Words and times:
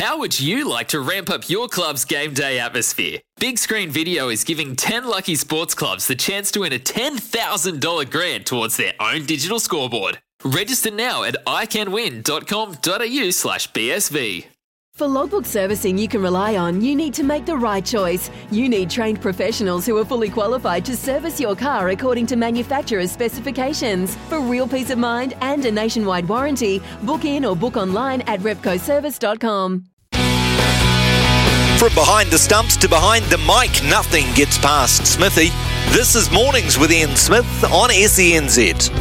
How 0.00 0.16
would 0.16 0.40
you 0.40 0.66
like 0.66 0.88
to 0.88 1.00
ramp 1.00 1.28
up 1.28 1.50
your 1.50 1.68
club's 1.68 2.06
game 2.06 2.32
day 2.32 2.58
atmosphere? 2.58 3.18
Big 3.38 3.58
Screen 3.58 3.90
Video 3.90 4.30
is 4.30 4.44
giving 4.44 4.74
10 4.74 5.04
lucky 5.04 5.34
sports 5.34 5.74
clubs 5.74 6.06
the 6.06 6.14
chance 6.14 6.50
to 6.52 6.60
win 6.60 6.72
a 6.72 6.78
$10,000 6.78 8.10
grant 8.10 8.46
towards 8.46 8.78
their 8.78 8.94
own 8.98 9.26
digital 9.26 9.60
scoreboard. 9.60 10.18
Register 10.42 10.90
now 10.90 11.22
at 11.24 11.36
iCanWin.com.au 11.44 13.30
slash 13.30 13.70
BSV. 13.72 14.46
For 14.94 15.06
logbook 15.06 15.44
servicing 15.44 15.98
you 15.98 16.08
can 16.08 16.22
rely 16.22 16.56
on, 16.56 16.80
you 16.80 16.96
need 16.96 17.12
to 17.14 17.22
make 17.22 17.44
the 17.44 17.56
right 17.56 17.84
choice. 17.84 18.30
You 18.50 18.70
need 18.70 18.88
trained 18.88 19.20
professionals 19.20 19.84
who 19.84 19.98
are 19.98 20.04
fully 20.06 20.30
qualified 20.30 20.86
to 20.86 20.96
service 20.96 21.38
your 21.38 21.54
car 21.54 21.90
according 21.90 22.26
to 22.28 22.36
manufacturer's 22.36 23.12
specifications. 23.12 24.16
For 24.30 24.40
real 24.40 24.66
peace 24.66 24.88
of 24.88 24.98
mind 24.98 25.34
and 25.42 25.62
a 25.66 25.70
nationwide 25.70 26.26
warranty, 26.26 26.80
book 27.02 27.26
in 27.26 27.44
or 27.44 27.54
book 27.54 27.76
online 27.76 28.22
at 28.22 28.40
repcoservice.com. 28.40 29.89
From 31.80 31.94
behind 31.94 32.30
the 32.30 32.36
stumps 32.36 32.76
to 32.76 32.90
behind 32.90 33.24
the 33.24 33.38
mic, 33.38 33.82
nothing 33.88 34.26
gets 34.34 34.58
past 34.58 35.06
Smithy. 35.06 35.48
This 35.96 36.14
is 36.14 36.30
Mornings 36.30 36.76
with 36.76 36.92
Ian 36.92 37.16
Smith 37.16 37.64
on 37.64 37.88
SENZ. 37.88 38.92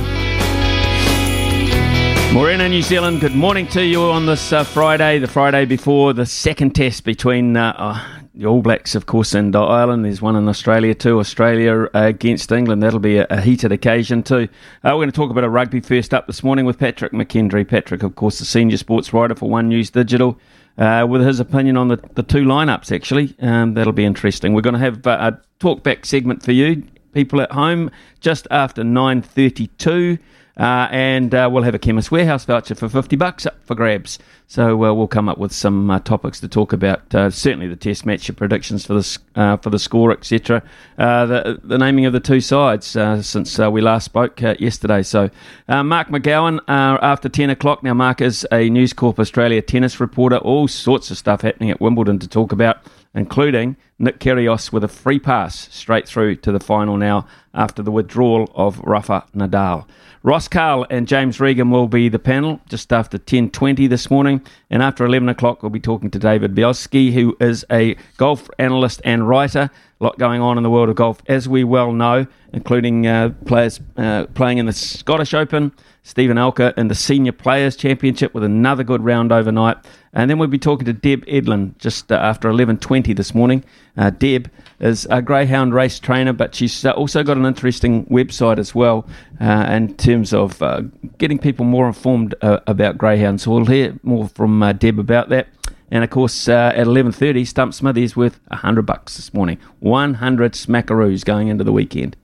Morena, 2.34 2.70
New 2.70 2.81
Zealand, 2.81 3.20
good 3.20 3.35
morning 3.35 3.67
to 3.67 3.84
you 3.84 4.03
on 4.03 4.25
this 4.25 4.53
uh, 4.53 4.63
Friday, 4.63 5.20
the 5.20 5.27
Friday 5.27 5.65
before 5.65 6.13
the 6.13 6.25
second 6.25 6.73
test 6.73 7.03
between 7.03 7.57
uh, 7.57 7.73
uh, 7.75 8.07
the 8.34 8.45
All 8.45 8.61
Blacks, 8.61 8.95
of 8.95 9.05
course, 9.05 9.34
and 9.34 9.53
Ireland. 9.57 10.05
There's 10.05 10.21
one 10.21 10.37
in 10.37 10.48
Australia 10.48 10.95
too, 10.95 11.20
Australia 11.20 11.89
uh, 11.93 12.05
against 12.05 12.49
England. 12.49 12.81
That'll 12.81 12.99
be 12.99 13.17
a, 13.17 13.27
a 13.29 13.41
heated 13.41 13.73
occasion 13.73 14.23
too. 14.23 14.48
Uh, 14.85 14.91
we're 14.91 14.99
going 14.99 15.11
to 15.11 15.15
talk 15.17 15.31
about 15.31 15.43
a 15.43 15.49
rugby 15.49 15.81
first 15.81 16.13
up 16.13 16.27
this 16.27 16.45
morning 16.45 16.63
with 16.63 16.79
Patrick 16.79 17.11
McKendry. 17.11 17.67
Patrick, 17.67 18.03
of 18.03 18.15
course, 18.15 18.39
the 18.39 18.45
senior 18.45 18.77
sports 18.77 19.11
writer 19.11 19.35
for 19.35 19.49
One 19.49 19.67
News 19.67 19.89
Digital. 19.89 20.39
Uh, 20.79 21.05
with 21.05 21.21
his 21.21 21.41
opinion 21.41 21.75
on 21.75 21.89
the, 21.89 21.97
the 22.13 22.23
two 22.23 22.45
lineups, 22.45 22.89
actually. 22.95 23.35
Um, 23.41 23.73
that'll 23.73 23.91
be 23.91 24.05
interesting. 24.05 24.53
We're 24.53 24.61
going 24.61 24.75
to 24.75 24.79
have 24.79 25.05
a 25.05 25.37
talk 25.59 25.84
back 25.84 26.05
segment 26.05 26.41
for 26.41 26.54
you, 26.54 26.84
people 27.12 27.41
at 27.41 27.51
home, 27.51 27.91
just 28.21 28.48
after 28.49 28.81
9.32. 28.81 30.20
Uh, 30.60 30.90
and 30.91 31.34
uh, 31.34 31.49
we'll 31.49 31.63
have 31.63 31.74
a 31.74 31.79
Chemist 31.79 32.12
Warehouse 32.12 32.43
voucher 32.43 32.76
for 32.76 32.90
50 32.90 33.15
bucks 33.15 33.46
up 33.46 33.63
for 33.63 33.76
grabs. 33.76 34.20
So 34.48 34.84
uh, 34.84 34.93
we'll 34.93 35.07
come 35.07 35.29
up 35.29 35.38
with 35.38 35.54
some 35.54 35.90
uh, 35.90 35.99
topics 35.99 36.41
to 36.41 36.49
talk 36.49 36.74
about. 36.74 37.16
Uh, 37.16 37.29
certainly 37.29 37.68
the 37.68 37.77
test 37.77 38.05
match, 38.05 38.27
your 38.27 38.35
predictions 38.35 38.85
for 38.85 38.96
the, 38.96 39.20
uh, 39.35 39.57
for 39.57 39.70
the 39.70 39.79
score, 39.79 40.12
etc. 40.12 40.62
the, 40.98 41.62
the 41.63 41.77
naming 41.77 42.05
of 42.05 42.12
the 42.12 42.20
two 42.20 42.41
sides 42.41 42.85
since 42.85 43.57
we 43.57 43.79
last 43.79 44.04
spoke 44.04 44.41
yesterday. 44.41 45.01
So 45.01 45.29
Mark 45.70 46.10
McGowan 46.10 46.60
after 46.68 47.29
10 47.29 47.49
o'clock. 47.49 47.82
Now, 47.82 47.94
Mark 47.94 48.20
is 48.20 48.46
a 48.51 48.70
News 48.70 48.91
Corp 48.91 49.18
Australia 49.18 49.62
tennis 49.62 50.01
reporter. 50.01 50.38
All 50.38 50.68
sorts 50.68 51.10
of 51.10 51.18
stuff 51.18 51.41
happening 51.41 51.71
at 51.71 51.79
Wimbledon 51.79 52.20
to 52.20 52.27
talk 52.27 52.51
about 52.51 52.79
including 53.13 53.76
Nick 53.98 54.20
Kyrgios 54.20 54.71
with 54.71 54.84
a 54.84 54.88
free 54.88 55.20
pass 55.20 55.73
straight 55.73 56.07
through 56.07 56.35
to 56.38 56.51
the 56.51 56.60
final 56.60 56.98
now 56.98 57.26
after 57.54 57.82
the 57.82 57.91
withdrawal 57.91 58.51
of 58.55 58.79
Rafa 58.79 59.26
Nadal. 59.35 59.88
Ross 60.21 60.49
Carl 60.49 60.85
and 60.89 61.07
James 61.07 61.39
Regan 61.39 61.71
will 61.71 61.87
be 61.87 62.09
the 62.09 62.20
panel 62.20 62.59
just 62.67 62.91
after 62.91 63.17
10.20 63.17 63.87
this 63.87 64.12
morning. 64.12 64.41
And 64.69 64.84
after 64.84 65.06
11 65.06 65.29
o'clock, 65.29 65.63
we'll 65.63 65.69
be 65.69 65.79
talking 65.79 66.11
to 66.11 66.19
David 66.19 66.53
Bielski, 66.53 67.13
who 67.13 67.38
is 67.39 67.63
a 67.72 67.95
golf 68.17 68.50
analyst 68.59 69.00
and 69.06 69.29
writer. 69.29 69.69
A 70.01 70.03
lot 70.03 70.19
going 70.19 70.41
on 70.41 70.57
in 70.57 70.63
the 70.63 70.69
world 70.69 70.89
of 70.89 70.97
golf, 70.97 71.22
as 71.28 71.47
we 71.47 71.63
well 71.63 71.94
know, 71.94 72.28
including 72.51 73.07
uh, 73.07 73.29
players 73.45 73.79
uh, 73.95 74.25
playing 74.34 74.57
in 74.57 74.66
the 74.66 74.73
Scottish 74.73 75.34
Open, 75.34 75.72
Stephen 76.03 76.35
Alker 76.35 76.78
in 76.78 76.89
the 76.89 76.95
Senior 76.95 77.31
Players 77.31 77.78
Championship 77.78 78.33
with 78.33 78.44
another 78.44 78.83
good 78.83 79.03
round 79.03 79.31
overnight. 79.31 79.78
And 80.11 80.29
then 80.29 80.38
we'll 80.38 80.50
be 80.50 80.59
talking 80.59 80.85
to 80.85 80.94
Deb 80.94 81.25
Edlin 81.28 81.78
just 81.78 82.11
uh, 82.11 82.16
after 82.16 82.50
11.20 82.50 83.16
this 83.16 83.33
morning. 83.33 83.63
Uh, 83.95 84.09
Deb 84.09 84.51
is 84.80 85.08
a 85.09 85.22
greyhound 85.22 85.74
race 85.74 86.00
trainer, 86.00 86.34
but 86.34 86.56
she's 86.56 86.85
uh, 86.85 86.91
also 86.91 87.24
got 87.24 87.38
an 87.38 87.46
interesting 87.46 88.06
website 88.06 88.58
as 88.58 88.74
well 88.74 89.07
uh, 89.41 89.67
in 89.69 89.95
terms 89.95 90.34
of 90.34 90.62
uh, 90.62 90.81
getting 91.17 91.38
people 91.38 91.66
more 91.66 91.88
informed 91.88 92.35
uh, 92.41 92.59
about 92.67 92.97
greyhounds. 92.97 93.44
So 93.44 93.51
we'll 93.51 93.66
hear 93.66 94.00
more 94.03 94.28
from 94.29 94.59
Deb 94.78 95.00
about 95.00 95.29
that. 95.29 95.47
And 95.91 96.03
of 96.03 96.09
course, 96.12 96.47
at 96.47 96.75
11.30, 96.75 97.47
Stump 97.47 97.73
Smithy's 97.73 98.16
worth 98.16 98.39
100 98.50 98.84
bucks 98.84 99.16
this 99.16 99.34
morning. 99.34 99.57
100 99.79 100.53
smackaroos 100.53 101.25
going 101.25 101.47
into 101.47 101.63
the 101.63 101.72
weekend. 101.72 102.16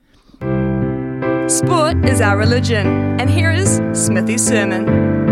Sport 1.48 2.04
is 2.04 2.20
our 2.20 2.36
religion, 2.36 2.86
and 3.20 3.28
here 3.28 3.50
is 3.50 3.80
Smithy's 3.92 4.46
sermon. 4.46 5.25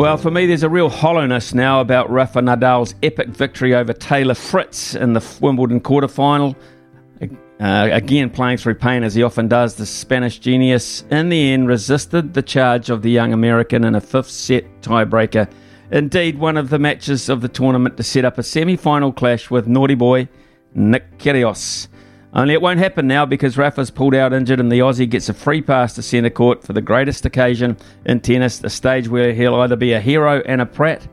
Well, 0.00 0.16
for 0.16 0.30
me, 0.30 0.46
there's 0.46 0.62
a 0.62 0.70
real 0.70 0.88
hollowness 0.88 1.52
now 1.52 1.82
about 1.82 2.08
Rafa 2.08 2.40
Nadal's 2.40 2.94
epic 3.02 3.28
victory 3.28 3.74
over 3.74 3.92
Taylor 3.92 4.32
Fritz 4.32 4.94
in 4.94 5.12
the 5.12 5.22
Wimbledon 5.42 5.78
quarterfinal. 5.82 6.56
Uh, 7.20 7.88
again, 7.92 8.30
playing 8.30 8.56
through 8.56 8.76
pain 8.76 9.02
as 9.02 9.14
he 9.14 9.22
often 9.22 9.46
does, 9.46 9.74
the 9.74 9.84
Spanish 9.84 10.38
genius 10.38 11.04
in 11.10 11.28
the 11.28 11.52
end 11.52 11.68
resisted 11.68 12.32
the 12.32 12.40
charge 12.40 12.88
of 12.88 13.02
the 13.02 13.10
young 13.10 13.34
American 13.34 13.84
in 13.84 13.94
a 13.94 14.00
fifth 14.00 14.30
set 14.30 14.64
tiebreaker. 14.80 15.46
Indeed, 15.90 16.38
one 16.38 16.56
of 16.56 16.70
the 16.70 16.78
matches 16.78 17.28
of 17.28 17.42
the 17.42 17.48
tournament 17.48 17.98
to 17.98 18.02
set 18.02 18.24
up 18.24 18.38
a 18.38 18.42
semi 18.42 18.76
final 18.76 19.12
clash 19.12 19.50
with 19.50 19.68
naughty 19.68 19.96
boy 19.96 20.30
Nick 20.72 21.18
Kyrgios. 21.18 21.88
Only 22.32 22.54
it 22.54 22.62
won't 22.62 22.78
happen 22.78 23.08
now 23.08 23.26
because 23.26 23.58
Rafa's 23.58 23.90
pulled 23.90 24.14
out 24.14 24.32
injured 24.32 24.60
and 24.60 24.70
the 24.70 24.78
Aussie 24.78 25.08
gets 25.08 25.28
a 25.28 25.34
free 25.34 25.60
pass 25.60 25.94
to 25.94 26.02
centre 26.02 26.30
court 26.30 26.62
for 26.62 26.72
the 26.72 26.80
greatest 26.80 27.26
occasion 27.26 27.76
in 28.06 28.20
tennis, 28.20 28.62
a 28.62 28.70
stage 28.70 29.08
where 29.08 29.32
he'll 29.32 29.56
either 29.56 29.76
be 29.76 29.92
a 29.92 30.00
hero 30.00 30.40
and 30.46 30.60
a 30.60 30.66
prat 30.66 31.06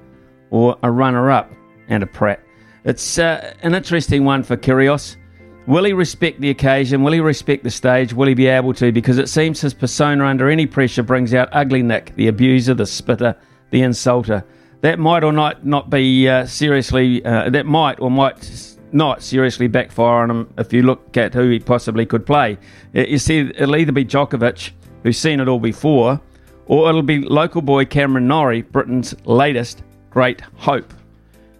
or 0.52 0.78
a 0.84 0.92
runner 0.92 1.32
up 1.32 1.52
and 1.88 2.04
a 2.04 2.08
prat. 2.08 2.40
It's 2.84 3.18
uh, 3.18 3.54
an 3.64 3.74
interesting 3.74 4.26
one 4.26 4.44
for 4.44 4.56
Kyrgios. 4.56 5.18
Will 5.66 5.84
he 5.84 5.92
respect 5.92 6.40
the 6.40 6.52
occasion? 6.52 7.04
Will 7.04 7.12
he 7.12 7.20
respect 7.20 7.64
the 7.64 7.72
stage? 7.72 8.14
Will 8.14 8.28
he 8.28 8.36
be 8.36 8.48
able 8.48 8.74
to? 8.76 8.92
Because 8.92 9.18
it 9.18 9.28
seems 9.28 9.60
his 9.60 9.74
persona 9.74 10.26
under 10.26 10.50
any 10.50 10.66
pressure 10.66 11.04
brings 11.04 11.34
out 11.34 11.50
ugly 11.52 11.82
Nick, 11.84 12.16
the 12.16 12.28
abuser, 12.28 12.74
the 12.74 12.86
spitter, 12.86 13.36
the 13.72 13.82
insulter. 13.82 14.44
That 14.82 15.00
might 15.00 15.24
or 15.24 15.34
not 15.34 15.66
not 15.66 15.90
be 15.90 16.30
uh, 16.30 16.46
seriously. 16.46 17.26
Uh, 17.26 17.50
that 17.50 17.66
might 17.66 18.00
or 18.00 18.10
might 18.12 18.77
not 18.92 19.22
seriously 19.22 19.68
backfire 19.68 20.24
on 20.24 20.32
him 20.32 20.54
if 20.58 20.72
you 20.74 20.84
look 20.84 21.18
at 21.18 21.34
who 21.34 21.50
he 21.50 21.60
possibly 21.60 22.06
could 22.06 22.26
play. 22.26 22.58
You 22.94 23.18
see, 23.18 23.40
it'll 23.40 23.76
either 23.76 23.92
be 23.92 24.06
Djokovic, 24.06 24.72
who's 25.04 25.18
seen 25.18 25.40
it 25.40 25.48
all 25.48 25.60
before, 25.60 26.22
or 26.66 26.90
it'll 26.90 27.02
be 27.02 27.20
local 27.20 27.62
boy 27.62 27.86
Cameron 27.86 28.28
Norrie, 28.28 28.62
Britain's 28.62 29.16
latest 29.26 29.84
great 30.10 30.42
hope. 30.56 30.94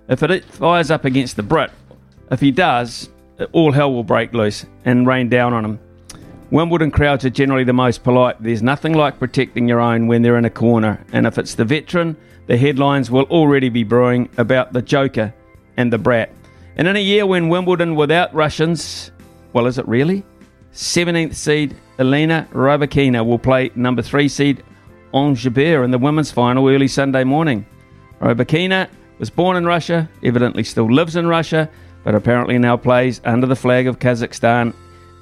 If 0.10 0.24
it 0.24 0.46
fires 0.46 0.90
up 0.90 1.06
against 1.06 1.36
the 1.36 1.44
Brit, 1.44 1.72
if 2.32 2.40
he 2.40 2.52
does, 2.52 3.10
all 3.52 3.72
hell 3.72 3.94
will 3.94 4.04
break 4.04 4.34
loose 4.34 4.66
and 4.86 5.06
rain 5.06 5.30
down 5.30 5.54
on 5.54 5.64
him. 5.64 5.80
Wimbledon 6.50 6.92
crowds 6.92 7.26
are 7.26 7.30
generally 7.30 7.66
the 7.66 7.74
most 7.74 8.04
polite. 8.04 8.42
There's 8.42 8.64
nothing 8.64 8.94
like 8.94 9.20
protecting 9.20 9.68
your 9.68 9.82
own 9.82 10.08
when 10.08 10.22
they're 10.22 10.38
in 10.38 10.46
a 10.46 10.50
corner, 10.50 11.06
and 11.12 11.28
if 11.28 11.38
it's 11.38 11.56
the 11.56 11.66
veteran, 11.66 12.16
the 12.48 12.58
headlines 12.58 13.12
will 13.12 13.26
already 13.26 13.68
be 13.68 13.84
brewing 13.84 14.30
about 14.38 14.72
the 14.72 14.82
joker 14.82 15.34
and 15.76 15.92
the 15.92 15.98
brat. 15.98 16.32
And 16.78 16.88
in 16.88 16.96
a 16.96 17.00
year 17.00 17.26
when 17.26 17.50
Wimbledon 17.50 17.96
without 17.96 18.34
Russians, 18.36 19.12
well, 19.52 19.66
is 19.66 19.80
it 19.80 19.88
really? 19.88 20.24
17th 20.74 21.34
seed 21.34 21.76
Elena 21.98 22.48
Rybakina 22.52 23.26
will 23.26 23.40
play 23.40 23.72
number 23.74 24.04
3 24.04 24.28
seed 24.28 24.64
Jabeur 25.12 25.84
in 25.84 25.90
the 25.90 25.98
women's 25.98 26.30
final 26.30 26.70
early 26.70 26.88
Sunday 26.88 27.24
morning. 27.24 27.66
Rybakina 28.22 28.88
was 29.18 29.32
born 29.32 29.58
in 29.58 29.66
Russia, 29.66 30.08
evidently 30.24 30.64
still 30.64 30.86
lives 30.86 31.16
in 31.16 31.26
Russia, 31.26 31.68
but 32.04 32.14
apparently 32.14 32.60
now 32.60 32.78
plays 32.78 33.22
under 33.26 33.48
the 33.48 33.56
flag 33.56 33.88
of 33.88 33.98
Kazakhstan 33.98 34.72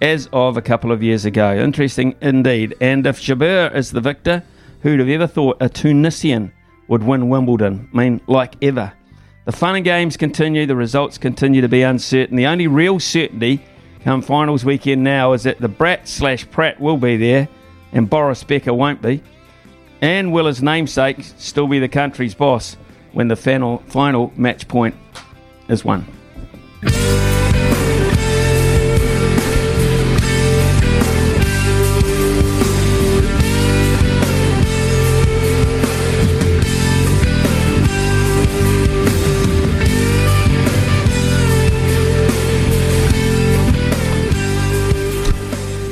as 0.01 0.27
of 0.33 0.57
a 0.57 0.61
couple 0.61 0.91
of 0.91 1.01
years 1.01 1.23
ago. 1.23 1.55
Interesting 1.55 2.15
indeed. 2.19 2.75
And 2.81 3.07
if 3.07 3.21
Jabeur 3.21 3.73
is 3.73 3.91
the 3.91 4.01
victor, 4.01 4.43
who'd 4.81 4.99
have 4.99 5.07
ever 5.07 5.27
thought 5.27 5.55
a 5.61 5.69
Tunisian 5.69 6.51
would 6.89 7.01
win 7.03 7.29
Wimbledon? 7.29 7.89
I 7.93 7.97
mean, 7.97 8.21
like 8.27 8.55
ever. 8.61 8.91
The 9.45 9.51
fun 9.51 9.75
and 9.75 9.85
games 9.85 10.17
continue, 10.17 10.65
the 10.65 10.75
results 10.75 11.19
continue 11.19 11.61
to 11.61 11.69
be 11.69 11.83
uncertain. 11.83 12.35
The 12.35 12.47
only 12.47 12.65
real 12.65 12.99
certainty 12.99 13.63
come 14.03 14.23
finals 14.23 14.65
weekend 14.65 15.03
now 15.03 15.33
is 15.33 15.43
that 15.43 15.59
the 15.59 15.67
Brat 15.67 16.07
slash 16.07 16.49
Pratt 16.49 16.79
will 16.79 16.97
be 16.97 17.15
there 17.15 17.47
and 17.91 18.09
Boris 18.09 18.43
Becker 18.43 18.73
won't 18.73 19.03
be. 19.03 19.21
And 20.01 20.33
will 20.33 20.47
his 20.47 20.63
namesake 20.63 21.23
still 21.37 21.67
be 21.67 21.77
the 21.77 21.87
country's 21.87 22.33
boss 22.33 22.75
when 23.13 23.27
the 23.27 23.35
final, 23.35 23.83
final 23.87 24.33
match 24.35 24.67
point 24.67 24.95
is 25.69 25.85
won? 25.85 26.05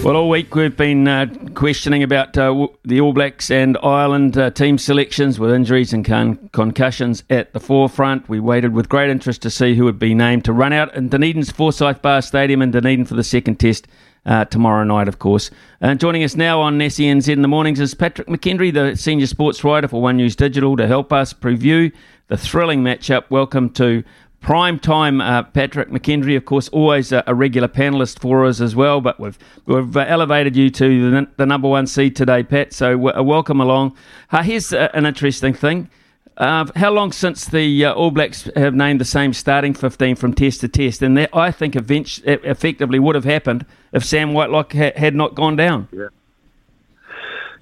Well, 0.04 0.18
all 0.18 0.28
week 0.28 0.54
we've 0.54 0.76
been 0.76 1.08
uh, 1.08 1.28
questioning 1.54 2.04
about 2.04 2.38
uh, 2.38 2.68
the 2.84 3.00
All 3.00 3.14
Blacks 3.14 3.50
and 3.50 3.78
Ireland 3.82 4.38
uh, 4.38 4.50
team 4.50 4.78
selections 4.78 5.40
with 5.40 5.50
injuries 5.50 5.94
and 5.94 6.04
con- 6.04 6.50
concussions 6.52 7.24
at 7.30 7.54
the 7.54 7.62
forefront. 7.62 8.28
We 8.28 8.42
waited 8.42 8.74
with 8.74 8.90
great 8.90 9.10
interest 9.10 9.42
to 9.44 9.50
see 9.50 9.76
who 9.76 9.86
would 9.86 10.00
be 10.00 10.14
named 10.14 10.44
to 10.44 10.52
run 10.52 10.74
out 10.74 10.94
in 10.94 11.08
Dunedin's 11.08 11.52
Forsyth 11.52 12.02
Bar 12.02 12.22
Stadium 12.22 12.62
in 12.62 12.72
Dunedin 12.72 13.06
for 13.06 13.14
the 13.14 13.24
second 13.24 13.62
test 13.62 13.88
uh, 14.26 14.44
tomorrow 14.44 14.84
night, 14.84 15.08
of 15.08 15.20
course. 15.20 15.50
Uh, 15.82 15.96
joining 15.96 16.26
us 16.26 16.36
now 16.36 16.60
on 16.60 16.80
SENZ 16.80 17.30
in 17.30 17.42
the 17.42 17.48
mornings 17.48 17.80
is 17.80 17.94
Patrick 17.94 18.28
McKendry, 18.28 18.74
the 18.74 18.98
senior 18.98 19.28
sports 19.28 19.64
writer 19.64 19.88
for 19.88 20.02
One 20.02 20.18
News 20.18 20.36
Digital, 20.36 20.76
to 20.76 20.86
help 20.86 21.14
us 21.14 21.32
preview 21.32 21.94
the 22.28 22.36
thrilling 22.36 22.84
matchup. 22.84 23.30
Welcome 23.30 23.70
to 23.76 24.04
Prime 24.44 24.78
time, 24.78 25.22
uh, 25.22 25.44
Patrick 25.44 25.90
McKendry, 25.90 26.36
of 26.36 26.44
course, 26.44 26.68
always 26.68 27.14
a, 27.14 27.24
a, 27.26 27.34
regular 27.34 27.70
panelist 27.70 28.20
for 28.20 28.46
us 28.46 28.60
as 28.60 28.76
well. 28.76 29.00
But 29.00 29.18
we've 29.18 29.40
we've 29.66 29.96
uh, 29.96 30.04
elevated 30.06 30.58
you 30.58 30.70
to 30.70 31.12
the, 31.12 31.28
the, 31.38 31.46
number 31.46 31.70
one 31.70 31.88
seed 31.88 32.18
today, 32.18 32.44
Pat. 32.44 32.74
So 32.74 32.92
w- 32.92 33.18
uh, 33.18 33.24
welcome 33.24 33.62
along. 33.62 33.96
Uh, 34.34 34.44
here's 34.44 34.74
uh, 34.74 34.90
an 34.94 35.06
interesting 35.06 35.54
thing. 35.54 35.90
Uh, 36.36 36.66
how 36.76 36.92
long 36.92 37.14
since 37.14 37.46
the 37.46 37.86
All 37.86 38.12
Blacks 38.12 38.50
have 38.58 38.76
named 38.76 39.00
the 39.00 39.06
same 39.06 39.32
starting 39.32 39.74
15 39.74 40.18
from 40.18 40.34
test 40.34 40.60
to 40.60 40.68
test? 40.68 41.02
And 41.02 41.16
that, 41.16 41.30
I 41.34 41.50
think, 41.50 41.78
eventually, 41.78 42.34
effectively 42.44 43.00
would 43.00 43.16
have 43.16 43.24
happened 43.24 43.66
if 43.94 44.04
Sam 44.04 44.34
Whitelock 44.34 44.74
ha- 44.74 44.92
had 44.98 45.16
not 45.16 45.36
gone 45.36 45.56
down. 45.56 45.88
Yeah. 45.94 46.08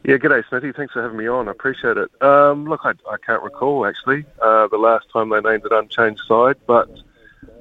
Yeah, 0.03 0.15
g'day, 0.15 0.43
Smithy. 0.49 0.71
Thanks 0.71 0.93
for 0.93 1.03
having 1.03 1.17
me 1.17 1.27
on. 1.27 1.47
I 1.47 1.51
appreciate 1.51 1.95
it. 1.95 2.09
Um, 2.23 2.65
look, 2.65 2.81
I, 2.83 2.93
I, 3.07 3.17
can't 3.23 3.43
recall 3.43 3.85
actually 3.85 4.25
uh, 4.41 4.67
the 4.67 4.77
last 4.77 5.05
time 5.13 5.29
they 5.29 5.39
named 5.41 5.63
an 5.65 5.73
unchanged 5.73 6.21
side, 6.27 6.55
but 6.65 6.89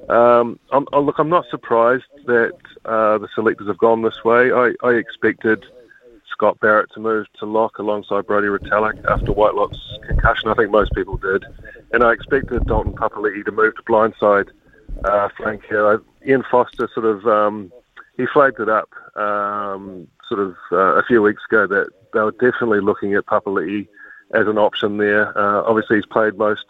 um, 0.09 0.59
I'm, 0.71 0.87
oh, 0.91 1.01
look, 1.01 1.19
I'm 1.19 1.29
not 1.29 1.45
surprised 1.51 2.05
that 2.25 2.57
uh, 2.85 3.19
the 3.19 3.27
selectors 3.35 3.67
have 3.67 3.77
gone 3.77 4.01
this 4.01 4.23
way. 4.23 4.51
I, 4.51 4.73
I, 4.83 4.93
expected 4.93 5.63
Scott 6.31 6.59
Barrett 6.59 6.91
to 6.93 6.99
move 6.99 7.27
to 7.39 7.45
lock 7.45 7.77
alongside 7.77 8.25
Brodie 8.25 8.47
Retallick 8.47 9.05
after 9.05 9.31
Whitelock's 9.31 9.77
concussion. 10.07 10.49
I 10.49 10.55
think 10.55 10.71
most 10.71 10.91
people 10.93 11.17
did, 11.17 11.45
and 11.93 12.03
I 12.03 12.11
expected 12.11 12.65
Dalton 12.65 12.93
Papali'i 12.93 13.45
to 13.45 13.51
move 13.51 13.75
to 13.75 13.83
blindside 13.83 14.49
uh, 15.03 15.29
flank 15.37 15.61
here. 15.69 16.01
Ian 16.27 16.43
Foster 16.49 16.89
sort 16.91 17.05
of 17.05 17.27
um, 17.27 17.71
he 18.17 18.25
flagged 18.33 18.59
it 18.59 18.69
up 18.69 18.89
um, 19.15 20.07
sort 20.27 20.39
of 20.39 20.55
uh, 20.71 20.95
a 20.95 21.03
few 21.03 21.21
weeks 21.21 21.43
ago 21.47 21.67
that 21.67 21.89
they 22.13 22.19
were 22.19 22.31
definitely 22.31 22.81
looking 22.81 23.13
at 23.15 23.25
Papali'i 23.25 23.87
as 24.33 24.47
an 24.47 24.57
option 24.57 24.97
there. 24.97 25.37
Uh, 25.37 25.63
obviously, 25.63 25.97
he's 25.97 26.05
played 26.05 26.37
most 26.37 26.65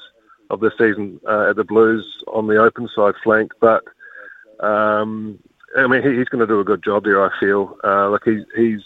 of 0.50 0.60
the 0.60 0.72
season 0.78 1.20
uh, 1.28 1.50
at 1.50 1.56
the 1.56 1.64
Blues 1.64 2.24
on 2.28 2.48
the 2.48 2.58
open 2.58 2.90
side 2.96 3.16
flank, 3.24 3.52
but 3.60 3.84
um, 4.60 5.40
I 5.78 5.88
mean, 5.88 6.04
he, 6.04 6.18
he's 6.18 6.30
going 6.30 6.42
to 6.42 6.48
do 6.48 6.60
a 6.60 6.66
good 6.66 6.84
job 6.84 7.04
there. 7.04 7.24
I 7.24 7.30
feel 7.40 7.78
uh, 7.84 8.10
like 8.10 8.22
he's 8.26 8.44
he's 8.56 8.82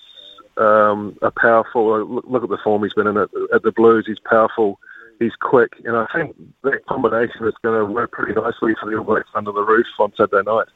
um, 0.58 1.18
a 1.22 1.32
powerful. 1.32 2.06
Look, 2.06 2.26
look, 2.28 2.44
at 2.44 2.50
the 2.50 2.58
form 2.64 2.84
he's 2.84 2.94
been 2.94 3.08
in 3.08 3.18
at, 3.18 3.30
at 3.54 3.64
the 3.64 3.72
Blues. 3.72 4.06
He's 4.08 4.20
powerful. 4.20 4.80
He's 5.20 5.36
quick, 5.40 5.72
and 5.86 5.96
I 5.96 6.06
think 6.14 6.36
that 6.64 6.86
combination 6.88 7.48
is 7.48 7.54
going 7.64 7.80
to 7.80 7.86
work 7.92 8.12
pretty 8.12 8.34
nicely 8.34 8.74
for 8.80 8.90
the 8.90 8.98
All 8.98 9.06
Blacks 9.06 9.30
under 9.34 9.54
the 9.54 9.64
roof 9.64 9.86
on 9.98 10.12
Saturday 10.18 10.44
night. 10.46 10.68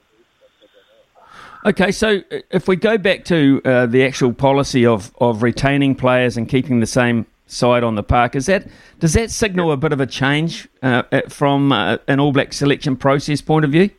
Okay, 1.66 1.92
so 1.92 2.22
uh, 2.32 2.38
if 2.52 2.68
we 2.68 2.78
go 2.78 2.98
back 2.98 3.26
to 3.26 3.62
uh, 3.66 3.86
the 3.86 4.06
actual 4.06 4.34
policy 4.34 4.86
of, 4.86 5.14
of 5.20 5.44
retaining 5.44 5.94
players 5.94 6.38
and 6.38 6.48
keeping 6.48 6.80
the 6.80 6.86
same 6.86 7.26
side 7.48 7.84
on 7.84 7.96
the 7.96 8.04
park, 8.04 8.36
is 8.36 8.46
that 8.46 8.66
does 9.00 9.14
that 9.14 9.30
signal 9.30 9.72
a 9.72 9.78
bit 9.78 9.92
of 9.92 10.00
a 10.00 10.06
change 10.06 10.70
uh, 10.82 11.04
uh, 11.12 11.22
from 11.28 11.72
uh, 11.72 11.98
an 12.08 12.20
All 12.20 12.32
Black 12.32 12.54
selection 12.54 12.96
process 12.96 13.42
point 13.42 13.66
of 13.66 13.72
view? 13.72 13.90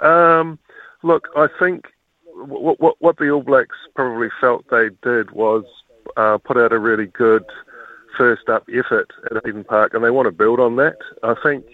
Um, 0.00 0.58
look, 1.02 1.28
I 1.36 1.46
think 1.58 1.86
what, 2.34 2.80
what, 2.80 2.96
what, 2.98 3.18
the 3.18 3.30
All 3.30 3.42
Blacks 3.42 3.76
probably 3.94 4.28
felt 4.40 4.68
they 4.70 4.88
did 5.04 5.30
was 5.30 5.64
uh, 6.16 6.38
put 6.38 6.56
out 6.56 6.72
a 6.72 6.80
really 6.80 7.06
good 7.06 7.44
first 8.18 8.48
up 8.48 8.68
effort 8.74 9.12
at 9.30 9.46
Eden 9.46 9.62
Park, 9.62 9.94
and 9.94 10.02
they 10.02 10.10
want 10.10 10.26
to 10.26 10.32
build 10.32 10.58
on 10.58 10.74
that. 10.76 10.96
I 11.22 11.34
think 11.44 11.64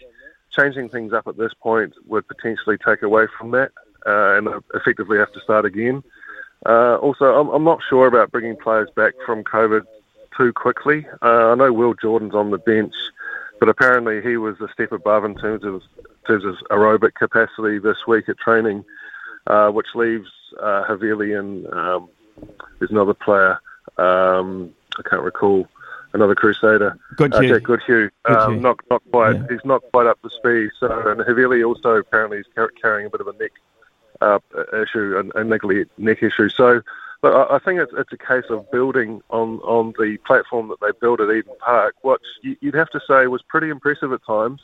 changing 0.50 0.90
things 0.90 1.14
up 1.14 1.26
at 1.26 1.38
this 1.38 1.52
point 1.54 1.94
would 2.06 2.28
potentially 2.28 2.76
take 2.76 3.00
away 3.00 3.26
from 3.38 3.52
that 3.52 3.72
uh, 4.04 4.36
and 4.36 4.48
effectively 4.74 5.18
have 5.18 5.32
to 5.32 5.40
start 5.40 5.64
again. 5.64 6.02
Uh, 6.64 6.96
also, 6.96 7.24
I'm, 7.38 7.48
I'm, 7.48 7.64
not 7.64 7.80
sure 7.88 8.06
about 8.06 8.32
bringing 8.32 8.56
players 8.56 8.88
back 8.96 9.14
from 9.24 9.44
COVID 9.44 9.82
too 10.36 10.52
quickly. 10.52 11.06
Uh, 11.22 11.52
I 11.52 11.54
know 11.54 11.72
Will 11.72 11.94
Jordan's 11.94 12.34
on 12.34 12.50
the 12.50 12.58
bench, 12.58 12.94
but 13.60 13.68
apparently 13.68 14.22
he 14.22 14.36
was 14.36 14.60
a 14.60 14.68
step 14.72 14.92
above 14.92 15.24
in 15.24 15.36
terms 15.36 15.64
of 15.64 15.82
in 15.96 16.26
terms 16.26 16.44
of 16.44 16.56
aerobic 16.70 17.14
capacity 17.14 17.78
this 17.78 18.06
week 18.06 18.28
at 18.28 18.38
training, 18.38 18.84
uh, 19.46 19.70
which 19.70 19.86
leaves 19.94 20.28
uh, 20.60 20.84
Havili 20.88 21.38
and 21.38 21.72
um, 21.72 22.08
there's 22.78 22.90
another 22.90 23.14
player. 23.14 23.60
Um, 23.98 24.74
I 24.98 25.08
can't 25.08 25.22
recall 25.22 25.68
another 26.12 26.34
Crusader. 26.34 26.98
Goodhue. 27.16 27.54
Uh, 27.54 27.58
Goodhue. 27.58 28.10
Um, 28.24 28.60
not 28.60 28.80
not 28.90 29.02
quite. 29.10 29.36
Yeah. 29.36 29.46
He's 29.50 29.64
not 29.64 29.82
quite 29.92 30.06
up 30.06 30.20
to 30.22 30.30
speed. 30.30 30.70
So 30.80 30.86
and 31.08 31.20
Havili 31.20 31.66
also 31.66 31.96
apparently 31.96 32.38
is 32.38 32.46
carrying 32.80 33.06
a 33.06 33.10
bit 33.10 33.20
of 33.20 33.28
a 33.28 33.32
neck 33.34 33.52
uh, 34.20 34.38
issue, 34.72 35.30
a, 35.34 35.40
a 35.40 35.44
neck, 35.44 35.62
neck 35.98 36.22
issue. 36.22 36.48
So 36.48 36.82
but 37.22 37.50
I 37.50 37.58
think 37.58 37.80
it's, 37.80 37.92
it's 37.96 38.12
a 38.12 38.18
case 38.18 38.44
of 38.50 38.70
building 38.70 39.22
on, 39.30 39.58
on 39.60 39.94
the 39.98 40.18
platform 40.26 40.68
that 40.68 40.80
they 40.80 40.92
built 41.00 41.20
at 41.20 41.30
Eden 41.30 41.54
Park, 41.58 41.96
which 42.02 42.22
you'd 42.42 42.74
have 42.74 42.90
to 42.90 43.00
say 43.08 43.26
was 43.26 43.42
pretty 43.42 43.70
impressive 43.70 44.12
at 44.12 44.24
times. 44.24 44.60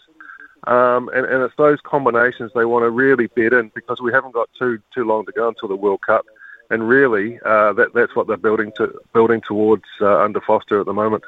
Um, 0.68 1.08
and, 1.08 1.26
and 1.26 1.42
it's 1.42 1.56
those 1.56 1.80
combinations 1.82 2.52
they 2.54 2.64
want 2.64 2.84
to 2.84 2.90
really 2.90 3.26
bet 3.26 3.52
in 3.52 3.72
because 3.74 4.00
we 4.00 4.12
haven't 4.12 4.32
got 4.32 4.48
too 4.56 4.80
too 4.94 5.02
long 5.02 5.26
to 5.26 5.32
go 5.32 5.48
until 5.48 5.68
the 5.68 5.74
World 5.74 6.02
Cup, 6.02 6.24
and 6.70 6.88
really 6.88 7.40
uh, 7.44 7.72
that 7.72 7.94
that's 7.94 8.14
what 8.14 8.28
they're 8.28 8.36
building 8.36 8.70
to 8.76 8.96
building 9.12 9.40
towards 9.40 9.82
uh, 10.00 10.18
under 10.18 10.40
Foster 10.40 10.78
at 10.78 10.86
the 10.86 10.92
moment. 10.92 11.24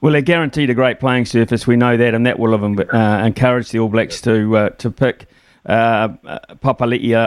Well, 0.00 0.12
they're 0.12 0.22
guaranteed 0.22 0.70
a 0.70 0.74
great 0.74 1.00
playing 1.00 1.24
surface. 1.24 1.66
We 1.66 1.74
know 1.74 1.96
that, 1.96 2.14
and 2.14 2.24
that 2.24 2.38
will 2.38 2.56
have 2.56 2.62
uh, 2.62 3.24
encouraged 3.24 3.72
the 3.72 3.80
All 3.80 3.88
Blacks 3.88 4.20
to 4.20 4.56
uh, 4.56 4.68
to 4.68 4.88
pick 4.88 5.26
uh, 5.66 6.08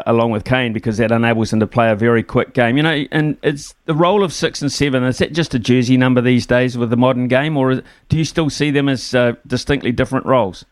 along 0.06 0.32
with 0.32 0.44
Cane 0.44 0.74
because 0.74 0.98
that 0.98 1.12
enables 1.12 1.52
them 1.52 1.60
to 1.60 1.68
play 1.68 1.90
a 1.90 1.96
very 1.96 2.24
quick 2.24 2.54
game. 2.54 2.78
You 2.78 2.84
know, 2.84 3.06
and 3.12 3.38
it's 3.44 3.76
the 3.86 3.96
role 3.96 4.24
of 4.24 4.34
six 4.34 4.62
and 4.62 4.72
seven. 4.72 5.04
Is 5.04 5.20
that 5.20 5.34
just 5.34 5.54
a 5.54 5.60
jersey 5.60 5.98
number 5.98 6.22
these 6.22 6.46
days 6.46 6.78
with 6.78 6.90
the 6.90 6.98
modern 6.98 7.28
game, 7.28 7.58
or 7.58 7.82
do 8.10 8.18
you 8.18 8.26
still 8.26 8.50
see 8.50 8.72
them 8.72 8.90
as 8.90 9.14
uh, 9.16 9.34
distinctly 9.48 9.92
different 9.92 10.26
roles? 10.26 10.66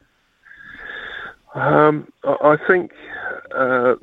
Um, 1.56 2.12
I 2.24 2.58
think 2.68 2.92
uh, 3.56 3.96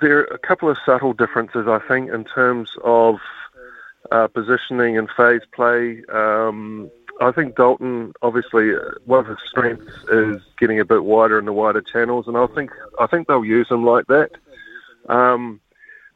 there 0.00 0.18
are 0.18 0.24
a 0.24 0.38
couple 0.38 0.68
of 0.68 0.76
subtle 0.84 1.12
differences. 1.12 1.66
I 1.66 1.80
think 1.88 2.10
in 2.10 2.24
terms 2.24 2.70
of 2.84 3.16
uh, 4.12 4.26
positioning 4.28 4.98
and 4.98 5.08
phase 5.16 5.42
play. 5.54 6.02
Um, 6.12 6.90
I 7.20 7.32
think 7.32 7.56
Dalton, 7.56 8.14
obviously, 8.22 8.74
uh, 8.74 8.78
one 9.04 9.20
of 9.20 9.26
his 9.26 9.38
strengths 9.46 9.92
is 10.10 10.40
getting 10.58 10.80
a 10.80 10.84
bit 10.84 11.04
wider 11.04 11.38
in 11.38 11.44
the 11.44 11.52
wider 11.52 11.82
channels, 11.82 12.26
and 12.26 12.36
I 12.36 12.46
think 12.46 12.70
I 12.98 13.06
think 13.06 13.28
they'll 13.28 13.44
use 13.44 13.68
him 13.70 13.84
like 13.84 14.06
that. 14.06 14.30
Um, 15.08 15.60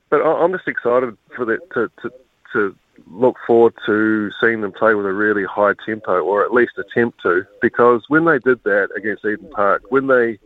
but 0.09 0.23
I'm 0.23 0.53
just 0.53 0.69
excited 0.69 1.17
for 1.37 1.45
that 1.45 1.71
to, 1.75 1.91
to 2.03 2.11
to 2.53 2.77
look 3.11 3.37
forward 3.47 3.75
to 3.85 4.31
seeing 4.41 4.63
them 4.63 4.73
play 4.73 4.95
with 4.95 5.05
a 5.05 5.13
really 5.13 5.45
high 5.45 5.75
tempo, 5.85 6.21
or 6.21 6.45
at 6.45 6.55
least 6.55 6.79
attempt 6.79 7.21
to, 7.23 7.45
because 7.61 8.05
when 8.09 8.25
they 8.25 8.39
did 8.39 8.63
that 8.65 8.89
against 8.97 9.25
Eden 9.25 9.51
Park, 9.51 9.83
when 9.91 10.07
they 10.07 10.39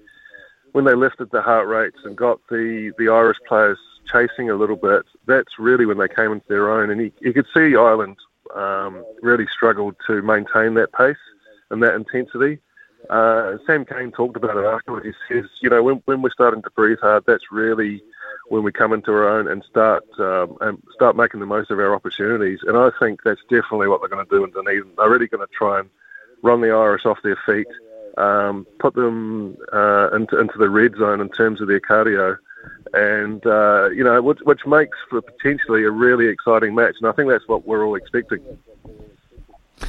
when 0.73 0.85
they 0.85 0.95
lifted 0.95 1.31
the 1.31 1.43
heart 1.43 1.69
rates 1.69 1.99
and 2.05 2.17
got 2.17 2.41
the 2.49 2.93
the 2.99 3.09
Irish 3.09 3.39
players 3.47 3.79
chasing 4.11 4.51
a 4.51 4.57
little 4.57 4.77
bit, 4.77 5.05
that's 5.27 5.59
really 5.59 5.87
when 5.87 5.99
they 5.99 6.09
came 6.09 6.33
into 6.33 6.49
their 6.49 6.71
own, 6.71 6.91
and 6.91 7.01
you, 7.01 7.13
you 7.21 7.33
could 7.33 7.47
see 7.55 7.77
Ireland 7.77 8.17
um, 8.55 9.05
really 9.23 9.47
struggled 9.47 9.97
to 10.07 10.23
maintain 10.23 10.75
that 10.75 10.93
pace 10.93 11.17
and 11.71 11.83
that 11.83 11.95
intensity. 11.95 12.59
Uh, 13.11 13.57
Sam 13.67 13.85
Cane 13.85 14.13
talked 14.13 14.37
about 14.37 14.57
it 14.57 14.65
afterwards. 14.65 15.07
He 15.07 15.35
says, 15.35 15.45
you 15.61 15.71
know, 15.71 15.83
when, 15.83 16.03
when 16.07 16.23
we're 16.23 16.31
starting 16.31 16.63
to 16.63 16.71
breathe 16.71 16.99
hard, 17.01 17.25
that's 17.27 17.53
really 17.53 18.03
when 18.49 18.63
we 18.63 18.73
come 18.73 18.93
into 18.93 19.13
our 19.13 19.29
own 19.29 19.47
and 19.49 19.63
start 19.69 20.05
um, 20.19 20.57
and 20.61 20.83
start 20.95 21.17
making 21.17 21.41
the 21.41 21.47
most 21.47 21.71
of 21.71 21.79
our 21.79 21.95
opportunities. 21.95 22.61
And 22.63 22.77
I 22.77 22.91
think 22.99 23.21
that's 23.25 23.41
definitely 23.49 23.89
what 23.89 24.01
they're 24.01 24.09
going 24.09 24.27
to 24.27 24.31
do 24.31 24.45
in 24.45 24.51
Dunedin. 24.51 24.93
They're 24.97 25.11
really 25.11 25.29
going 25.29 25.47
to 25.47 25.55
try 25.55 25.81
and 25.81 25.89
run 26.43 26.61
the 26.61 26.71
Irish 26.71 27.05
off 27.05 27.19
their 27.23 27.39
feet, 27.47 27.67
um, 28.17 28.67
put 28.79 28.95
them 28.95 29.57
uh, 29.73 30.09
into, 30.15 30.39
into 30.39 30.59
the 30.59 30.71
red 30.71 30.93
zone 30.99 31.21
in 31.21 31.29
terms 31.29 31.61
of 31.61 31.69
their 31.69 31.81
cardio, 31.81 32.37
and 32.95 33.45
uh, 33.47 33.89
you 33.91 34.05
know, 34.05 34.21
which, 34.23 34.39
which 34.45 34.67
makes 34.67 34.97
for 35.11 35.21
potentially 35.21 35.85
a 35.85 35.91
really 35.91 36.27
exciting 36.27 36.75
match. 36.75 36.95
And 37.01 37.09
I 37.09 37.13
think 37.13 37.29
that's 37.29 37.47
what 37.47 37.67
we're 37.67 37.85
all 37.85 37.95
expecting. 37.95 38.41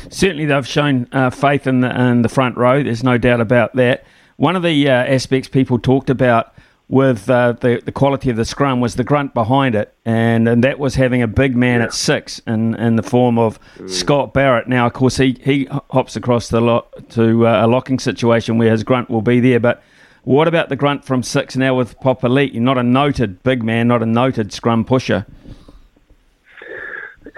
Certainly, 0.10 0.46
they've 0.46 0.68
shown 0.68 1.08
uh, 1.12 1.30
faith 1.30 1.68
in 1.68 1.82
the, 1.82 2.02
in 2.02 2.22
the 2.22 2.30
front 2.30 2.58
row. 2.58 2.84
There's 2.84 3.04
no 3.04 3.18
doubt 3.18 3.42
about 3.42 3.76
that. 3.76 4.06
One 4.38 4.56
of 4.56 4.64
the 4.64 4.90
uh, 4.90 4.92
aspects 4.92 5.50
people 5.50 5.80
talked 5.80 6.10
about 6.10 6.54
with 6.88 7.30
uh, 7.30 7.52
the, 7.54 7.82
the 7.86 7.92
quality 7.92 8.32
of 8.32 8.36
the 8.36 8.46
scrum 8.46 8.82
was 8.82 8.96
the 8.96 9.04
grunt 9.04 9.34
behind 9.34 9.76
it, 9.76 9.94
and, 10.06 10.48
and 10.48 10.64
that 10.64 10.80
was 10.80 10.96
having 10.96 11.22
a 11.22 11.28
big 11.28 11.56
man 11.56 11.80
yeah. 11.80 11.86
at 11.86 11.94
six 11.94 12.40
in, 12.48 12.74
in 12.76 12.96
the 12.96 13.04
form 13.04 13.38
of 13.38 13.60
mm. 13.78 13.90
Scott 13.90 14.34
Barrett. 14.34 14.68
Now, 14.68 14.88
of 14.88 14.94
course, 14.94 15.18
he, 15.18 15.38
he 15.44 15.68
hops 15.92 16.16
across 16.16 16.50
the 16.50 16.62
lot 16.62 17.10
to 17.12 17.46
uh, 17.46 17.66
a 17.66 17.68
locking 17.68 18.00
situation 18.00 18.58
where 18.58 18.72
his 18.72 18.84
grunt 18.84 19.10
will 19.10 19.22
be 19.22 19.40
there, 19.40 19.60
but 19.60 19.84
What 20.24 20.48
about 20.48 20.70
the 20.70 20.76
grunt 20.76 21.06
from 21.06 21.24
six 21.24 21.56
now 21.56 21.76
with 21.76 22.00
Papali'i? 22.00 22.60
Not 22.60 22.78
a 22.78 22.84
noted 22.84 23.42
big 23.44 23.64
man, 23.64 23.88
not 23.88 24.04
a 24.04 24.06
noted 24.06 24.52
scrum 24.52 24.86
pusher. 24.86 25.26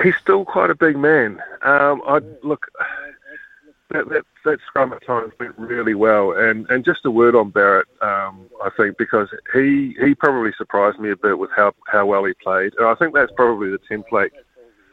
He's 0.01 0.15
still 0.17 0.45
quite 0.45 0.69
a 0.71 0.75
big 0.75 0.97
man. 0.97 1.41
Um, 1.61 2.01
I 2.07 2.21
look 2.41 2.67
that, 3.91 4.09
that 4.09 4.23
that 4.45 4.59
scrum 4.65 4.93
at 4.93 5.05
times 5.05 5.33
went 5.39 5.57
really 5.57 5.93
well, 5.93 6.31
and 6.31 6.69
and 6.69 6.83
just 6.83 7.05
a 7.05 7.11
word 7.11 7.35
on 7.35 7.49
Barrett, 7.49 7.87
um, 8.01 8.45
I 8.63 8.69
think 8.75 8.97
because 8.97 9.29
he 9.53 9.95
he 10.03 10.15
probably 10.15 10.51
surprised 10.57 10.99
me 10.99 11.11
a 11.11 11.15
bit 11.15 11.37
with 11.37 11.51
how 11.55 11.73
how 11.87 12.05
well 12.05 12.23
he 12.23 12.33
played, 12.33 12.73
and 12.77 12.87
I 12.87 12.95
think 12.95 13.13
that's 13.13 13.31
probably 13.35 13.69
the 13.69 13.79
template 13.79 14.31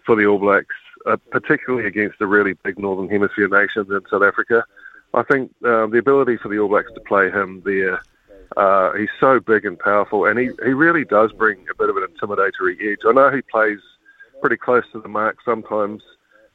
for 0.04 0.16
the 0.16 0.26
All 0.26 0.38
Blacks, 0.38 0.74
uh, 1.06 1.16
particularly 1.30 1.86
against 1.86 2.18
the 2.18 2.26
really 2.26 2.54
big 2.64 2.78
Northern 2.78 3.08
Hemisphere 3.08 3.48
nations 3.48 3.88
in 3.90 4.00
South 4.10 4.22
Africa. 4.22 4.64
I 5.14 5.22
think 5.22 5.52
uh, 5.64 5.86
the 5.86 5.98
ability 5.98 6.36
for 6.36 6.48
the 6.48 6.58
All 6.58 6.68
Blacks 6.68 6.92
to 6.94 7.00
play 7.00 7.30
him 7.30 7.62
there. 7.64 8.00
Uh, 8.56 8.92
he's 8.94 9.08
so 9.20 9.40
big 9.40 9.64
and 9.64 9.78
powerful, 9.78 10.24
and 10.24 10.38
he, 10.38 10.50
he 10.64 10.72
really 10.72 11.04
does 11.04 11.32
bring 11.32 11.64
a 11.70 11.74
bit 11.74 11.90
of 11.90 11.96
an 11.96 12.06
intimidatory 12.06 12.76
edge. 12.80 13.00
I 13.06 13.12
know 13.12 13.30
he 13.30 13.42
plays 13.42 13.78
pretty 14.40 14.56
close 14.56 14.84
to 14.92 15.00
the 15.00 15.08
mark 15.08 15.38
sometimes, 15.44 16.02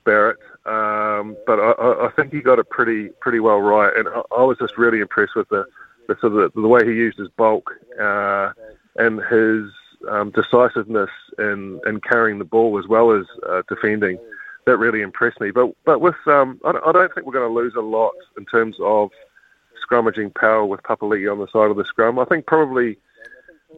Barrett, 0.04 0.38
um, 0.66 1.38
but 1.46 1.60
I, 1.60 2.08
I 2.08 2.10
think 2.16 2.34
he 2.34 2.42
got 2.42 2.60
it 2.60 2.70
pretty 2.70 3.10
pretty 3.22 3.40
well 3.40 3.62
right, 3.62 3.96
and 3.96 4.08
I, 4.08 4.22
I 4.36 4.44
was 4.44 4.58
just 4.58 4.78
really 4.78 5.00
impressed 5.00 5.36
with 5.36 5.50
the 5.50 5.66
the, 6.08 6.16
sort 6.20 6.34
of 6.34 6.54
the, 6.54 6.62
the 6.62 6.68
way 6.68 6.86
he 6.86 6.92
used 6.92 7.18
his 7.18 7.30
bulk 7.30 7.72
uh, 8.02 8.52
and 8.98 9.22
his 9.24 9.72
um, 10.10 10.32
decisiveness 10.32 11.10
in, 11.40 11.80
in 11.86 12.02
carrying 12.02 12.40
the 12.40 12.46
ball 12.46 12.78
as 12.78 12.88
well 12.88 13.12
as 13.12 13.26
uh, 13.48 13.62
defending. 13.70 14.18
That 14.66 14.78
really 14.78 15.02
impressed 15.02 15.42
me. 15.42 15.52
But 15.52 15.74
but 15.84 16.00
with 16.00 16.16
um, 16.26 16.60
I, 16.64 16.72
I 16.86 16.92
don't 16.92 17.14
think 17.14 17.28
we're 17.28 17.34
going 17.34 17.50
to 17.50 17.54
lose 17.54 17.76
a 17.76 17.82
lot 17.82 18.14
in 18.38 18.46
terms 18.46 18.78
of 18.80 19.12
scrummaging 19.86 20.34
power 20.36 20.66
with 20.66 20.82
Papali'i 20.84 21.32
on 21.32 21.40
the 21.40 21.48
side 21.48 21.70
of 21.70 21.78
the 21.78 21.86
scrum. 21.86 22.18
I 22.18 22.26
think 22.26 22.46
probably 22.46 22.98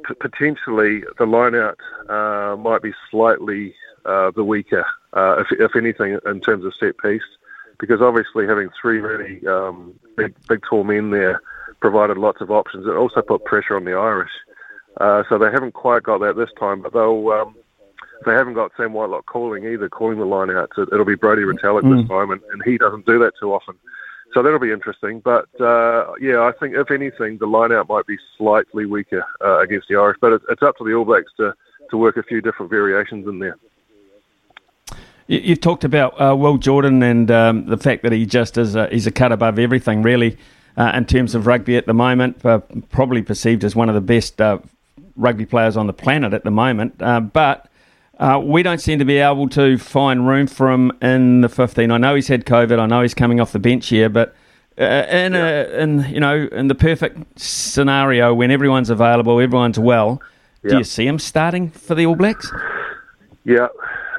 p- 0.07 0.13
potentially 0.19 1.01
the 1.17 1.25
lineout 1.25 1.77
uh, 2.09 2.55
might 2.57 2.81
be 2.81 2.93
slightly 3.09 3.73
uh, 4.05 4.31
the 4.31 4.43
weaker, 4.43 4.85
uh, 5.13 5.43
if, 5.43 5.59
if 5.59 5.75
anything, 5.75 6.19
in 6.25 6.41
terms 6.41 6.65
of 6.65 6.73
set 6.79 6.97
piece, 6.99 7.23
because 7.79 8.01
obviously 8.01 8.45
having 8.45 8.69
three 8.79 8.99
really 8.99 9.45
um, 9.47 9.93
big, 10.15 10.35
big 10.47 10.61
tall 10.69 10.83
men 10.83 11.09
there 11.09 11.41
provided 11.79 12.17
lots 12.17 12.41
of 12.41 12.51
options. 12.51 12.85
It 12.85 12.91
also 12.91 13.21
put 13.21 13.45
pressure 13.45 13.75
on 13.75 13.85
the 13.85 13.93
Irish, 13.93 14.31
uh, 15.01 15.23
so 15.27 15.37
they 15.37 15.51
haven't 15.51 15.73
quite 15.73 16.03
got 16.03 16.19
that 16.19 16.35
this 16.35 16.51
time. 16.59 16.81
But 16.81 16.93
they'll 16.93 17.29
um, 17.29 17.55
they 18.25 18.33
haven't 18.33 18.53
got 18.53 18.71
Sam 18.77 18.93
Whitelock 18.93 19.25
calling 19.25 19.65
either, 19.65 19.89
calling 19.89 20.19
the 20.19 20.25
line 20.25 20.49
out. 20.49 20.71
So 20.75 20.83
it'll 20.83 21.05
be 21.05 21.15
Brodie 21.15 21.43
Retallick 21.43 21.83
mm. 21.83 21.99
this 21.99 22.09
time, 22.09 22.31
and, 22.31 22.41
and 22.51 22.61
he 22.63 22.77
doesn't 22.77 23.05
do 23.05 23.19
that 23.19 23.33
too 23.39 23.53
often. 23.53 23.75
So 24.33 24.43
that'll 24.43 24.59
be 24.59 24.71
interesting. 24.71 25.21
But 25.21 25.49
uh, 25.61 26.13
yeah, 26.19 26.41
I 26.41 26.51
think 26.59 26.75
if 26.75 26.91
anything, 26.91 27.37
the 27.37 27.45
line 27.45 27.71
out 27.71 27.87
might 27.87 28.05
be 28.05 28.17
slightly 28.37 28.85
weaker 28.85 29.25
uh, 29.41 29.59
against 29.59 29.87
the 29.87 29.95
Irish. 29.95 30.17
But 30.19 30.33
it's, 30.33 30.45
it's 30.49 30.61
up 30.61 30.77
to 30.77 30.83
the 30.83 30.93
All 30.93 31.05
Blacks 31.05 31.31
to, 31.37 31.53
to 31.89 31.97
work 31.97 32.17
a 32.17 32.23
few 32.23 32.41
different 32.41 32.69
variations 32.69 33.27
in 33.27 33.39
there. 33.39 33.57
You've 35.27 35.61
talked 35.61 35.83
about 35.83 36.21
uh, 36.21 36.35
Will 36.35 36.57
Jordan 36.57 37.01
and 37.01 37.31
um, 37.31 37.65
the 37.65 37.77
fact 37.77 38.03
that 38.03 38.11
he 38.11 38.25
just 38.25 38.57
is 38.57 38.75
a, 38.75 38.87
he's 38.89 39.07
a 39.07 39.11
cut 39.11 39.31
above 39.31 39.57
everything, 39.57 40.03
really, 40.03 40.37
uh, 40.77 40.91
in 40.93 41.05
terms 41.05 41.33
of 41.33 41.47
rugby 41.47 41.77
at 41.77 41.87
the 41.87 41.93
moment. 41.93 42.45
Uh, 42.45 42.59
probably 42.91 43.23
perceived 43.23 43.63
as 43.63 43.75
one 43.75 43.89
of 43.89 43.95
the 43.95 44.01
best 44.01 44.39
uh, 44.39 44.59
rugby 45.15 45.45
players 45.45 45.77
on 45.77 45.87
the 45.87 45.93
planet 45.93 46.33
at 46.33 46.43
the 46.43 46.51
moment. 46.51 46.97
But 46.97 47.69
uh, 48.19 48.41
we 48.43 48.63
don't 48.63 48.79
seem 48.79 48.99
to 48.99 49.05
be 49.05 49.17
able 49.17 49.49
to 49.49 49.77
find 49.77 50.27
room 50.27 50.47
for 50.47 50.71
him 50.71 50.91
in 51.01 51.41
the 51.41 51.49
15. 51.49 51.91
I 51.91 51.97
know 51.97 52.15
he's 52.15 52.27
had 52.27 52.45
COVID. 52.45 52.79
I 52.79 52.85
know 52.85 53.01
he's 53.01 53.13
coming 53.13 53.39
off 53.39 53.51
the 53.51 53.59
bench 53.59 53.87
here, 53.87 54.09
but 54.09 54.35
in, 54.77 55.33
yeah. 55.33 55.47
a, 55.47 55.79
in 55.79 55.99
you 56.09 56.19
know 56.19 56.47
in 56.51 56.67
the 56.67 56.75
perfect 56.75 57.39
scenario 57.39 58.33
when 58.33 58.51
everyone's 58.51 58.89
available, 58.89 59.39
everyone's 59.39 59.79
well, 59.79 60.21
yeah. 60.63 60.71
do 60.71 60.77
you 60.77 60.83
see 60.83 61.07
him 61.07 61.19
starting 61.19 61.69
for 61.69 61.95
the 61.95 62.05
All 62.05 62.15
Blacks? 62.15 62.51
Yeah, 63.43 63.67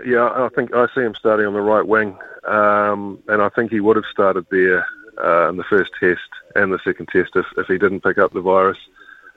yeah, 0.05 0.31
I 0.35 0.49
think 0.55 0.75
I 0.75 0.87
see 0.95 1.03
him 1.03 1.15
starting 1.15 1.47
on 1.47 1.53
the 1.53 1.61
right 1.61 1.87
wing, 1.87 2.17
um, 2.47 3.23
and 3.29 3.43
I 3.43 3.49
think 3.51 3.71
he 3.71 3.81
would 3.81 3.97
have 3.97 4.07
started 4.11 4.47
there 4.51 4.87
uh, 5.23 5.49
in 5.49 5.57
the 5.57 5.65
first 5.65 5.91
test 5.99 6.21
and 6.55 6.73
the 6.73 6.79
second 6.85 7.09
test 7.09 7.31
if, 7.35 7.47
if 7.57 7.67
he 7.67 7.79
didn't 7.79 8.03
pick 8.03 8.19
up 8.19 8.33
the 8.33 8.41
virus. 8.41 8.79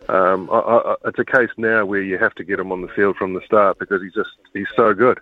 Um, 0.09 0.49
I, 0.51 0.57
I, 0.57 0.95
it's 1.05 1.19
a 1.19 1.25
case 1.25 1.49
now 1.57 1.85
where 1.85 2.01
you 2.01 2.17
have 2.17 2.35
to 2.35 2.43
get 2.43 2.59
him 2.59 2.71
on 2.71 2.81
the 2.81 2.87
field 2.89 3.17
from 3.17 3.33
the 3.33 3.41
start 3.45 3.79
because 3.79 4.01
he's 4.01 4.13
just 4.13 4.31
he's 4.53 4.67
so 4.75 4.93
good. 4.93 5.19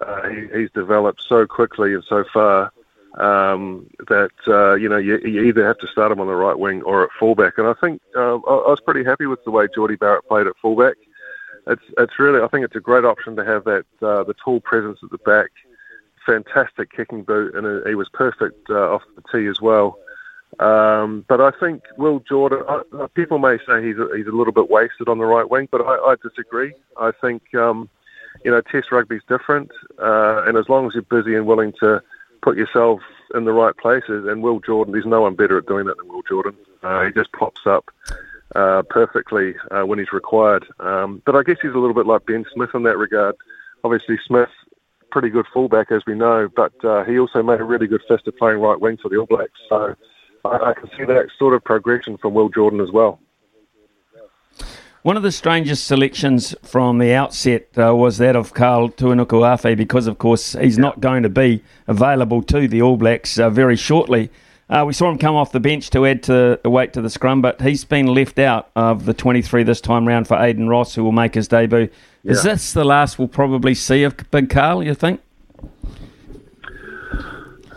Uh, 0.00 0.28
he, 0.28 0.46
he's 0.54 0.70
developed 0.70 1.22
so 1.28 1.46
quickly 1.46 1.94
and 1.94 2.04
so 2.08 2.24
far 2.32 2.72
um, 3.18 3.88
that 4.08 4.32
uh, 4.48 4.74
you 4.74 4.88
know 4.88 4.96
you, 4.96 5.18
you, 5.18 5.42
either 5.42 5.66
have 5.66 5.78
to 5.78 5.86
start 5.88 6.12
him 6.12 6.20
on 6.20 6.26
the 6.26 6.34
right 6.34 6.58
wing 6.58 6.82
or 6.82 7.04
at 7.04 7.10
fullback. 7.18 7.58
And 7.58 7.66
I 7.66 7.74
think 7.74 8.00
uh, 8.16 8.36
I, 8.36 8.54
I 8.54 8.70
was 8.70 8.80
pretty 8.80 9.04
happy 9.04 9.26
with 9.26 9.44
the 9.44 9.50
way 9.50 9.66
Jordie 9.74 9.96
Barrett 9.96 10.28
played 10.28 10.46
at 10.46 10.56
fullback 10.62 10.96
it's 11.66 11.82
it's 11.98 12.18
really 12.18 12.42
I 12.42 12.48
think 12.48 12.64
it's 12.64 12.76
a 12.76 12.80
great 12.80 13.04
option 13.04 13.36
to 13.36 13.44
have 13.44 13.64
that 13.64 13.84
uh, 14.02 14.24
the 14.24 14.34
tall 14.34 14.60
presence 14.60 14.98
at 15.02 15.10
the 15.10 15.18
back, 15.18 15.50
fantastic 16.26 16.92
kicking 16.92 17.22
boot, 17.22 17.54
and 17.54 17.86
he 17.86 17.94
was 17.94 18.08
perfect 18.08 18.68
uh, 18.70 18.94
off 18.94 19.02
the 19.16 19.22
tee 19.32 19.46
as 19.46 19.60
well. 19.60 19.98
Um, 20.60 21.24
but 21.28 21.40
I 21.40 21.50
think 21.58 21.82
Will 21.96 22.20
Jordan. 22.20 22.62
Uh, 22.68 23.06
people 23.14 23.38
may 23.38 23.58
say 23.66 23.84
he's 23.84 23.98
a, 23.98 24.08
he's 24.16 24.26
a 24.26 24.32
little 24.32 24.52
bit 24.52 24.70
wasted 24.70 25.08
on 25.08 25.18
the 25.18 25.24
right 25.24 25.48
wing, 25.48 25.68
but 25.70 25.80
I, 25.80 25.96
I 25.96 26.14
disagree. 26.22 26.72
I 26.98 27.10
think 27.20 27.54
um, 27.54 27.88
you 28.44 28.50
know 28.50 28.60
Test 28.60 28.92
rugby's 28.92 29.22
different, 29.28 29.70
uh, 29.98 30.44
and 30.46 30.56
as 30.56 30.68
long 30.68 30.86
as 30.86 30.94
you're 30.94 31.02
busy 31.02 31.34
and 31.34 31.46
willing 31.46 31.72
to 31.80 32.02
put 32.42 32.56
yourself 32.56 33.00
in 33.34 33.44
the 33.44 33.52
right 33.52 33.76
places, 33.76 34.26
and 34.26 34.42
Will 34.42 34.60
Jordan, 34.60 34.92
there's 34.92 35.06
no 35.06 35.22
one 35.22 35.34
better 35.34 35.58
at 35.58 35.66
doing 35.66 35.86
that 35.86 35.96
than 35.96 36.08
Will 36.08 36.22
Jordan. 36.22 36.54
Uh, 36.82 37.04
he 37.04 37.12
just 37.12 37.32
pops 37.32 37.66
up 37.66 37.90
uh, 38.54 38.82
perfectly 38.90 39.54
uh, 39.70 39.82
when 39.82 39.98
he's 39.98 40.12
required. 40.12 40.64
Um, 40.78 41.22
but 41.24 41.34
I 41.34 41.42
guess 41.42 41.56
he's 41.60 41.72
a 41.72 41.78
little 41.78 41.94
bit 41.94 42.06
like 42.06 42.26
Ben 42.26 42.44
Smith 42.52 42.70
in 42.74 42.82
that 42.84 42.98
regard. 42.98 43.34
Obviously, 43.82 44.18
Smith, 44.26 44.50
pretty 45.10 45.30
good 45.30 45.46
fullback 45.52 45.90
as 45.90 46.02
we 46.06 46.14
know, 46.14 46.48
but 46.54 46.72
uh, 46.84 47.04
he 47.04 47.18
also 47.18 47.42
made 47.42 47.60
a 47.60 47.64
really 47.64 47.86
good 47.86 48.02
fist 48.06 48.26
of 48.26 48.36
playing 48.36 48.58
right 48.60 48.80
wing 48.80 48.98
for 49.00 49.08
the 49.08 49.16
All 49.16 49.26
Blacks. 49.26 49.58
So 49.68 49.94
I, 50.44 50.70
I 50.70 50.74
can 50.74 50.88
see 50.96 51.04
that 51.04 51.28
sort 51.38 51.54
of 51.54 51.64
progression 51.64 52.16
from 52.18 52.34
Will 52.34 52.48
Jordan 52.48 52.80
as 52.80 52.90
well. 52.90 53.20
One 55.02 55.18
of 55.18 55.22
the 55.22 55.32
strangest 55.32 55.86
selections 55.86 56.54
from 56.62 56.96
the 56.96 57.12
outset 57.12 57.68
uh, 57.76 57.94
was 57.94 58.16
that 58.18 58.36
of 58.36 58.54
Karl 58.54 58.88
Tu'inukuafe 58.88 59.76
because, 59.76 60.06
of 60.06 60.16
course, 60.16 60.54
he's 60.54 60.78
not 60.78 61.00
going 61.00 61.24
to 61.24 61.28
be 61.28 61.62
available 61.86 62.42
to 62.44 62.66
the 62.66 62.80
All 62.80 62.96
Blacks 62.96 63.38
uh, 63.38 63.50
very 63.50 63.76
shortly. 63.76 64.30
Uh, 64.70 64.82
we 64.86 64.94
saw 64.94 65.10
him 65.10 65.18
come 65.18 65.34
off 65.34 65.52
the 65.52 65.60
bench 65.60 65.90
to 65.90 66.06
add 66.06 66.22
to 66.22 66.58
the 66.62 66.70
weight 66.70 66.94
to 66.94 67.02
the 67.02 67.10
scrum, 67.10 67.42
but 67.42 67.60
he's 67.60 67.84
been 67.84 68.06
left 68.06 68.38
out 68.38 68.70
of 68.76 69.04
the 69.04 69.12
23 69.12 69.62
this 69.62 69.82
time 69.82 70.08
round 70.08 70.26
for 70.26 70.38
Aidan 70.42 70.68
Ross, 70.68 70.94
who 70.94 71.04
will 71.04 71.12
make 71.12 71.34
his 71.34 71.48
debut. 71.48 71.90
Yeah. 72.22 72.32
Is 72.32 72.42
this 72.42 72.72
the 72.72 72.84
last 72.84 73.18
we'll 73.18 73.28
probably 73.28 73.74
see 73.74 74.04
of 74.04 74.16
Big 74.30 74.48
Karl, 74.48 74.82
you 74.82 74.94
think? 74.94 75.20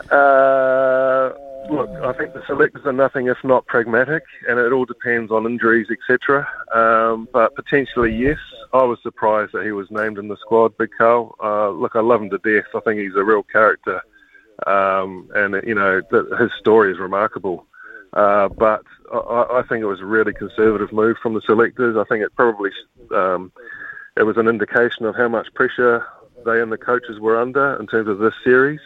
Uh, 0.10 1.32
look, 1.70 1.90
I 1.90 2.14
think 2.14 2.34
the 2.34 2.44
selectors 2.46 2.86
are 2.86 2.94
nothing 2.94 3.28
if 3.28 3.38
not 3.44 3.66
pragmatic, 3.68 4.24
and 4.48 4.60
it 4.60 4.72
all 4.72 4.86
depends 4.86 5.32
on 5.32 5.46
injuries, 5.46 5.88
etc. 5.92 6.48
Um, 6.74 7.28
but 7.32 7.56
potentially, 7.56 8.14
yes. 8.14 8.40
I 8.74 8.84
was 8.84 9.00
surprised 9.02 9.54
that 9.54 9.64
he 9.64 9.72
was 9.72 9.90
named 9.90 10.18
in 10.18 10.28
the 10.28 10.36
squad, 10.38 10.78
Big 10.78 10.90
Karl. 10.98 11.36
Uh, 11.42 11.70
look, 11.70 11.96
I 11.96 12.02
love 12.02 12.22
him 12.22 12.30
to 12.32 12.38
death. 12.40 12.66
I 12.76 12.82
think 12.82 13.00
he's 13.00 13.16
a 13.16 13.24
real 13.24 13.44
character 13.44 14.02
um, 14.66 15.30
and 15.36 15.56
you 15.68 15.76
know 15.76 16.02
his 16.40 16.52
story 16.60 16.92
is 16.92 17.00
remarkable. 17.00 17.68
Uh, 18.14 18.48
but 18.48 18.84
I, 19.14 19.46
I, 19.52 19.64
think 19.68 19.82
it 19.82 19.86
was 19.86 20.00
a 20.00 20.06
really 20.06 20.34
conservative 20.34 20.92
move 20.92 21.18
from 21.22 21.34
the 21.34 21.42
selectors. 21.42 21.98
I 21.98 22.06
think 22.06 22.24
it 22.24 22.36
probably 22.36 22.72
um, 23.14 23.52
it 24.16 24.24
was 24.24 24.38
an 24.38 24.48
indication 24.48 25.06
of 25.06 25.16
how 25.16 25.28
much 25.28 25.54
pressure 25.54 26.06
they 26.46 26.62
and 26.62 26.72
the 26.72 26.78
coaches 26.78 27.20
were 27.20 27.40
under 27.40 27.76
in 27.80 27.86
terms 27.86 28.08
of 28.08 28.20
this 28.20 28.34
series. 28.44 28.80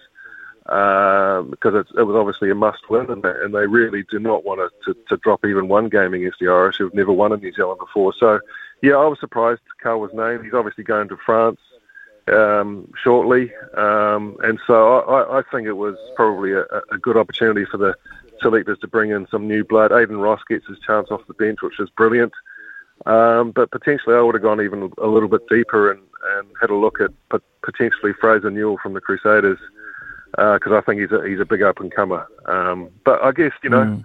Because 0.71 1.85
it 1.97 2.03
was 2.03 2.15
obviously 2.15 2.49
a 2.49 2.55
must-win, 2.55 3.11
and 3.11 3.25
and 3.25 3.53
they 3.53 3.67
really 3.67 4.03
do 4.09 4.19
not 4.19 4.45
want 4.45 4.71
to, 4.85 4.95
to, 5.09 5.17
drop 5.17 5.43
even 5.43 5.67
one 5.67 5.89
game 5.89 6.13
against 6.13 6.39
the 6.39 6.47
Irish, 6.47 6.77
who've 6.77 6.93
never 6.93 7.11
won 7.11 7.33
in 7.33 7.41
New 7.41 7.51
Zealand 7.51 7.79
before. 7.79 8.13
So, 8.17 8.39
yeah, 8.81 8.93
I 8.93 9.05
was 9.05 9.19
surprised 9.19 9.59
Karl 9.83 9.99
was 9.99 10.13
named. 10.13 10.45
He's 10.45 10.53
obviously 10.53 10.85
going 10.85 11.09
to 11.09 11.17
France 11.25 11.59
um, 12.31 12.89
shortly. 13.03 13.51
Um, 13.75 14.37
and 14.43 14.59
so 14.65 14.99
I, 14.99 15.39
I, 15.39 15.41
think 15.51 15.67
it 15.67 15.73
was 15.73 15.97
probably 16.15 16.53
a, 16.53 16.63
a, 16.91 16.97
good 16.97 17.17
opportunity 17.17 17.65
for 17.65 17.77
the 17.77 17.93
selectors 18.41 18.79
to 18.79 18.87
bring 18.87 19.11
in 19.11 19.27
some 19.27 19.47
new 19.47 19.65
blood. 19.65 19.91
Aidan 19.91 20.17
Ross 20.17 20.41
gets 20.47 20.67
his 20.67 20.79
chance 20.79 21.09
off 21.11 21.27
the 21.27 21.33
bench, 21.33 21.61
which 21.61 21.79
is 21.79 21.89
brilliant. 21.89 22.33
Um, 23.05 23.51
but 23.51 23.71
potentially 23.71 24.15
I 24.15 24.21
would 24.21 24.35
have 24.35 24.43
gone 24.43 24.61
even 24.61 24.91
a 24.99 25.07
little 25.07 25.29
bit 25.29 25.47
deeper 25.49 25.91
and, 25.91 26.01
and 26.37 26.47
had 26.61 26.69
a 26.69 26.75
look 26.75 27.01
at 27.01 27.11
potentially 27.61 28.13
Fraser 28.13 28.51
Newell 28.51 28.77
from 28.81 28.93
the 28.93 29.01
Crusaders 29.01 29.59
because 30.31 30.71
uh, 30.71 30.77
I 30.77 30.81
think 30.81 31.01
he's 31.01 31.11
a, 31.11 31.27
he's 31.27 31.39
a 31.39 31.45
big 31.45 31.61
up 31.61 31.79
and 31.79 31.93
comer. 31.93 32.27
Um, 32.45 32.89
but 33.05 33.21
I 33.21 33.31
guess, 33.31 33.51
you 33.63 33.69
know, 33.69 34.03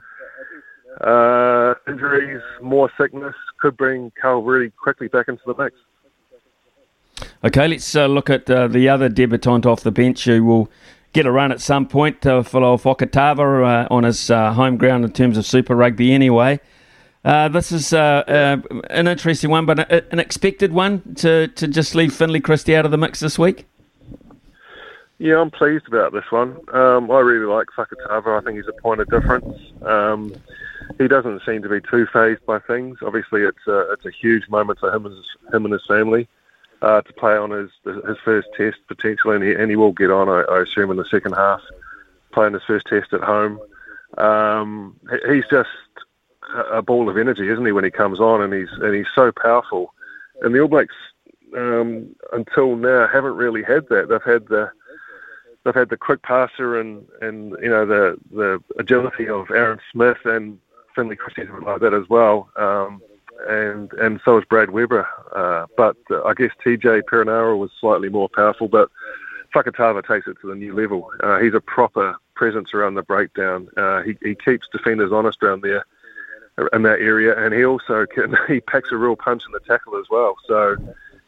mm. 1.00 1.74
uh, 1.74 1.74
injuries, 1.90 2.42
more 2.60 2.90
sickness 2.98 3.34
could 3.58 3.76
bring 3.76 4.12
Karl 4.20 4.42
really 4.42 4.70
quickly 4.70 5.08
back 5.08 5.28
into 5.28 5.42
the 5.46 5.54
mix. 5.54 5.76
Okay, 7.44 7.68
let's 7.68 7.94
uh, 7.94 8.06
look 8.06 8.28
at 8.28 8.50
uh, 8.50 8.68
the 8.68 8.88
other 8.88 9.08
debutant 9.08 9.66
off 9.66 9.82
the 9.82 9.92
bench 9.92 10.24
who 10.24 10.44
will 10.44 10.68
get 11.12 11.26
a 11.26 11.32
run 11.32 11.50
at 11.50 11.60
some 11.60 11.86
point, 11.86 12.26
uh, 12.26 12.42
Folau 12.42 12.80
Fakatava, 12.80 13.86
uh, 13.86 13.88
on 13.90 14.04
his 14.04 14.30
uh, 14.30 14.52
home 14.52 14.76
ground 14.76 15.04
in 15.04 15.12
terms 15.12 15.38
of 15.38 15.46
Super 15.46 15.74
Rugby 15.74 16.12
anyway. 16.12 16.60
Uh, 17.24 17.48
this 17.48 17.72
is 17.72 17.92
uh, 17.92 18.22
uh, 18.28 18.56
an 18.90 19.08
interesting 19.08 19.50
one, 19.50 19.66
but 19.66 19.90
an 20.12 20.18
expected 20.18 20.72
one 20.72 21.14
to, 21.14 21.48
to 21.48 21.66
just 21.66 21.94
leave 21.94 22.14
Finlay 22.14 22.40
Christie 22.40 22.76
out 22.76 22.84
of 22.84 22.90
the 22.90 22.98
mix 22.98 23.18
this 23.20 23.38
week. 23.38 23.66
Yeah, 25.18 25.40
I'm 25.40 25.50
pleased 25.50 25.86
about 25.88 26.12
this 26.12 26.30
one. 26.30 26.58
Um, 26.72 27.10
I 27.10 27.20
really 27.20 27.46
like 27.46 27.68
Fakatava. 27.76 28.38
I 28.38 28.44
think 28.44 28.58
he's 28.58 28.68
a 28.68 28.82
point 28.82 29.00
of 29.00 29.08
difference. 29.08 29.58
Um, 29.82 30.34
he 30.98 31.08
doesn't 31.08 31.42
seem 31.46 31.62
to 31.62 31.68
be 31.68 31.80
too 31.80 32.06
phased 32.12 32.44
by 32.44 32.58
things. 32.58 32.98
Obviously, 33.02 33.42
it's 33.42 33.66
a, 33.66 33.92
it's 33.92 34.04
a 34.04 34.10
huge 34.10 34.48
moment 34.48 34.78
for 34.78 34.94
him 34.94 35.06
and 35.06 35.16
his, 35.16 35.26
him 35.52 35.64
and 35.64 35.72
his 35.72 35.86
family 35.86 36.28
uh, 36.82 37.00
to 37.00 37.12
play 37.14 37.36
on 37.36 37.50
his 37.50 37.70
his 37.84 38.18
first 38.24 38.48
test 38.56 38.76
potentially, 38.88 39.36
and 39.36 39.44
he, 39.44 39.54
and 39.54 39.70
he 39.70 39.76
will 39.76 39.92
get 39.92 40.10
on, 40.10 40.28
I, 40.28 40.42
I 40.42 40.62
assume, 40.62 40.90
in 40.90 40.96
the 40.96 41.04
second 41.06 41.32
half, 41.32 41.60
playing 42.32 42.52
his 42.52 42.62
first 42.66 42.86
test 42.86 43.12
at 43.12 43.22
home. 43.22 43.58
Um, 44.18 44.96
he's 45.28 45.46
just 45.50 45.68
a 46.70 46.82
ball 46.82 47.08
of 47.08 47.16
energy, 47.16 47.48
isn't 47.48 47.64
he, 47.64 47.72
when 47.72 47.84
he 47.84 47.90
comes 47.90 48.20
on, 48.20 48.42
and 48.42 48.52
he's 48.52 48.70
and 48.80 48.94
he's 48.94 49.06
so 49.14 49.32
powerful. 49.32 49.94
And 50.42 50.54
the 50.54 50.60
All 50.60 50.68
Blacks 50.68 50.94
um, 51.56 52.14
until 52.32 52.76
now 52.76 53.06
haven't 53.06 53.36
really 53.36 53.62
had 53.62 53.88
that. 53.88 54.08
They've 54.08 54.22
had 54.22 54.48
the 54.48 54.70
they've 55.66 55.74
had 55.74 55.88
the 55.88 55.96
quick 55.96 56.22
passer 56.22 56.80
and 56.80 57.06
and 57.20 57.56
you 57.60 57.68
know 57.68 57.84
the 57.84 58.16
the 58.30 58.62
agility 58.78 59.28
of 59.28 59.50
Aaron 59.50 59.80
Smith 59.92 60.18
and 60.24 60.58
Finlay 60.94 61.16
Christie 61.16 61.44
like 61.62 61.80
that 61.80 61.92
as 61.92 62.08
well. 62.08 62.48
Um, 62.56 63.02
and 63.48 63.92
and 63.94 64.20
so 64.24 64.38
is 64.38 64.44
Brad 64.44 64.70
Weber. 64.70 65.06
Uh, 65.34 65.66
but 65.76 65.96
uh, 66.10 66.22
I 66.22 66.34
guess 66.34 66.52
TJ 66.64 67.02
Perenara 67.02 67.58
was 67.58 67.70
slightly 67.80 68.08
more 68.08 68.28
powerful, 68.28 68.68
but 68.68 68.90
Fakatava 69.54 70.06
takes 70.06 70.28
it 70.28 70.36
to 70.40 70.48
the 70.48 70.54
new 70.54 70.74
level. 70.74 71.10
Uh, 71.20 71.38
he's 71.38 71.54
a 71.54 71.60
proper 71.60 72.16
presence 72.34 72.72
around 72.72 72.94
the 72.94 73.02
breakdown. 73.02 73.68
Uh, 73.76 74.02
he, 74.02 74.16
he 74.22 74.34
keeps 74.34 74.68
defenders 74.68 75.12
honest 75.12 75.42
around 75.42 75.62
there 75.62 75.84
in 76.72 76.82
that 76.82 77.00
area, 77.00 77.36
and 77.44 77.52
he 77.52 77.64
also 77.64 78.06
can 78.06 78.36
he 78.48 78.60
packs 78.60 78.92
a 78.92 78.96
real 78.96 79.16
punch 79.16 79.42
in 79.44 79.52
the 79.52 79.60
tackle 79.60 79.98
as 79.98 80.06
well. 80.10 80.36
So 80.46 80.76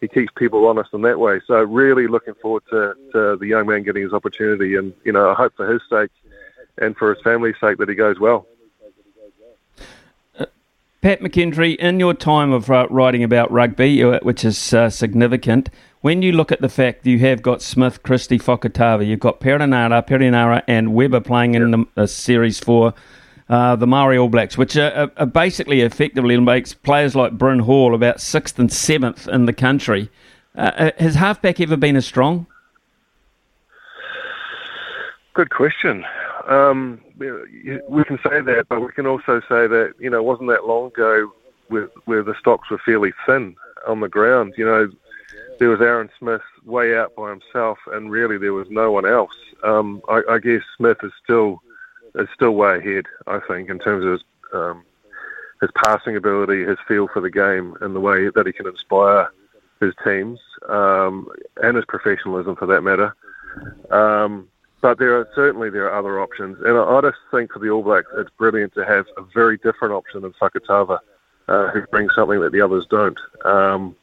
he 0.00 0.08
keeps 0.08 0.32
people 0.36 0.66
honest 0.66 0.90
in 0.92 1.02
that 1.02 1.18
way. 1.18 1.40
So 1.46 1.62
really 1.62 2.06
looking 2.06 2.34
forward 2.34 2.62
to, 2.70 2.94
to 3.12 3.36
the 3.36 3.46
young 3.46 3.66
man 3.66 3.82
getting 3.82 4.02
his 4.02 4.12
opportunity, 4.12 4.76
and 4.76 4.92
you 5.04 5.12
know 5.12 5.30
I 5.30 5.34
hope 5.34 5.54
for 5.56 5.70
his 5.70 5.82
sake 5.90 6.10
and 6.78 6.96
for 6.96 7.14
his 7.14 7.22
family's 7.22 7.56
sake 7.60 7.78
that 7.78 7.88
he 7.88 7.94
goes 7.94 8.18
well. 8.20 8.46
Pat 11.00 11.20
McKendry, 11.20 11.76
in 11.76 12.00
your 12.00 12.12
time 12.12 12.50
of 12.50 12.68
uh, 12.70 12.88
writing 12.90 13.22
about 13.22 13.52
rugby, 13.52 14.02
uh, 14.02 14.18
which 14.22 14.44
is 14.44 14.74
uh, 14.74 14.90
significant, 14.90 15.70
when 16.00 16.22
you 16.22 16.32
look 16.32 16.50
at 16.50 16.60
the 16.60 16.68
fact 16.68 17.06
you 17.06 17.20
have 17.20 17.40
got 17.40 17.62
Smith, 17.62 18.02
Christie, 18.02 18.38
Fakatava, 18.38 19.06
you've 19.06 19.20
got 19.20 19.40
Perenara, 19.40 20.04
Perenara, 20.04 20.62
and 20.66 20.94
Weber 20.94 21.20
playing 21.20 21.54
in 21.54 21.70
the, 21.70 21.84
the 21.94 22.08
series 22.08 22.58
for 22.58 22.94
uh, 23.48 23.76
the 23.76 23.86
Maori 23.86 24.18
All 24.18 24.28
Blacks, 24.28 24.58
which 24.58 24.76
are, 24.76 25.10
are, 25.16 25.26
basically 25.26 25.80
effectively 25.80 26.38
makes 26.38 26.74
players 26.74 27.16
like 27.16 27.32
Bryn 27.32 27.60
Hall 27.60 27.94
about 27.94 28.20
sixth 28.20 28.58
and 28.58 28.70
seventh 28.70 29.26
in 29.26 29.46
the 29.46 29.52
country. 29.52 30.10
Uh, 30.54 30.60
uh, 30.60 30.90
has 30.98 31.14
halfback 31.14 31.60
ever 31.60 31.76
been 31.76 31.96
as 31.96 32.06
strong? 32.06 32.46
Good 35.32 35.50
question. 35.50 36.04
Um, 36.46 37.00
we 37.18 38.04
can 38.04 38.18
say 38.18 38.40
that, 38.40 38.66
but 38.68 38.80
we 38.80 38.92
can 38.92 39.06
also 39.06 39.40
say 39.40 39.66
that 39.66 39.94
you 39.98 40.10
know, 40.10 40.22
wasn't 40.22 40.48
that 40.48 40.66
long 40.66 40.88
ago 40.88 41.32
where, 41.68 41.88
where 42.04 42.22
the 42.22 42.34
stocks 42.38 42.70
were 42.70 42.80
fairly 42.84 43.12
thin 43.26 43.54
on 43.86 44.00
the 44.00 44.08
ground. 44.08 44.54
You 44.56 44.64
know, 44.64 44.90
there 45.58 45.68
was 45.68 45.80
Aaron 45.80 46.10
Smith 46.18 46.42
way 46.64 46.96
out 46.96 47.14
by 47.14 47.30
himself, 47.30 47.78
and 47.92 48.10
really 48.10 48.38
there 48.38 48.52
was 48.52 48.68
no 48.70 48.90
one 48.90 49.06
else. 49.06 49.32
Um, 49.62 50.02
I, 50.08 50.22
I 50.28 50.38
guess 50.38 50.62
Smith 50.76 50.98
is 51.02 51.12
still 51.22 51.62
is 52.14 52.28
still 52.34 52.52
way 52.52 52.78
ahead. 52.78 53.06
I 53.26 53.40
think 53.46 53.68
in 53.68 53.78
terms 53.78 54.04
of 54.04 54.12
his, 54.12 54.24
um, 54.52 54.84
his 55.60 55.70
passing 55.74 56.16
ability, 56.16 56.64
his 56.64 56.78
feel 56.86 57.08
for 57.08 57.20
the 57.20 57.30
game, 57.30 57.76
and 57.80 57.94
the 57.94 58.00
way 58.00 58.30
that 58.30 58.46
he 58.46 58.52
can 58.52 58.66
inspire 58.66 59.30
his 59.80 59.94
teams, 60.04 60.40
um, 60.68 61.28
and 61.62 61.76
his 61.76 61.84
professionalism 61.86 62.56
for 62.56 62.66
that 62.66 62.82
matter. 62.82 63.14
Um, 63.90 64.48
but 64.80 64.98
there 64.98 65.16
are 65.18 65.28
certainly 65.34 65.70
there 65.70 65.90
are 65.90 65.98
other 65.98 66.20
options, 66.20 66.58
and 66.60 66.76
I, 66.76 66.84
I 66.84 67.00
just 67.00 67.18
think 67.30 67.52
for 67.52 67.58
the 67.58 67.70
All 67.70 67.82
Blacks, 67.82 68.08
it's 68.16 68.30
brilliant 68.38 68.74
to 68.74 68.84
have 68.84 69.06
a 69.16 69.22
very 69.34 69.56
different 69.58 69.94
option 69.94 70.22
than 70.22 70.32
Fakatava, 70.34 71.00
uh, 71.48 71.68
who 71.70 71.82
brings 71.88 72.14
something 72.14 72.40
that 72.40 72.52
the 72.52 72.60
others 72.60 72.86
don't. 72.88 73.18
Um, 73.44 73.96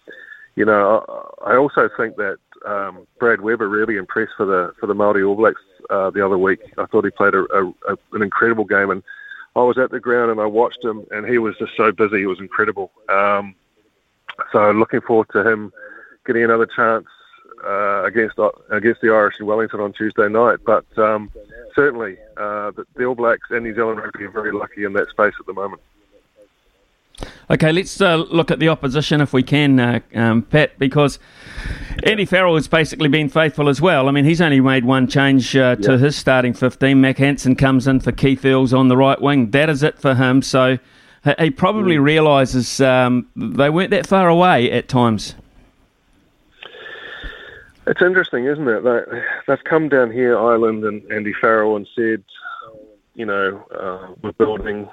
you 0.55 0.65
know, 0.65 1.33
I, 1.45 1.53
I 1.53 1.57
also 1.57 1.89
think 1.95 2.17
that 2.17 2.37
um, 2.65 3.07
Brad 3.19 3.41
Weber 3.41 3.69
really 3.69 3.97
impressed 3.97 4.33
for 4.37 4.45
the 4.45 4.73
for 4.79 4.87
the 4.87 4.93
Māori 4.93 5.27
All 5.27 5.35
Blacks 5.35 5.61
uh, 5.89 6.09
the 6.09 6.25
other 6.25 6.37
week. 6.37 6.59
I 6.77 6.85
thought 6.85 7.05
he 7.05 7.11
played 7.11 7.33
a, 7.33 7.45
a, 7.53 7.67
a, 7.67 7.97
an 8.13 8.21
incredible 8.21 8.65
game, 8.65 8.89
and 8.89 9.03
I 9.55 9.61
was 9.61 9.77
at 9.77 9.91
the 9.91 9.99
ground 9.99 10.31
and 10.31 10.39
I 10.39 10.45
watched 10.45 10.83
him, 10.83 11.05
and 11.11 11.25
he 11.25 11.37
was 11.37 11.55
just 11.57 11.75
so 11.77 11.91
busy. 11.91 12.19
He 12.19 12.25
was 12.25 12.39
incredible. 12.39 12.91
Um, 13.09 13.55
so 14.51 14.71
looking 14.71 15.01
forward 15.01 15.27
to 15.31 15.49
him 15.49 15.71
getting 16.25 16.43
another 16.43 16.65
chance 16.65 17.05
uh, 17.65 18.03
against 18.03 18.37
against 18.69 19.01
the 19.01 19.09
Irish 19.09 19.39
in 19.39 19.45
Wellington 19.45 19.79
on 19.79 19.93
Tuesday 19.93 20.27
night. 20.27 20.59
But 20.65 20.85
um, 20.97 21.31
certainly, 21.73 22.17
uh, 22.37 22.71
the, 22.71 22.85
the, 22.95 23.05
All 23.05 23.15
Blacks 23.15 23.49
and 23.49 23.63
New 23.63 23.73
Zealand 23.73 23.99
rugby 23.99 24.25
are 24.25 24.31
very 24.31 24.51
lucky 24.51 24.83
in 24.83 24.93
that 24.93 25.09
space 25.09 25.33
at 25.39 25.45
the 25.45 25.53
moment. 25.53 25.81
Okay, 27.49 27.71
let's 27.71 28.01
uh, 28.01 28.15
look 28.15 28.51
at 28.51 28.59
the 28.59 28.69
opposition 28.69 29.21
if 29.21 29.31
we 29.31 29.43
can, 29.43 29.79
uh, 29.79 29.99
um, 30.13 30.41
Pat, 30.41 30.77
because 30.77 31.19
Andy 32.03 32.25
Farrell 32.25 32.55
has 32.55 32.67
basically 32.67 33.07
been 33.07 33.29
faithful 33.29 33.69
as 33.69 33.79
well. 33.79 34.09
I 34.09 34.11
mean, 34.11 34.25
he's 34.25 34.41
only 34.41 34.59
made 34.59 34.83
one 34.83 35.07
change 35.07 35.55
uh, 35.55 35.75
to 35.77 35.97
his 35.97 36.15
starting 36.15 36.53
15. 36.53 36.99
Mack 36.99 37.17
Hansen 37.17 37.55
comes 37.55 37.87
in 37.87 37.99
for 37.99 38.11
Keith 38.11 38.43
Earls 38.43 38.73
on 38.73 38.87
the 38.89 38.97
right 38.97 39.21
wing. 39.21 39.51
That 39.51 39.69
is 39.69 39.83
it 39.83 39.97
for 39.99 40.15
him. 40.15 40.41
So 40.41 40.77
he 41.39 41.49
probably 41.49 41.95
mm. 41.95 42.03
realises 42.03 42.81
um, 42.81 43.27
they 43.35 43.69
weren't 43.69 43.91
that 43.91 44.07
far 44.07 44.27
away 44.27 44.71
at 44.71 44.87
times. 44.87 45.35
It's 47.87 48.01
interesting, 48.01 48.45
isn't 48.45 48.67
it? 48.67 48.81
They, 48.81 49.21
they've 49.47 49.63
come 49.63 49.89
down 49.89 50.11
here, 50.11 50.37
Ireland 50.37 50.83
and 50.83 51.03
Andy 51.11 51.33
Farrell, 51.33 51.75
and 51.75 51.87
said, 51.95 52.23
you 53.13 53.25
know, 53.25 53.63
uh, 53.71 54.13
we're 54.21 54.31
building. 54.33 54.89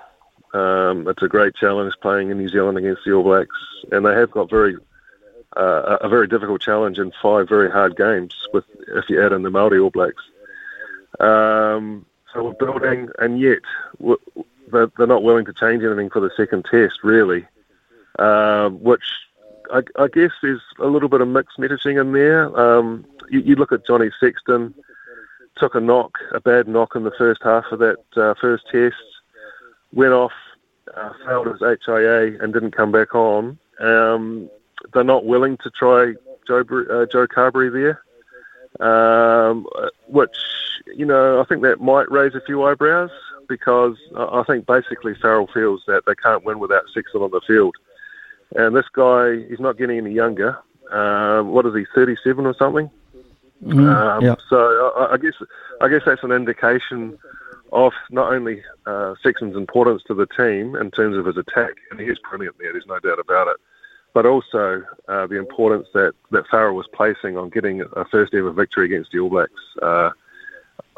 Um, 0.52 1.08
it's 1.08 1.22
a 1.22 1.28
great 1.28 1.54
challenge 1.54 1.94
playing 2.02 2.30
in 2.30 2.38
New 2.38 2.48
Zealand 2.48 2.78
against 2.78 3.02
the 3.04 3.12
All 3.12 3.22
Blacks, 3.22 3.56
and 3.90 4.04
they 4.04 4.14
have 4.14 4.30
got 4.30 4.50
very 4.50 4.76
uh, 5.56 5.98
a 6.00 6.08
very 6.08 6.26
difficult 6.26 6.60
challenge 6.60 6.98
in 6.98 7.12
five 7.22 7.48
very 7.48 7.70
hard 7.70 7.96
games. 7.96 8.34
With 8.52 8.64
if 8.88 9.08
you 9.08 9.24
add 9.24 9.32
in 9.32 9.42
the 9.42 9.50
Maori 9.50 9.78
All 9.78 9.90
Blacks, 9.90 10.22
um, 11.20 12.04
so 12.32 12.44
we're 12.44 12.52
building, 12.54 13.08
and 13.18 13.40
yet 13.40 13.60
they're, 14.70 14.90
they're 14.96 15.06
not 15.06 15.22
willing 15.22 15.44
to 15.46 15.52
change 15.52 15.82
anything 15.82 16.10
for 16.10 16.20
the 16.20 16.30
second 16.36 16.64
test, 16.70 16.98
really, 17.02 17.46
uh, 18.18 18.70
which 18.70 19.04
I, 19.70 19.82
I, 19.98 20.08
guess 20.08 20.30
there's 20.42 20.62
a 20.78 20.86
little 20.86 21.08
bit 21.08 21.20
of 21.20 21.28
mixed 21.28 21.58
messaging 21.58 22.00
in 22.00 22.12
there. 22.12 22.58
Um, 22.58 23.04
you, 23.30 23.40
you, 23.40 23.54
look 23.56 23.72
at 23.72 23.86
Johnny 23.86 24.10
Sexton, 24.18 24.74
took 25.56 25.74
a 25.74 25.80
knock, 25.80 26.18
a 26.34 26.40
bad 26.40 26.68
knock 26.68 26.96
in 26.96 27.04
the 27.04 27.12
first 27.16 27.42
half 27.42 27.64
of 27.70 27.78
that 27.80 27.98
uh, 28.16 28.34
first 28.40 28.64
test, 28.70 28.96
went 29.92 30.12
off, 30.12 30.32
uh, 30.94 31.12
failed 31.24 31.48
his 31.48 31.60
HIA, 31.60 32.38
and 32.42 32.52
didn't 32.52 32.72
come 32.72 32.92
back 32.92 33.14
on. 33.14 33.58
Um, 33.80 34.50
they're 34.92 35.04
not 35.04 35.24
willing 35.24 35.56
to 35.58 35.70
try 35.70 36.14
Joe 36.46 36.60
uh, 36.60 37.06
Joe 37.06 37.26
Carbery 37.26 37.70
there, 37.70 38.86
um, 38.86 39.66
which 40.08 40.36
you 40.94 41.06
know 41.06 41.40
I 41.40 41.44
think 41.44 41.62
that 41.62 41.80
might 41.80 42.10
raise 42.10 42.34
a 42.34 42.40
few 42.40 42.62
eyebrows 42.64 43.10
because 43.48 43.96
I 44.16 44.42
think 44.46 44.66
basically 44.66 45.14
Farrell 45.14 45.48
feels 45.52 45.82
that 45.86 46.04
they 46.06 46.14
can't 46.14 46.44
win 46.44 46.58
without 46.58 46.84
Sexton 46.92 47.22
on 47.22 47.30
the 47.30 47.40
field. 47.46 47.76
And 48.56 48.76
this 48.76 48.88
guy, 48.92 49.42
he's 49.48 49.60
not 49.60 49.78
getting 49.78 49.98
any 49.98 50.12
younger. 50.12 50.58
Um, 50.90 51.50
what 51.50 51.66
is 51.66 51.74
he, 51.74 51.86
37 51.94 52.44
or 52.44 52.54
something? 52.54 52.90
Mm, 53.64 53.94
um, 53.94 54.24
yeah. 54.24 54.34
So 54.48 54.92
I, 54.96 55.14
I, 55.14 55.16
guess 55.16 55.34
I 55.80 55.88
guess 55.88 56.02
that's 56.04 56.22
an 56.22 56.32
indication 56.32 57.18
of 57.72 57.92
not 58.10 58.32
only 58.32 58.62
uh, 58.86 59.14
Sexton's 59.22 59.56
importance 59.56 60.02
to 60.04 60.14
the 60.14 60.26
team 60.26 60.76
in 60.76 60.90
terms 60.90 61.16
of 61.16 61.26
his 61.26 61.36
attack, 61.36 61.72
and 61.90 61.98
he 61.98 62.06
is 62.06 62.18
brilliant 62.18 62.56
there. 62.58 62.72
There's 62.72 62.86
no 62.86 63.00
doubt 63.00 63.18
about 63.18 63.48
it. 63.48 63.56
But 64.14 64.26
also 64.26 64.84
uh, 65.08 65.26
the 65.26 65.38
importance 65.38 65.88
that 65.94 66.12
that 66.32 66.46
Farrell 66.48 66.76
was 66.76 66.86
placing 66.92 67.38
on 67.38 67.48
getting 67.48 67.80
a 67.96 68.04
first 68.04 68.34
ever 68.34 68.50
victory 68.50 68.84
against 68.84 69.10
the 69.10 69.20
All 69.20 69.30
Blacks 69.30 69.52
uh, 69.80 70.10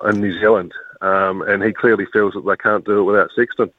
in 0.04 0.20
New 0.20 0.38
Zealand, 0.40 0.72
um, 1.00 1.42
and 1.42 1.62
he 1.62 1.72
clearly 1.72 2.06
feels 2.12 2.34
that 2.34 2.44
they 2.44 2.56
can't 2.56 2.84
do 2.84 2.98
it 2.98 3.04
without 3.04 3.30
Sexton 3.36 3.72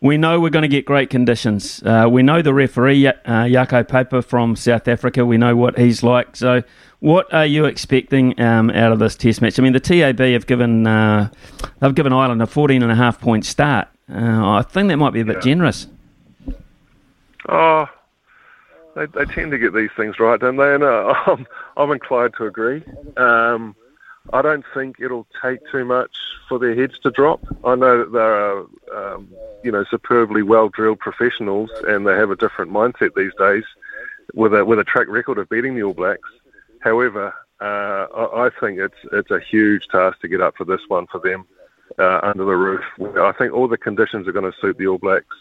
we 0.00 0.16
know 0.16 0.40
we're 0.40 0.50
going 0.50 0.62
to 0.62 0.68
get 0.68 0.84
great 0.84 1.10
conditions. 1.10 1.82
Uh, 1.82 2.08
we 2.10 2.22
know 2.22 2.40
the 2.40 2.54
referee, 2.54 3.06
uh, 3.06 3.12
Jaco 3.24 3.84
Peyper 3.84 4.24
from 4.24 4.56
South 4.56 4.88
Africa. 4.88 5.26
We 5.26 5.36
know 5.36 5.54
what 5.54 5.78
he's 5.78 6.02
like. 6.02 6.36
So, 6.36 6.62
what 7.00 7.32
are 7.32 7.46
you 7.46 7.66
expecting 7.66 8.38
um, 8.40 8.70
out 8.70 8.92
of 8.92 8.98
this 8.98 9.14
Test 9.16 9.42
match? 9.42 9.58
I 9.58 9.62
mean, 9.62 9.72
the 9.72 9.80
TAB 9.80 10.18
have 10.18 10.46
given 10.46 10.86
uh, 10.86 11.30
they've 11.80 11.94
given 11.94 12.12
Ireland 12.12 12.42
a 12.42 12.46
14 12.46 12.82
and 12.82 12.90
a 12.90 12.94
half 12.94 13.20
point 13.20 13.44
start. 13.44 13.88
Uh, 14.10 14.56
I 14.56 14.62
think 14.62 14.88
that 14.88 14.96
might 14.96 15.12
be 15.12 15.20
a 15.20 15.24
bit 15.24 15.36
yeah. 15.36 15.42
generous. 15.42 15.86
Oh, 17.48 17.86
they, 18.96 19.06
they 19.06 19.24
tend 19.26 19.50
to 19.52 19.58
get 19.58 19.74
these 19.74 19.90
things 19.96 20.18
right, 20.18 20.40
don't 20.40 20.56
they? 20.56 20.74
And 20.74 20.82
uh, 20.82 21.14
I'm, 21.26 21.46
I'm 21.76 21.90
inclined 21.92 22.34
to 22.38 22.46
agree. 22.46 22.82
Um, 23.16 23.76
I 24.32 24.42
don't 24.42 24.64
think 24.74 24.96
it'll 25.00 25.26
take 25.42 25.60
too 25.70 25.84
much 25.84 26.14
for 26.48 26.58
their 26.58 26.74
heads 26.74 26.98
to 27.00 27.10
drop. 27.10 27.40
I 27.64 27.74
know 27.74 28.04
that 28.04 28.12
they're 28.12 28.58
um, 28.96 29.28
you 29.62 29.70
know, 29.70 29.84
superbly 29.90 30.42
well 30.42 30.68
drilled 30.68 30.98
professionals, 30.98 31.70
and 31.86 32.06
they 32.06 32.14
have 32.14 32.30
a 32.30 32.36
different 32.36 32.70
mindset 32.70 33.14
these 33.14 33.32
days, 33.38 33.64
with 34.34 34.54
a 34.54 34.64
with 34.64 34.78
a 34.78 34.84
track 34.84 35.08
record 35.08 35.38
of 35.38 35.48
beating 35.48 35.74
the 35.74 35.82
All 35.82 35.94
Blacks. 35.94 36.28
However, 36.80 37.34
uh, 37.60 38.06
I, 38.14 38.46
I 38.46 38.50
think 38.60 38.78
it's 38.78 38.94
it's 39.12 39.30
a 39.30 39.40
huge 39.40 39.88
task 39.88 40.20
to 40.20 40.28
get 40.28 40.40
up 40.40 40.56
for 40.56 40.64
this 40.64 40.80
one 40.88 41.06
for 41.06 41.20
them 41.20 41.46
uh, 41.98 42.20
under 42.22 42.44
the 42.44 42.56
roof. 42.56 42.84
I 43.18 43.32
think 43.32 43.52
all 43.52 43.68
the 43.68 43.78
conditions 43.78 44.26
are 44.28 44.32
going 44.32 44.50
to 44.50 44.58
suit 44.60 44.78
the 44.78 44.86
All 44.86 44.98
Blacks. 44.98 45.36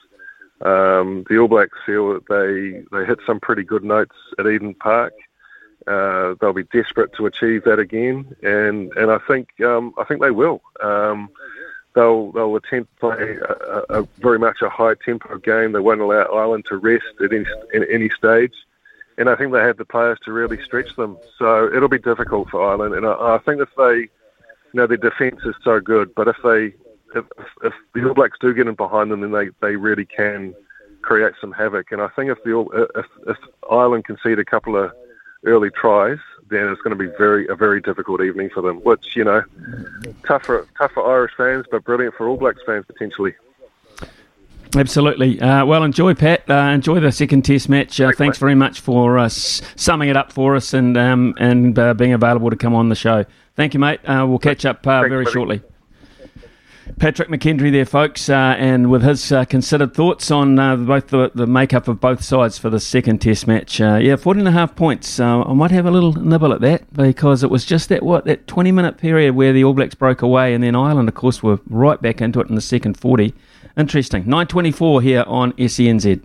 Um, 0.62 1.26
the 1.30 1.38
All 1.38 1.48
Blacks 1.48 1.78
feel 1.86 2.14
that 2.14 2.28
they 2.28 2.84
they 2.96 3.06
hit 3.06 3.20
some 3.26 3.40
pretty 3.40 3.64
good 3.64 3.84
notes 3.84 4.16
at 4.38 4.48
Eden 4.48 4.76
Park. 4.76 5.14
Uh, 5.88 6.36
they'll 6.40 6.54
be 6.54 6.64
desperate 6.64 7.14
to 7.14 7.26
achieve 7.26 7.64
that 7.64 7.80
again, 7.80 8.36
and 8.44 8.92
and 8.98 9.12
I 9.12 9.18
think 9.28 9.60
um, 9.62 9.94
I 9.98 10.04
think 10.04 10.22
they 10.22 10.32
will. 10.32 10.62
Um, 10.82 11.30
they'll 11.96 12.32
they'll 12.32 12.56
attempt 12.56 12.94
to 12.96 13.00
play 13.00 13.38
a, 13.38 14.02
a, 14.02 14.08
very 14.20 14.40
much 14.40 14.62
a 14.62 14.70
high 14.70 14.96
tempo 14.96 15.38
game. 15.38 15.72
They 15.72 15.80
won't 15.80 16.02
allow 16.02 16.24
Ireland 16.24 16.66
to 16.70 16.78
rest 16.78 17.06
at 17.24 17.32
any 17.34 17.46
any 17.74 18.10
stage, 18.10 18.54
and 19.18 19.30
I 19.30 19.36
think 19.36 19.52
they 19.52 19.62
have 19.62 19.78
the 19.78 19.86
players 19.86 20.20
to 20.26 20.34
really 20.34 20.62
stretch 20.64 20.96
them. 20.96 21.18
So 21.38 21.74
it'll 21.74 21.90
be 21.90 22.00
difficult 22.00 22.50
for 22.50 22.62
Ireland, 22.70 22.96
and 22.96 23.06
I, 23.06 23.36
I 23.36 23.38
think 23.40 23.62
if 23.62 23.70
they, 23.78 23.96
you 23.96 24.10
know, 24.74 24.86
their 24.86 24.98
defence 24.98 25.42
is 25.46 25.56
so 25.64 25.80
good, 25.80 26.14
but 26.14 26.28
if 26.28 26.38
they 26.44 26.74
if, 27.16 27.26
if 27.64 27.74
the 27.94 28.08
All 28.08 28.14
Blacks 28.14 28.38
do 28.40 28.54
get 28.54 28.68
in 28.68 28.76
behind 28.76 29.12
them, 29.12 29.22
then 29.22 29.32
they, 29.32 29.50
they 29.62 29.76
really 29.76 30.06
can 30.06 30.54
create 31.02 31.34
some 31.40 31.52
havoc. 31.52 31.92
And 31.92 32.02
I 32.02 32.08
think 32.10 32.30
if 32.32 32.44
the 32.44 32.90
if, 32.96 33.06
if 33.28 33.38
Ireland 33.70 34.06
concede 34.06 34.40
a 34.40 34.46
couple 34.46 34.76
of 34.76 34.92
early 35.46 35.70
tries, 35.70 36.18
then 36.50 36.68
it's 36.68 36.82
going 36.82 36.98
to 36.98 37.04
be 37.04 37.12
very 37.18 37.48
a 37.48 37.56
very 37.56 37.82
difficult 37.82 38.22
evening 38.22 38.50
for 38.54 38.62
them. 38.62 38.78
Which 38.78 39.16
you 39.16 39.24
know, 39.24 39.44
tough 40.26 40.44
for 40.44 40.68
tough 40.78 40.92
for 40.92 41.06
Irish 41.10 41.34
fans, 41.38 41.66
but 41.70 41.84
brilliant 41.84 42.16
for 42.16 42.28
All 42.28 42.38
Blacks 42.38 42.62
fans 42.66 42.86
potentially. 42.86 43.34
Absolutely. 44.76 45.42
Uh, 45.42 45.66
well, 45.66 45.84
enjoy, 45.84 46.14
Pat. 46.14 46.48
Uh, 46.48 46.54
enjoy 46.54 47.00
the 47.00 47.12
second 47.12 47.44
Test 47.44 47.70
match. 47.70 48.00
Uh, 48.00 48.12
thanks 48.16 48.38
very 48.38 48.54
much 48.54 48.82
for 48.82 49.18
uh, 49.18 49.28
summing 49.28 50.10
it 50.10 50.18
up 50.18 50.32
for 50.32 50.56
us 50.56 50.74
and 50.74 50.96
um, 50.96 51.34
and 51.40 51.78
uh, 51.80 51.94
being 51.94 52.14
available 52.14 52.50
to 52.50 52.56
come 52.56 52.76
on 52.76 52.90
the 52.90 52.96
show. 52.96 53.26
Thank 53.56 53.74
you, 53.74 53.80
mate. 53.80 54.00
Uh, 54.08 54.26
we'll 54.28 54.40
catch 54.40 54.66
up 54.66 54.84
very 54.84 55.26
shortly. 55.26 55.62
Patrick 56.98 57.30
McKendry 57.30 57.72
there, 57.72 57.86
folks, 57.86 58.30
uh, 58.30 58.56
and 58.58 58.90
with 58.90 59.04
his 59.04 59.32
uh, 59.32 59.46
considered 59.46 59.94
thoughts 59.94 60.32
on 60.32 60.58
uh, 60.58 60.76
both 60.76 61.08
the, 61.08 61.32
the 61.36 61.46
makeup 61.46 61.88
of 61.88 62.00
both 62.00 62.24
sides 62.24 62.58
for 62.58 62.70
the 62.70 62.80
second 62.80 63.20
Test 63.20 63.48
match. 63.48 63.80
Uh, 63.80 64.00
yeah, 64.02 64.16
14 64.16 64.40
and 64.40 64.48
a 64.48 64.52
half 64.52 64.76
points. 64.76 65.20
Uh, 65.20 65.44
I 65.44 65.54
might 65.54 65.72
have 65.72 65.86
a 65.86 65.92
little 65.92 66.14
nibble 66.14 66.54
at 66.54 66.62
that 66.62 66.92
because 66.94 67.44
it 67.44 67.50
was 67.50 67.66
just 67.66 67.90
that 67.90 68.04
what 68.04 68.26
that 68.26 68.48
20 68.48 68.72
minute 68.72 68.98
period 68.98 69.36
where 69.36 69.54
the 69.54 69.64
All 69.64 69.74
Blacks 69.74 69.96
broke 69.96 70.22
away, 70.22 70.54
and 70.54 70.64
then 70.64 70.76
Ireland, 70.76 71.08
of 71.10 71.16
course, 71.16 71.44
were 71.44 71.60
right 71.70 72.02
back 72.02 72.22
into 72.22 72.40
it 72.40 72.50
in 72.50 72.56
the 72.56 72.62
second 72.62 72.98
40. 72.98 73.34
Interesting. 73.78 74.26
9:24 74.26 75.02
here 75.02 75.24
on 75.28 75.54
SENZ. 75.54 76.22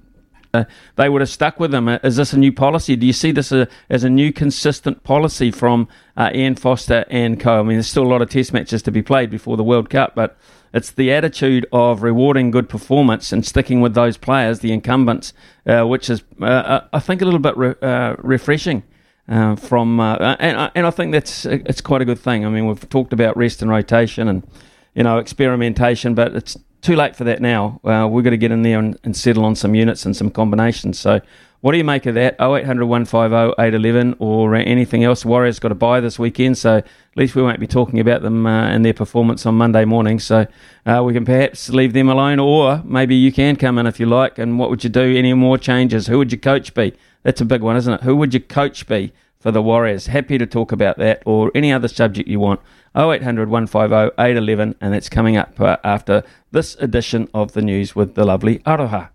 Uh, 0.54 0.64
they 0.94 1.08
would 1.08 1.20
have 1.20 1.28
stuck 1.28 1.58
with 1.58 1.72
them. 1.72 1.88
Is 1.88 2.16
this 2.16 2.32
a 2.32 2.38
new 2.38 2.52
policy? 2.52 2.94
Do 2.94 3.06
you 3.06 3.12
see 3.12 3.32
this 3.32 3.50
a, 3.50 3.68
as 3.90 4.04
a 4.04 4.10
new 4.10 4.32
consistent 4.32 5.02
policy 5.02 5.50
from 5.50 5.88
uh, 6.16 6.30
Ian 6.32 6.54
Foster 6.54 7.04
and 7.10 7.40
co? 7.40 7.58
I 7.58 7.62
mean, 7.62 7.76
there's 7.76 7.88
still 7.88 8.04
a 8.04 8.08
lot 8.08 8.22
of 8.22 8.30
test 8.30 8.52
matches 8.52 8.80
to 8.82 8.92
be 8.92 9.02
played 9.02 9.30
before 9.30 9.56
the 9.56 9.64
World 9.64 9.90
Cup, 9.90 10.14
but 10.14 10.38
it's 10.72 10.92
the 10.92 11.12
attitude 11.12 11.66
of 11.72 12.02
rewarding 12.02 12.52
good 12.52 12.68
performance 12.68 13.32
and 13.32 13.44
sticking 13.44 13.80
with 13.80 13.94
those 13.94 14.16
players, 14.16 14.60
the 14.60 14.72
incumbents, 14.72 15.32
uh, 15.66 15.84
which 15.84 16.08
is, 16.08 16.22
uh, 16.40 16.44
uh, 16.44 16.86
I 16.92 17.00
think, 17.00 17.20
a 17.20 17.24
little 17.24 17.40
bit 17.40 17.56
re- 17.56 17.74
refreshing. 18.18 18.84
from 19.26 20.00
and, 20.00 20.70
and 20.74 20.86
I 20.86 20.90
think 20.90 21.12
that's 21.12 21.46
it's 21.46 21.80
quite 21.80 22.02
a 22.02 22.04
good 22.04 22.18
thing. 22.18 22.46
I 22.46 22.48
mean, 22.48 22.66
we've 22.66 22.88
talked 22.88 23.12
about 23.12 23.36
rest 23.36 23.60
and 23.60 23.70
rotation 23.70 24.28
and 24.28 24.46
you 24.94 25.02
know 25.02 25.18
experimentation, 25.18 26.14
but 26.14 26.36
it's 26.36 26.56
too 26.84 26.94
late 26.94 27.16
for 27.16 27.24
that 27.24 27.40
now. 27.40 27.80
Uh, 27.82 28.06
we've 28.08 28.22
got 28.22 28.30
to 28.30 28.36
get 28.36 28.52
in 28.52 28.62
there 28.62 28.78
and, 28.78 28.98
and, 29.04 29.16
settle 29.16 29.44
on 29.44 29.56
some 29.56 29.74
units 29.74 30.04
and 30.04 30.14
some 30.14 30.30
combinations. 30.30 30.98
So, 30.98 31.20
what 31.62 31.72
do 31.72 31.78
you 31.78 31.84
make 31.84 32.04
of 32.04 32.14
that? 32.14 32.34
0800 32.38 32.84
150 32.84 33.54
811 33.58 34.16
or 34.18 34.54
anything 34.54 35.02
else? 35.02 35.24
Warriors 35.24 35.58
got 35.58 35.70
to 35.70 35.74
bye 35.74 36.00
this 36.00 36.18
weekend, 36.18 36.58
so 36.58 36.76
at 36.76 36.86
least 37.16 37.34
we 37.34 37.42
won't 37.42 37.58
be 37.58 37.66
talking 37.66 38.00
about 38.00 38.20
them 38.20 38.46
uh, 38.46 38.66
and 38.66 38.84
their 38.84 38.92
performance 38.92 39.46
on 39.46 39.54
Monday 39.54 39.86
morning. 39.86 40.20
So, 40.20 40.46
uh, 40.84 41.02
we 41.02 41.14
can 41.14 41.24
perhaps 41.24 41.70
leave 41.70 41.94
them 41.94 42.10
alone, 42.10 42.38
or 42.38 42.82
maybe 42.84 43.16
you 43.16 43.32
can 43.32 43.56
come 43.56 43.78
in 43.78 43.86
if 43.86 43.98
you 43.98 44.04
like. 44.04 44.38
And 44.38 44.58
what 44.58 44.68
would 44.68 44.84
you 44.84 44.90
do? 44.90 45.16
Any 45.16 45.32
more 45.32 45.56
changes? 45.56 46.06
Who 46.06 46.18
would 46.18 46.30
your 46.30 46.40
coach 46.40 46.74
be? 46.74 46.92
That's 47.22 47.40
a 47.40 47.46
big 47.46 47.62
one, 47.62 47.76
isn't 47.76 47.94
it? 47.94 48.02
Who 48.02 48.14
would 48.16 48.34
your 48.34 48.42
coach 48.42 48.86
be 48.86 49.14
for 49.38 49.50
the 49.50 49.62
Warriors? 49.62 50.08
Happy 50.08 50.36
to 50.36 50.46
talk 50.46 50.70
about 50.70 50.98
that 50.98 51.22
or 51.24 51.50
any 51.54 51.72
other 51.72 51.88
subject 51.88 52.28
you 52.28 52.40
want. 52.40 52.60
0800 52.96 53.48
150 53.48 54.14
811, 54.18 54.76
and 54.80 54.94
it's 54.94 55.08
coming 55.08 55.36
up 55.36 55.60
uh, 55.60 55.76
after 55.82 56.22
this 56.52 56.76
edition 56.76 57.28
of 57.34 57.52
the 57.52 57.62
news 57.62 57.96
with 57.96 58.14
the 58.14 58.24
lovely 58.24 58.60
Aroha. 58.60 59.10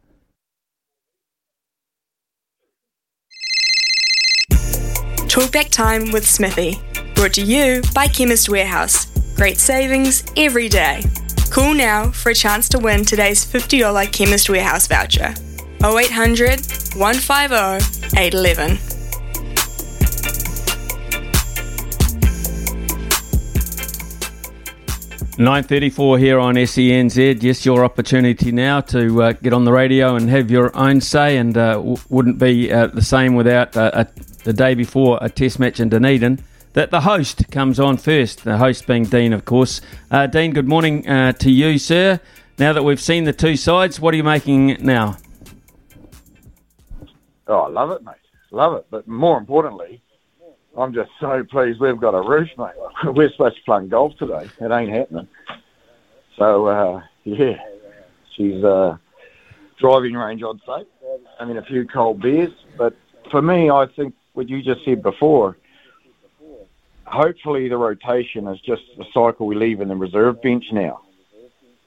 Talkback 5.30 5.70
time 5.70 6.12
with 6.12 6.28
Smithy, 6.28 6.82
brought 7.16 7.34
to 7.34 7.42
you 7.42 7.82
by 7.94 8.08
Chemist 8.08 8.50
Warehouse. 8.50 9.06
Great 9.36 9.58
savings 9.58 10.26
every 10.36 10.68
day. 10.68 11.04
Call 11.50 11.74
now 11.74 12.12
for 12.12 12.32
a 12.32 12.36
chance 12.36 12.68
to 12.70 12.80
win 12.80 13.06
today's 13.06 13.46
$50 13.46 14.12
Chemist 14.12 14.50
Warehouse 14.50 14.88
voucher. 14.88 15.34
0800 15.84 16.60
150 16.98 18.20
811. 18.20 18.99
9.34 25.40 26.20
here 26.20 26.38
on 26.38 26.56
SENZ. 26.56 27.42
Yes, 27.42 27.66
your 27.66 27.86
opportunity 27.86 28.52
now 28.52 28.82
to 28.82 29.24
uh, 29.24 29.32
get 29.32 29.54
on 29.54 29.64
the 29.64 29.72
radio 29.72 30.18
and 30.18 30.30
have 30.30 30.52
your 30.52 30.76
own 30.76 31.00
say 31.00 31.38
and 31.38 31.58
uh, 31.58 31.76
w- 31.76 31.96
wouldn't 32.10 32.38
be 32.38 32.70
uh, 32.70 32.88
the 32.88 33.02
same 33.02 33.36
without 33.36 33.78
uh, 33.78 33.90
a, 33.94 34.08
the 34.44 34.52
day 34.52 34.74
before 34.74 35.18
a 35.22 35.30
test 35.30 35.58
match 35.58 35.80
in 35.80 35.88
Dunedin 35.88 36.44
that 36.74 36.92
the 36.92 37.00
host 37.00 37.50
comes 37.52 37.80
on 37.80 37.96
first, 37.96 38.44
the 38.44 38.58
host 38.58 38.86
being 38.86 39.06
Dean, 39.06 39.32
of 39.32 39.46
course. 39.46 39.80
Uh, 40.12 40.28
Dean, 40.28 40.52
good 40.52 40.68
morning 40.68 41.08
uh, 41.08 41.32
to 41.32 41.50
you, 41.50 41.80
sir. 41.80 42.20
Now 42.58 42.74
that 42.74 42.84
we've 42.84 43.00
seen 43.00 43.24
the 43.24 43.32
two 43.32 43.56
sides, 43.56 43.98
what 43.98 44.14
are 44.14 44.18
you 44.18 44.26
making 44.26 44.76
now? 44.82 45.16
Oh, 47.48 47.62
I 47.62 47.70
love 47.70 47.92
it, 47.92 48.04
mate. 48.04 48.16
Love 48.52 48.74
it. 48.74 48.88
But 48.92 49.08
more 49.08 49.38
importantly, 49.38 50.02
I'm 50.80 50.94
just 50.94 51.12
so 51.20 51.44
pleased 51.44 51.80
we've 51.80 52.00
got 52.00 52.16
a 52.16 52.22
roof, 52.22 52.50
mate. 52.58 52.72
We're 53.04 53.30
supposed 53.32 53.58
to 53.58 53.62
play 53.64 53.86
golf 53.88 54.16
today. 54.18 54.50
It 54.60 54.72
ain't 54.72 54.92
happening. 54.92 55.28
So, 56.38 56.68
uh, 56.68 57.02
yeah, 57.26 57.58
she's 58.36 58.64
uh, 58.64 58.98
driving 59.78 60.14
range, 60.14 60.42
I'd 60.42 60.60
say. 60.66 60.88
I 61.40 61.46
mean, 61.46 61.58
a 61.58 61.64
few 61.64 61.86
cold 61.86 62.22
beers. 62.22 62.54
But 62.78 62.96
for 63.30 63.42
me, 63.42 63.70
I 63.70 63.88
think 63.96 64.14
what 64.34 64.48
you 64.48 64.62
just 64.62 64.86
said 64.86 65.04
before, 65.04 65.58
hopefully 67.06 67.68
the 67.68 67.78
rotation 67.78 68.48
is 68.48 68.60
just 68.62 68.84
a 69.00 69.04
cycle 69.14 69.48
we 69.48 69.56
leave 69.56 69.82
in 69.82 69.90
the 69.90 69.96
reserve 69.96 70.42
bench 70.42 70.66
now. 70.72 71.02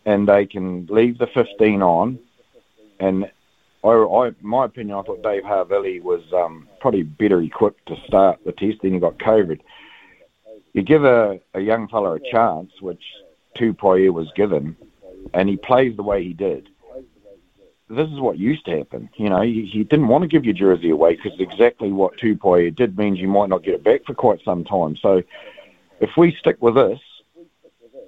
And 0.04 0.28
they 0.28 0.46
can 0.46 0.86
leave 0.90 1.18
the 1.18 1.28
15 1.28 1.80
on 1.80 2.18
and 3.02 3.28
I, 3.82 3.88
I, 3.88 4.30
my 4.40 4.66
opinion, 4.66 4.96
I 4.96 5.02
thought 5.02 5.22
Dave 5.22 5.42
Havili 5.42 6.00
was 6.00 6.22
um, 6.32 6.68
probably 6.82 7.04
better 7.04 7.40
equipped 7.40 7.86
to 7.86 7.96
start 8.06 8.40
the 8.44 8.52
test. 8.52 8.82
Then 8.82 8.92
he 8.92 8.98
got 8.98 9.16
COVID. 9.18 9.60
You 10.74 10.82
give 10.82 11.04
a, 11.04 11.40
a 11.54 11.60
young 11.60 11.86
fella 11.88 12.16
a 12.16 12.20
chance, 12.20 12.72
which 12.80 13.02
Tupaea 13.56 14.12
was 14.12 14.30
given, 14.34 14.76
and 15.32 15.48
he 15.48 15.56
plays 15.56 15.96
the 15.96 16.02
way 16.02 16.24
he 16.24 16.32
did. 16.32 16.68
This 17.88 18.08
is 18.08 18.20
what 18.20 18.38
used 18.38 18.64
to 18.64 18.78
happen. 18.78 19.08
You 19.16 19.30
know, 19.30 19.42
he, 19.42 19.66
he 19.66 19.84
didn't 19.84 20.08
want 20.08 20.22
to 20.22 20.28
give 20.28 20.44
your 20.44 20.54
jersey 20.54 20.90
away 20.90 21.14
because 21.14 21.38
exactly 21.38 21.92
what 21.92 22.16
Tupaea 22.16 22.74
did 22.74 22.98
means 22.98 23.18
you 23.18 23.28
might 23.28 23.48
not 23.48 23.62
get 23.62 23.74
it 23.74 23.84
back 23.84 24.04
for 24.04 24.14
quite 24.14 24.40
some 24.44 24.64
time. 24.64 24.96
So 24.96 25.22
if 26.00 26.10
we 26.16 26.34
stick 26.40 26.60
with 26.60 26.74
this, 26.74 27.00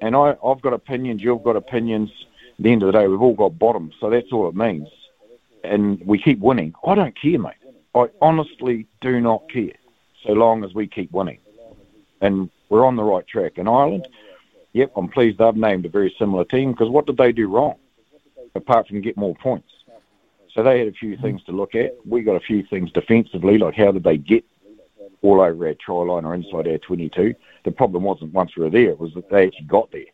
and 0.01 0.17
I, 0.17 0.37
I've 0.45 0.63
got 0.63 0.73
opinions, 0.73 1.23
you've 1.23 1.45
got 1.45 1.57
opinions, 1.57 2.11
at 2.59 2.65
the 2.65 2.73
end 2.73 2.83
of 2.83 2.93
the 2.93 2.99
day, 2.99 3.07
we've 3.07 3.23
all 3.23 3.35
got 3.35 3.59
bottoms. 3.59 3.95
So 4.01 4.11
that's 4.11 4.33
all 4.33 4.49
it 4.49 4.57
means 4.57 4.89
and 5.65 6.01
we 6.07 6.19
keep 6.19 6.39
winning, 6.41 6.75
I 6.87 6.95
don't 6.95 7.21
care, 7.21 7.39
mate. 7.39 7.55
I 7.95 8.07
honestly 8.21 8.87
do 9.01 9.21
not 9.21 9.49
care 9.51 9.73
so 10.27 10.33
long 10.33 10.65
as 10.65 10.75
we 10.75 10.87
keep 10.87 11.13
winning. 11.13 11.39
And 12.21 12.51
we're 12.69 12.87
on 12.87 12.97
the 12.97 13.05
right 13.05 13.27
track. 13.27 13.59
In 13.59 13.69
Ireland, 13.69 14.09
yep, 14.73 14.93
I'm 14.97 15.09
pleased 15.09 15.39
they've 15.39 15.55
named 15.55 15.87
a 15.87 15.91
very 15.91 16.15
similar 16.19 16.45
team 16.45 16.73
because 16.73 16.89
what 16.89 17.07
did 17.07 17.17
they 17.17 17.33
do 17.33 17.49
wrong 17.49 17.77
apart 18.55 18.89
from 18.89 19.01
get 19.01 19.17
more 19.17 19.35
points? 19.37 19.71
So 20.55 20.63
they 20.63 20.79
had 20.79 20.89
a 20.89 20.93
few 20.93 21.17
things 21.17 21.43
to 21.45 21.53
look 21.53 21.75
at. 21.75 21.95
We 22.07 22.23
got 22.23 22.37
a 22.37 22.41
few 22.41 22.63
things 22.65 22.93
defensively, 22.93 23.59
like 23.59 23.75
how 23.75 23.91
did 23.93 24.05
they 24.05 24.17
get 24.17 24.45
all 25.25 25.41
over 25.41 25.67
our 25.67 25.75
try 25.75 25.97
line 25.97 26.25
or 26.25 26.35
inside 26.35 26.69
our 26.69 26.79
22. 26.79 27.35
The 27.65 27.71
problem 27.71 28.03
wasn't 28.03 28.35
once 28.35 28.57
we 28.57 28.63
were 28.63 28.71
there, 28.71 28.91
it 28.91 29.01
was 29.01 29.15
that 29.15 29.31
they 29.31 29.47
actually 29.47 29.67
got 29.67 29.91
there. 29.91 30.05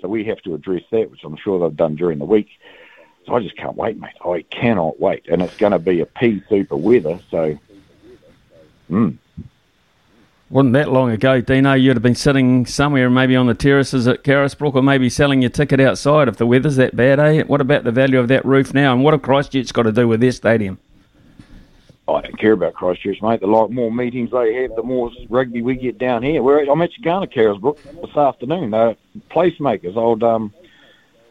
So 0.00 0.08
we 0.08 0.24
have 0.24 0.40
to 0.42 0.54
address 0.54 0.82
that, 0.92 1.10
which 1.10 1.24
I'm 1.24 1.36
sure 1.36 1.58
they've 1.58 1.76
done 1.76 1.96
during 1.96 2.18
the 2.18 2.24
week. 2.24 2.48
So 3.26 3.34
I 3.34 3.40
just 3.40 3.56
can't 3.56 3.76
wait, 3.76 3.98
mate. 3.98 4.14
I 4.24 4.42
cannot 4.50 5.00
wait. 5.00 5.26
And 5.28 5.42
it's 5.42 5.56
going 5.56 5.72
to 5.72 5.78
be 5.78 6.00
a 6.00 6.06
pea 6.06 6.42
super 6.48 6.76
weather, 6.76 7.20
so. 7.30 7.58
Mm. 8.90 9.16
wasn't 10.50 10.74
that 10.74 10.90
long 10.90 11.10
ago, 11.10 11.40
Dino. 11.40 11.72
You'd 11.72 11.96
have 11.96 12.02
been 12.02 12.14
sitting 12.14 12.66
somewhere, 12.66 13.08
maybe 13.08 13.36
on 13.36 13.46
the 13.46 13.54
terraces 13.54 14.08
at 14.08 14.24
Carisbrook, 14.24 14.74
or 14.74 14.82
maybe 14.82 15.08
selling 15.08 15.40
your 15.40 15.50
ticket 15.50 15.80
outside 15.80 16.28
if 16.28 16.36
the 16.36 16.46
weather's 16.46 16.76
that 16.76 16.96
bad, 16.96 17.20
eh? 17.20 17.42
What 17.44 17.60
about 17.60 17.84
the 17.84 17.92
value 17.92 18.18
of 18.18 18.28
that 18.28 18.44
roof 18.44 18.74
now, 18.74 18.92
and 18.92 19.04
what 19.04 19.14
have 19.14 19.22
Christchurch 19.22 19.72
got 19.72 19.84
to 19.84 19.92
do 19.92 20.08
with 20.08 20.20
their 20.20 20.32
stadium? 20.32 20.78
I 22.08 22.20
don't 22.20 22.38
care 22.38 22.52
about 22.52 22.74
Christchurch, 22.74 23.22
mate. 23.22 23.40
The 23.40 23.46
lot 23.46 23.70
more 23.70 23.90
meetings 23.90 24.32
they 24.32 24.54
have, 24.54 24.74
the 24.74 24.82
more 24.82 25.10
rugby 25.30 25.62
we 25.62 25.76
get 25.76 25.98
down 25.98 26.22
here. 26.22 26.42
We're, 26.42 26.68
I'm 26.68 26.82
actually 26.82 27.04
going 27.04 27.26
to 27.26 27.32
Carisbrook 27.32 27.80
this 27.82 28.16
afternoon. 28.16 28.74
Uh, 28.74 28.94
placemakers, 29.30 29.96
old 29.96 30.24
um, 30.24 30.52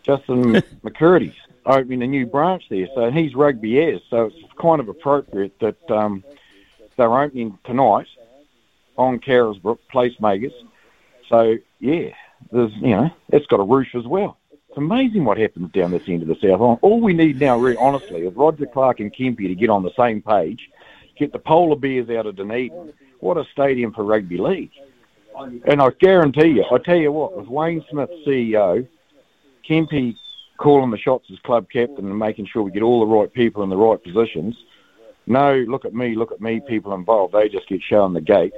Justin 0.04 0.54
McCurdy's 0.84 1.36
opening 1.65 2.02
a 2.02 2.08
new 2.08 2.26
branch 2.26 2.63
there, 2.69 2.88
so 2.95 3.12
he's 3.12 3.36
rugby 3.36 3.82
as. 3.82 4.02
So 4.10 4.26
it's 4.26 4.54
kind 4.60 4.80
of 4.80 4.89
appropriate 4.89 5.58
that 5.60 5.91
um, 5.91 6.24
they're 6.97 7.21
opening 7.21 7.58
tonight 7.63 8.08
on 8.97 9.19
Carisbrook 9.19 9.80
placemakers. 9.93 10.54
So 11.30 11.58
yeah, 11.80 12.10
there's 12.52 12.74
you 12.74 12.95
know 12.95 13.10
it's 13.30 13.47
got 13.47 13.60
a 13.60 13.63
roof 13.63 13.95
as 13.95 14.06
well. 14.06 14.38
It's 14.52 14.78
amazing 14.78 15.26
what 15.26 15.38
happens 15.38 15.71
down 15.71 15.91
this 15.91 16.08
end 16.08 16.21
of 16.21 16.30
the 16.30 16.36
South 16.36 16.62
Island. 16.62 16.80
All 16.82 17.02
we 17.02 17.13
need 17.13 17.39
now, 17.41 17.58
really 17.58 17.76
honestly, 17.78 18.21
is 18.21 18.34
Roger 18.36 18.65
Clark 18.65 19.02
and 19.02 19.13
Kempy 19.13 19.47
to 19.47 19.56
get 19.56 19.69
on 19.69 19.84
the 19.84 19.91
same 19.97 20.21
page, 20.21 20.69
get 21.17 21.34
the 21.34 21.39
polar 21.39 21.76
bears 21.76 22.10
out 22.10 22.26
of 22.26 22.38
Dunedin. 22.38 22.93
What 23.19 23.38
a 23.38 23.45
stadium 23.52 23.93
for 23.93 24.04
rugby 24.04 24.38
league! 24.38 24.71
And 25.65 25.82
I 25.82 25.89
guarantee 26.00 26.47
you, 26.47 26.65
I 26.71 26.78
tell 26.78 26.97
you 26.97 27.12
what, 27.12 27.36
with 27.38 27.47
Wayne 27.47 27.84
Smith 27.89 28.10
CEO, 28.26 28.88
Kempy 29.67 30.15
calling 30.62 30.91
the 30.91 30.97
shots 30.97 31.28
as 31.32 31.39
club 31.39 31.67
captain 31.71 32.06
and 32.06 32.19
making 32.19 32.47
sure 32.52 32.62
we 32.62 32.71
get 32.71 32.84
all 32.84 33.00
the 33.00 33.15
right 33.15 33.32
people 33.34 33.63
in 33.63 33.69
the 33.69 33.78
right 33.78 34.02
positions. 34.02 34.56
No, 35.28 35.56
look 35.67 35.86
at 35.86 35.93
me, 35.93 36.15
look 36.15 36.32
at 36.32 36.41
me, 36.41 36.62
people 36.67 36.93
involved. 36.93 37.34
They 37.34 37.50
just 37.50 37.67
get 37.67 37.82
shown 37.82 38.13
the 38.13 38.21
gate 38.21 38.54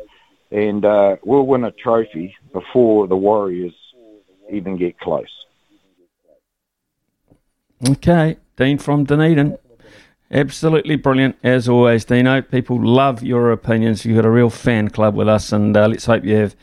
and 0.54 0.86
uh, 0.86 1.16
we'll 1.24 1.48
win 1.48 1.64
a 1.64 1.72
trophy 1.72 2.36
before 2.54 3.08
the 3.08 3.18
Warriors 3.18 3.74
even 4.52 4.78
get 4.78 5.00
close. 5.00 5.26
Okay, 7.90 8.38
Dean 8.56 8.78
from 8.78 9.04
Dunedin. 9.04 9.58
Absolutely 10.32 10.96
brilliant, 10.96 11.36
as 11.44 11.68
always, 11.68 12.06
Dino. 12.06 12.42
People 12.42 12.84
love 12.84 13.24
your 13.24 13.52
opinions. 13.52 14.06
You've 14.06 14.16
got 14.16 14.26
a 14.26 14.32
real 14.32 14.50
fan 14.50 14.90
club 14.90 15.16
with 15.16 15.28
us, 15.28 15.52
and 15.52 15.76
uh, 15.76 15.88
let's 15.88 16.06
hope 16.06 16.24
you 16.24 16.36
have 16.36 16.56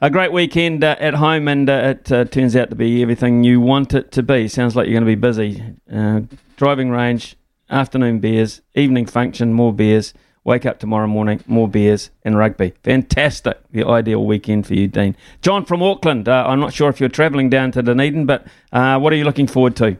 a 0.00 0.10
great 0.10 0.32
weekend 0.32 0.84
uh, 0.84 0.96
at 0.98 1.14
home 1.14 1.48
and 1.48 1.68
uh, 1.68 1.94
it 1.96 2.12
uh, 2.12 2.24
turns 2.24 2.54
out 2.56 2.70
to 2.70 2.76
be 2.76 3.02
everything 3.02 3.44
you 3.44 3.60
want 3.60 3.94
it 3.94 4.12
to 4.12 4.22
be. 4.22 4.48
Sounds 4.48 4.76
like 4.76 4.86
you're 4.86 5.00
going 5.00 5.04
to 5.04 5.06
be 5.06 5.14
busy. 5.14 5.62
Uh, 5.92 6.22
driving 6.56 6.90
range, 6.90 7.36
afternoon 7.70 8.18
beers, 8.18 8.60
evening 8.74 9.06
function, 9.06 9.52
more 9.52 9.72
beers 9.72 10.14
Wake 10.46 10.64
up 10.64 10.78
tomorrow 10.78 11.08
morning, 11.08 11.42
more 11.48 11.66
beers 11.66 12.10
and 12.24 12.38
rugby. 12.38 12.72
Fantastic. 12.84 13.58
The 13.72 13.84
ideal 13.84 14.24
weekend 14.24 14.64
for 14.64 14.74
you, 14.74 14.86
Dean. 14.86 15.16
John 15.42 15.64
from 15.64 15.82
Auckland. 15.82 16.28
Uh, 16.28 16.44
I'm 16.46 16.60
not 16.60 16.72
sure 16.72 16.88
if 16.88 17.00
you're 17.00 17.08
travelling 17.08 17.50
down 17.50 17.72
to 17.72 17.82
Dunedin, 17.82 18.26
but 18.26 18.46
uh, 18.72 18.96
what 19.00 19.12
are 19.12 19.16
you 19.16 19.24
looking 19.24 19.48
forward 19.48 19.74
to? 19.74 19.96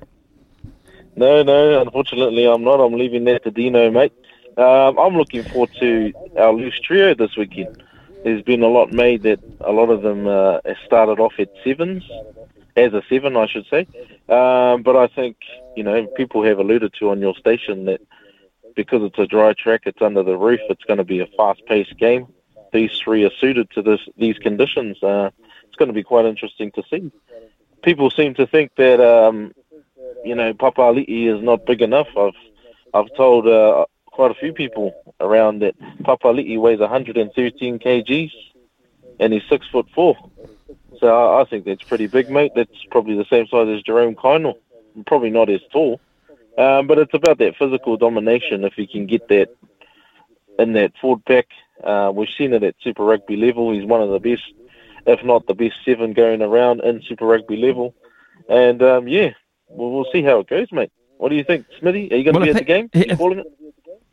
No, 1.16 1.42
no, 1.42 1.82
unfortunately 1.82 2.46
I'm 2.46 2.62
not. 2.62 2.78
I'm 2.78 2.92
leaving 2.92 3.24
that 3.24 3.42
to 3.42 3.50
Dino, 3.50 3.90
mate. 3.90 4.12
Um, 4.56 4.96
I'm 5.00 5.16
looking 5.16 5.42
forward 5.42 5.70
to 5.80 6.12
our 6.38 6.52
loose 6.52 6.78
trio 6.78 7.12
this 7.12 7.36
weekend. 7.36 7.82
There's 8.26 8.42
been 8.42 8.64
a 8.64 8.66
lot 8.66 8.92
made 8.92 9.22
that 9.22 9.38
a 9.60 9.70
lot 9.70 9.88
of 9.88 10.02
them 10.02 10.26
uh, 10.26 10.58
started 10.84 11.20
off 11.20 11.34
at 11.38 11.48
sevens, 11.62 12.02
as 12.76 12.92
a 12.92 13.00
seven, 13.08 13.36
I 13.36 13.46
should 13.46 13.66
say. 13.70 13.86
Um, 14.28 14.82
but 14.82 14.96
I 14.96 15.06
think, 15.06 15.36
you 15.76 15.84
know, 15.84 16.08
people 16.16 16.42
have 16.42 16.58
alluded 16.58 16.92
to 16.98 17.10
on 17.10 17.20
your 17.20 17.36
station 17.36 17.84
that 17.84 18.00
because 18.74 19.04
it's 19.04 19.20
a 19.20 19.28
dry 19.28 19.52
track, 19.52 19.82
it's 19.86 20.02
under 20.02 20.24
the 20.24 20.36
roof. 20.36 20.58
It's 20.68 20.82
going 20.82 20.98
to 20.98 21.04
be 21.04 21.20
a 21.20 21.28
fast-paced 21.36 21.96
game. 21.98 22.26
These 22.72 22.98
three 22.98 23.22
are 23.22 23.30
suited 23.40 23.70
to 23.70 23.80
this 23.80 24.00
these 24.18 24.38
conditions. 24.38 25.00
Uh, 25.00 25.30
it's 25.62 25.76
going 25.76 25.86
to 25.86 25.94
be 25.94 26.02
quite 26.02 26.26
interesting 26.26 26.72
to 26.72 26.82
see. 26.90 27.12
People 27.82 28.10
seem 28.10 28.34
to 28.34 28.46
think 28.48 28.72
that 28.76 28.98
um, 28.98 29.52
you 30.24 30.34
know 30.34 30.52
Papali'i 30.52 31.32
is 31.32 31.40
not 31.44 31.64
big 31.64 31.80
enough. 31.80 32.08
I've 32.18 32.34
I've 32.92 33.14
told 33.14 33.46
uh, 33.46 33.86
quite 34.16 34.30
a 34.30 34.34
few 34.34 34.54
people 34.54 34.94
around 35.20 35.60
that 35.60 35.78
Papali'i 36.02 36.58
weighs 36.58 36.80
113 36.80 37.78
kgs 37.78 38.32
and 39.20 39.32
he's 39.32 39.42
six 39.48 39.66
foot 39.68 39.86
four. 39.94 40.16
So 40.98 41.06
I, 41.08 41.42
I 41.42 41.44
think 41.44 41.66
that's 41.66 41.82
pretty 41.82 42.06
big, 42.06 42.30
mate. 42.30 42.52
That's 42.56 42.84
probably 42.90 43.14
the 43.14 43.26
same 43.26 43.46
size 43.46 43.68
as 43.68 43.82
Jerome 43.82 44.14
Kaino. 44.14 44.54
Probably 45.06 45.28
not 45.28 45.50
as 45.50 45.60
tall. 45.70 46.00
Um, 46.56 46.86
but 46.86 46.98
it's 46.98 47.12
about 47.12 47.36
that 47.38 47.56
physical 47.58 47.98
domination. 47.98 48.64
If 48.64 48.72
he 48.72 48.86
can 48.86 49.04
get 49.04 49.28
that 49.28 49.54
in 50.58 50.72
that 50.72 50.96
forward 50.98 51.22
pack, 51.26 51.48
uh, 51.84 52.10
we've 52.14 52.30
seen 52.38 52.54
it 52.54 52.62
at 52.62 52.76
Super 52.80 53.04
Rugby 53.04 53.36
level. 53.36 53.70
He's 53.72 53.84
one 53.84 54.00
of 54.00 54.08
the 54.08 54.18
best, 54.18 54.50
if 55.06 55.22
not 55.22 55.46
the 55.46 55.54
best 55.54 55.76
seven 55.84 56.14
going 56.14 56.40
around 56.40 56.80
in 56.80 57.02
Super 57.02 57.26
Rugby 57.26 57.58
level. 57.58 57.94
And 58.48 58.82
um, 58.82 59.08
yeah, 59.08 59.32
we'll, 59.68 59.90
we'll 59.90 60.10
see 60.10 60.22
how 60.22 60.38
it 60.38 60.48
goes, 60.48 60.72
mate. 60.72 60.90
What 61.18 61.28
do 61.28 61.34
you 61.34 61.44
think, 61.44 61.66
Smithy? 61.78 62.10
Are 62.12 62.16
you 62.16 62.24
going 62.24 62.34
to 62.34 62.40
well, 62.40 62.46
be 62.46 62.50
at 62.50 62.56
the 62.56 62.64
game? 62.64 62.88
If? 62.94 63.18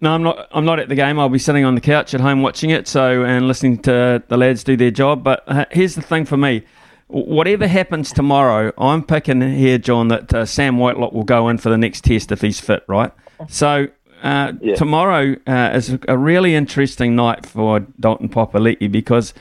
No, 0.03 0.13
I'm 0.13 0.21
not. 0.21 0.47
I'm 0.51 0.65
not 0.65 0.79
at 0.79 0.89
the 0.89 0.95
game. 0.95 1.17
I'll 1.17 1.29
be 1.29 1.39
sitting 1.39 1.63
on 1.63 1.75
the 1.75 1.81
couch 1.81 2.13
at 2.13 2.19
home 2.19 2.41
watching 2.41 2.69
it. 2.69 2.89
So 2.89 3.23
and 3.23 3.47
listening 3.47 3.77
to 3.83 4.21
the 4.27 4.37
lads 4.37 4.63
do 4.63 4.75
their 4.75 4.91
job. 4.91 5.23
But 5.23 5.43
uh, 5.47 5.65
here's 5.71 5.95
the 5.95 6.01
thing 6.01 6.25
for 6.25 6.35
me 6.35 6.63
whatever 7.07 7.67
happens 7.67 8.11
tomorrow, 8.11 8.73
I'm 8.77 9.03
picking 9.03 9.41
here, 9.41 9.77
John, 9.77 10.07
that 10.07 10.33
uh, 10.33 10.45
Sam 10.45 10.77
Whitelock 10.77 11.13
will 11.13 11.23
go 11.23 11.47
in 11.47 11.57
for 11.57 11.69
the 11.69 11.77
next 11.77 12.03
test 12.03 12.31
if 12.31 12.41
he's 12.41 12.59
fit, 12.59 12.83
right? 12.87 13.11
So 13.47 13.87
uh, 14.23 14.53
yeah. 14.61 14.75
tomorrow 14.75 15.35
uh, 15.45 15.71
is 15.73 15.97
a 16.07 16.17
really 16.17 16.55
interesting 16.55 17.15
night 17.15 17.45
for 17.45 17.81
Dalton 17.99 18.29
Papali'i 18.29 18.91
because 18.91 19.33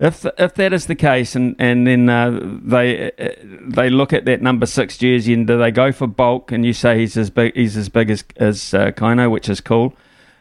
if 0.00 0.24
if 0.38 0.54
that 0.54 0.72
is 0.72 0.86
the 0.86 0.94
case, 0.94 1.34
and 1.34 1.56
and 1.58 1.86
then 1.86 2.08
uh, 2.08 2.40
they 2.42 3.10
uh, 3.18 3.28
they 3.68 3.90
look 3.90 4.12
at 4.12 4.24
that 4.26 4.40
number 4.40 4.64
six 4.64 4.96
jersey 4.96 5.34
and 5.34 5.46
do 5.46 5.58
they 5.58 5.72
go 5.72 5.90
for 5.90 6.06
bulk? 6.06 6.52
And 6.52 6.64
you 6.64 6.72
say 6.72 6.98
he's 6.98 7.16
as 7.16 7.30
big 7.30 7.54
he's 7.54 7.76
as 7.76 7.88
big 7.88 8.08
as 8.10 8.24
as 8.36 8.74
uh, 8.74 8.92
Kaino, 8.92 9.28
which 9.30 9.48
is 9.48 9.60
cool. 9.60 9.94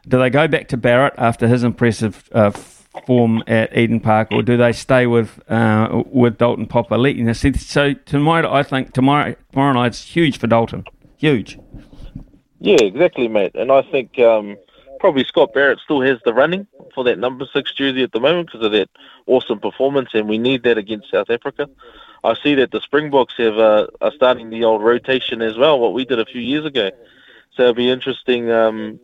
Do 0.08 0.20
they 0.20 0.30
go 0.30 0.48
back 0.48 0.70
to 0.70 0.78
Barrett 0.78 1.14
after 1.18 1.48
his 1.48 1.64
impressive 1.64 2.30
uh, 2.32 2.52
form 3.06 3.44
at 3.48 3.76
Eden 3.78 4.00
Park, 4.00 4.30
or 4.32 4.42
do 4.42 4.58
they 4.58 4.72
stay 4.72 5.06
with 5.06 5.40
uh, 5.50 6.04
with 6.08 6.38
Dalton 6.38 6.68
Papali'i? 6.68 7.58
So 7.58 7.94
tomorrow, 7.94 8.52
I 8.52 8.64
think 8.64 8.94
tomorrow 8.94 9.36
tomorrow 9.52 9.74
night's 9.74 10.04
huge 10.04 10.40
for 10.40 10.48
Dalton. 10.48 10.86
Huge. 11.18 11.60
Yeah, 12.60 12.78
exactly, 12.82 13.28
mate. 13.28 13.52
And 13.56 13.72
I 13.72 13.82
think 13.84 14.18
um, 14.20 14.58
probably 15.00 15.24
Scott 15.24 15.54
Barrett 15.54 15.80
still 15.84 16.02
has 16.02 16.18
the 16.26 16.34
running 16.34 16.68
for 16.96 17.04
that 17.04 17.20
number 17.20 17.46
six 17.54 17.74
jersey 17.74 18.04
at 18.04 18.12
the 18.12 18.20
moment 18.20 18.48
because 18.48 18.66
of 18.66 18.72
that 18.72 18.90
awesome 19.28 19.60
performance, 19.60 20.10
and 20.14 20.28
we 20.28 20.38
need 20.38 20.64
that 20.64 20.78
against 20.78 21.12
South 21.12 21.30
Africa. 21.30 21.70
I 22.24 22.36
see 22.42 22.56
that 22.56 22.72
the 22.72 22.82
Springboks 22.82 23.36
have 23.38 23.58
uh, 23.58 23.88
are 24.02 24.12
starting 24.12 24.50
the 24.50 24.64
old 24.64 24.84
rotation 24.84 25.42
as 25.42 25.58
well, 25.58 25.80
what 25.80 25.94
we 25.94 26.06
did 26.06 26.20
a 26.20 26.26
few 26.26 26.42
years 26.42 26.66
ago. 26.66 26.92
So 27.56 27.64
it'll 27.64 27.74
be 27.74 27.90
interesting 27.90 28.52
um, 28.52 29.00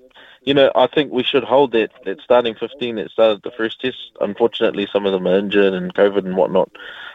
you 0.46 0.54
know, 0.54 0.72
I 0.76 0.88
think 0.88 1.12
we 1.12 1.24
should 1.24 1.44
hold 1.44 1.72
that, 1.72 1.92
that 2.06 2.22
starting 2.22 2.56
15 2.56 2.96
that 2.98 3.12
started 3.12 3.42
the 3.44 3.52
first 3.52 3.80
test. 3.82 3.98
Unfortunately, 4.20 4.88
some 4.92 5.06
of 5.06 5.14
them 5.14 5.28
are 5.28 5.38
injured 5.38 5.74
and 5.74 5.94
COVID 5.94 6.26
and 6.26 6.36
whatnot. 6.36 6.70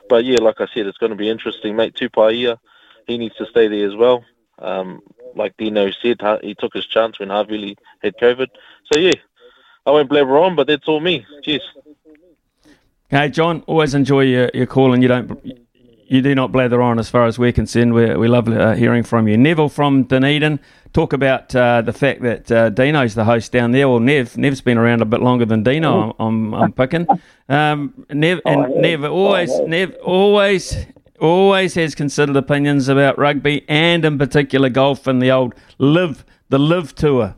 But 0.08 0.24
yeah, 0.24 0.38
like 0.40 0.60
I 0.60 0.66
said, 0.72 0.86
it's 0.86 0.98
going 0.98 1.10
to 1.10 1.16
be 1.16 1.28
interesting. 1.28 1.76
Mate, 1.76 1.94
Tupaea, 1.94 2.58
he 3.06 3.18
needs 3.18 3.36
to 3.36 3.46
stay 3.46 3.68
there 3.68 3.86
as 3.86 3.94
well. 3.94 4.24
Um, 4.58 5.02
like 5.34 5.56
Dino 5.56 5.90
said, 5.90 6.20
he 6.42 6.54
took 6.54 6.74
his 6.74 6.86
chance 6.86 7.18
when 7.18 7.28
Harvey 7.28 7.76
had 8.02 8.16
COVID. 8.16 8.48
So 8.90 8.98
yeah, 8.98 9.12
I 9.86 9.90
won't 9.90 10.08
blabber 10.08 10.38
on, 10.38 10.56
but 10.56 10.66
that's 10.66 10.88
all 10.88 11.00
me. 11.00 11.26
Cheers. 11.42 11.62
Hey, 13.10 13.28
John, 13.28 13.62
always 13.66 13.94
enjoy 13.94 14.22
your, 14.22 14.50
your 14.52 14.66
call 14.66 14.92
and 14.92 15.02
you 15.02 15.08
don't 15.08 15.40
you 16.08 16.22
do 16.22 16.34
not 16.34 16.52
blather 16.52 16.80
on 16.80 16.98
as 16.98 17.10
far 17.10 17.26
as 17.26 17.38
we're 17.38 17.52
concerned. 17.52 17.92
we 17.92 18.14
we 18.16 18.28
love 18.28 18.48
uh, 18.48 18.72
hearing 18.74 19.02
from 19.02 19.28
you. 19.28 19.36
Neville 19.36 19.68
from 19.68 20.04
Dunedin, 20.04 20.58
talk 20.92 21.12
about 21.12 21.54
uh, 21.54 21.82
the 21.82 21.92
fact 21.92 22.22
that 22.22 22.50
uh, 22.50 22.70
Dino's 22.70 23.14
the 23.14 23.24
host 23.24 23.52
down 23.52 23.72
there. 23.72 23.88
Well, 23.88 24.00
Nev, 24.00 24.36
Nev's 24.36 24.60
been 24.60 24.78
around 24.78 25.02
a 25.02 25.04
bit 25.04 25.20
longer 25.20 25.44
than 25.44 25.62
Dino. 25.62 26.16
I'm, 26.18 26.52
I'm, 26.52 26.54
I'm 26.54 26.72
picking. 26.72 27.06
Um, 27.48 28.06
Nev 28.10 28.40
and 28.46 28.66
oh, 28.66 28.80
Nev 28.80 29.04
always, 29.04 29.50
oh, 29.50 29.66
Nev 29.66 29.94
always, 30.02 30.86
always 31.20 31.74
has 31.74 31.94
considered 31.94 32.36
opinions 32.36 32.88
about 32.88 33.18
rugby 33.18 33.64
and 33.68 34.04
in 34.04 34.18
particular 34.18 34.70
golf 34.70 35.06
and 35.06 35.20
the 35.20 35.30
old 35.30 35.54
LIV 35.78 36.24
the 36.48 36.58
LIV 36.58 36.94
tour. 36.94 37.34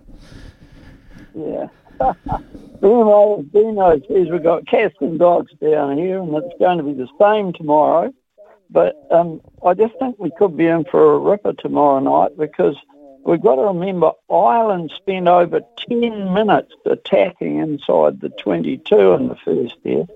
Yeah. 1.35 1.67
Dino 2.81 4.01
says 4.09 4.29
we've 4.31 4.43
got 4.43 4.67
cats 4.67 4.95
and 5.01 5.19
dogs 5.19 5.53
down 5.61 5.99
here, 5.99 6.21
and 6.21 6.35
it's 6.35 6.59
going 6.59 6.79
to 6.79 6.85
be 6.85 6.95
the 6.95 7.09
same 7.21 7.53
tomorrow. 7.53 8.13
But 8.71 8.97
um, 9.11 9.41
I 9.65 9.75
just 9.75 9.99
think 9.99 10.19
we 10.19 10.31
could 10.31 10.57
be 10.57 10.67
in 10.67 10.85
for 10.85 11.15
a 11.15 11.19
ripper 11.19 11.53
tomorrow 11.55 11.99
night 11.99 12.37
because 12.37 12.77
we've 13.25 13.43
got 13.43 13.57
to 13.57 13.63
remember 13.63 14.13
Ireland 14.31 14.93
spent 14.97 15.27
over 15.27 15.61
10 15.89 16.33
minutes 16.33 16.73
attacking 16.87 17.59
inside 17.59 18.21
the 18.21 18.29
22 18.29 19.13
in 19.13 19.29
the 19.29 19.37
first 19.37 19.75
half, 19.85 20.09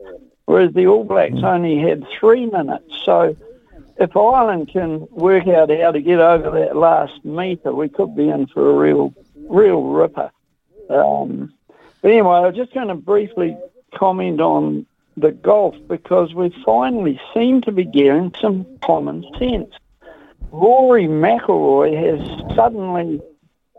whereas 0.44 0.72
the 0.72 0.86
All 0.86 1.04
Blacks 1.04 1.34
mm. 1.34 1.44
only 1.44 1.78
had 1.78 2.06
three 2.20 2.46
minutes. 2.46 2.94
So 3.04 3.36
if 3.98 4.16
Ireland 4.16 4.68
can 4.68 5.08
work 5.10 5.48
out 5.48 5.70
how 5.70 5.90
to 5.90 6.00
get 6.00 6.20
over 6.20 6.58
that 6.58 6.76
last 6.76 7.24
metre, 7.24 7.72
we 7.72 7.88
could 7.88 8.14
be 8.14 8.28
in 8.28 8.46
for 8.46 8.70
a 8.70 8.74
real, 8.74 9.14
real 9.48 9.82
ripper. 9.82 10.30
Um, 10.90 11.52
but 12.02 12.10
anyway, 12.10 12.36
I 12.36 12.40
was 12.40 12.56
just 12.56 12.72
going 12.72 12.88
to 12.88 12.94
briefly 12.94 13.56
comment 13.94 14.40
on 14.40 14.86
the 15.16 15.32
golf 15.32 15.74
because 15.88 16.34
we 16.34 16.54
finally 16.64 17.20
seem 17.32 17.60
to 17.62 17.72
be 17.72 17.84
getting 17.84 18.34
some 18.40 18.66
common 18.82 19.24
sense. 19.38 19.70
Rory 20.50 21.04
McIlroy 21.04 21.94
has 21.94 22.56
suddenly 22.56 23.20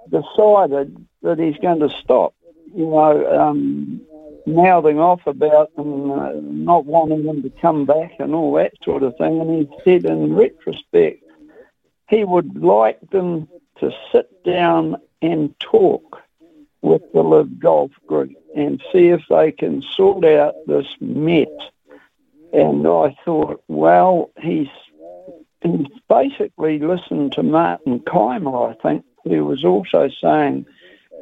decided 0.09 1.05
that 1.21 1.39
he's 1.39 1.57
going 1.57 1.79
to 1.79 1.89
stop, 1.89 2.33
you 2.73 2.85
know, 2.85 3.39
um, 3.39 4.01
mouthing 4.45 4.99
off 4.99 5.25
about 5.25 5.75
them 5.75 6.11
uh, 6.11 6.31
not 6.41 6.85
wanting 6.85 7.25
them 7.25 7.41
to 7.41 7.49
come 7.61 7.85
back 7.85 8.13
and 8.19 8.35
all 8.35 8.53
that 8.53 8.73
sort 8.83 9.03
of 9.03 9.15
thing. 9.17 9.39
And 9.39 9.67
he 9.67 9.69
said 9.83 10.05
in 10.05 10.35
retrospect, 10.35 11.23
he 12.09 12.23
would 12.23 12.61
like 12.61 12.99
them 13.09 13.47
to 13.79 13.91
sit 14.11 14.43
down 14.43 14.97
and 15.21 15.57
talk 15.59 16.21
with 16.81 17.01
the 17.13 17.23
LIV 17.23 17.59
Golf 17.59 17.91
Group 18.05 18.33
and 18.55 18.81
see 18.91 19.09
if 19.09 19.21
they 19.29 19.51
can 19.51 19.81
sort 19.81 20.25
out 20.25 20.55
this 20.65 20.87
mess. 20.99 21.47
And 22.53 22.87
I 22.87 23.15
thought, 23.25 23.63
well, 23.67 24.31
he's, 24.39 24.69
basically 26.07 26.77
listened 26.77 27.33
to 27.33 27.41
Martin 27.41 27.99
Kaymer, 27.99 28.71
I 28.71 28.81
think, 28.81 29.03
who 29.23 29.45
was 29.45 29.65
also 29.65 30.09
saying 30.21 30.65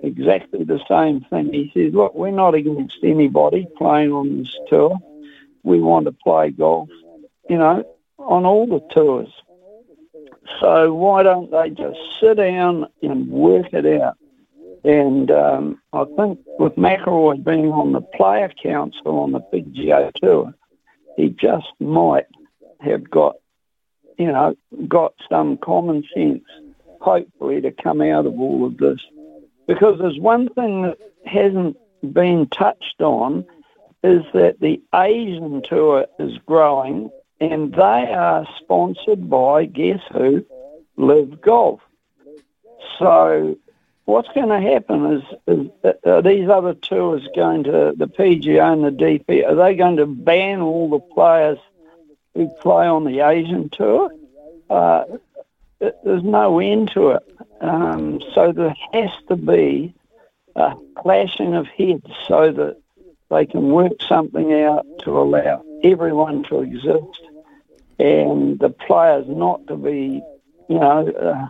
exactly 0.04 0.66
the 0.66 0.82
same 0.88 1.22
thing. 1.22 1.54
He 1.54 1.72
says, 1.74 1.94
look, 1.94 2.14
we're 2.14 2.32
not 2.32 2.54
against 2.54 2.98
anybody 3.04 3.66
playing 3.78 4.12
on 4.12 4.40
this 4.40 4.54
tour. 4.68 4.98
We 5.64 5.80
want 5.80 6.06
to 6.06 6.12
play 6.12 6.50
golf, 6.52 6.90
you 7.50 7.58
know, 7.58 7.86
on 8.20 8.46
all 8.46 8.68
the 8.68 8.82
tours. 8.94 9.30
So 10.60 10.94
why 10.94 11.24
don't 11.24 11.50
they 11.50 11.70
just 11.70 12.00
sit 12.20 12.36
down 12.36 12.88
and 13.02 13.30
work 13.30 13.74
it 13.74 14.02
out? 14.02 14.18
And 14.84 15.32
um, 15.32 15.82
I 15.94 16.04
think 16.18 16.40
with 16.60 16.76
McIlroy 16.76 17.44
being 17.44 17.72
on 17.72 17.94
the 17.94 18.02
player 18.02 18.52
council 18.62 19.20
on 19.20 19.32
the 19.32 19.40
PGA 19.40 20.12
Tour, 20.14 20.54
he 21.16 21.30
just 21.30 21.72
might 21.80 22.26
have 22.82 23.10
got, 23.10 23.38
you 24.18 24.28
know, 24.28 24.56
got 24.88 25.14
some 25.30 25.58
common 25.58 26.04
sense, 26.14 26.44
hopefully, 27.00 27.62
to 27.62 27.72
come 27.72 28.02
out 28.02 28.26
of 28.26 28.40
all 28.40 28.66
of 28.66 28.78
this. 28.78 29.00
Because 29.68 30.00
there's 30.00 30.20
one 30.20 30.50
thing 30.50 30.84
that 30.84 30.98
hasn't 31.26 31.78
been 32.14 32.48
touched 32.48 33.02
on 33.02 33.46
is 34.04 34.24
that 34.34 34.60
the 34.60 34.82
Asian 34.94 35.62
Tour 35.62 36.08
is 36.20 36.38
growing 36.46 37.10
and 37.40 37.74
they 37.74 37.80
are 37.80 38.46
sponsored 38.60 39.30
by, 39.30 39.66
guess 39.66 40.02
who? 40.12 40.46
LIV 40.98 41.42
Golf. 41.42 41.80
So 43.00 43.58
what's 44.06 44.30
going 44.30 44.50
to 44.50 44.60
happen 44.60 45.14
is, 45.14 45.24
is 45.48 45.96
are 46.06 46.22
these 46.22 46.50
other 46.50 46.74
tours 46.74 47.28
going 47.36 47.64
to 47.66 47.94
the 47.96 48.08
PGA 48.08 48.74
and 48.74 48.84
the 48.84 48.92
DP? 48.92 49.48
Are 49.48 49.56
they 49.56 49.76
going 49.76 49.98
to 49.98 50.06
ban 50.06 50.62
all 50.62 50.90
the 50.90 51.00
players 51.00 51.60
who 52.34 52.50
play 52.62 52.88
on 52.88 53.06
the 53.06 53.22
Asian 53.22 53.70
tour? 53.70 54.12
Uh, 54.70 55.04
there's 55.80 56.24
no 56.24 56.60
end 56.60 56.92
to 56.92 57.12
it. 57.12 57.24
Um, 57.62 58.22
so 58.34 58.52
there 58.52 58.76
has 58.94 59.10
to 59.30 59.36
be 59.36 59.94
a 60.56 60.76
clashing 60.96 61.56
of 61.56 61.68
heads 61.68 62.10
so 62.28 62.52
that 62.52 62.78
they 63.30 63.46
can 63.46 63.70
work 63.70 63.94
something 64.08 64.54
out 64.54 64.86
to 65.00 65.18
allow 65.18 65.64
everyone 65.84 66.44
to 66.44 66.62
exist 66.62 67.22
and 68.00 68.60
the 68.60 68.70
players 68.70 69.26
not 69.28 69.66
to 69.68 69.76
be, 69.76 70.22
you 70.68 70.80
know, 70.80 71.08
uh, 71.08 71.48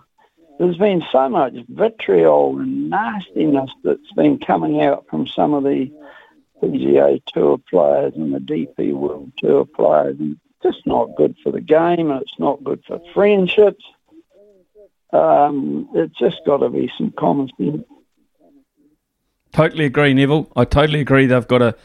there's 0.60 0.78
been 0.78 1.04
so 1.12 1.30
much 1.30 1.54
vitriol 1.70 2.60
and 2.60 2.90
nastiness 2.90 3.72
that's 3.84 4.12
been 4.16 4.40
coming 4.40 4.82
out 4.82 5.06
from 5.10 5.28
some 5.28 5.54
of 5.54 5.64
the 5.64 5.92
PGA 6.62 7.22
Tour 7.28 7.58
players 7.70 8.14
and 8.16 8.34
the 8.34 8.40
DP 8.40 8.94
World 8.94 9.32
Tour 9.38 9.66
players. 9.66 10.18
And 10.20 10.38
it's 10.62 10.76
just 10.76 10.86
not 10.88 11.16
good 11.16 11.36
for 11.44 11.52
the 11.52 11.62
game 11.62 12.12
and 12.12 12.22
it's 12.22 12.40
not 12.40 12.64
good 12.64 12.84
for 12.88 13.02
friendships. 13.14 13.84
Um, 15.12 15.90
it's 15.94 16.18
just 16.18 16.42
got 16.46 16.58
to 16.58 16.70
be 16.70 16.92
some 16.98 17.12
common 17.12 17.50
sense. 17.58 17.86
Totally 19.52 19.86
agree, 19.86 20.14
Neville. 20.14 20.52
I 20.56 20.66
totally 20.66 21.02
agree. 21.02 21.28
They've 21.28 21.48
got 21.48 21.60
to 21.60 21.76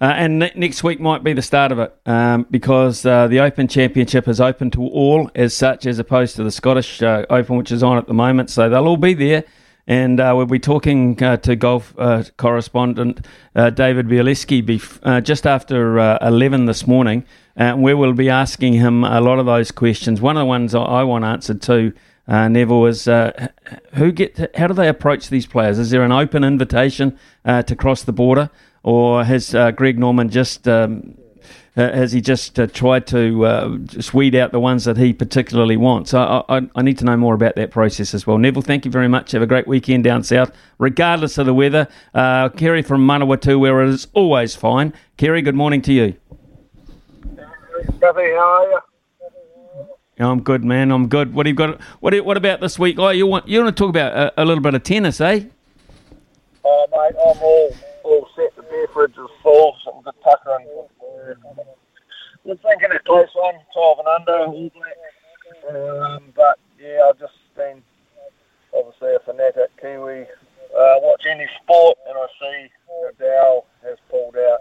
uh, 0.00 0.04
and 0.16 0.38
ne- 0.38 0.52
next 0.54 0.84
week 0.84 1.00
might 1.00 1.24
be 1.24 1.32
the 1.32 1.42
start 1.42 1.72
of 1.72 1.80
it 1.80 1.96
um, 2.06 2.46
because 2.50 3.04
uh, 3.04 3.26
the 3.26 3.40
Open 3.40 3.66
Championship 3.66 4.28
is 4.28 4.40
open 4.40 4.70
to 4.70 4.82
all 4.82 5.28
as 5.34 5.56
such, 5.56 5.86
as 5.86 5.98
opposed 5.98 6.36
to 6.36 6.44
the 6.44 6.52
Scottish 6.52 7.02
uh, 7.02 7.26
Open, 7.30 7.56
which 7.56 7.72
is 7.72 7.82
on 7.82 7.98
at 7.98 8.06
the 8.06 8.14
moment. 8.14 8.48
So 8.48 8.68
they'll 8.68 8.86
all 8.86 8.96
be 8.96 9.14
there. 9.14 9.44
And 9.88 10.20
uh, 10.20 10.34
we'll 10.36 10.44
be 10.44 10.58
talking 10.58 11.20
uh, 11.22 11.38
to 11.38 11.56
golf 11.56 11.94
uh, 11.96 12.22
correspondent 12.36 13.26
David 13.54 14.06
Bialeski 14.06 14.62
bef- 14.62 15.24
just 15.24 15.46
after 15.46 15.98
11 16.20 16.66
this 16.66 16.86
morning, 16.86 17.24
where 17.54 17.96
we'll 17.96 18.12
be 18.12 18.28
asking 18.28 18.74
him 18.74 19.02
a 19.02 19.22
lot 19.22 19.38
of 19.38 19.46
those 19.46 19.70
questions. 19.70 20.20
One 20.20 20.36
of 20.36 20.42
the 20.42 20.46
ones 20.46 20.74
I 20.74 21.04
want 21.04 21.24
answered 21.24 21.62
too. 21.62 21.94
Neville 22.28 22.84
is 22.84 23.06
who 23.94 24.12
get 24.12 24.54
how 24.54 24.66
do 24.66 24.74
they 24.74 24.88
approach 24.88 25.30
these 25.30 25.46
players? 25.46 25.78
Is 25.78 25.88
there 25.88 26.02
an 26.02 26.12
open 26.12 26.44
invitation 26.44 27.18
to 27.46 27.74
cross 27.74 28.02
the 28.02 28.12
border? 28.12 28.50
Or 28.82 29.24
has 29.24 29.54
uh, 29.54 29.70
Greg 29.70 29.98
Norman 29.98 30.28
just 30.28 30.66
um, 30.68 31.14
uh, 31.78 31.92
has 31.92 32.10
he 32.10 32.20
just 32.20 32.58
uh, 32.58 32.66
tried 32.66 33.06
to 33.06 33.46
uh, 33.46 33.76
just 33.78 34.12
weed 34.12 34.34
out 34.34 34.50
the 34.50 34.58
ones 34.58 34.84
that 34.84 34.96
he 34.96 35.12
particularly 35.12 35.76
wants? 35.76 36.12
I, 36.12 36.42
I, 36.48 36.62
I, 36.74 36.82
need 36.82 36.98
to 36.98 37.04
know 37.04 37.16
more 37.16 37.34
about 37.34 37.54
that 37.54 37.70
process 37.70 38.14
as 38.14 38.26
well. 38.26 38.36
Neville, 38.36 38.62
thank 38.62 38.84
you 38.84 38.90
very 38.90 39.06
much. 39.06 39.30
Have 39.30 39.42
a 39.42 39.46
great 39.46 39.68
weekend 39.68 40.02
down 40.02 40.24
south, 40.24 40.50
regardless 40.78 41.38
of 41.38 41.46
the 41.46 41.54
weather. 41.54 41.86
Uh, 42.12 42.48
Kerry 42.48 42.82
from 42.82 43.06
Manawatu, 43.06 43.60
where 43.60 43.80
it 43.82 43.90
is 43.90 44.08
always 44.12 44.56
fine. 44.56 44.92
Kerry, 45.16 45.40
good 45.40 45.54
morning 45.54 45.80
to 45.82 45.92
you. 45.92 46.16
How 48.00 48.12
are 48.12 48.70
you? 48.70 48.78
I'm 50.18 50.42
good, 50.42 50.64
man. 50.64 50.90
I'm 50.90 51.06
good. 51.06 51.32
What 51.32 51.46
have 51.46 51.52
you 51.52 51.56
got? 51.56 51.80
What 52.00 52.12
What 52.24 52.36
about 52.36 52.60
this 52.60 52.76
week? 52.76 52.98
Oh, 52.98 53.10
you 53.10 53.24
want 53.24 53.46
you 53.46 53.62
want 53.62 53.76
to 53.76 53.80
talk 53.80 53.90
about 53.90 54.12
a, 54.14 54.42
a 54.42 54.44
little 54.44 54.62
bit 54.62 54.74
of 54.74 54.82
tennis, 54.82 55.20
eh? 55.20 55.44
Oh, 56.64 56.86
mate, 56.90 57.14
I'm 57.24 57.40
all 57.40 57.76
all 58.02 58.28
set. 58.34 58.57
Fridge 58.92 59.12
is 59.12 59.30
full. 59.42 59.76
Some 59.84 60.02
good 60.02 60.14
tucker 60.22 60.56
and 60.58 60.66
we're 62.44 62.56
thinking 62.56 62.90
a 62.92 62.98
close 63.00 63.28
one, 63.34 63.54
12 63.74 63.98
and 63.98 64.08
under, 64.08 64.46
all 64.46 64.70
black. 64.70 64.96
Um, 65.68 66.32
but 66.34 66.58
yeah, 66.80 67.06
I've 67.08 67.18
just 67.18 67.34
been 67.56 67.82
obviously 68.74 69.14
a 69.14 69.18
fanatic 69.20 69.70
Kiwi. 69.80 70.22
Uh, 70.22 70.94
watch 71.02 71.24
any 71.28 71.46
sport 71.62 71.98
and 72.08 72.16
I 72.16 72.26
see 72.40 72.68
Nadal 73.20 73.64
has 73.82 73.98
pulled 74.10 74.36
out. 74.36 74.58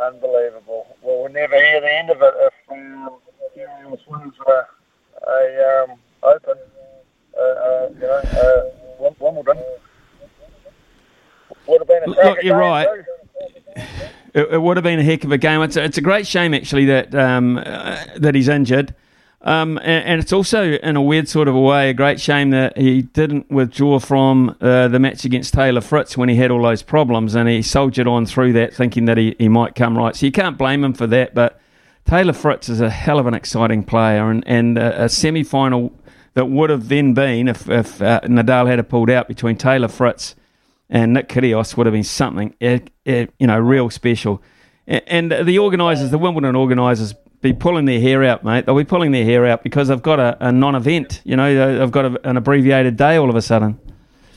Unbelievable. 0.00 0.86
Well, 1.02 1.22
we'll 1.22 1.32
never 1.32 1.56
hear 1.56 1.80
the 1.80 1.92
end 1.92 2.10
of 2.10 2.22
it 2.22 2.34
if 2.36 2.52
um, 2.70 3.18
Kyrgios 3.56 4.00
wins 4.08 4.34
a, 4.46 4.66
a 5.28 5.84
um, 5.84 5.98
Open, 6.22 6.54
uh, 7.38 7.42
uh, 7.42 7.88
you 7.94 8.00
know, 8.00 8.22
uh, 8.24 9.10
Wimbledon. 9.20 9.62
Would 11.68 11.80
have 11.80 11.88
been 11.88 12.02
a 12.04 12.06
Look, 12.06 12.42
you're 12.42 12.56
right. 12.56 12.88
It, 14.34 14.52
it, 14.52 14.62
would 14.62 14.76
have 14.76 14.84
been 14.84 14.98
a 14.98 15.02
heck 15.02 15.24
of 15.24 15.32
a 15.32 15.38
game. 15.38 15.62
It's 15.62 15.76
a, 15.76 15.84
it's 15.84 15.98
a 15.98 16.02
great 16.02 16.26
shame 16.26 16.54
actually 16.54 16.86
that 16.86 17.14
um, 17.14 17.58
uh, 17.58 18.04
that 18.16 18.34
he's 18.34 18.48
injured. 18.48 18.94
Um, 19.40 19.78
and, 19.78 20.04
and, 20.04 20.20
it's 20.20 20.32
also, 20.32 20.72
in 20.72 20.96
a 20.96 21.02
weird 21.02 21.28
sort 21.28 21.46
of 21.46 21.54
a 21.54 21.60
way, 21.60 21.90
a 21.90 21.94
great 21.94 22.20
shame 22.20 22.50
that 22.50 22.76
he 22.76 23.02
didn't 23.02 23.48
withdraw 23.50 24.00
from 24.00 24.56
uh, 24.60 24.88
the 24.88 24.98
match 24.98 25.24
against 25.24 25.54
Taylor 25.54 25.80
Fritz 25.80 26.16
when 26.16 26.28
he 26.28 26.34
had 26.34 26.50
all 26.50 26.62
those 26.62 26.82
problems 26.82 27.36
and 27.36 27.48
he 27.48 27.62
soldiered 27.62 28.08
on 28.08 28.26
through 28.26 28.52
that 28.54 28.74
thinking 28.74 29.04
that 29.04 29.16
he, 29.16 29.36
he 29.38 29.48
might 29.48 29.76
come 29.76 29.96
right. 29.96 30.16
So 30.16 30.26
you 30.26 30.32
can't 30.32 30.58
blame 30.58 30.82
him 30.82 30.92
for 30.92 31.06
that. 31.06 31.34
But 31.34 31.60
Taylor 32.04 32.32
Fritz 32.32 32.68
is 32.68 32.80
a 32.80 32.90
hell 32.90 33.20
of 33.20 33.26
an 33.28 33.34
exciting 33.34 33.84
player 33.84 34.28
and, 34.28 34.42
and 34.46 34.76
a, 34.76 35.04
a 35.04 35.08
semi 35.08 35.44
final 35.44 35.92
that 36.34 36.46
would 36.46 36.70
have 36.70 36.88
then 36.88 37.14
been, 37.14 37.46
if, 37.46 37.68
if 37.68 38.02
uh, 38.02 38.20
Nadal 38.24 38.66
had 38.66 38.88
pulled 38.88 39.08
out 39.08 39.28
between 39.28 39.56
Taylor 39.56 39.88
Fritz 39.88 40.34
and 40.90 41.12
Nick 41.12 41.28
Kyrgios 41.28 41.76
would 41.76 41.86
have 41.86 41.92
been 41.92 42.04
something, 42.04 42.54
eh, 42.60 42.80
eh, 43.06 43.26
you 43.38 43.46
know, 43.46 43.58
real 43.58 43.90
special. 43.90 44.42
And 44.86 45.30
the 45.30 45.58
organisers, 45.58 46.10
the 46.10 46.18
Wimbledon 46.18 46.56
organisers, 46.56 47.14
be 47.40 47.52
pulling 47.52 47.84
their 47.84 48.00
hair 48.00 48.24
out, 48.24 48.42
mate. 48.42 48.66
They'll 48.66 48.76
be 48.76 48.84
pulling 48.84 49.12
their 49.12 49.24
hair 49.24 49.46
out 49.46 49.62
because 49.62 49.88
they've 49.88 50.02
got 50.02 50.18
a, 50.18 50.48
a 50.48 50.50
non-event. 50.50 51.20
You 51.24 51.36
know, 51.36 51.78
they've 51.78 51.90
got 51.90 52.06
a, 52.06 52.28
an 52.28 52.36
abbreviated 52.36 52.96
day 52.96 53.16
all 53.16 53.28
of 53.30 53.36
a 53.36 53.42
sudden. 53.42 53.78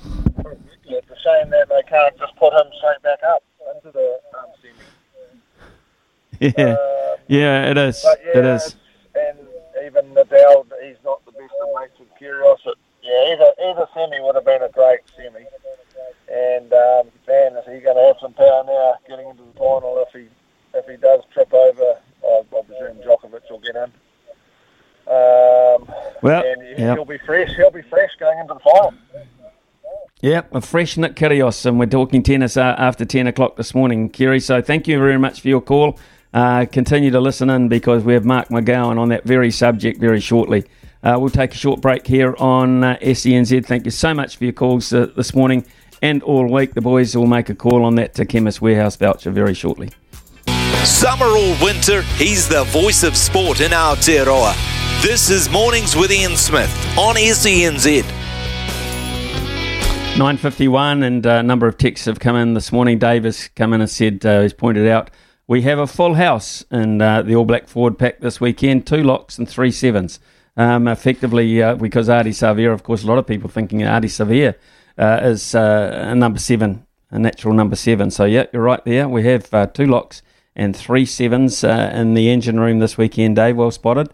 It's 0.04 1.10
a 1.10 1.16
shame 1.24 1.50
that 1.52 1.70
they 1.70 1.82
can't 1.88 2.18
just 2.18 2.36
put 2.36 2.54
him 2.54 2.68
straight 2.78 3.02
back 3.02 3.20
up 3.24 3.44
into 3.76 3.92
the 3.92 4.20
um, 4.38 4.46
semi. 4.62 6.54
Yeah, 6.58 6.74
uh, 6.74 7.16
yeah, 7.28 7.72
it 7.72 7.78
is. 7.78 8.04
Yeah, 8.04 8.40
it 8.40 8.46
is. 8.46 8.76
And 9.16 9.40
even 9.86 10.14
Nadal, 10.14 10.66
he's 10.84 10.98
not 11.04 11.24
the 11.26 11.32
best 11.32 11.54
of 11.62 11.70
mates 11.80 11.98
with 11.98 12.10
Kyrgios. 12.20 12.58
Yeah, 13.02 13.34
either 13.34 13.52
either 13.68 13.88
semi 13.94 14.20
would 14.20 14.36
have 14.36 14.46
been 14.46 14.62
a 14.62 14.70
great 14.70 15.00
semi. 15.16 15.46
And 16.32 16.72
um, 16.72 17.12
man, 17.28 17.58
is 17.58 17.66
he 17.66 17.82
going 17.82 17.98
to 17.98 18.08
have 18.08 18.16
some 18.22 18.34
power 18.34 18.64
now 18.66 18.96
getting 19.08 19.28
into 19.28 19.44
the 19.44 19.60
final 19.60 20.02
if 20.08 20.14
he 20.14 20.30
if 20.74 20.86
he 20.86 20.96
does 20.96 21.22
trip 21.34 21.54
over? 21.54 22.00
I, 22.24 22.44
I 22.58 22.62
presume 22.62 23.04
Djokovic 23.04 23.50
will 23.50 23.60
get 23.60 23.76
in. 23.76 23.92
Um, 25.08 25.94
well, 26.22 26.44
and 26.46 26.62
he, 26.62 26.82
yep. 26.82 26.96
he'll 26.96 27.06
be 27.06 27.18
fresh. 27.26 27.50
He'll 27.58 27.70
be 27.70 27.82
fresh 27.82 28.12
going 28.18 28.40
into 28.40 28.54
the 28.54 28.60
final. 28.62 28.94
Yep, 30.22 30.56
a 30.56 30.62
fresh 30.62 30.96
Nick 30.98 31.16
Kyrgios, 31.16 31.66
and 31.66 31.80
we're 31.80 31.88
talking 31.88 32.22
tennis 32.22 32.56
uh, 32.56 32.76
after 32.78 33.04
10 33.04 33.26
o'clock 33.26 33.56
this 33.58 33.74
morning, 33.74 34.08
Kerry. 34.08 34.40
So 34.40 34.62
thank 34.62 34.88
you 34.88 35.00
very 35.00 35.18
much 35.18 35.42
for 35.42 35.48
your 35.48 35.62
call. 35.62 36.00
Uh, 36.32 36.66
continue 36.72 37.10
to 37.10 37.20
listen 37.20 37.50
in 37.50 37.68
because 37.68 38.04
we 38.04 38.14
have 38.14 38.24
Mark 38.24 38.50
McGowan 38.50 39.00
on 39.00 39.10
that 39.10 39.26
very 39.26 39.50
subject 39.50 40.00
very 40.00 40.22
shortly. 40.22 40.64
Uh, 41.04 41.18
we'll 41.20 41.32
take 41.32 41.54
a 41.54 41.58
short 41.58 41.82
break 41.82 42.06
here 42.06 42.36
on 42.38 42.84
uh, 42.84 42.98
SENZ. 43.02 43.66
Thank 43.66 43.86
you 43.86 43.92
so 43.92 44.14
much 44.14 44.38
for 44.38 44.44
your 44.44 44.54
calls 44.54 44.94
uh, 44.94 45.08
this 45.16 45.34
morning 45.34 45.66
and 46.02 46.24
all 46.24 46.48
week. 46.48 46.74
The 46.74 46.82
boys 46.82 47.16
will 47.16 47.28
make 47.28 47.50
a 47.50 47.56
call 47.56 47.86
on 47.86 47.96
that 47.96 48.14
to 48.16 48.26
Chemist 48.26 48.62
Warehouse 48.62 48.96
voucher 48.96 49.32
very 49.32 49.54
shortly. 49.54 49.90
Summer 50.84 51.28
or 51.28 51.56
winter, 51.64 52.02
he's 52.18 52.48
the 52.48 52.64
voice 52.66 53.04
of 53.04 53.16
sport 53.16 53.62
in 53.62 53.72
Aotearoa. 53.72 54.54
This 55.02 55.30
is 55.30 55.50
Mornings 55.50 55.96
with 55.96 56.12
Ian 56.12 56.36
Smith 56.36 56.72
on 56.98 57.16
SENZ. 57.16 58.04
9.51 60.16 61.04
and 61.04 61.26
a 61.26 61.42
number 61.42 61.68
of 61.68 61.78
texts 61.78 62.06
have 62.06 62.20
come 62.20 62.36
in 62.36 62.54
this 62.54 62.72
morning. 62.72 63.00
Davis 63.00 63.48
come 63.50 63.74
in 63.74 63.82
and 63.82 63.90
said, 63.90 64.26
uh, 64.26 64.42
he's 64.42 64.54
pointed 64.54 64.88
out, 64.88 65.10
we 65.48 65.62
have 65.62 65.80
a 65.80 65.88
full 65.88 66.16
house 66.16 66.64
in 66.72 67.02
uh, 67.02 67.22
the 67.22 67.36
All 67.36 67.46
Black 67.46 67.68
forward 67.68 67.98
pack 67.98 68.20
this 68.20 68.42
weekend, 68.42 68.86
two 68.86 69.04
locks 69.04 69.38
and 69.38 69.48
three 69.48 69.72
sevens. 69.72 70.20
Um, 70.58 70.88
effectively, 70.88 71.62
uh, 71.64 71.76
because 71.76 72.10
Ardie 72.10 72.32
Savea, 72.32 72.74
of 72.74 72.84
course, 72.84 73.04
a 73.04 73.08
lot 73.08 73.18
of 73.18 73.26
people 73.26 73.50
thinking 73.50 73.80
Ardie 73.80 74.06
Savea 74.06 74.56
uh, 74.98 75.20
is 75.24 75.56
uh, 75.56 76.08
a 76.12 76.16
number 76.16 76.40
seven, 76.40 76.86
a 77.10 77.20
natural 77.20 77.54
number 77.54 77.76
seven. 77.76 78.12
So, 78.12 78.26
yeah, 78.26 78.46
you're 78.52 78.62
right 78.62 78.84
there. 78.86 79.08
We 79.08 79.24
have 79.24 79.54
uh, 79.54 79.68
two 79.68 79.86
locks 79.86 80.22
and 80.56 80.76
three 80.76 81.06
sevens 81.06 81.64
uh, 81.64 81.92
in 81.94 82.14
the 82.14 82.30
engine 82.30 82.60
room 82.60 82.80
this 82.80 82.98
weekend, 82.98 83.36
Dave. 83.36 83.58
Well 83.58 83.72
spotted. 83.72 84.10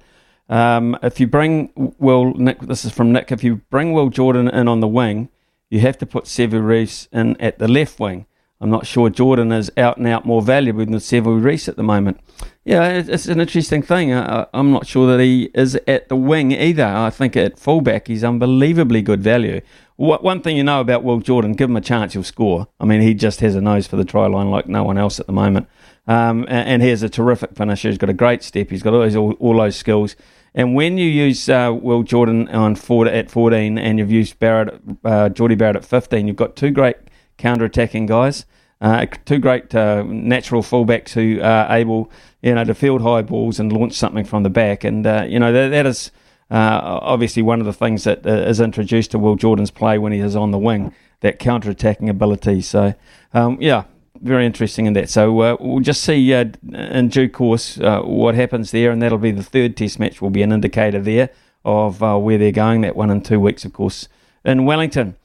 Um, 0.49 0.97
if 1.03 1.19
you 1.19 1.27
bring 1.27 1.71
Will, 1.97 2.33
Nick, 2.33 2.61
this 2.61 2.85
is 2.85 2.91
from 2.91 3.11
Nick, 3.11 3.31
if 3.31 3.43
you 3.43 3.57
bring 3.69 3.91
Will 3.91 4.09
Jordan 4.09 4.47
in 4.47 4.67
on 4.67 4.79
the 4.79 4.87
wing, 4.87 5.29
you 5.69 5.79
have 5.81 5.97
to 5.97 6.05
put 6.05 6.25
Sevu 6.25 6.65
Reece 6.65 7.07
in 7.11 7.39
at 7.41 7.59
the 7.59 7.67
left 7.67 7.99
wing. 7.99 8.25
I'm 8.59 8.69
not 8.71 8.87
sure 8.87 9.09
Jordan 9.09 9.51
is 9.51 9.71
out 9.77 9.97
and 9.97 10.07
out 10.07 10.25
more 10.25 10.41
valuable 10.41 10.83
than 10.83 10.95
Sevu 10.95 11.43
Reece 11.43 11.69
at 11.69 11.75
the 11.75 11.83
moment. 11.83 12.19
Yeah, 12.65 12.89
it's 12.89 13.27
an 13.27 13.39
interesting 13.39 13.81
thing. 13.81 14.11
I'm 14.13 14.71
not 14.71 14.87
sure 14.87 15.07
that 15.15 15.23
he 15.23 15.51
is 15.53 15.79
at 15.87 16.09
the 16.09 16.15
wing 16.15 16.51
either. 16.51 16.85
I 16.85 17.11
think 17.11 17.37
at 17.37 17.59
fullback 17.59 18.07
he's 18.07 18.23
unbelievably 18.23 19.03
good 19.03 19.21
value. 19.21 19.61
One 19.95 20.41
thing 20.41 20.57
you 20.57 20.63
know 20.63 20.81
about 20.81 21.03
Will 21.03 21.19
Jordan, 21.19 21.53
give 21.53 21.69
him 21.69 21.77
a 21.77 21.81
chance, 21.81 22.13
he'll 22.13 22.23
score. 22.23 22.67
I 22.79 22.85
mean, 22.85 23.01
he 23.01 23.13
just 23.13 23.39
has 23.39 23.55
a 23.55 23.61
nose 23.61 23.87
for 23.87 23.95
the 23.95 24.05
try 24.05 24.27
line 24.27 24.51
like 24.51 24.67
no 24.67 24.83
one 24.83 24.97
else 24.97 25.19
at 25.19 25.27
the 25.27 25.33
moment. 25.33 25.67
Um, 26.07 26.45
and, 26.47 26.81
he 26.81 26.89
has 26.89 27.03
a 27.03 27.09
terrific 27.09 27.55
finisher. 27.55 27.89
He's 27.89 27.97
got 27.97 28.09
a 28.09 28.13
great 28.13 28.41
step. 28.41 28.69
He's 28.69 28.83
got 28.83 28.93
all, 28.93 29.01
those, 29.01 29.15
all, 29.15 29.33
all 29.33 29.57
those 29.57 29.75
skills. 29.75 30.15
And 30.53 30.73
when 30.73 30.97
you 30.97 31.07
use 31.07 31.49
uh, 31.49 31.75
Will 31.79 32.03
Jordan 32.03 32.47
on 32.49 32.75
four, 32.75 33.07
at 33.07 33.29
14 33.29 33.77
and 33.77 33.99
you've 33.99 34.11
used 34.11 34.39
Barrett, 34.39 34.81
uh, 35.03 35.29
Jordie 35.29 35.55
Barrett 35.55 35.75
at 35.75 35.85
15, 35.85 36.27
you've 36.27 36.35
got 36.35 36.55
two 36.55 36.71
great 36.71 36.97
counter-attacking 37.37 38.05
guys, 38.05 38.45
uh, 38.81 39.05
two 39.25 39.39
great 39.39 39.73
uh, 39.73 40.03
natural 40.03 40.61
fullbacks 40.61 41.11
who 41.11 41.41
are 41.41 41.75
able, 41.75 42.11
you 42.41 42.53
know, 42.53 42.63
to 42.63 42.73
field 42.73 43.01
high 43.01 43.21
balls 43.21 43.59
and 43.59 43.73
launch 43.73 43.93
something 43.93 44.25
from 44.25 44.43
the 44.43 44.49
back. 44.49 44.83
And, 44.83 45.05
uh, 45.05 45.25
you 45.27 45.39
know, 45.39 45.51
that, 45.51 45.69
that 45.69 45.85
is 45.85 46.11
uh, 46.51 46.79
obviously 47.01 47.43
one 47.43 47.59
of 47.59 47.65
the 47.65 47.73
things 47.73 48.03
that 48.03 48.25
is 48.25 48.59
introduced 48.59 49.11
to 49.11 49.19
Will 49.19 49.35
Jordan's 49.35 49.71
play 49.71 49.97
when 49.97 50.11
he 50.11 50.19
is 50.19 50.35
on 50.35 50.51
the 50.51 50.59
wing, 50.59 50.93
that 51.21 51.39
counter-attacking 51.39 52.09
ability. 52.09 52.61
So, 52.61 52.93
um, 53.33 53.57
yeah, 53.59 53.85
very 54.21 54.45
interesting 54.45 54.85
in 54.85 54.93
that. 54.93 55.09
So 55.09 55.41
uh, 55.41 55.57
we'll 55.59 55.79
just 55.79 56.03
see 56.03 56.33
uh, 56.33 56.45
in 56.73 57.09
due 57.09 57.29
course 57.29 57.79
uh, 57.79 58.01
what 58.01 58.35
happens 58.35 58.71
there, 58.71 58.91
and 58.91 59.01
that'll 59.01 59.17
be 59.17 59.31
the 59.31 59.43
third 59.43 59.77
Test 59.77 59.99
match. 59.99 60.21
Will 60.21 60.29
be 60.29 60.41
an 60.41 60.51
indicator 60.51 60.99
there 60.99 61.29
of 61.65 62.01
uh, 62.01 62.17
where 62.17 62.37
they're 62.37 62.51
going. 62.51 62.81
That 62.81 62.95
one 62.95 63.09
in 63.09 63.21
two 63.21 63.39
weeks, 63.39 63.65
of 63.65 63.73
course, 63.73 64.07
in 64.45 64.65
Wellington. 64.65 65.15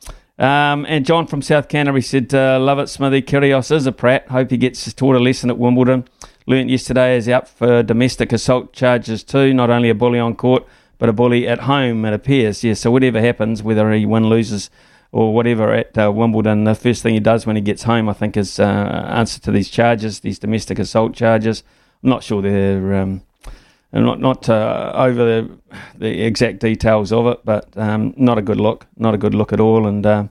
Um, 0.42 0.84
and 0.88 1.06
John 1.06 1.28
from 1.28 1.40
South 1.40 1.68
Canterbury 1.68 2.02
said, 2.02 2.34
uh, 2.34 2.58
"Love 2.58 2.80
it, 2.80 2.88
Smithy. 2.88 3.22
Kyrgios 3.22 3.70
is 3.70 3.86
a 3.86 3.92
prat. 3.92 4.26
Hope 4.26 4.50
he 4.50 4.56
gets 4.56 4.92
taught 4.92 5.14
a 5.14 5.20
lesson 5.20 5.50
at 5.50 5.56
Wimbledon. 5.56 6.04
Learnt 6.48 6.68
yesterday 6.68 7.16
is 7.16 7.28
out 7.28 7.46
for 7.46 7.84
domestic 7.84 8.32
assault 8.32 8.72
charges 8.72 9.22
too. 9.22 9.54
Not 9.54 9.70
only 9.70 9.88
a 9.88 9.94
bully 9.94 10.18
on 10.18 10.34
court, 10.34 10.66
but 10.98 11.08
a 11.08 11.12
bully 11.12 11.46
at 11.46 11.60
home. 11.60 12.04
It 12.04 12.12
appears. 12.12 12.64
Yeah. 12.64 12.74
So 12.74 12.90
whatever 12.90 13.20
happens, 13.20 13.62
whether 13.62 13.92
he 13.92 14.04
win 14.04 14.28
loses." 14.28 14.68
or 15.14 15.34
whatever 15.34 15.74
at 15.74 15.96
uh, 15.98 16.10
Wimbledon, 16.10 16.64
the 16.64 16.74
first 16.74 17.02
thing 17.02 17.12
he 17.12 17.20
does 17.20 17.46
when 17.46 17.54
he 17.54 17.60
gets 17.60 17.82
home, 17.82 18.08
I 18.08 18.14
think, 18.14 18.34
is 18.34 18.58
uh, 18.58 18.64
answer 19.08 19.38
to 19.42 19.50
these 19.50 19.68
charges, 19.68 20.20
these 20.20 20.38
domestic 20.38 20.78
assault 20.78 21.12
charges. 21.14 21.62
I'm 22.02 22.08
not 22.08 22.24
sure 22.24 22.40
they're 22.40 22.94
um, 22.94 23.20
not 23.92 24.20
not 24.20 24.48
uh, 24.48 24.92
over 24.94 25.24
the, 25.24 25.58
the, 25.98 26.22
exact 26.22 26.60
details 26.60 27.12
of 27.12 27.26
it, 27.26 27.40
but 27.44 27.76
um, 27.76 28.14
not 28.16 28.38
a 28.38 28.42
good 28.42 28.60
look, 28.60 28.86
not 28.96 29.14
a 29.14 29.18
good 29.18 29.34
look 29.34 29.52
at 29.52 29.60
all. 29.60 29.86
And 29.86 30.04
uh, 30.06 30.28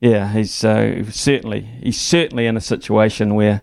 yeah, 0.00 0.32
he's 0.32 0.64
uh, 0.64 1.04
certainly 1.10 1.62
he's 1.82 2.00
certainly 2.00 2.46
in 2.46 2.56
a 2.56 2.60
situation 2.60 3.34
where 3.34 3.62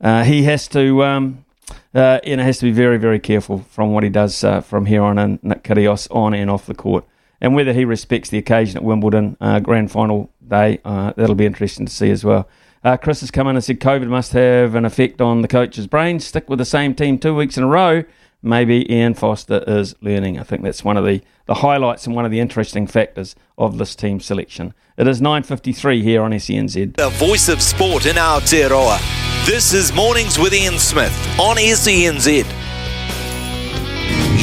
uh, 0.00 0.24
he 0.24 0.44
has 0.44 0.68
to. 0.68 1.04
Um, 1.04 1.44
uh, 1.92 2.20
you 2.22 2.36
know, 2.36 2.44
has 2.44 2.58
to 2.58 2.66
be 2.66 2.70
very, 2.70 2.98
very 2.98 3.18
careful 3.18 3.58
from 3.70 3.92
what 3.92 4.04
he 4.04 4.10
does 4.10 4.44
from 4.64 4.86
here 4.86 5.02
on 5.02 5.18
in, 5.18 5.40
Nick 5.42 5.64
Kyrgios, 5.64 6.06
on 6.14 6.32
and 6.34 6.50
off 6.50 6.66
the 6.66 6.74
court 6.74 7.04
and 7.40 7.54
whether 7.54 7.72
he 7.72 7.84
respects 7.84 8.30
the 8.30 8.38
occasion 8.38 8.76
at 8.76 8.84
Wimbledon 8.84 9.36
uh, 9.40 9.60
grand 9.60 9.90
final 9.90 10.30
day, 10.46 10.80
uh, 10.84 11.12
that'll 11.16 11.34
be 11.34 11.46
interesting 11.46 11.86
to 11.86 11.92
see 11.92 12.10
as 12.10 12.24
well. 12.24 12.48
Uh, 12.84 12.96
Chris 12.96 13.20
has 13.20 13.30
come 13.30 13.48
in 13.48 13.56
and 13.56 13.64
said 13.64 13.80
COVID 13.80 14.08
must 14.08 14.32
have 14.32 14.74
an 14.74 14.84
effect 14.84 15.20
on 15.20 15.42
the 15.42 15.48
coach's 15.48 15.86
brain. 15.86 16.20
Stick 16.20 16.48
with 16.48 16.58
the 16.58 16.64
same 16.64 16.94
team 16.94 17.18
two 17.18 17.34
weeks 17.34 17.56
in 17.56 17.64
a 17.64 17.66
row. 17.66 18.04
Maybe 18.42 18.90
Ian 18.92 19.14
Foster 19.14 19.64
is 19.66 19.94
learning. 20.00 20.38
I 20.38 20.42
think 20.42 20.62
that's 20.62 20.84
one 20.84 20.96
of 20.96 21.04
the, 21.04 21.22
the 21.46 21.54
highlights 21.54 22.06
and 22.06 22.14
one 22.14 22.24
of 22.24 22.30
the 22.30 22.40
interesting 22.40 22.86
factors 22.86 23.34
of 23.58 23.78
this 23.78 23.96
team 23.96 24.20
selection. 24.20 24.74
It 24.96 25.08
is 25.08 25.20
9.53 25.20 26.02
here 26.02 26.22
on 26.22 26.32
SENZ. 26.32 26.96
The 26.96 27.08
voice 27.10 27.48
of 27.48 27.60
sport 27.60 28.06
in 28.06 28.16
Aotearoa. 28.16 28.98
This 29.46 29.72
is 29.72 29.92
Mornings 29.92 30.38
with 30.38 30.54
Ian 30.54 30.78
Smith 30.78 31.14
on 31.38 31.56
SENZ. 31.56 32.44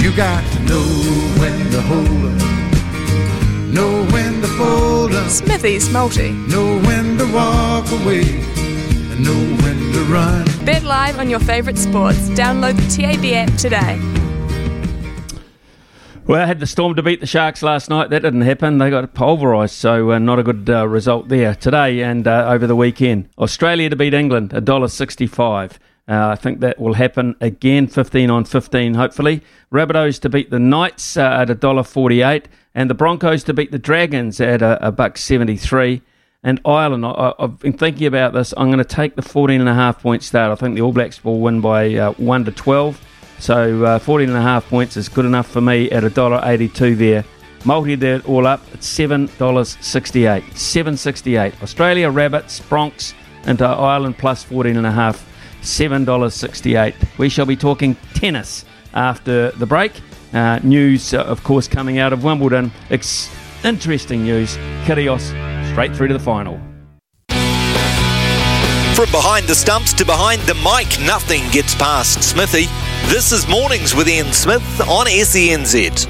You 0.01 0.15
got 0.15 0.43
to 0.53 0.59
know 0.63 0.83
when 1.39 1.71
to 1.71 1.81
hold 1.81 2.41
up 2.41 2.53
Know 3.73 4.05
when 4.11 4.39
to 4.41 4.47
fold 4.49 5.13
up. 5.13 5.31
Smithy's 5.31 5.89
Multi. 5.89 6.31
Know 6.31 6.79
when 6.81 7.17
to 7.17 7.25
walk 7.33 7.91
away. 7.91 8.21
And 9.14 9.26
know 9.26 9.64
when 9.64 9.93
to 9.93 10.03
run. 10.05 10.43
Bet 10.66 10.82
live 10.82 11.20
on 11.20 11.30
your 11.30 11.39
favourite 11.39 11.78
sports. 11.78 12.18
Download 12.30 12.76
the 12.76 12.89
TAB 12.89 13.24
app 13.36 13.55
today. 13.59 13.99
Well, 16.26 16.41
I 16.41 16.47
had 16.47 16.59
the 16.59 16.66
Storm 16.66 16.95
to 16.95 17.03
beat 17.03 17.20
the 17.20 17.28
Sharks 17.28 17.61
last 17.61 17.91
night. 17.91 18.09
That 18.09 18.24
didn't 18.24 18.41
happen. 18.41 18.80
They 18.80 18.89
got 18.89 19.14
pulverised, 19.14 19.76
so 19.76 20.14
uh, 20.14 20.18
not 20.18 20.39
a 20.39 20.43
good 20.43 20.68
uh, 20.68 20.88
result 20.88 21.30
there 21.30 21.53
today 21.53 22.01
and 22.01 22.28
uh, 22.28 22.47
over 22.49 22.66
the 22.66 22.76
weekend. 22.76 23.30
Australia 23.38 23.88
to 23.91 23.95
beat 23.95 24.16
England, 24.16 24.49
$1.65. 24.49 25.74
Uh, 25.74 25.78
I 26.07 26.36
think 26.36 26.61
that 26.61 26.80
will 26.80 26.95
happen 26.95 27.36
again, 27.39 27.86
15 27.86 28.32
on 28.32 28.45
15, 28.45 28.95
hopefully. 28.95 29.43
Rabbitohs 29.72 30.20
to 30.22 30.30
beat 30.30 30.49
the 30.49 30.57
Knights 30.57 31.18
uh, 31.18 31.22
at 31.22 31.49
$1.48 31.49 32.45
and 32.74 32.89
the 32.89 32.95
Broncos 32.95 33.43
to 33.43 33.53
beat 33.53 33.72
the 33.72 33.78
Dragons 33.78 34.41
at 34.41 34.64
a, 34.64 34.88
a 34.88 34.91
buck 34.91 35.20
73. 35.20 36.01
And 36.43 36.59
Ireland, 36.65 37.05
I, 37.05 37.33
have 37.39 37.59
been 37.59 37.73
thinking 37.73 38.05
about 38.05 38.33
this. 38.33 38.53
I'm 38.57 38.67
going 38.67 38.79
to 38.79 38.83
take 38.83 39.15
the 39.15 39.21
14 39.21 39.61
and 39.61 39.69
a 39.69 39.73
half 39.73 40.01
point 40.01 40.23
start. 40.23 40.51
I 40.51 40.55
think 40.55 40.75
the 40.75 40.81
All 40.81 40.91
Blacks 40.91 41.23
will 41.23 41.39
win 41.39 41.61
by 41.61 41.95
uh, 41.95 42.11
1 42.13 42.45
to 42.45 42.51
12. 42.51 43.01
So 43.39 43.83
uh, 43.85 43.99
14 43.99 44.29
and 44.29 44.37
a 44.37 44.41
half 44.41 44.67
points 44.67 44.97
is 44.97 45.07
good 45.07 45.25
enough 45.25 45.47
for 45.47 45.61
me 45.61 45.89
at 45.91 46.03
$1.82 46.03 46.97
there. 46.97 47.23
Multi 47.65 47.95
that 47.95 48.25
all 48.25 48.45
up 48.45 48.61
at 48.73 48.81
$7.68. 48.81 50.41
7.68. 50.41 51.63
Australia, 51.63 52.09
Rabbits, 52.09 52.59
Bronx, 52.59 53.13
into 53.45 53.65
Ireland 53.65 54.17
plus 54.17 54.43
14 54.43 54.75
and 54.75 54.85
a 54.85 54.91
half. 54.91 55.25
$7.68. 55.61 57.17
We 57.17 57.29
shall 57.29 57.45
be 57.45 57.55
talking 57.55 57.95
tennis 58.13 58.65
after 58.93 59.51
the 59.51 59.65
break. 59.65 59.93
Uh, 60.33 60.59
news, 60.61 61.13
uh, 61.13 61.23
of 61.23 61.43
course, 61.45 61.69
coming 61.69 61.99
out 61.99 62.11
of 62.11 62.23
Wimbledon. 62.25 62.71
Ex- 62.89 63.29
interesting 63.63 64.23
news. 64.23 64.57
Kyrgios 64.83 65.31
straight 65.74 65.95
through 65.95 66.07
to 66.07 66.13
the 66.13 66.19
final. 66.19 66.59
From 68.95 69.09
behind 69.09 69.47
the 69.47 69.55
stumps 69.55 69.91
to 69.93 70.05
behind 70.05 70.39
the 70.43 70.53
mic, 70.53 71.03
nothing 71.03 71.41
gets 71.49 71.74
past 71.74 72.21
Smithy. 72.21 72.67
This 73.11 73.32
is 73.32 73.47
Mornings 73.47 73.95
with 73.95 74.07
Ian 74.07 74.32
Smith 74.34 74.61
on 74.82 75.07
SENZ. 75.07 76.05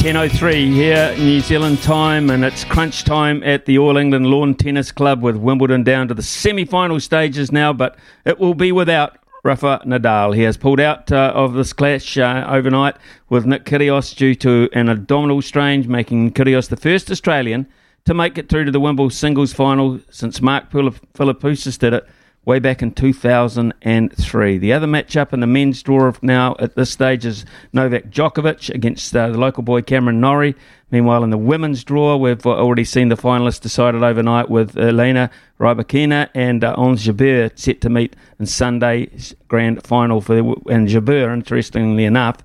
10.03 0.00 0.72
here, 0.72 1.14
New 1.16 1.40
Zealand 1.40 1.80
time, 1.80 2.28
and 2.28 2.44
it's 2.44 2.64
crunch 2.64 3.04
time 3.04 3.40
at 3.44 3.64
the 3.66 3.78
All 3.78 3.96
England 3.96 4.26
Lawn 4.26 4.56
Tennis 4.56 4.90
Club 4.90 5.22
with 5.22 5.36
Wimbledon 5.36 5.84
down 5.84 6.08
to 6.08 6.14
the 6.14 6.24
semi 6.24 6.64
final 6.64 6.98
stages 6.98 7.52
now, 7.52 7.72
but 7.72 7.96
it 8.24 8.40
will 8.40 8.54
be 8.54 8.72
without 8.72 9.16
Rafa 9.44 9.80
Nadal. 9.84 10.34
He 10.34 10.42
has 10.42 10.56
pulled 10.56 10.80
out 10.80 11.10
uh, 11.12 11.32
of 11.34 11.54
this 11.54 11.72
clash 11.72 12.18
uh, 12.18 12.44
overnight 12.48 12.96
with 13.28 13.46
Nick 13.46 13.64
Kyrgios 13.64 14.14
due 14.16 14.34
to 14.36 14.68
an 14.72 14.88
abdominal 14.88 15.42
strain, 15.42 15.90
making 15.90 16.32
Kyrgios 16.32 16.68
the 16.68 16.76
first 16.76 17.10
Australian 17.10 17.66
to 18.04 18.14
make 18.14 18.38
it 18.38 18.48
through 18.48 18.64
to 18.64 18.70
the 18.70 18.80
Wimbledon 18.80 19.10
singles 19.10 19.52
final 19.52 20.00
since 20.10 20.40
Mark 20.40 20.70
Philippoussis 20.70 21.78
did 21.78 21.92
it 21.92 22.08
way 22.44 22.58
back 22.58 22.80
in 22.80 22.90
2003. 22.90 24.58
The 24.58 24.72
other 24.72 24.86
matchup 24.86 25.34
in 25.34 25.40
the 25.40 25.46
men's 25.46 25.82
draw 25.82 26.10
now 26.22 26.56
at 26.58 26.74
this 26.76 26.90
stage 26.90 27.26
is 27.26 27.44
Novak 27.74 28.06
Djokovic 28.06 28.74
against 28.74 29.14
uh, 29.14 29.28
the 29.28 29.38
local 29.38 29.62
boy 29.62 29.82
Cameron 29.82 30.20
Norrie. 30.20 30.56
Meanwhile, 30.90 31.22
in 31.24 31.30
the 31.30 31.38
women's 31.38 31.84
draw, 31.84 32.16
we've 32.16 32.44
already 32.46 32.84
seen 32.84 33.08
the 33.08 33.16
finalists 33.16 33.60
decided 33.60 34.02
overnight 34.02 34.48
with 34.48 34.76
Elena 34.78 35.30
Rybakina 35.60 36.30
and 36.34 36.64
uh, 36.64 36.74
Ons 36.78 37.06
Jabeur 37.06 37.50
set 37.58 37.82
to 37.82 37.90
meet 37.90 38.16
in 38.38 38.46
Sunday's 38.46 39.34
grand 39.48 39.82
final 39.82 40.22
for 40.22 40.38
and 40.38 40.88
Jabeur, 40.88 41.32
interestingly 41.32 42.04
enough, 42.04 42.38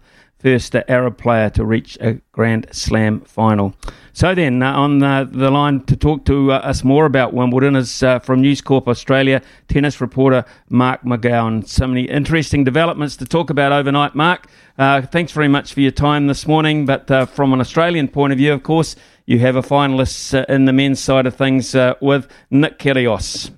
first 0.43 0.75
Arab 0.75 1.17
player 1.17 1.49
to 1.51 1.63
reach 1.63 1.97
a 2.01 2.15
Grand 2.33 2.67
Slam 2.71 3.21
final. 3.21 3.73
So 4.11 4.35
then, 4.35 4.61
uh, 4.61 4.73
on 4.73 4.99
the, 4.99 5.27
the, 5.31 5.49
line 5.49 5.79
to 5.85 5.95
talk 5.95 6.25
to 6.25 6.51
uh, 6.51 6.57
us 6.57 6.83
more 6.83 7.05
about 7.05 7.33
Wimbledon 7.33 7.75
is 7.75 8.03
uh, 8.03 8.19
from 8.19 8.41
News 8.41 8.61
Corp 8.61 8.87
Australia, 8.87 9.41
tennis 9.69 9.99
reporter 10.01 10.45
Mark 10.69 11.01
McGowan. 11.01 11.67
So 11.67 11.87
many 11.87 12.03
interesting 12.03 12.63
developments 12.63 13.15
to 13.17 13.25
talk 13.25 13.49
about 13.49 13.71
overnight, 13.71 14.13
Mark. 14.13 14.47
Uh, 14.77 15.01
thanks 15.01 15.31
very 15.31 15.47
much 15.47 15.73
for 15.73 15.79
your 15.79 15.91
time 15.91 16.27
this 16.27 16.45
morning. 16.45 16.85
But 16.85 17.09
uh, 17.09 17.25
from 17.25 17.53
an 17.53 17.61
Australian 17.61 18.07
point 18.07 18.33
of 18.33 18.37
view, 18.37 18.53
of 18.53 18.61
course, 18.61 18.95
you 19.25 19.39
have 19.39 19.55
a 19.55 19.61
finalist 19.61 20.37
uh, 20.37 20.45
in 20.53 20.65
the 20.65 20.73
men's 20.73 20.99
side 20.99 21.25
of 21.25 21.35
things 21.35 21.73
with 22.01 22.27
Nick 22.51 22.77
Kyrgios. 22.77 23.49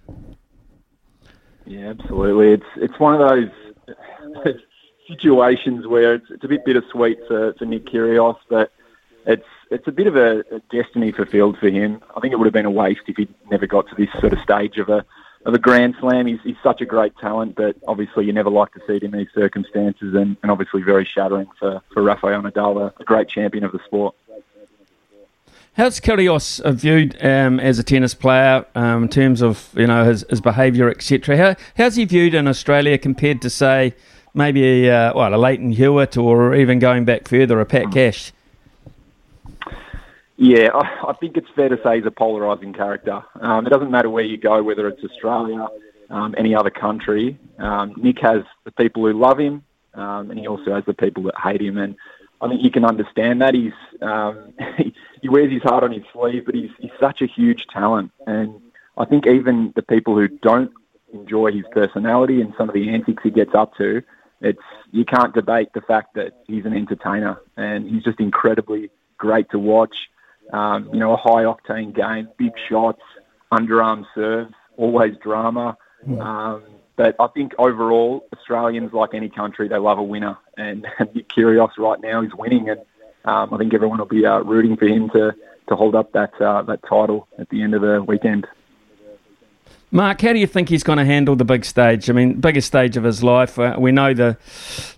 Yeah, 1.66 1.90
absolutely. 1.90 2.54
It's 2.54 2.72
it's 2.78 3.00
one 3.00 3.20
of 3.20 3.28
those 3.28 3.50
situations 5.08 5.88
where 5.88 6.16
it's, 6.16 6.26
it's 6.30 6.44
a 6.44 6.48
bit 6.48 6.66
bittersweet 6.66 7.20
for, 7.28 7.54
for 7.54 7.66
Nick 7.66 7.86
Kyrgios, 7.86 8.38
but 8.50 8.72
it's 9.26 9.46
it's 9.72 9.88
a 9.88 9.92
bit 9.92 10.08
of 10.08 10.16
a, 10.16 10.40
a, 10.52 10.60
destiny 10.72 11.12
fulfilled 11.12 11.58
for 11.58 11.70
him. 11.70 12.02
I 12.16 12.20
think 12.20 12.34
it 12.34 12.38
would 12.38 12.46
have 12.46 12.54
been 12.54 12.66
a 12.66 12.72
waste 12.72 13.02
if 13.08 13.18
he 13.18 13.28
never 13.50 13.66
got 13.66 13.88
to 13.90 13.96
this 13.96 14.10
sort 14.20 14.34
of 14.34 14.40
stage 14.40 14.78
of 14.78 14.90
a 14.90 15.06
of 15.46 15.54
a 15.54 15.60
Grand 15.60 15.96
Slam. 16.00 16.28
He's, 16.28 16.40
he's 16.44 16.56
such 16.64 16.82
a 16.82 16.86
great 16.86 17.16
talent, 17.18 17.56
but 17.56 17.76
obviously 17.88 18.26
you 18.26 18.34
never 18.34 18.50
like 18.50 18.74
to 18.74 18.80
see 18.88 18.98
it 18.98 19.04
in 19.04 19.12
these 19.12 19.28
circumstances, 19.34 20.14
and, 20.16 20.38
and 20.42 20.52
obviously 20.52 20.82
very 20.82 21.06
shattering 21.06 21.48
for, 21.60 21.82
for 21.94 22.02
Rafael 22.04 22.42
Nadal, 22.42 22.92
a, 23.00 23.04
great 23.04 23.30
champion 23.30 23.64
of 23.64 23.72
the 23.72 23.80
sport. 23.86 24.16
How's 25.74 26.00
Kyrgios 26.00 26.62
viewed 26.74 27.18
um, 27.24 27.60
as 27.60 27.78
a 27.78 27.84
tennis 27.84 28.14
player 28.14 28.66
um, 28.76 29.04
in 29.04 29.10
terms 29.10 29.42
of 29.42 29.70
you 29.76 29.88
know 29.88 30.06
his, 30.06 30.26
his 30.30 30.42
behaviour, 30.42 30.90
etc.? 30.90 31.38
How, 31.38 31.56
how's 31.76 31.96
he 31.96 32.06
viewed 32.06 32.34
in 32.34 32.48
Australia 32.48 32.98
compared 32.98 33.42
to 33.42 33.50
say 33.50 33.94
maybe 34.36 34.88
a, 34.88 35.10
uh, 35.10 35.14
well, 35.16 35.34
a 35.34 35.38
Lleyton 35.38 35.72
Hewitt 35.72 36.18
or 36.18 36.54
even 36.56 36.80
going 36.80 37.06
back 37.06 37.28
further, 37.28 37.60
a 37.60 37.66
Pat 37.66 37.92
Cash? 37.92 38.32
Yeah, 40.38 40.70
I, 40.74 41.14
think 41.14 41.38
it's 41.38 41.48
fair 41.56 41.70
to 41.70 41.80
say 41.82 41.98
he's 41.98 42.06
a 42.06 42.12
polarising 42.12 42.76
character. 42.76 43.24
Um, 43.40 43.66
it 43.66 43.70
doesn't 43.70 43.90
matter 43.90 44.10
where 44.10 44.24
you 44.24 44.38
go, 44.38 44.62
whether 44.62 44.86
it's 44.90 45.02
Australia, 45.02 45.68
um, 46.10 46.36
any 46.38 46.54
other 46.54 46.70
country. 46.70 47.40
Um, 47.58 47.94
Nick 47.96 48.20
has 48.20 48.44
the 48.66 48.72
people 48.72 49.06
who 49.06 49.14
love 49.14 49.40
him, 49.40 49.64
um, 49.94 50.30
and 50.30 50.38
he 50.38 50.46
also 50.46 50.74
has 50.76 50.84
the 50.86 50.94
people 50.94 51.24
that 51.24 51.36
hate 51.42 51.62
him. 51.62 51.78
And 51.78 51.96
I 52.42 52.50
think 52.50 52.62
you 52.64 52.70
can 52.70 52.84
understand 52.84 53.42
that. 53.42 53.54
He's 53.54 53.72
um, 54.02 54.54
he 55.22 55.30
wears 55.30 55.52
his 55.52 55.64
heart 55.64 55.86
on 55.86 55.94
his 55.94 56.04
sleeve, 56.12 56.46
but 56.46 56.54
he's 56.54 56.72
he's 56.80 56.92
such 57.00 57.22
a 57.22 57.28
huge 57.28 57.68
talent. 57.72 58.12
And 58.28 58.60
I 58.98 59.06
think 59.06 59.28
even 59.28 59.72
the 59.78 59.84
people 59.84 60.16
who 60.16 60.28
don't 60.28 60.72
enjoy 61.14 61.54
his 61.54 61.64
personality 61.72 62.42
and 62.42 62.54
some 62.58 62.68
of 62.68 62.76
the 62.76 62.90
antics 62.90 63.24
he 63.24 63.32
gets 63.32 63.56
up 63.56 63.74
to, 63.78 64.04
it's 64.42 64.62
you 64.92 65.06
can't 65.06 65.34
debate 65.34 65.70
the 65.74 65.82
fact 65.82 66.16
that 66.16 66.34
he's 66.48 66.66
an 66.66 66.74
entertainer 66.74 67.42
and 67.58 67.90
he's 67.90 68.04
just 68.04 68.20
incredibly 68.20 68.90
great 69.18 69.50
to 69.52 69.60
watch. 69.60 70.10
Um, 70.54 70.90
you 70.94 71.00
know, 71.00 71.14
a 71.14 71.18
high 71.18 71.44
octane 71.44 71.94
game, 71.96 72.30
big 72.38 72.52
shots, 72.70 73.02
underarm 73.52 74.06
serves, 74.14 74.54
always 74.78 75.16
drama. 75.18 75.78
Um, 76.20 76.64
but 76.96 77.16
I 77.20 77.28
think 77.28 77.54
overall, 77.58 78.28
Australians, 78.34 78.94
like 78.94 79.14
any 79.14 79.30
country, 79.30 79.68
they 79.68 79.78
love 79.78 79.98
a 79.98 80.04
winner. 80.04 80.38
And 80.58 80.88
Nick 81.14 81.28
Kyrgios 81.28 81.78
right 81.78 82.00
now 82.00 82.22
is 82.22 82.34
winning, 82.34 82.70
and 82.70 82.80
um, 83.26 83.54
I 83.54 83.58
think 83.58 83.74
everyone 83.74 84.00
will 84.00 84.06
be 84.06 84.26
uh, 84.26 84.40
rooting 84.40 84.78
for 84.78 84.86
him 84.86 85.10
to, 85.10 85.36
to 85.68 85.76
hold 85.76 85.96
up 85.96 86.14
that 86.14 86.32
uh, 86.40 86.62
that 86.62 86.80
title 86.88 87.28
at 87.38 87.50
the 87.50 87.62
end 87.62 87.76
of 87.76 87.82
the 87.82 88.02
weekend. 88.02 88.48
Mark, 89.92 90.22
how 90.22 90.34
do 90.34 90.40
you 90.40 90.48
think 90.48 90.70
he's 90.70 90.84
going 90.84 90.98
to 90.98 91.06
handle 91.06 91.36
the 91.36 91.46
big 91.46 91.64
stage? 91.64 92.10
I 92.10 92.14
mean, 92.14 92.40
biggest 92.40 92.68
stage 92.68 92.98
of 92.98 93.04
his 93.04 93.24
life. 93.24 93.58
Uh, 93.58 93.76
we 93.78 93.92
know 93.92 94.14
the 94.14 94.38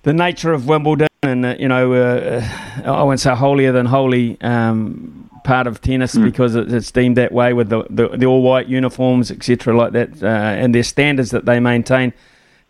the 0.04 0.14
nature 0.14 0.54
of 0.54 0.68
Wimbledon, 0.68 1.08
and 1.24 1.46
uh, 1.46 1.56
you 1.60 1.68
know, 1.68 1.94
uh, 1.94 2.48
I 2.84 3.04
won't 3.04 3.20
say 3.20 3.36
holier 3.36 3.72
than 3.72 3.86
holy 3.86 4.40
um, 4.42 5.30
part 5.44 5.68
of 5.68 5.82
tennis 5.82 6.16
mm. 6.16 6.24
because 6.24 6.56
it's 6.56 6.92
deemed 6.92 7.18
that 7.18 7.32
way 7.32 7.54
with 7.54 7.70
the 7.70 7.86
the, 7.90 8.10
the 8.10 8.26
all 8.26 8.42
white 8.42 8.68
uniforms, 8.68 9.30
etc., 9.30 9.76
like 9.76 9.92
that, 9.94 10.24
uh, 10.24 10.28
and 10.28 10.74
their 10.74 10.84
standards 10.84 11.32
that 11.32 11.46
they 11.46 11.60
maintain. 11.60 12.14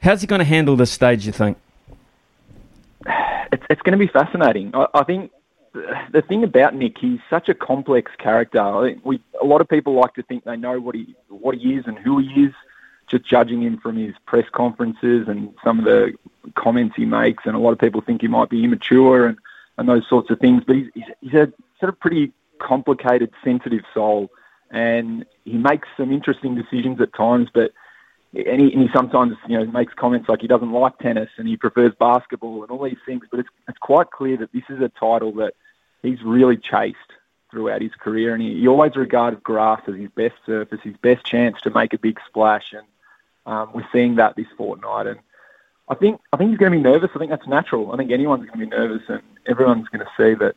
How's 0.01 0.21
he 0.21 0.27
going 0.27 0.39
to 0.39 0.45
handle 0.45 0.75
this 0.75 0.91
stage? 0.91 1.25
You 1.25 1.31
think? 1.31 1.57
It's 3.51 3.63
it's 3.69 3.81
going 3.81 3.97
to 3.97 4.05
be 4.05 4.11
fascinating. 4.11 4.71
I, 4.73 4.87
I 4.93 5.03
think 5.03 5.31
the 6.11 6.21
thing 6.21 6.43
about 6.43 6.75
Nick, 6.75 6.97
he's 6.97 7.19
such 7.29 7.49
a 7.49 7.53
complex 7.53 8.11
character. 8.17 8.95
We 9.03 9.21
a 9.41 9.45
lot 9.45 9.61
of 9.61 9.67
people 9.67 9.93
like 9.93 10.13
to 10.15 10.23
think 10.23 10.43
they 10.43 10.57
know 10.57 10.79
what 10.79 10.95
he 10.95 11.15
what 11.29 11.55
he 11.55 11.75
is 11.75 11.85
and 11.87 11.97
who 11.97 12.19
he 12.19 12.45
is, 12.45 12.53
just 13.07 13.25
judging 13.25 13.61
him 13.61 13.77
from 13.77 13.97
his 13.97 14.15
press 14.25 14.45
conferences 14.51 15.27
and 15.27 15.53
some 15.63 15.79
of 15.79 15.85
the 15.85 16.13
comments 16.55 16.95
he 16.95 17.05
makes. 17.05 17.45
And 17.45 17.55
a 17.55 17.59
lot 17.59 17.71
of 17.71 17.79
people 17.79 18.01
think 18.01 18.21
he 18.21 18.27
might 18.27 18.49
be 18.49 18.63
immature 18.63 19.27
and, 19.27 19.37
and 19.77 19.87
those 19.87 20.07
sorts 20.07 20.29
of 20.29 20.39
things. 20.39 20.63
But 20.65 20.77
he's, 20.77 20.89
he's, 21.21 21.33
a 21.33 21.51
sort 21.79 21.89
of 21.89 21.99
pretty 21.99 22.31
complicated, 22.59 23.31
sensitive 23.43 23.83
soul, 23.93 24.29
and 24.71 25.25
he 25.45 25.53
makes 25.53 25.87
some 25.97 26.11
interesting 26.11 26.55
decisions 26.55 26.99
at 27.01 27.13
times. 27.13 27.49
But 27.53 27.71
and 28.33 28.61
he, 28.61 28.73
and 28.73 28.81
he 28.81 28.89
sometimes 28.93 29.35
you 29.47 29.57
know 29.57 29.65
makes 29.65 29.93
comments 29.93 30.29
like 30.29 30.41
he 30.41 30.47
doesn't 30.47 30.71
like 30.71 30.97
tennis 30.99 31.29
and 31.37 31.47
he 31.47 31.55
prefers 31.55 31.93
basketball 31.99 32.63
and 32.63 32.71
all 32.71 32.83
these 32.83 32.97
things. 33.05 33.23
But 33.31 33.41
it's 33.41 33.49
it's 33.67 33.77
quite 33.79 34.11
clear 34.11 34.37
that 34.37 34.51
this 34.51 34.63
is 34.69 34.81
a 34.81 34.89
title 34.89 35.31
that 35.33 35.53
he's 36.01 36.21
really 36.23 36.57
chased 36.57 36.97
throughout 37.51 37.81
his 37.81 37.93
career, 37.95 38.33
and 38.33 38.41
he, 38.41 38.59
he 38.59 38.67
always 38.67 38.95
regarded 38.95 39.43
grass 39.43 39.81
as 39.87 39.95
his 39.95 40.09
best 40.09 40.35
surface, 40.45 40.79
his 40.83 40.97
best 40.97 41.25
chance 41.25 41.59
to 41.61 41.69
make 41.69 41.93
a 41.93 41.97
big 41.97 42.19
splash, 42.27 42.73
and 42.73 42.85
um, 43.45 43.71
we're 43.73 43.87
seeing 43.91 44.15
that 44.15 44.35
this 44.35 44.47
fortnight. 44.57 45.07
And 45.07 45.19
I 45.87 45.95
think 45.95 46.19
I 46.33 46.37
think 46.37 46.51
he's 46.51 46.59
going 46.59 46.71
to 46.71 46.77
be 46.77 46.83
nervous. 46.83 47.11
I 47.15 47.19
think 47.19 47.31
that's 47.31 47.47
natural. 47.47 47.91
I 47.91 47.97
think 47.97 48.11
anyone's 48.11 48.45
going 48.45 48.59
to 48.59 48.65
be 48.65 48.75
nervous, 48.75 49.03
and 49.07 49.21
everyone's 49.45 49.87
going 49.89 50.05
to 50.05 50.11
see 50.17 50.33
that. 50.35 50.55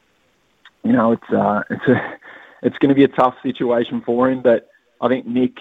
You 0.82 0.93
know, 0.93 1.12
it's 1.12 1.30
uh, 1.30 1.62
it's 1.70 1.86
a 1.86 2.18
it's 2.62 2.78
going 2.78 2.88
to 2.88 2.95
be 2.95 3.05
a 3.05 3.09
tough 3.09 3.34
situation 3.43 4.01
for 4.01 4.30
him, 4.30 4.43
but 4.43 4.68
I 5.01 5.09
think 5.09 5.26
Nick. 5.26 5.59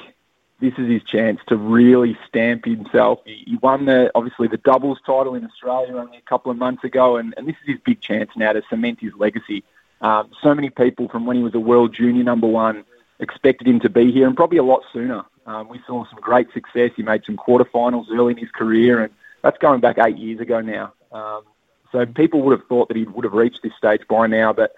This 0.59 0.73
is 0.77 0.89
his 0.89 1.03
chance 1.03 1.39
to 1.47 1.55
really 1.55 2.17
stamp 2.27 2.65
himself. 2.65 3.19
He, 3.25 3.57
won 3.61 3.85
the 3.85 4.11
obviously 4.13 4.47
the 4.47 4.57
doubles 4.57 4.99
title 5.05 5.35
in 5.35 5.45
Australia 5.45 5.95
only 5.95 6.17
a 6.17 6.29
couple 6.29 6.51
of 6.51 6.57
months 6.57 6.83
ago, 6.83 7.15
and, 7.15 7.33
and 7.37 7.47
this 7.47 7.55
is 7.63 7.75
his 7.75 7.79
big 7.85 8.01
chance 8.01 8.29
now 8.35 8.51
to 8.51 8.61
cement 8.69 8.99
his 8.99 9.13
legacy. 9.15 9.63
Um, 10.01 10.31
so 10.41 10.53
many 10.53 10.69
people 10.69 11.07
from 11.07 11.25
when 11.25 11.37
he 11.37 11.43
was 11.43 11.55
a 11.55 11.59
world 11.59 11.93
junior 11.93 12.23
number 12.23 12.47
one 12.47 12.83
expected 13.19 13.67
him 13.67 13.79
to 13.81 13.89
be 13.89 14.11
here, 14.11 14.27
and 14.27 14.35
probably 14.35 14.57
a 14.57 14.63
lot 14.63 14.83
sooner. 14.91 15.23
Um, 15.45 15.67
we 15.69 15.81
saw 15.87 16.05
some 16.09 16.19
great 16.19 16.51
success. 16.53 16.91
He 16.95 17.03
made 17.03 17.23
some 17.25 17.37
quarterfinals 17.37 18.05
early 18.11 18.33
in 18.33 18.37
his 18.37 18.51
career, 18.51 19.03
and 19.03 19.13
that's 19.41 19.57
going 19.57 19.79
back 19.79 19.97
eight 19.97 20.17
years 20.17 20.39
ago 20.39 20.61
now. 20.61 20.93
Um, 21.11 21.43
so 21.91 22.05
people 22.05 22.41
would 22.43 22.57
have 22.57 22.67
thought 22.67 22.87
that 22.89 22.97
he 22.97 23.03
would 23.03 23.25
have 23.25 23.33
reached 23.33 23.63
this 23.63 23.73
stage 23.77 24.01
by 24.07 24.27
now, 24.27 24.53
but 24.53 24.73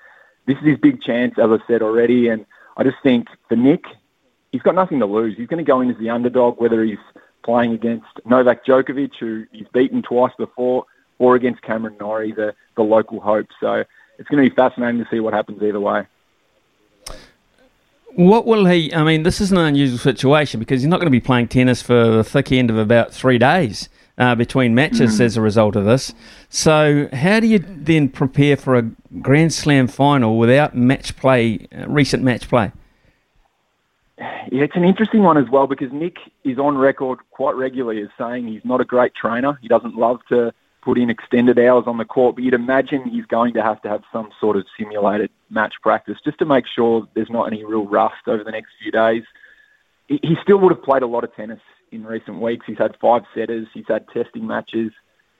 this 0.46 0.58
is 0.60 0.64
his 0.64 0.78
big 0.78 1.02
chance, 1.02 1.38
as 1.38 1.50
I 1.50 1.58
said 1.68 1.82
already. 1.82 2.30
And 2.30 2.46
I 2.78 2.84
just 2.84 2.98
think 3.04 3.28
for 3.50 3.56
Nick, 3.56 3.86
he's 4.52 4.62
got 4.62 4.76
nothing 4.76 5.00
to 5.00 5.06
lose. 5.06 5.38
He's 5.38 5.48
going 5.48 5.64
to 5.64 5.70
go 5.70 5.82
in 5.82 5.90
as 5.90 5.98
the 5.98 6.10
underdog, 6.10 6.60
whether 6.60 6.84
he's 6.84 6.98
playing 7.44 7.74
against 7.74 8.08
Novak 8.26 8.66
Djokovic, 8.66 9.12
who 9.20 9.46
he's 9.52 9.68
beaten 9.74 10.02
twice 10.02 10.34
before, 10.38 10.86
or 11.20 11.36
against 11.36 11.62
Cameron 11.62 11.96
Norrie, 12.00 12.32
the, 12.32 12.54
the 12.76 12.84
local 12.84 13.20
hope. 13.20 13.48
So 13.60 13.84
it's 14.18 14.30
going 14.30 14.44
to 14.44 14.50
be 14.50 14.56
fascinating 14.56 15.04
to 15.04 15.10
see 15.10 15.20
what 15.20 15.34
happens 15.34 15.62
either 15.62 15.80
way. 15.80 16.06
What 18.16 18.46
will 18.46 18.66
he? 18.66 18.94
I 18.94 19.04
mean, 19.04 19.24
this 19.24 19.40
is 19.40 19.52
an 19.52 19.58
unusual 19.58 19.98
situation 19.98 20.60
because 20.60 20.82
he's 20.82 20.90
not 20.90 20.98
going 20.98 21.08
to 21.08 21.12
be 21.12 21.22
playing 21.22 21.48
tennis 21.48 21.82
for 21.82 22.08
the 22.08 22.26
thick 22.26 22.52
end 22.52 22.70
of 22.70 22.78
about 22.78 23.14
three 23.14 23.38
days 23.38 23.88
uh, 24.18 24.36
between 24.36 24.76
matches 24.76 25.18
mm. 25.18 25.22
as 25.22 25.38
a 25.38 25.42
result 25.42 25.78
of 25.78 25.86
this. 25.86 26.14
So, 26.50 27.08
how 27.14 27.40
do 27.40 27.48
you 27.48 27.60
then 27.60 28.10
prepare 28.10 28.58
for 28.58 28.76
a 28.76 28.82
Grand 29.22 29.54
Slam 29.54 29.88
final 29.88 30.38
without 30.38 30.76
match 30.76 31.16
play, 31.16 31.68
uh, 31.74 31.88
recent 31.88 32.22
match 32.22 32.50
play? 32.50 32.74
Yeah, 34.22 34.64
it's 34.64 34.76
an 34.76 34.84
interesting 34.84 35.24
one 35.24 35.38
as 35.38 35.50
well 35.50 35.68
because 35.68 35.92
Nick 35.92 36.18
is 36.44 36.60
on 36.60 36.78
record 36.78 37.20
quite 37.32 37.56
regularly 37.56 38.02
as 38.02 38.10
saying 38.18 38.48
he's 38.48 38.64
not 38.64 38.82
a 38.82 38.86
great 38.86 39.16
trainer. 39.16 39.58
He 39.62 39.68
doesn't 39.68 39.96
love 39.96 40.20
to 40.30 40.54
put 40.82 40.98
in 40.98 41.10
extended 41.10 41.58
hours 41.60 41.86
on 41.88 41.98
the 41.98 42.06
court, 42.06 42.36
but 42.36 42.44
you'd 42.44 42.54
imagine 42.54 43.08
he's 43.10 43.26
going 43.26 43.54
to 43.54 43.62
have 43.62 43.82
to 43.84 43.90
have 43.90 44.04
some 44.12 44.30
sort 44.40 44.58
of 44.58 44.66
simulated 44.78 45.30
match 45.50 45.76
practice 45.82 46.18
just 46.24 46.40
to 46.40 46.46
make 46.46 46.66
sure 46.68 47.08
there's 47.14 47.30
not 47.30 47.46
any 47.46 47.64
real 47.64 47.86
rust 47.86 48.28
over 48.28 48.44
the 48.44 48.52
next 48.52 48.70
few 48.82 48.92
days. 48.92 49.24
He 50.08 50.36
still 50.44 50.58
would 50.58 50.72
have 50.72 50.84
played 50.84 51.04
a 51.04 51.08
lot 51.08 51.24
of 51.24 51.34
tennis 51.36 51.62
in 51.92 52.04
recent 52.04 52.40
weeks. 52.42 52.66
He's 52.68 52.78
had 52.78 52.98
five 53.00 53.24
setters, 53.34 53.68
he's 53.74 53.88
had 53.88 54.08
testing 54.10 54.46
matches. 54.46 54.92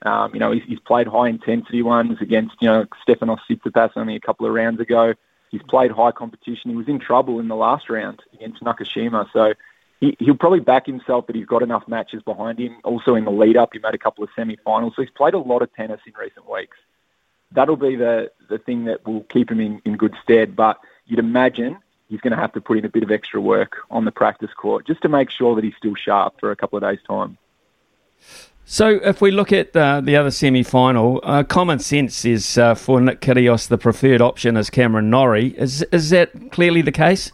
Um, 0.04 0.32
you 0.34 0.40
know, 0.40 0.50
he's, 0.50 0.62
he's 0.66 0.80
played 0.80 1.06
high 1.06 1.28
intensity 1.28 1.82
ones 1.82 2.18
against, 2.20 2.56
you 2.60 2.68
know, 2.68 2.86
Stefanos 3.06 3.38
Tsitsipas 3.48 3.90
only 3.96 4.16
a 4.16 4.20
couple 4.20 4.46
of 4.46 4.52
rounds 4.52 4.80
ago. 4.80 5.14
He's 5.52 5.62
played 5.62 5.90
high 5.90 6.12
competition. 6.12 6.70
He 6.70 6.76
was 6.76 6.88
in 6.88 6.98
trouble 6.98 7.38
in 7.38 7.46
the 7.46 7.54
last 7.54 7.88
round 7.90 8.22
against 8.32 8.62
Nakashima. 8.62 9.28
So 9.32 9.52
he, 10.00 10.16
he'll 10.18 10.34
probably 10.34 10.60
back 10.60 10.86
himself 10.86 11.26
that 11.28 11.36
he's 11.36 11.46
got 11.46 11.62
enough 11.62 11.86
matches 11.86 12.22
behind 12.22 12.58
him. 12.58 12.78
Also 12.82 13.14
in 13.14 13.24
the 13.24 13.30
lead 13.30 13.58
up, 13.58 13.70
he 13.74 13.78
made 13.78 13.94
a 13.94 13.98
couple 13.98 14.24
of 14.24 14.30
semi-finals, 14.34 14.94
so 14.96 15.02
he's 15.02 15.10
played 15.10 15.34
a 15.34 15.38
lot 15.38 15.62
of 15.62 15.72
tennis 15.74 16.00
in 16.06 16.12
recent 16.18 16.50
weeks. 16.50 16.76
That'll 17.52 17.76
be 17.76 17.96
the 17.96 18.32
the 18.48 18.58
thing 18.58 18.86
that 18.86 19.06
will 19.06 19.20
keep 19.24 19.50
him 19.50 19.60
in, 19.60 19.82
in 19.84 19.98
good 19.98 20.14
stead. 20.22 20.56
But 20.56 20.80
you'd 21.06 21.18
imagine 21.18 21.76
he's 22.08 22.20
going 22.22 22.32
to 22.32 22.38
have 22.38 22.52
to 22.54 22.60
put 22.62 22.78
in 22.78 22.86
a 22.86 22.88
bit 22.88 23.02
of 23.02 23.10
extra 23.10 23.40
work 23.40 23.76
on 23.90 24.06
the 24.06 24.10
practice 24.10 24.52
court 24.54 24.86
just 24.86 25.02
to 25.02 25.10
make 25.10 25.30
sure 25.30 25.54
that 25.54 25.62
he's 25.62 25.76
still 25.76 25.94
sharp 25.94 26.40
for 26.40 26.50
a 26.50 26.56
couple 26.56 26.78
of 26.78 26.82
days' 26.82 27.04
time. 27.06 27.36
So, 28.72 28.98
if 29.04 29.20
we 29.20 29.32
look 29.32 29.52
at 29.52 29.76
uh, 29.76 30.00
the 30.00 30.16
other 30.16 30.30
semi 30.30 30.62
final, 30.62 31.20
uh, 31.24 31.42
common 31.42 31.78
sense 31.78 32.24
is 32.24 32.56
uh, 32.56 32.74
for 32.74 33.02
Nick 33.02 33.20
Kyrgios 33.20 33.68
the 33.68 33.76
preferred 33.76 34.22
option 34.22 34.56
as 34.56 34.70
Cameron 34.70 35.10
Norrie. 35.10 35.48
Is, 35.58 35.82
is 35.92 36.08
that 36.08 36.50
clearly 36.52 36.80
the 36.80 36.90
case? 36.90 37.32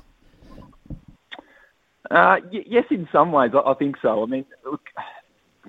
Uh, 2.11 2.41
y- 2.53 2.64
yes, 2.66 2.86
in 2.91 3.09
some 3.12 3.30
ways, 3.30 3.53
I, 3.55 3.70
I 3.70 3.74
think 3.74 3.99
so. 4.03 4.24
I 4.24 4.26
mean, 4.26 4.47
look, 4.64 4.80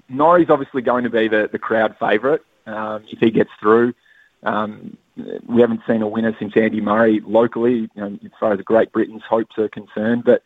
Norrie's 0.10 0.50
obviously 0.50 0.82
going 0.82 1.04
to 1.04 1.12
be 1.12 1.28
the, 1.28 1.48
the 1.52 1.60
crowd 1.60 1.96
favourite 2.00 2.42
um, 2.66 3.04
if 3.12 3.20
he 3.20 3.30
gets 3.30 3.52
through. 3.60 3.94
Um, 4.42 4.98
we 5.48 5.62
haven't 5.62 5.82
seen 5.88 6.02
a 6.02 6.08
winner 6.08 6.36
since 6.40 6.54
Andy 6.56 6.82
Murray 6.82 7.22
locally, 7.24 7.82
you 7.94 8.02
know, 8.02 8.18
as 8.26 8.32
far 8.40 8.54
as 8.54 8.60
Great 8.62 8.92
Britain's 8.92 9.22
hopes 9.30 9.56
are 9.60 9.70
concerned. 9.70 10.24
But 10.24 10.42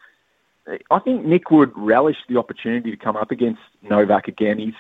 I 0.92 1.00
think 1.00 1.24
Nick 1.24 1.50
would 1.50 1.72
relish 1.78 2.18
the 2.28 2.36
opportunity 2.36 2.92
to 2.92 2.98
come 2.98 3.16
up 3.16 3.32
against 3.32 3.62
Novak 3.84 4.28
again. 4.28 4.60
He's 4.60 4.74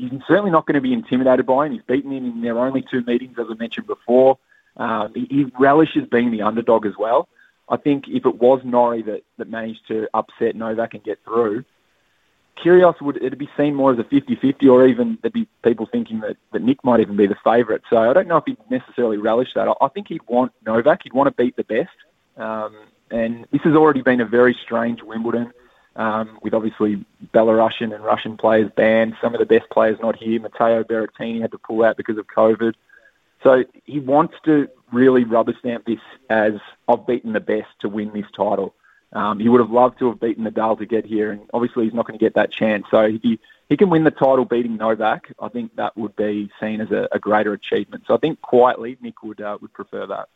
he's 0.00 0.20
certainly 0.26 0.50
not 0.50 0.66
going 0.66 0.74
to 0.74 0.80
be 0.80 0.92
intimidated 0.92 1.46
by 1.46 1.66
him. 1.66 1.72
He's 1.72 1.82
beaten 1.82 2.12
him 2.12 2.24
in 2.24 2.40
their 2.40 2.58
only 2.58 2.84
two 2.90 3.02
meetings, 3.02 3.36
as 3.38 3.46
I 3.50 3.54
mentioned 3.54 3.86
before. 3.86 4.38
Um, 4.76 5.12
he, 5.14 5.26
he 5.30 5.52
relishes 5.58 6.08
being 6.10 6.30
the 6.30 6.42
underdog 6.42 6.86
as 6.86 6.94
well. 6.98 7.28
I 7.68 7.76
think 7.76 8.04
if 8.08 8.24
it 8.24 8.36
was 8.36 8.60
Norrie 8.64 9.02
that, 9.02 9.22
that 9.38 9.50
managed 9.50 9.86
to 9.88 10.08
upset 10.14 10.56
Novak 10.56 10.94
and 10.94 11.04
get 11.04 11.22
through, 11.24 11.64
Kyrgios 12.64 13.00
would 13.00 13.16
it'd 13.16 13.38
be 13.38 13.48
seen 13.56 13.74
more 13.74 13.92
as 13.92 13.98
a 13.98 14.04
50-50 14.04 14.70
or 14.70 14.86
even 14.86 15.18
there'd 15.22 15.32
be 15.32 15.48
people 15.64 15.88
thinking 15.90 16.20
that, 16.20 16.36
that 16.52 16.62
Nick 16.62 16.82
might 16.84 17.00
even 17.00 17.16
be 17.16 17.26
the 17.26 17.36
favourite. 17.44 17.82
So 17.88 17.96
I 17.96 18.12
don't 18.12 18.28
know 18.28 18.38
if 18.38 18.44
he'd 18.46 18.58
necessarily 18.70 19.18
relish 19.18 19.48
that. 19.54 19.68
I, 19.68 19.72
I 19.80 19.88
think 19.88 20.08
he'd 20.08 20.26
want 20.28 20.52
Novak. 20.66 21.02
He'd 21.04 21.12
want 21.12 21.28
to 21.28 21.42
beat 21.42 21.56
the 21.56 21.64
best. 21.64 21.90
Um, 22.36 22.74
and 23.10 23.46
this 23.52 23.62
has 23.62 23.74
already 23.74 24.02
been 24.02 24.20
a 24.20 24.26
very 24.26 24.56
strange 24.62 25.02
Wimbledon 25.02 25.52
um, 26.00 26.38
with 26.42 26.54
obviously 26.54 27.04
Belarusian 27.34 27.94
and 27.94 28.02
Russian 28.02 28.38
players 28.38 28.70
banned. 28.74 29.16
Some 29.20 29.34
of 29.34 29.38
the 29.38 29.44
best 29.44 29.68
players 29.68 29.98
not 30.00 30.16
here. 30.16 30.40
Matteo 30.40 30.82
Berrettini 30.82 31.42
had 31.42 31.50
to 31.50 31.58
pull 31.58 31.84
out 31.84 31.98
because 31.98 32.16
of 32.16 32.26
COVID. 32.26 32.72
So 33.42 33.64
he 33.84 34.00
wants 34.00 34.34
to 34.46 34.68
really 34.92 35.24
rubber 35.24 35.54
stamp 35.58 35.84
this 35.84 36.00
as 36.30 36.54
I've 36.88 37.06
beaten 37.06 37.34
the 37.34 37.40
best 37.40 37.68
to 37.80 37.90
win 37.90 38.12
this 38.14 38.24
title. 38.34 38.74
Um, 39.12 39.40
he 39.40 39.50
would 39.50 39.60
have 39.60 39.70
loved 39.70 39.98
to 39.98 40.08
have 40.08 40.20
beaten 40.20 40.44
Nadal 40.44 40.78
to 40.78 40.86
get 40.86 41.04
here, 41.04 41.32
and 41.32 41.42
obviously 41.52 41.84
he's 41.84 41.94
not 41.94 42.06
going 42.06 42.18
to 42.18 42.24
get 42.24 42.34
that 42.34 42.50
chance. 42.50 42.86
So 42.90 43.00
if 43.02 43.20
he, 43.20 43.38
he 43.68 43.76
can 43.76 43.90
win 43.90 44.04
the 44.04 44.10
title 44.10 44.46
beating 44.46 44.78
Novak, 44.78 45.32
I 45.38 45.48
think 45.48 45.76
that 45.76 45.96
would 45.98 46.16
be 46.16 46.50
seen 46.60 46.80
as 46.80 46.90
a, 46.90 47.08
a 47.12 47.18
greater 47.18 47.52
achievement. 47.52 48.04
So 48.06 48.14
I 48.14 48.18
think 48.18 48.40
quietly 48.40 48.96
Nick 49.02 49.22
would 49.22 49.42
uh, 49.42 49.58
would 49.60 49.74
prefer 49.74 50.06
that. 50.06 50.28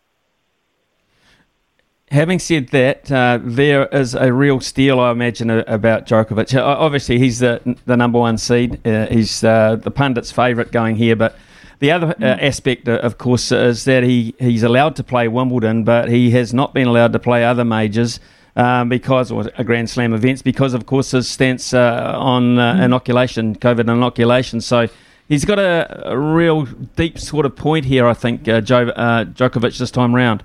Having 2.15 2.39
said 2.39 2.69
that, 2.69 3.11
uh, 3.11 3.41
there 3.43 3.87
is 3.87 4.15
a 4.15 4.33
real 4.33 4.61
steal, 4.61 5.01
I 5.01 5.11
imagine, 5.11 5.51
about 5.51 6.07
Djokovic. 6.07 6.57
Uh, 6.57 6.65
obviously, 6.65 7.19
he's 7.19 7.41
the 7.41 7.77
the 7.87 7.97
number 7.97 8.21
one 8.21 8.39
seed. 8.39 8.87
Uh, 8.87 9.07
he's 9.07 9.43
uh, 9.43 9.75
the 9.75 9.91
pundits' 9.91 10.31
favourite 10.31 10.71
going 10.71 10.95
here, 10.95 11.17
but 11.17 11.35
the 11.81 11.91
other 11.91 12.11
uh, 12.11 12.13
mm. 12.13 12.41
aspect, 12.41 12.89
of 12.89 13.19
course, 13.19 13.51
is 13.51 13.85
that 13.87 14.05
he, 14.05 14.33
he's 14.39 14.63
allowed 14.63 14.95
to 14.95 15.03
play 15.03 15.27
Wimbledon, 15.27 15.83
but 15.83 16.09
he 16.09 16.31
has 16.31 16.55
not 16.55 16.73
been 16.73 16.87
allowed 16.87 17.13
to 17.15 17.19
play 17.19 17.45
other 17.45 17.65
majors. 17.65 18.21
Um, 18.55 18.89
because 18.89 19.33
or 19.33 19.51
a 19.59 19.65
Grand 19.65 19.91
Slam 19.91 20.15
events 20.15 20.41
because 20.41 20.75
of 20.75 20.87
course 20.87 21.11
his 21.11 21.29
stance 21.29 21.75
uh, 21.75 22.15
on 22.17 22.61
uh, 22.61 22.75
mm. 22.75 22.85
inoculation, 22.85 23.57
COVID 23.57 23.93
inoculation. 23.93 24.61
So 24.61 24.87
he's 25.29 25.45
got 25.45 25.59
a, 25.59 26.13
a, 26.13 26.17
real 26.17 26.67
deep 26.95 27.19
sort 27.19 27.45
of 27.45 27.57
point 27.57 27.87
here. 27.87 28.07
I 28.07 28.15
think 28.15 28.47
uh, 28.47 28.61
jo- 28.61 28.91
uh, 28.91 29.25
Djokovic 29.25 29.77
this 29.77 29.91
time 29.91 30.15
round. 30.15 30.45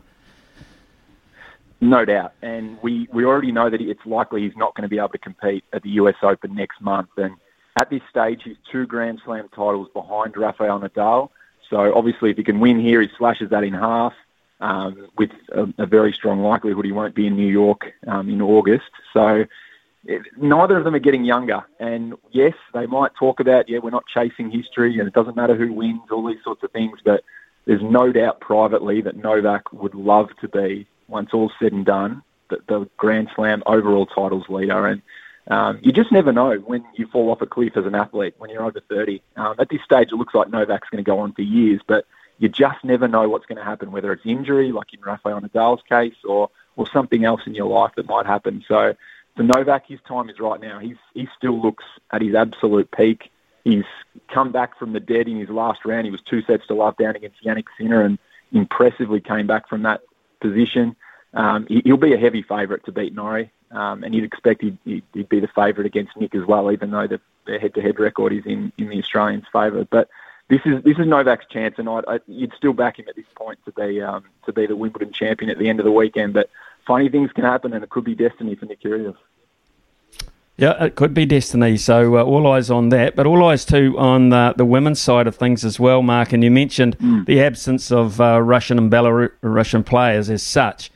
No 1.82 2.04
doubt, 2.04 2.34
and 2.42 2.78
we, 2.82 3.08
we 3.14 3.24
already 3.24 3.54
know 3.54 3.70
that 3.70 3.80
it's 3.80 4.06
likely 4.06 4.42
he's 4.42 4.58
not 4.58 4.76
going 4.76 4.84
to 4.84 4.90
be 4.90 4.98
able 4.98 5.10
to 5.10 5.18
compete 5.18 5.64
at 5.72 5.82
the 5.82 5.92
US 5.92 6.16
Open 6.22 6.54
next 6.54 6.82
month. 6.82 7.10
And 7.16 7.36
at 7.80 7.90
this 7.90 8.02
stage, 8.10 8.42
he's 8.44 8.58
two 8.70 8.86
Grand 8.86 9.22
Slam 9.24 9.48
titles 9.50 9.88
behind 9.94 10.36
Rafael 10.36 10.82
Nadal. 10.82 11.30
So 11.70 11.94
obviously, 11.96 12.32
if 12.32 12.38
he 12.38 12.44
can 12.44 12.60
win 12.60 12.80
here, 12.80 13.02
he 13.02 13.08
slashes 13.18 13.50
that 13.52 13.64
in 13.64 13.74
half 13.74 14.14
um, 14.60 15.08
with 15.18 15.32
a, 15.54 15.68
a, 15.78 15.86
very 15.86 16.12
strong 16.12 16.42
likelihood 16.42 16.86
he 16.86 16.92
won't 16.92 17.16
be 17.16 17.28
in 17.28 17.36
New 17.36 17.48
York 17.48 17.94
um, 18.08 18.30
in 18.30 18.42
August. 18.42 18.90
So 19.14 19.46
it, 20.06 20.22
neither 20.38 20.78
of 20.78 20.84
them 20.84 20.96
are 20.96 21.00
getting 21.00 21.24
younger. 21.24 21.64
And 21.80 22.16
yes, 22.32 22.54
they 22.74 22.86
might 22.86 23.12
talk 23.18 23.40
about, 23.40 23.70
yeah, 23.70 23.80
we're 23.80 23.90
not 23.90 24.06
chasing 24.14 24.52
history 24.52 25.00
and 25.00 25.08
it 25.08 25.14
doesn't 25.14 25.36
matter 25.36 25.56
who 25.56 25.72
wins, 25.72 26.02
all 26.12 26.28
these 26.28 26.44
sorts 26.44 26.64
of 26.64 26.72
things. 26.72 27.00
But 27.04 27.24
there's 27.66 27.82
no 27.82 28.12
doubt 28.12 28.42
privately 28.42 29.02
that 29.02 29.16
Novak 29.16 29.72
would 29.72 29.96
love 29.96 30.30
to 30.42 30.50
be, 30.50 30.88
once 31.10 31.30
all's 31.34 31.52
said 31.60 31.74
and 31.74 31.86
done, 31.86 32.24
the, 32.50 32.60
the 32.68 32.90
Grand 32.98 33.30
Slam 33.36 33.64
overall 33.66 34.06
titles 34.06 34.48
leader. 34.50 34.86
And 34.88 35.02
um, 35.48 35.80
you 35.82 35.92
just 35.92 36.12
never 36.12 36.32
know 36.32 36.58
when 36.58 36.86
you 36.96 37.08
fall 37.08 37.32
off 37.32 37.42
a 37.42 37.48
cliff 37.48 37.76
as 37.76 37.86
an 37.86 37.96
athlete 37.96 38.36
when 38.38 38.50
you're 38.50 38.64
over 38.64 38.80
30. 38.80 39.22
Um, 39.36 39.56
at 39.60 39.70
this 39.70 39.82
stage, 39.84 40.10
it 40.12 40.16
looks 40.16 40.36
like 40.36 40.50
Novak's 40.50 40.90
going 40.90 41.04
to 41.04 41.08
go 41.08 41.20
on 41.20 41.34
for 41.34 41.42
years, 41.42 41.82
but 41.86 42.06
you 42.38 42.48
just 42.48 42.84
never 42.84 43.08
know 43.08 43.28
what's 43.28 43.46
going 43.46 43.58
to 43.58 43.64
happen, 43.64 43.92
whether 43.92 44.14
it's 44.14 44.26
injury, 44.26 44.72
like 44.72 44.94
in 44.94 45.02
Rafael 45.02 45.42
Nadal's 45.42 45.84
case, 45.88 46.16
or 46.24 46.50
or 46.76 46.88
something 46.88 47.26
else 47.26 47.42
in 47.46 47.54
your 47.54 47.68
life 47.68 47.92
that 47.98 48.08
might 48.08 48.26
happen. 48.26 48.64
So 48.66 48.96
for 49.36 49.44
Novak, 49.44 49.86
his 49.88 50.00
time 50.08 50.30
is 50.30 50.40
right 50.40 50.60
now. 50.60 50.80
He's 50.80 50.96
he 51.14 51.28
still 51.38 51.62
looks 51.62 51.84
at 52.12 52.22
his 52.22 52.36
absolute 52.36 52.90
peak. 52.92 53.32
He's 53.66 53.84
come 54.34 54.52
back 54.52 54.80
from 54.80 54.94
the 54.94 55.00
dead 55.02 55.28
in 55.28 55.38
his 55.38 55.50
last 55.50 55.84
round. 55.86 56.06
He 56.06 56.12
was 56.12 56.22
two 56.22 56.42
sets 56.44 56.66
to 56.68 56.74
love 56.74 56.96
down 56.98 57.16
against 57.16 57.44
Jannik 57.44 57.66
Sinner 57.78 58.02
and 58.02 58.18
impressively 58.52 59.20
came 59.20 59.46
back 59.46 59.68
from 59.68 59.84
that 59.84 60.02
position. 60.40 60.96
Um, 61.34 61.68
he, 61.68 61.82
will 61.86 61.98
be 61.98 62.14
a 62.14 62.18
heavy 62.18 62.42
favourite 62.42 62.84
to 62.86 62.92
beat 62.92 63.14
Norrie, 63.14 63.52
um, 63.72 64.04
and 64.04 64.16
you'd 64.16 64.24
expect 64.24 64.62
he'd, 64.62 64.78
he'd 64.86 65.30
be 65.30 65.40
the 65.40 65.48
favourite 65.48 65.86
against 65.86 66.18
Nick 66.18 66.34
as 66.34 66.46
well, 66.46 66.72
even 66.72 66.90
though 66.92 67.08
the, 67.08 67.22
their 67.46 67.60
head-to-head 67.60 68.00
record 68.00 68.34
is 68.34 68.46
in, 68.46 68.72
in 68.78 68.90
the 68.90 68.98
Australians' 68.98 69.46
favour. 69.54 69.86
But 69.90 70.10
this 70.50 70.62
is 70.66 70.84
this 70.84 70.98
is 70.98 71.06
Novak's 71.06 71.46
chance, 71.46 71.76
and 71.78 71.88
I, 71.88 72.02
I, 72.08 72.20
you'd 72.28 72.54
still 72.58 72.74
back 72.74 72.98
him 72.98 73.06
at 73.08 73.16
this 73.16 73.26
point 73.36 73.60
to 73.66 73.72
be 73.72 74.02
um, 74.02 74.24
to 74.46 74.52
be 74.52 74.66
the 74.66 74.76
Wimbledon 74.76 75.14
champion 75.14 75.52
at 75.52 75.60
the 75.60 75.70
end 75.70 75.80
of 75.80 75.86
the 75.86 75.92
weekend. 75.92 76.34
But 76.34 76.50
funny 76.88 77.08
things 77.10 77.32
can 77.32 77.44
happen, 77.44 77.74
and 77.74 77.84
it 77.84 77.90
could 77.92 78.04
be 78.04 78.16
destiny 78.16 78.56
for 78.56 78.66
Nick 78.66 78.82
Kyrgios. 78.82 79.16
Yeah, 80.60 80.84
it 80.84 80.96
could 80.96 81.14
be 81.14 81.26
destiny. 81.26 81.78
So 81.78 82.18
uh, 82.18 82.24
all 82.24 82.46
eyes 82.48 82.70
on 82.70 82.90
that, 82.90 83.16
but 83.16 83.26
all 83.26 83.46
eyes 83.46 83.64
too 83.64 83.96
on 83.98 84.34
uh, 84.34 84.54
the 84.54 84.66
women's 84.66 85.00
side 85.00 85.26
of 85.26 85.38
things 85.38 85.64
as 85.64 85.80
well, 85.80 86.02
Mark. 86.02 86.34
And 86.34 86.44
you 86.44 86.52
mentioned 86.52 87.00
mm. 87.00 87.26
the 87.26 87.42
absence 87.42 87.94
of 87.94 88.20
uh, 88.20 88.42
Russian 88.42 88.78
and 88.78 88.92
Belarusian 88.92 89.86
players 89.86 90.30
as 90.30 90.44
such. 90.44 90.92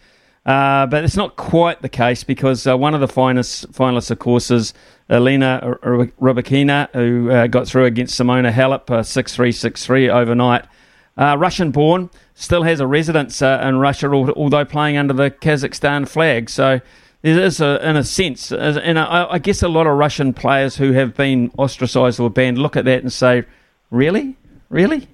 Uh, 0.45 0.85
but 0.87 1.05
it's 1.05 1.15
not 1.15 1.37
quite 1.37 1.81
the 1.81 1.87
case 1.87 2.25
because 2.25 2.67
uh, 2.67 2.77
one 2.77 2.93
of 2.93 2.99
the 2.99 3.07
finest 3.07 3.71
finalists, 3.71 4.11
of 4.11 4.19
course, 4.19 4.51
is 4.51 4.73
Elena 5.09 5.77
Rybakina, 5.81 6.89
who 6.91 7.31
uh, 7.31 7.47
got 7.47 7.65
through 7.65 7.85
against 7.85 8.19
Simona 8.19 8.51
Halep 8.51 9.05
6 9.05 9.35
3 9.35 9.51
6 9.53 9.85
3 9.85 10.09
overnight. 10.09 10.65
Uh, 11.17 11.37
Russian 11.37 11.71
born, 11.71 12.09
still 12.33 12.63
has 12.63 12.81
a 12.81 12.87
residence 12.87 13.41
uh, 13.41 13.63
in 13.63 13.77
Russia, 13.77 14.09
although 14.09 14.65
playing 14.65 14.97
under 14.97 15.13
the 15.13 15.31
Kazakhstan 15.31 16.07
flag. 16.07 16.49
So 16.49 16.81
there 17.23 17.39
is, 17.39 17.61
a, 17.61 17.87
in 17.87 17.95
a 17.95 18.03
sense, 18.03 18.51
and 18.51 18.99
I, 18.99 19.27
I 19.31 19.39
guess 19.39 19.63
a 19.63 19.69
lot 19.69 19.87
of 19.87 19.97
Russian 19.97 20.33
players 20.33 20.75
who 20.75 20.91
have 20.91 21.15
been 21.15 21.51
ostracised 21.57 22.19
or 22.19 22.29
banned 22.29 22.57
look 22.57 22.75
at 22.75 22.85
that 22.85 23.01
and 23.01 23.11
say, 23.11 23.45
really? 23.89 24.37
Really? 24.69 25.07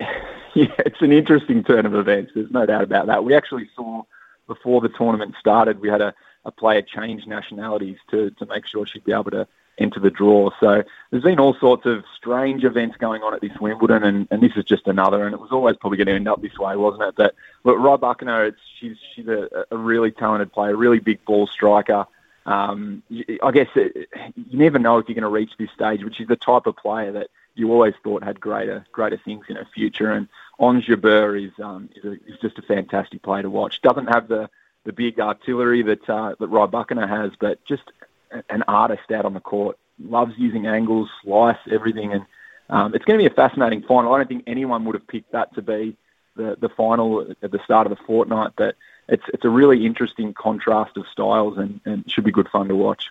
Yeah, 0.52 0.66
it's 0.78 1.00
an 1.00 1.12
interesting 1.12 1.62
turn 1.62 1.86
of 1.86 1.94
events. 1.94 2.32
There's 2.34 2.50
no 2.50 2.66
doubt 2.66 2.82
about 2.82 3.06
that. 3.06 3.22
We 3.22 3.36
actually 3.36 3.70
saw 3.76 4.02
before 4.48 4.80
the 4.80 4.88
tournament 4.88 5.36
started, 5.38 5.80
we 5.80 5.88
had 5.88 6.00
a, 6.00 6.12
a 6.44 6.50
player 6.50 6.82
change 6.82 7.24
nationalities 7.24 7.98
to, 8.10 8.30
to 8.32 8.46
make 8.46 8.66
sure 8.66 8.84
she'd 8.84 9.04
be 9.04 9.12
able 9.12 9.30
to 9.30 9.46
enter 9.80 9.98
the 9.98 10.10
draw. 10.10 10.50
So 10.60 10.84
there's 11.10 11.22
been 11.22 11.40
all 11.40 11.54
sorts 11.54 11.86
of 11.86 12.04
strange 12.16 12.64
events 12.64 12.96
going 12.98 13.22
on 13.22 13.34
at 13.34 13.40
this 13.40 13.56
Wimbledon, 13.60 14.04
and, 14.04 14.28
and 14.30 14.42
this 14.42 14.52
is 14.56 14.64
just 14.64 14.86
another. 14.86 15.24
And 15.24 15.34
it 15.34 15.40
was 15.40 15.50
always 15.50 15.76
probably 15.76 15.96
going 15.96 16.06
to 16.08 16.14
end 16.14 16.28
up 16.28 16.42
this 16.42 16.58
way, 16.58 16.76
wasn't 16.76 17.02
it? 17.02 17.14
But 17.16 17.34
but 17.62 17.76
Rybakina, 17.76 18.48
it's 18.48 18.60
she's 18.78 18.96
she's 19.14 19.26
a, 19.26 19.66
a 19.70 19.76
really 19.76 20.10
talented 20.10 20.52
player, 20.52 20.76
really 20.76 21.00
big 21.00 21.24
ball 21.24 21.46
striker. 21.46 22.06
Um, 22.46 23.02
I 23.42 23.50
guess 23.50 23.68
it, 23.74 24.08
you 24.34 24.58
never 24.58 24.78
know 24.78 24.98
if 24.98 25.08
you're 25.08 25.14
going 25.14 25.22
to 25.22 25.28
reach 25.28 25.52
this 25.58 25.70
stage, 25.72 26.04
which 26.04 26.20
is 26.20 26.28
the 26.28 26.36
type 26.36 26.66
of 26.66 26.76
player 26.76 27.12
that 27.12 27.28
you 27.54 27.72
always 27.72 27.94
thought 28.02 28.22
had 28.22 28.40
greater 28.40 28.86
greater 28.92 29.20
things 29.24 29.46
in 29.48 29.56
her 29.56 29.66
future. 29.74 30.10
And 30.12 30.28
Ons 30.58 30.86
Jabeur 30.86 31.42
is 31.42 31.52
um, 31.62 31.88
is, 31.96 32.04
a, 32.04 32.12
is 32.12 32.38
just 32.40 32.58
a 32.58 32.62
fantastic 32.62 33.22
player 33.22 33.42
to 33.42 33.50
watch. 33.50 33.82
Doesn't 33.82 34.06
have 34.06 34.28
the 34.28 34.48
the 34.84 34.92
big 34.92 35.20
artillery 35.20 35.82
that 35.82 36.08
uh, 36.08 36.34
that 36.38 36.70
Buckner 36.70 37.06
has, 37.06 37.32
but 37.38 37.64
just 37.64 37.92
an 38.48 38.62
artist 38.68 39.10
out 39.12 39.24
on 39.24 39.34
the 39.34 39.40
court. 39.40 39.78
Loves 40.02 40.32
using 40.38 40.66
angles, 40.66 41.10
slice, 41.22 41.58
everything, 41.70 42.12
and 42.12 42.24
um, 42.70 42.94
it's 42.94 43.04
going 43.04 43.18
to 43.18 43.22
be 43.22 43.30
a 43.30 43.34
fascinating 43.34 43.82
final. 43.82 44.14
I 44.14 44.18
don't 44.18 44.28
think 44.28 44.44
anyone 44.46 44.84
would 44.84 44.94
have 44.94 45.06
picked 45.06 45.32
that 45.32 45.54
to 45.54 45.62
be 45.62 45.96
the 46.36 46.56
the 46.60 46.68
final 46.68 47.26
at 47.42 47.50
the 47.50 47.60
start 47.64 47.86
of 47.86 47.90
the 47.90 48.02
fortnight, 48.04 48.52
but 48.56 48.76
it's 49.08 49.24
it's 49.34 49.44
a 49.44 49.50
really 49.50 49.84
interesting 49.84 50.32
contrast 50.32 50.96
of 50.96 51.04
styles 51.12 51.58
and, 51.58 51.80
and 51.84 52.10
should 52.10 52.24
be 52.24 52.30
good 52.30 52.48
fun 52.48 52.68
to 52.68 52.76
watch. 52.76 53.10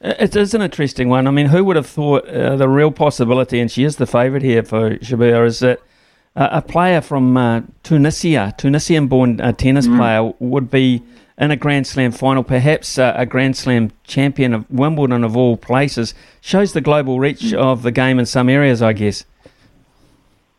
It 0.00 0.36
is 0.36 0.54
an 0.54 0.62
interesting 0.62 1.08
one. 1.08 1.26
I 1.26 1.32
mean, 1.32 1.46
who 1.46 1.64
would 1.64 1.74
have 1.74 1.86
thought 1.86 2.28
uh, 2.28 2.54
the 2.54 2.68
real 2.68 2.92
possibility, 2.92 3.58
and 3.58 3.68
she 3.70 3.82
is 3.82 3.96
the 3.96 4.06
favourite 4.06 4.44
here 4.44 4.62
for 4.62 4.96
Jabeur, 4.96 5.44
is 5.44 5.58
that 5.58 5.80
uh, 6.36 6.48
a 6.52 6.62
player 6.62 7.00
from 7.00 7.36
uh, 7.36 7.62
Tunisia, 7.82 8.54
Tunisian-born 8.56 9.40
uh, 9.40 9.50
tennis 9.52 9.88
mm. 9.88 9.96
player, 9.96 10.32
would 10.38 10.70
be 10.70 11.02
in 11.38 11.50
a 11.50 11.56
Grand 11.56 11.86
Slam 11.86 12.12
final, 12.12 12.42
perhaps 12.42 12.98
uh, 12.98 13.14
a 13.16 13.24
Grand 13.24 13.56
Slam 13.56 13.92
champion 14.04 14.52
of 14.52 14.68
Wimbledon 14.70 15.24
of 15.24 15.36
all 15.36 15.56
places. 15.56 16.14
Shows 16.40 16.72
the 16.72 16.80
global 16.80 17.20
reach 17.20 17.40
mm. 17.40 17.58
of 17.58 17.82
the 17.82 17.92
game 17.92 18.18
in 18.18 18.26
some 18.26 18.48
areas, 18.48 18.82
I 18.82 18.92
guess. 18.92 19.24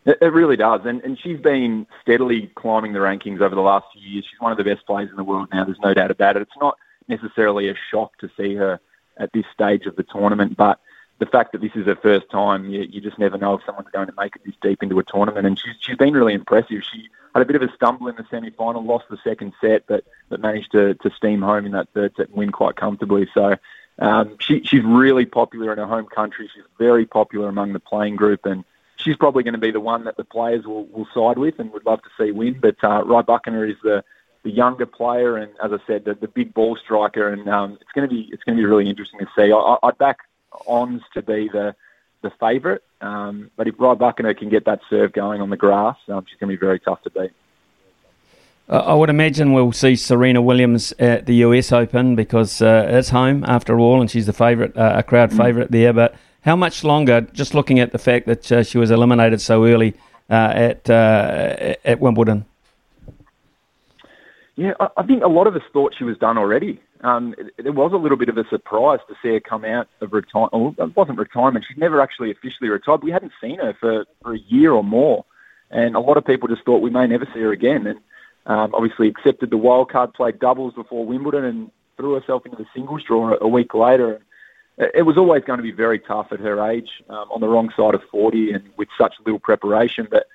It, 0.06 0.18
it 0.22 0.32
really 0.32 0.56
does, 0.56 0.80
and 0.84 1.02
and 1.02 1.18
she's 1.18 1.38
been 1.38 1.86
steadily 2.02 2.50
climbing 2.54 2.94
the 2.94 3.00
rankings 3.00 3.40
over 3.40 3.54
the 3.54 3.60
last 3.60 3.86
few 3.92 4.02
years. 4.02 4.24
She's 4.30 4.40
one 4.40 4.52
of 4.52 4.58
the 4.58 4.64
best 4.64 4.86
players 4.86 5.10
in 5.10 5.16
the 5.16 5.24
world 5.24 5.48
now. 5.52 5.64
There's 5.64 5.78
no 5.82 5.92
doubt 5.92 6.10
about 6.10 6.36
it. 6.36 6.42
It's 6.42 6.50
not 6.60 6.78
necessarily 7.08 7.68
a 7.68 7.74
shock 7.90 8.16
to 8.18 8.30
see 8.36 8.54
her 8.54 8.80
at 9.18 9.30
this 9.32 9.44
stage 9.52 9.84
of 9.84 9.96
the 9.96 10.02
tournament. 10.04 10.56
But 10.56 10.80
the 11.20 11.26
fact 11.26 11.52
that 11.52 11.60
this 11.60 11.70
is 11.74 11.86
her 11.86 11.96
first 11.96 12.28
time, 12.30 12.68
you, 12.68 12.80
you 12.80 13.00
just 13.00 13.18
never 13.18 13.38
know 13.38 13.54
if 13.54 13.64
someone's 13.64 13.90
going 13.92 14.08
to 14.08 14.14
make 14.18 14.34
it 14.34 14.42
this 14.44 14.54
deep 14.62 14.82
into 14.82 14.98
a 14.98 15.04
tournament. 15.04 15.46
And 15.46 15.58
she's, 15.58 15.74
she's 15.78 15.96
been 15.96 16.14
really 16.14 16.32
impressive. 16.32 16.82
She 16.90 17.08
had 17.34 17.42
a 17.42 17.44
bit 17.44 17.56
of 17.56 17.62
a 17.62 17.72
stumble 17.74 18.08
in 18.08 18.16
the 18.16 18.26
semi-final, 18.30 18.82
lost 18.82 19.04
the 19.10 19.18
second 19.22 19.52
set, 19.60 19.86
but, 19.86 20.04
but 20.30 20.40
managed 20.40 20.72
to, 20.72 20.94
to 20.94 21.10
steam 21.10 21.42
home 21.42 21.66
in 21.66 21.72
that 21.72 21.88
third 21.94 22.14
set 22.16 22.28
and 22.28 22.36
win 22.36 22.50
quite 22.50 22.76
comfortably. 22.76 23.28
So 23.34 23.56
um, 23.98 24.36
she, 24.40 24.62
she's 24.64 24.82
really 24.82 25.26
popular 25.26 25.72
in 25.72 25.78
her 25.78 25.86
home 25.86 26.06
country. 26.06 26.50
She's 26.52 26.64
very 26.78 27.04
popular 27.04 27.48
among 27.48 27.74
the 27.74 27.80
playing 27.80 28.16
group, 28.16 28.46
and 28.46 28.64
she's 28.96 29.16
probably 29.16 29.42
going 29.42 29.54
to 29.54 29.60
be 29.60 29.70
the 29.70 29.78
one 29.78 30.04
that 30.04 30.16
the 30.16 30.24
players 30.24 30.64
will, 30.64 30.86
will 30.86 31.06
side 31.12 31.36
with 31.36 31.58
and 31.58 31.70
would 31.72 31.84
love 31.84 32.00
to 32.02 32.08
see 32.18 32.32
win. 32.32 32.58
But 32.58 32.82
uh, 32.82 33.02
Rybakina 33.04 33.70
is 33.70 33.76
the 33.82 34.02
the 34.42 34.50
younger 34.50 34.86
player, 34.86 35.36
and 35.36 35.52
as 35.62 35.70
I 35.70 35.76
said, 35.86 36.06
the, 36.06 36.14
the 36.14 36.26
big 36.26 36.54
ball 36.54 36.74
striker, 36.74 37.28
and 37.28 37.46
um, 37.46 37.76
it's 37.78 37.92
going 37.94 38.08
to 38.08 38.14
be 38.14 38.30
it's 38.32 38.42
going 38.42 38.56
to 38.56 38.60
be 38.60 38.64
really 38.64 38.88
interesting 38.88 39.20
to 39.20 39.28
see. 39.36 39.52
I, 39.52 39.76
I'd 39.82 39.98
back 39.98 40.20
Ons 40.66 41.02
to 41.14 41.22
be 41.22 41.48
the 41.48 41.74
the 42.22 42.30
favourite, 42.38 42.82
um, 43.00 43.50
but 43.56 43.66
if 43.66 43.76
Rybakina 43.76 44.36
can 44.36 44.50
get 44.50 44.66
that 44.66 44.80
serve 44.90 45.14
going 45.14 45.40
on 45.40 45.48
the 45.48 45.56
grass, 45.56 45.96
um, 46.08 46.26
she's 46.28 46.38
going 46.38 46.50
to 46.50 46.56
be 46.56 46.60
very 46.60 46.78
tough 46.78 47.02
to 47.04 47.10
beat. 47.10 47.30
I 48.70 48.94
would 48.94 49.10
imagine 49.10 49.52
we'll 49.52 49.72
see 49.72 49.96
Serena 49.96 50.40
Williams 50.40 50.92
at 51.00 51.26
the 51.26 51.36
US 51.36 51.72
Open 51.72 52.14
because 52.14 52.62
uh, 52.62 52.86
it's 52.88 53.08
home 53.08 53.44
after 53.48 53.80
all, 53.80 54.00
and 54.00 54.08
she's 54.08 54.26
the 54.26 54.32
favourite, 54.32 54.76
uh, 54.76 54.94
a 54.96 55.02
crowd 55.02 55.30
mm. 55.30 55.38
favourite 55.38 55.72
there. 55.72 55.92
But 55.92 56.14
how 56.42 56.54
much 56.54 56.84
longer? 56.84 57.22
Just 57.22 57.52
looking 57.52 57.80
at 57.80 57.90
the 57.90 57.98
fact 57.98 58.26
that 58.26 58.52
uh, 58.52 58.62
she 58.62 58.78
was 58.78 58.92
eliminated 58.92 59.40
so 59.40 59.64
early 59.64 59.94
uh, 60.30 60.52
at 60.54 60.88
uh, 60.88 61.74
at 61.84 61.98
Wimbledon. 61.98 62.44
Yeah, 64.54 64.74
I 64.96 65.02
think 65.02 65.24
a 65.24 65.28
lot 65.28 65.48
of 65.48 65.56
us 65.56 65.62
thought 65.72 65.94
she 65.98 66.04
was 66.04 66.18
done 66.18 66.38
already. 66.38 66.80
Um, 67.02 67.34
it, 67.38 67.66
it, 67.66 67.74
was 67.74 67.92
a 67.92 67.96
little 67.96 68.18
bit 68.18 68.28
of 68.28 68.36
a 68.36 68.46
surprise 68.48 68.98
to 69.08 69.14
see 69.22 69.30
her 69.30 69.40
come 69.40 69.64
out 69.64 69.88
of 70.00 70.12
retirement. 70.12 70.52
Well, 70.52 70.74
it 70.88 70.96
wasn't 70.96 71.18
retirement. 71.18 71.64
She's 71.66 71.78
never 71.78 72.00
actually 72.00 72.30
officially 72.30 72.68
retired. 72.68 73.02
We 73.02 73.10
hadn't 73.10 73.32
seen 73.40 73.58
her 73.58 73.74
for, 73.80 74.04
for 74.22 74.34
a 74.34 74.38
year 74.38 74.72
or 74.72 74.84
more. 74.84 75.24
And 75.70 75.96
a 75.96 76.00
lot 76.00 76.16
of 76.16 76.26
people 76.26 76.48
just 76.48 76.64
thought 76.64 76.82
we 76.82 76.90
may 76.90 77.06
never 77.06 77.26
see 77.32 77.40
her 77.40 77.52
again. 77.52 77.86
And 77.86 78.00
um, 78.46 78.74
obviously 78.74 79.08
accepted 79.08 79.50
the 79.50 79.56
wild 79.56 79.90
card, 79.90 80.12
played 80.12 80.38
doubles 80.38 80.74
before 80.74 81.06
Wimbledon, 81.06 81.44
and 81.44 81.70
threw 81.96 82.14
herself 82.14 82.44
into 82.44 82.58
the 82.58 82.66
singles 82.74 83.02
draw 83.02 83.36
a 83.40 83.48
week 83.48 83.74
later. 83.74 84.20
It 84.78 85.04
was 85.04 85.18
always 85.18 85.44
going 85.44 85.58
to 85.58 85.62
be 85.62 85.72
very 85.72 85.98
tough 85.98 86.32
at 86.32 86.40
her 86.40 86.70
age, 86.70 86.88
um, 87.08 87.30
on 87.30 87.40
the 87.40 87.48
wrong 87.48 87.70
side 87.76 87.94
of 87.94 88.02
40 88.10 88.52
and 88.52 88.70
with 88.76 88.88
such 88.96 89.14
little 89.24 89.38
preparation. 89.38 90.08
But 90.10 90.26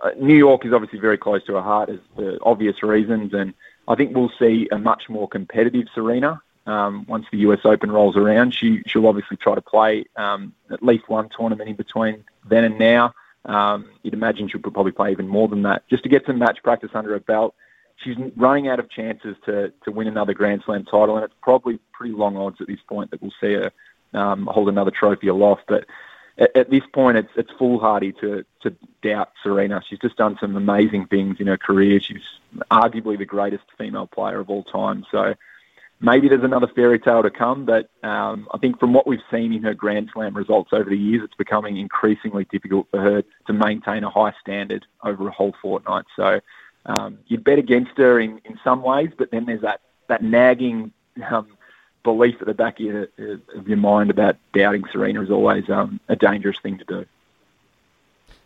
uh, 0.00 0.10
New 0.18 0.36
York 0.36 0.64
is 0.64 0.72
obviously 0.72 1.00
very 1.00 1.18
close 1.18 1.44
to 1.44 1.54
her 1.54 1.62
heart, 1.62 1.88
as 1.88 1.98
for 2.14 2.38
obvious 2.42 2.82
reasons, 2.82 3.34
and 3.34 3.52
I 3.90 3.96
think 3.96 4.14
we'll 4.14 4.32
see 4.38 4.68
a 4.70 4.78
much 4.78 5.08
more 5.08 5.28
competitive 5.28 5.88
Serena 5.92 6.40
um, 6.64 7.04
once 7.08 7.26
the 7.32 7.38
US 7.38 7.58
Open 7.64 7.90
rolls 7.90 8.16
around. 8.16 8.54
She 8.54 8.82
she'll 8.86 9.08
obviously 9.08 9.36
try 9.36 9.56
to 9.56 9.60
play 9.60 10.04
um, 10.16 10.54
at 10.70 10.80
least 10.80 11.08
one 11.08 11.28
tournament 11.36 11.68
in 11.68 11.74
between 11.74 12.24
then 12.48 12.62
and 12.62 12.78
now. 12.78 13.12
Um, 13.44 13.90
you'd 14.04 14.14
imagine 14.14 14.48
she'll 14.48 14.60
probably 14.60 14.92
play 14.92 15.10
even 15.10 15.26
more 15.26 15.48
than 15.48 15.62
that 15.62 15.88
just 15.88 16.04
to 16.04 16.08
get 16.08 16.24
some 16.24 16.38
match 16.38 16.62
practice 16.62 16.90
under 16.94 17.10
her 17.10 17.20
belt. 17.20 17.56
She's 17.96 18.16
running 18.36 18.68
out 18.68 18.78
of 18.78 18.88
chances 18.88 19.36
to 19.46 19.72
to 19.84 19.90
win 19.90 20.06
another 20.06 20.34
Grand 20.34 20.62
Slam 20.64 20.84
title, 20.84 21.16
and 21.16 21.24
it's 21.24 21.34
probably 21.42 21.80
pretty 21.92 22.14
long 22.14 22.36
odds 22.36 22.60
at 22.60 22.68
this 22.68 22.80
point 22.88 23.10
that 23.10 23.20
we'll 23.20 23.34
see 23.40 23.54
her 23.54 23.72
um, 24.14 24.46
hold 24.46 24.68
another 24.68 24.92
trophy 24.92 25.26
aloft. 25.26 25.64
But 25.66 25.84
at, 26.40 26.56
at 26.56 26.70
this 26.70 26.82
point, 26.92 27.18
it's 27.18 27.30
it's 27.36 27.50
foolhardy 27.58 28.12
to 28.14 28.44
to 28.62 28.74
doubt 29.02 29.30
Serena. 29.42 29.82
She's 29.88 30.00
just 30.00 30.16
done 30.16 30.36
some 30.40 30.56
amazing 30.56 31.06
things 31.06 31.36
in 31.38 31.46
her 31.46 31.58
career. 31.58 32.00
She's 32.00 32.22
arguably 32.70 33.16
the 33.18 33.26
greatest 33.26 33.64
female 33.78 34.06
player 34.06 34.40
of 34.40 34.50
all 34.50 34.64
time. 34.64 35.04
So 35.10 35.34
maybe 36.00 36.28
there's 36.28 36.42
another 36.42 36.68
fairy 36.74 36.98
tale 36.98 37.22
to 37.22 37.30
come, 37.30 37.64
but 37.64 37.90
um, 38.02 38.48
I 38.52 38.58
think 38.58 38.80
from 38.80 38.92
what 38.92 39.06
we've 39.06 39.20
seen 39.30 39.52
in 39.52 39.62
her 39.62 39.74
Grand 39.74 40.10
Slam 40.12 40.34
results 40.34 40.70
over 40.72 40.88
the 40.88 40.98
years, 40.98 41.22
it's 41.22 41.34
becoming 41.34 41.76
increasingly 41.76 42.46
difficult 42.46 42.88
for 42.90 43.00
her 43.00 43.22
to 43.46 43.52
maintain 43.52 44.02
a 44.02 44.10
high 44.10 44.32
standard 44.40 44.86
over 45.04 45.28
a 45.28 45.30
whole 45.30 45.54
fortnight. 45.60 46.06
So 46.16 46.40
um, 46.86 47.18
you'd 47.26 47.44
bet 47.44 47.58
against 47.58 47.92
her 47.98 48.18
in, 48.18 48.40
in 48.44 48.58
some 48.64 48.82
ways, 48.82 49.10
but 49.16 49.30
then 49.30 49.44
there's 49.44 49.60
that, 49.60 49.82
that 50.08 50.22
nagging 50.22 50.92
um, 51.30 51.48
belief 52.02 52.36
at 52.40 52.46
the 52.46 52.54
back 52.54 52.80
of 52.80 52.86
your, 52.86 53.08
of 53.54 53.68
your 53.68 53.76
mind 53.76 54.10
about 54.10 54.36
doubting 54.52 54.84
Serena 54.92 55.22
is 55.22 55.30
always 55.30 55.68
um, 55.68 56.00
a 56.08 56.16
dangerous 56.16 56.58
thing 56.60 56.78
to 56.78 56.84
do. 56.84 57.06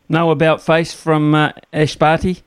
No 0.09 0.31
about 0.31 0.63
face 0.63 0.93
from 0.93 1.35
uh, 1.35 1.53
Ash 1.73 1.97
Barty? 1.97 2.43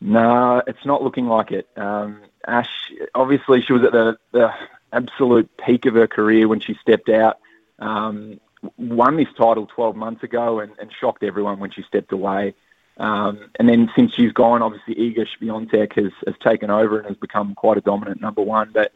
No, 0.00 0.62
it's 0.66 0.84
not 0.84 1.02
looking 1.02 1.26
like 1.26 1.52
it. 1.52 1.68
Um, 1.76 2.22
Ash, 2.46 2.70
obviously, 3.14 3.62
she 3.62 3.72
was 3.72 3.84
at 3.84 3.92
the, 3.92 4.18
the 4.32 4.52
absolute 4.92 5.50
peak 5.58 5.86
of 5.86 5.94
her 5.94 6.06
career 6.06 6.48
when 6.48 6.60
she 6.60 6.74
stepped 6.74 7.08
out. 7.08 7.38
Um, 7.78 8.40
won 8.76 9.16
this 9.16 9.28
title 9.36 9.66
12 9.66 9.96
months 9.96 10.22
ago 10.22 10.60
and, 10.60 10.72
and 10.80 10.90
shocked 10.92 11.22
everyone 11.22 11.58
when 11.58 11.70
she 11.70 11.82
stepped 11.82 12.12
away. 12.12 12.54
Um, 12.98 13.50
and 13.58 13.68
then 13.68 13.90
since 13.96 14.12
she's 14.12 14.32
gone, 14.32 14.62
obviously 14.62 14.94
Iga 14.94 15.26
Swiatek 15.40 15.94
has, 15.94 16.12
has 16.26 16.34
taken 16.42 16.70
over 16.70 16.98
and 16.98 17.08
has 17.08 17.16
become 17.16 17.54
quite 17.54 17.78
a 17.78 17.80
dominant 17.80 18.20
number 18.20 18.42
one. 18.42 18.70
But 18.72 18.92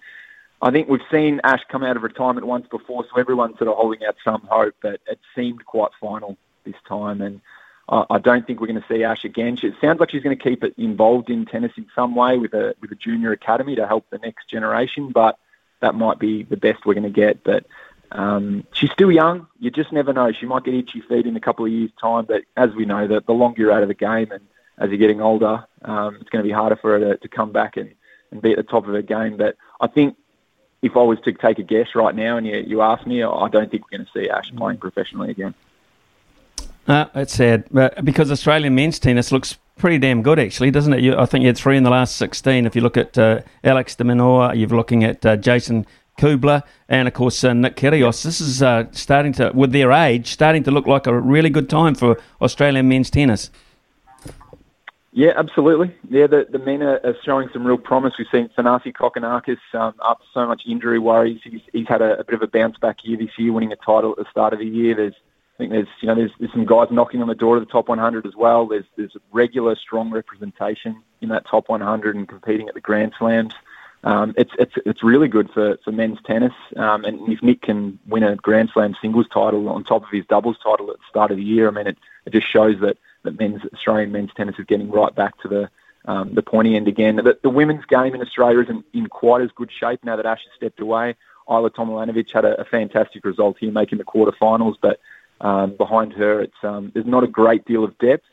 I 0.61 0.71
think 0.71 0.89
we've 0.89 1.01
seen 1.11 1.41
Ash 1.45 1.63
come 1.71 1.83
out 1.83 1.97
of 1.97 2.03
retirement 2.03 2.47
once 2.47 2.67
before, 2.69 3.05
so 3.05 3.21
everyone's 3.21 3.59
sort 3.59 3.69
of 3.69 3.77
holding 3.77 4.05
out 4.07 4.17
some 4.25 4.43
hope. 4.49 4.75
But 4.81 5.01
it 5.07 5.19
seemed 5.35 5.65
quite 5.65 5.91
final 6.01 6.37
this 6.65 6.77
time, 6.89 7.21
and 7.21 7.41
I, 7.89 8.05
I 8.11 8.19
don't 8.19 8.47
think 8.47 8.61
we're 8.61 8.69
going 8.69 8.81
to 8.81 8.89
see 8.89 9.05
Ash 9.05 9.25
again. 9.25 9.57
She, 9.57 9.69
it 9.69 9.75
sounds 9.81 10.01
like 10.01 10.11
she's 10.11 10.23
going 10.23 10.37
to 10.37 10.43
keep 10.43 10.65
it 10.65 10.75
involved 10.77 11.31
in 11.31 11.45
tennis 11.47 11.73
in 11.77 11.87
some 11.95 12.15
way 12.15 12.39
with 12.39 12.55
a 12.55 12.75
with 12.81 12.93
a 12.93 12.97
junior 12.97 13.33
academy 13.33 13.77
to 13.77 13.87
help 13.87 14.07
the 14.11 14.19
next 14.19 14.49
generation. 14.49 15.11
But 15.11 15.39
that 15.81 15.95
might 15.95 16.19
be 16.19 16.43
the 16.43 16.57
best 16.57 16.87
we're 16.87 16.95
going 16.95 17.05
to 17.05 17.11
get. 17.11 17.45
But 17.45 17.67
um, 18.13 18.65
she's 18.73 18.91
still 18.93 19.11
young. 19.11 19.47
You 19.59 19.71
just 19.71 19.93
never 19.93 20.13
know. 20.13 20.33
She 20.33 20.47
might 20.47 20.65
get 20.65 20.75
itchy 20.75 21.01
feet 21.01 21.27
in 21.27 21.37
a 21.37 21.41
couple 21.41 21.65
of 21.65 21.73
years' 21.73 21.91
time. 22.01 22.27
But 22.27 22.43
as 22.57 22.75
we 22.75 22.85
know, 22.85 23.07
the, 23.07 23.21
the 23.21 23.33
longer 23.33 23.63
you're 23.63 23.73
out 23.73 23.83
of 23.83 23.89
the 23.89 23.95
game 23.95 24.31
and 24.33 24.47
as 24.79 24.91
you're 24.91 24.99
getting 24.99 25.21
older, 25.21 25.65
um, 25.83 26.17
it's 26.21 26.31
going 26.31 26.43
to 26.43 26.49
be 26.49 26.53
harder 26.53 26.77
for 26.77 26.99
her 26.99 26.99
to, 26.99 27.17
to 27.17 27.29
come 27.29 27.53
back 27.53 27.77
and, 27.77 27.95
and 28.31 28.43
be 28.43 28.53
at 28.53 28.57
the 28.57 28.63
top 28.63 28.87
of 28.87 28.95
her 28.95 29.03
game. 29.03 29.37
But 29.37 29.57
I 29.81 29.87
think 29.87 30.17
if 30.83 30.97
I 30.97 31.03
was 31.03 31.19
to 31.21 31.33
take 31.33 31.59
a 31.59 31.63
guess 31.63 31.95
right 31.95 32.15
now 32.15 32.37
and 32.37 32.47
you, 32.47 32.57
you 32.57 32.83
ask 32.83 33.07
me, 33.07 33.23
I 33.23 33.49
don't 33.49 33.71
think 33.71 33.85
we're 33.85 33.99
going 33.99 34.07
to 34.07 34.13
see 34.13 34.31
Ash 34.31 34.55
playing 34.55 34.79
professionally 34.79 35.31
again. 35.31 35.55
Uh, 36.87 37.07
it's 37.17 37.35
sad 37.35 37.69
because 38.05 38.31
Australian 38.31 38.75
men's 38.75 39.01
tennis 39.01 39.33
looks 39.33 39.59
pretty 39.77 39.99
damn 39.99 40.23
good, 40.23 40.39
actually, 40.39 40.71
doesn't 40.71 40.93
it? 40.93 41.01
You, 41.01 41.17
I 41.17 41.27
think 41.27 41.43
you 41.43 41.49
had 41.49 41.57
three 41.57 41.77
in 41.77 41.83
the 41.83 41.91
last 41.91 42.17
16. 42.17 42.65
If 42.65 42.77
you 42.77 42.83
look 42.83 42.97
at 42.97 43.19
uh, 43.19 43.41
Alex 43.65 43.97
de 43.97 44.05
Minaur, 44.05 44.55
you're 44.55 44.69
looking 44.69 45.03
at 45.03 45.27
uh, 45.27 45.37
Jason 45.37 45.85
Kubler, 46.17 46.63
and 46.89 47.09
of 47.09 47.15
course 47.15 47.43
uh, 47.45 47.53
Nick 47.53 47.77
Kyrgios. 47.77 48.23
This 48.23 48.41
is 48.41 48.63
uh, 48.63 48.85
starting 48.93 49.33
to, 49.35 49.51
with 49.55 49.73
their 49.73 49.93
age, 49.93 50.33
starting 50.33 50.63
to 50.65 50.71
look 50.71 50.87
like 50.87 51.07
a 51.07 51.19
really 51.19 51.51
good 51.51 51.69
time 51.69 51.95
for 51.95 52.19
Australian 52.41 52.89
men's 52.89 53.11
tennis. 53.11 53.51
Yeah, 55.13 55.33
absolutely. 55.35 55.95
Yeah, 56.11 56.27
the, 56.27 56.47
the 56.51 56.59
men 56.59 56.83
are, 56.83 57.01
are 57.03 57.17
showing 57.25 57.49
some 57.51 57.67
real 57.67 57.79
promise. 57.79 58.13
We've 58.19 58.27
seen 58.31 58.51
Thanasi 58.57 58.93
Kokkinakis 58.93 59.57
um, 59.73 59.95
after 60.05 60.25
so 60.35 60.47
much 60.47 60.63
injury 60.69 60.99
worries. 60.99 61.41
He's, 61.43 61.63
he's 61.73 61.89
had 61.89 62.03
a, 62.03 62.19
a, 62.19 62.25
bit 62.25 62.35
of 62.35 62.43
a 62.43 62.47
bounce 62.47 62.77
back 62.77 62.99
year 63.03 63.17
this 63.17 63.31
year, 63.39 63.51
winning 63.51 63.73
a 63.73 63.77
title 63.77 64.11
at 64.13 64.19
the 64.19 64.27
start 64.31 64.53
of 64.53 64.59
the 64.59 64.67
year. 64.67 64.95
There's, 64.95 65.15
I 65.55 65.57
think 65.57 65.71
there's, 65.71 65.89
you 66.03 66.09
know, 66.09 66.15
there's, 66.17 66.33
there's 66.39 66.53
some 66.53 66.67
guys 66.67 66.89
knocking 66.91 67.23
on 67.23 67.29
the 67.29 67.35
door 67.35 67.57
of 67.57 67.65
the 67.65 67.73
top 67.73 67.89
100 67.89 68.27
as 68.27 68.37
well. 68.37 68.67
There's, 68.67 68.85
there's 68.99 69.17
regular, 69.33 69.75
strong 69.75 70.11
representation 70.11 71.03
in 71.23 71.31
that 71.31 71.47
top 71.51 71.71
100 71.71 72.15
and 72.15 72.29
competing 72.29 72.69
at 72.69 72.75
the 72.75 72.83
Grand 72.83 73.15
Slams 73.19 73.55
um, 74.07 74.35
it's 74.37 74.53
it's 74.57 74.75
it's 74.87 75.03
really 75.03 75.27
good 75.27 75.51
for, 75.51 75.79
for 75.85 75.91
men's 75.91 76.19
tennis. 76.25 76.53
Um, 76.77 77.05
and 77.05 77.29
if 77.29 77.43
Nick 77.43 77.63
can 77.63 77.99
win 78.07 78.23
a 78.23 78.37
Grand 78.37 78.71
Slam 78.73 78.95
singles 79.03 79.27
title 79.35 79.69
on 79.69 79.83
top 79.83 80.05
of 80.05 80.11
his 80.11 80.25
doubles 80.27 80.57
title 80.63 80.91
at 80.93 80.99
the 80.99 81.03
start 81.11 81.33
of 81.33 81.39
the 81.39 81.43
year, 81.43 81.67
I 81.67 81.73
mean, 81.73 81.89
it, 81.89 81.99
it 82.25 82.33
just 82.33 82.49
shows 82.49 82.81
that, 82.83 82.99
that 83.25 83.37
men's 83.37 83.63
Australian 83.75 84.13
men's 84.13 84.31
tennis 84.37 84.61
is 84.61 84.65
getting 84.65 84.93
right 84.93 85.13
back 85.13 85.37
to 85.43 85.49
the 85.49 85.69
um, 86.05 86.35
the 86.35 86.43
pointy 86.43 86.77
end 86.77 86.87
again. 86.87 87.17
The, 87.17 87.37
the 87.43 87.51
women's 87.51 87.85
game 87.85 88.15
in 88.15 88.23
Australia 88.23 88.61
isn't 88.61 88.85
in 88.93 89.09
quite 89.09 89.43
as 89.43 89.51
good 89.57 89.73
shape 89.73 90.05
now 90.05 90.15
that 90.15 90.25
Ash 90.25 90.45
has 90.45 90.55
stepped 90.55 90.79
away. 90.79 91.17
Ajla 91.49 91.71
Tomljanovic 91.71 92.31
had 92.33 92.45
a, 92.45 92.61
a 92.61 92.65
fantastic 92.65 93.25
result 93.25 93.57
here, 93.59 93.73
making 93.73 93.99
the 93.99 94.05
quarterfinals, 94.05 94.77
but 94.81 95.01
um, 95.41 95.75
behind 95.75 96.13
her, 96.13 96.41
it's 96.41 96.63
um, 96.63 96.93
there's 96.95 97.07
not 97.07 97.25
a 97.25 97.29
great 97.29 97.65
deal 97.65 97.83
of 97.83 97.99
depth 97.99 98.27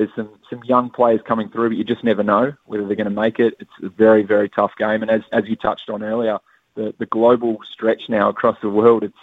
there's 0.00 0.14
some 0.16 0.30
some 0.48 0.64
young 0.64 0.88
players 0.88 1.20
coming 1.28 1.50
through, 1.50 1.68
but 1.68 1.76
you 1.76 1.84
just 1.84 2.02
never 2.02 2.22
know 2.22 2.54
whether 2.64 2.86
they're 2.86 2.96
going 2.96 3.04
to 3.04 3.10
make 3.10 3.38
it. 3.38 3.54
It's 3.60 3.70
a 3.82 3.90
very 3.90 4.22
very 4.22 4.48
tough 4.48 4.72
game, 4.78 5.02
and 5.02 5.10
as 5.10 5.20
as 5.30 5.44
you 5.46 5.56
touched 5.56 5.90
on 5.90 6.02
earlier, 6.02 6.38
the, 6.74 6.94
the 6.98 7.04
global 7.04 7.58
stretch 7.70 8.08
now 8.08 8.30
across 8.30 8.56
the 8.62 8.70
world. 8.70 9.04
It's 9.04 9.18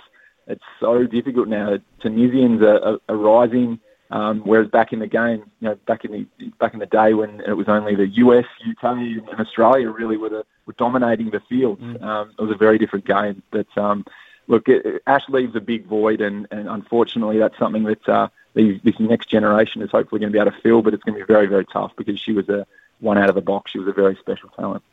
it's 0.46 0.64
so 0.80 1.08
difficult 1.08 1.48
now. 1.48 1.80
Tunisians 2.00 2.62
are, 2.62 2.78
are, 2.78 3.00
are 3.10 3.18
rising, 3.18 3.80
um, 4.12 4.42
whereas 4.42 4.70
back 4.70 4.94
in 4.94 5.00
the 5.00 5.08
game, 5.08 5.50
you 5.62 5.70
know, 5.70 5.76
back 5.88 6.06
in 6.06 6.12
the 6.12 6.50
back 6.60 6.76
in 6.76 6.80
the 6.80 6.86
day 6.86 7.16
when 7.16 7.42
it 7.42 7.54
was 7.54 7.68
only 7.68 7.96
the 7.96 8.08
US, 8.08 8.46
UK, 8.70 8.84
and 8.84 9.40
Australia 9.40 9.90
really 9.90 10.18
were 10.18 10.30
the, 10.30 10.46
were 10.68 10.76
dominating 10.78 11.32
the 11.32 11.42
fields. 11.50 11.82
Mm. 11.82 12.04
Um, 12.04 12.34
it 12.38 12.42
was 12.44 12.52
a 12.52 12.58
very 12.58 12.78
different 12.78 13.06
game. 13.06 13.42
But 13.50 13.76
um, 13.78 14.06
look, 14.48 14.68
Ash 15.06 15.28
leaves 15.30 15.56
a 15.56 15.62
big 15.62 15.86
void, 15.86 16.22
and, 16.22 16.48
and 16.52 16.68
unfortunately, 16.68 17.38
that's 17.38 17.58
something 17.58 17.84
that 17.84 18.10
uh, 18.10 18.28
this 18.54 19.00
next 19.00 19.30
generation 19.30 19.82
is 19.82 19.92
hopefully 19.92 20.20
going 20.20 20.32
to 20.32 20.36
be 20.36 20.42
able 20.42 20.52
to 20.52 20.62
fill. 20.62 20.82
But 20.82 20.94
it's 20.94 21.04
going 21.04 21.20
to 21.20 21.26
be 21.26 21.32
very, 21.32 21.48
very 21.48 21.66
tough 21.66 21.92
because 21.96 22.20
she 22.20 22.32
was 22.32 22.50
a 22.50 22.66
one 23.00 23.18
out 23.18 23.30
of 23.30 23.36
the 23.36 23.42
box. 23.42 23.72
She 23.72 23.80
was 23.80 23.88
a 23.88 23.94
very 23.94 24.16
special 24.16 24.50
talent. 24.50 24.84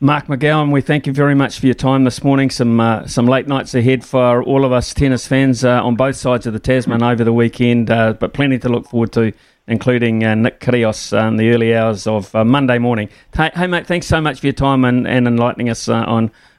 Mark 0.00 0.26
McGowan, 0.26 0.72
we 0.72 0.80
thank 0.80 1.06
you 1.06 1.12
very 1.12 1.34
much 1.34 1.60
for 1.60 1.66
your 1.66 1.74
time 1.74 2.04
this 2.04 2.24
morning. 2.24 2.48
Some 2.48 2.80
uh, 2.80 3.06
some 3.06 3.26
late 3.26 3.46
nights 3.46 3.74
ahead 3.74 4.04
for 4.04 4.42
all 4.42 4.64
of 4.64 4.72
us 4.72 4.94
tennis 4.94 5.26
fans 5.26 5.64
uh, 5.64 5.84
on 5.84 5.96
both 5.96 6.16
sides 6.16 6.46
of 6.46 6.54
the 6.54 6.58
Tasman 6.58 7.02
over 7.02 7.24
the 7.24 7.32
weekend, 7.32 7.90
uh, 7.90 8.14
but 8.14 8.32
plenty 8.32 8.58
to 8.58 8.70
look 8.70 8.88
forward 8.88 9.12
to, 9.12 9.32
including 9.68 10.24
uh, 10.24 10.34
Nick 10.34 10.60
Kyrgios 10.60 11.12
in 11.28 11.36
the 11.36 11.50
early 11.50 11.74
hours 11.76 12.06
of 12.06 12.34
uh, 12.34 12.42
Monday 12.42 12.78
morning. 12.78 13.10
Hey, 13.36 13.50
hey, 13.54 13.66
mate, 13.66 13.86
thanks 13.86 14.06
so 14.06 14.18
much 14.20 14.40
for 14.40 14.46
your 14.46 14.54
time 14.54 14.86
and, 14.86 15.06
and 15.06 15.28
enlightening 15.28 15.68
us 15.68 15.86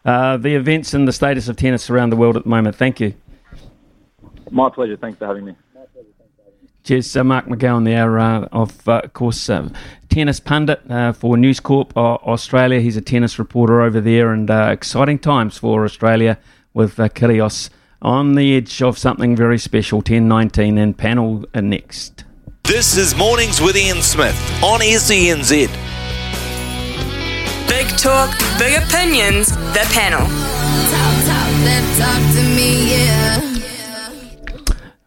uh, 0.06 0.38
the 0.38 0.56
events 0.56 0.94
and 0.94 1.08
the 1.08 1.14
status 1.14 1.48
of 1.48 1.56
tennis 1.56 1.90
around 1.90 2.10
the 2.10 2.16
world 2.16 2.36
at 2.36 2.44
the 2.44 2.50
moment. 2.50 2.76
Thank 2.76 3.00
you. 3.00 3.14
My 4.50 4.70
pleasure. 4.70 4.98
Thanks 4.98 5.18
for 5.18 5.28
having 5.28 5.46
me. 5.46 5.56
Cheers, 6.84 7.16
uh, 7.16 7.24
Mark 7.24 7.46
McGowan 7.46 7.86
there, 7.86 8.18
uh, 8.18 8.48
of 8.52 8.88
uh, 8.90 9.02
course, 9.14 9.50
uh, 9.50 9.70
tennis 10.10 10.40
pundit 10.40 10.82
uh, 10.90 11.14
for 11.14 11.38
News 11.38 11.60
Corp 11.60 11.96
Australia. 11.96 12.80
He's 12.80 12.98
a 12.98 13.02
tennis 13.02 13.38
reporter 13.38 13.82
over 13.82 14.02
there, 14.02 14.34
and 14.34 14.50
uh, 14.50 14.70
exciting 14.72 15.20
times 15.20 15.60
for 15.60 15.86
Australia 15.86 16.40
with 16.74 17.00
uh, 17.00 17.08
Kyrgios 17.10 17.70
on 18.02 18.34
the 18.34 18.58
edge 18.58 18.82
of 18.82 18.98
something 18.98 19.36
very 19.36 19.60
special. 19.60 20.02
10-19 20.02 20.80
and 20.80 20.98
panel 20.98 21.46
next. 21.54 22.24
This 22.64 22.98
is 22.98 23.16
Mornings 23.16 23.62
with 23.62 23.78
Ian 23.78 24.02
Smith 24.02 24.36
on 24.64 24.80
SENZ. 24.80 26.01
Big 27.68 27.88
talk, 27.98 28.30
big 28.58 28.82
opinions, 28.82 29.50
the 29.74 29.86
panel. 29.92 30.28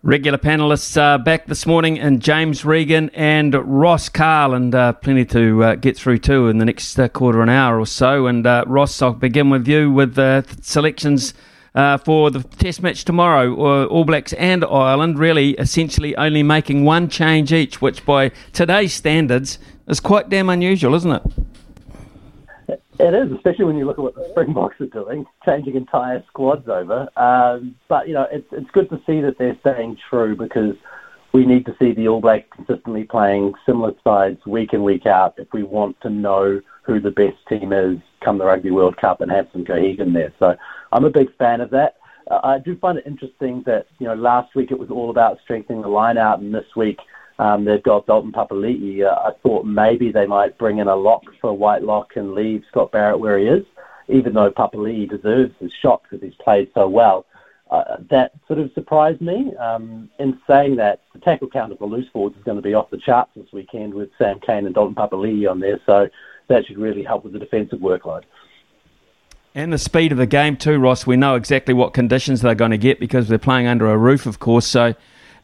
Regular 0.03 0.37
panelists 0.37 0.99
uh, 0.99 1.17
back 1.17 1.47
this 1.47 1.65
morning, 1.65 1.99
and 1.99 2.21
James 2.21 2.65
Regan 2.65 3.11
and 3.15 3.55
Ross 3.55 4.11
Karl, 4.11 4.53
and 4.53 4.75
uh, 4.75 4.93
plenty 4.93 5.25
to 5.27 5.65
uh, 5.65 5.75
get 5.77 5.97
through 5.97 6.19
too 6.19 6.49
in 6.49 6.59
the 6.59 6.67
next 6.67 6.99
uh, 6.99 7.09
quarter 7.09 7.41
an 7.41 7.49
hour 7.49 7.81
or 7.81 7.87
so. 7.87 8.27
And 8.27 8.47
uh, 8.47 8.65
Ross, 8.67 9.01
I'll 9.01 9.15
begin 9.15 9.49
with 9.49 9.67
you 9.67 9.91
with 9.91 10.15
the 10.15 10.45
selections 10.61 11.33
uh, 11.75 11.97
for 11.97 12.31
the 12.31 12.43
Test 12.43 12.83
match 12.83 13.05
tomorrow. 13.07 13.87
All 13.87 14.05
Blacks 14.05 14.35
and 14.35 14.63
Ireland, 14.65 15.19
really, 15.19 15.53
essentially 15.53 16.15
only 16.17 16.43
making 16.43 16.85
one 16.85 17.09
change 17.09 17.51
each, 17.53 17.81
which 17.81 18.05
by 18.05 18.31
today's 18.53 18.93
standards 18.93 19.59
is 19.89 20.01
quite 20.01 20.29
damn 20.29 20.51
unusual, 20.51 20.95
isn't 20.95 21.13
it? 21.13 21.23
It 22.99 23.13
is, 23.13 23.33
especially 23.33 23.65
when 23.65 23.77
you 23.77 23.87
look 23.87 23.99
at 23.99 24.05
what 24.05 24.15
the 24.15 24.29
Springboks 24.31 24.81
are 24.81 24.87
doing, 24.87 25.27
changing 25.45 25.75
entire 25.75 26.23
squads 26.29 26.69
over. 26.69 27.09
Um, 27.17 27.75
but 27.89 28.07
you 28.07 28.15
know, 28.15 28.27
it's 28.31 28.47
it's 28.53 28.71
good 28.71 28.89
to 28.91 29.01
see 29.05 29.21
that 29.21 29.37
they're 29.39 29.59
staying 29.61 29.97
true 30.09 30.37
because 30.37 30.77
we 31.33 31.45
need 31.45 31.67
to 31.67 31.75
see 31.81 31.93
the 31.93 32.07
All 32.07 32.21
Blacks 32.21 32.47
consistently 32.55 33.03
playing 33.03 33.55
similar 33.67 33.93
sides 34.05 34.39
week 34.47 34.73
in 34.73 34.85
week 34.85 35.07
out 35.07 35.35
if 35.39 35.49
we 35.53 35.65
want 35.65 36.01
to 36.03 36.11
know 36.11 36.61
who 36.83 37.01
the 37.01 37.11
best 37.11 37.37
team 37.49 37.73
is 37.73 37.99
come 38.23 38.39
the 38.39 38.45
Rugby 38.45 38.71
World 38.71 38.97
Cup 38.97 39.21
and 39.21 39.31
have 39.31 39.49
some 39.53 39.65
cohesion 39.65 40.13
there. 40.13 40.33
So 40.39 40.55
I'm 40.93 41.05
a 41.05 41.11
big 41.11 41.35
fan 41.37 41.61
of 41.61 41.71
that. 41.71 41.97
Uh, 42.31 42.41
I 42.45 42.59
do 42.59 42.77
find 42.79 42.97
it 42.97 43.07
interesting 43.07 43.65
that 43.67 43.87
you 43.99 44.07
know 44.07 44.15
last 44.15 44.55
week 44.55 44.71
it 44.71 44.79
was 44.79 44.91
all 44.91 45.11
about 45.11 45.39
strengthening 45.43 45.83
the 45.83 45.89
line 45.89 46.17
out, 46.17 46.39
and 46.39 46.55
this 46.55 46.77
week 46.77 46.99
um, 47.39 47.65
they've 47.65 47.83
got 47.83 48.07
Dalton 48.07 48.33
Papali'i. 48.33 49.05
Uh, 49.05 49.29
I 49.29 49.33
thought 49.43 49.65
maybe 49.65 50.13
they 50.13 50.27
might 50.27 50.57
bring 50.59 50.79
in 50.79 50.89
a 50.89 50.97
lock 50.97 51.23
for 51.41 51.57
Whitelock 51.57 52.13
and 52.17 52.35
leave 52.35 52.63
Scott 52.71 52.93
Barrett 52.93 53.19
where 53.19 53.39
he 53.39 53.47
is, 53.47 53.65
even 54.09 54.35
though 54.35 54.51
Papali'i 54.51 55.09
deserves 55.09 55.53
his 55.59 55.73
shot 55.83 56.03
because 56.03 56.23
he's 56.25 56.37
played 56.37 56.71
so 56.75 56.89
well. 56.89 57.27
Uh, 57.71 57.97
that 58.11 58.33
sort 58.47 58.61
of 58.61 58.71
surprised 58.75 59.21
me. 59.21 59.53
Um, 59.57 60.09
in 60.21 60.39
saying 60.47 60.77
that, 60.77 61.01
the 61.13 61.19
tackle 61.19 61.49
count 61.49 61.73
of 61.73 61.79
the 61.79 61.87
loose 61.87 62.09
forwards 62.13 62.37
is 62.37 62.45
going 62.45 62.59
to 62.59 62.63
be 62.63 62.75
off 62.75 62.91
the 62.91 62.99
charts 62.99 63.33
this 63.35 63.51
weekend 63.53 63.95
with 63.95 64.11
Sam 64.17 64.39
Cane 64.39 64.67
and 64.67 64.75
Dalton 64.75 64.95
Papali'i 64.95 65.51
on 65.51 65.59
there, 65.59 65.81
so 65.85 66.09
that 66.49 66.67
should 66.67 66.79
really 66.79 67.03
help 67.03 67.25
with 67.25 67.33
the 67.33 67.39
defensive 67.39 67.81
workload. 67.81 68.23
And 69.57 69.73
the 69.73 69.79
speed 69.79 70.13
of 70.13 70.19
the 70.19 70.27
game 70.27 70.57
too, 70.57 70.79
Ross. 70.79 71.07
We 71.07 71.17
know 71.17 71.37
exactly 71.37 71.75
what 71.75 71.95
conditions 71.95 72.43
they're 72.43 72.55
going 72.55 72.73
to 72.73 72.79
get 72.79 73.01
because 73.01 73.29
they're 73.29 73.39
playing 73.39 73.67
under 73.67 73.91
a 73.91 73.97
roof, 73.97 74.27
of 74.27 74.41
course. 74.41 74.67
So 74.67 74.95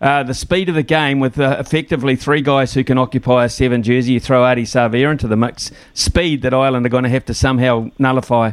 uh, 0.00 0.22
the 0.22 0.34
speed 0.34 0.68
of 0.68 0.74
the 0.74 0.82
game 0.82 1.20
with 1.20 1.38
uh, 1.38 1.56
effectively 1.58 2.16
three 2.16 2.40
guys 2.40 2.74
who 2.74 2.82
can 2.82 2.96
occupy 2.96 3.44
a 3.44 3.48
seven 3.48 3.82
jersey. 3.82 4.14
You 4.14 4.20
throw 4.20 4.42
Ardie 4.42 4.62
Savea 4.62 5.10
into 5.10 5.28
the 5.28 5.36
mix. 5.36 5.70
Speed 5.92 6.42
that 6.42 6.54
Ireland 6.54 6.86
are 6.86 6.90
going 6.90 7.04
to 7.04 7.10
have 7.10 7.24
to 7.26 7.34
somehow 7.34 7.90
nullify. 7.98 8.52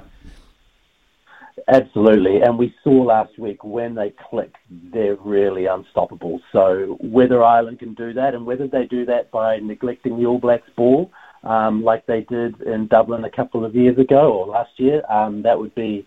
Absolutely, 1.69 2.41
and 2.41 2.57
we 2.57 2.73
saw 2.83 3.03
last 3.03 3.37
week 3.37 3.61
when 3.63 3.95
they 3.95 4.13
click, 4.29 4.55
they're 4.69 5.15
really 5.15 5.65
unstoppable. 5.65 6.39
So 6.53 6.97
whether 7.01 7.43
Ireland 7.43 7.79
can 7.79 7.93
do 7.93 8.13
that, 8.13 8.33
and 8.33 8.45
whether 8.45 8.67
they 8.67 8.85
do 8.85 9.05
that 9.05 9.31
by 9.31 9.57
neglecting 9.57 10.17
the 10.17 10.25
All 10.25 10.39
Blacks 10.39 10.69
ball, 10.77 11.11
um, 11.43 11.83
like 11.83 12.05
they 12.05 12.21
did 12.21 12.61
in 12.61 12.87
Dublin 12.87 13.25
a 13.25 13.29
couple 13.29 13.65
of 13.65 13.75
years 13.75 13.97
ago 13.97 14.31
or 14.33 14.47
last 14.47 14.71
year, 14.77 15.01
um, 15.09 15.41
that 15.43 15.59
would 15.59 15.75
be 15.75 16.05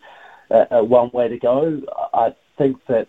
one 0.49 1.11
way 1.13 1.29
to 1.29 1.39
go. 1.39 1.81
I 2.15 2.35
think 2.57 2.77
that 2.89 3.07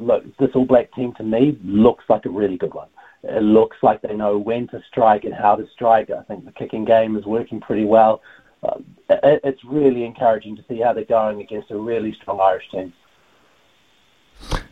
look, 0.00 0.24
this 0.38 0.50
All 0.54 0.64
Black 0.64 0.92
team 0.94 1.12
to 1.14 1.22
me 1.22 1.58
looks 1.64 2.04
like 2.08 2.24
a 2.24 2.30
really 2.30 2.56
good 2.56 2.74
one. 2.74 2.88
It 3.22 3.42
looks 3.42 3.76
like 3.82 4.00
they 4.00 4.14
know 4.14 4.38
when 4.38 4.68
to 4.68 4.82
strike 4.88 5.24
and 5.24 5.34
how 5.34 5.56
to 5.56 5.66
strike. 5.74 6.10
I 6.10 6.22
think 6.22 6.44
the 6.44 6.52
kicking 6.52 6.84
game 6.84 7.16
is 7.16 7.24
working 7.24 7.60
pretty 7.60 7.84
well. 7.84 8.22
Uh, 8.62 8.78
it, 9.10 9.40
it's 9.44 9.64
really 9.64 10.04
encouraging 10.04 10.56
to 10.56 10.64
see 10.68 10.80
how 10.80 10.92
they're 10.92 11.04
going 11.04 11.40
against 11.40 11.70
a 11.70 11.76
really 11.76 12.12
strong 12.20 12.40
Irish 12.40 12.70
team. 12.70 12.92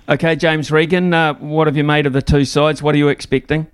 Okay, 0.09 0.37
James 0.37 0.71
Regan, 0.71 1.13
uh, 1.13 1.35
what 1.35 1.67
have 1.67 1.77
you 1.77 1.83
made 1.83 2.07
of 2.07 2.13
the 2.13 2.23
two 2.23 2.45
sides? 2.45 2.83
What 2.83 2.95
are 2.95 2.99
you 2.99 3.09
expecting? 3.09 3.67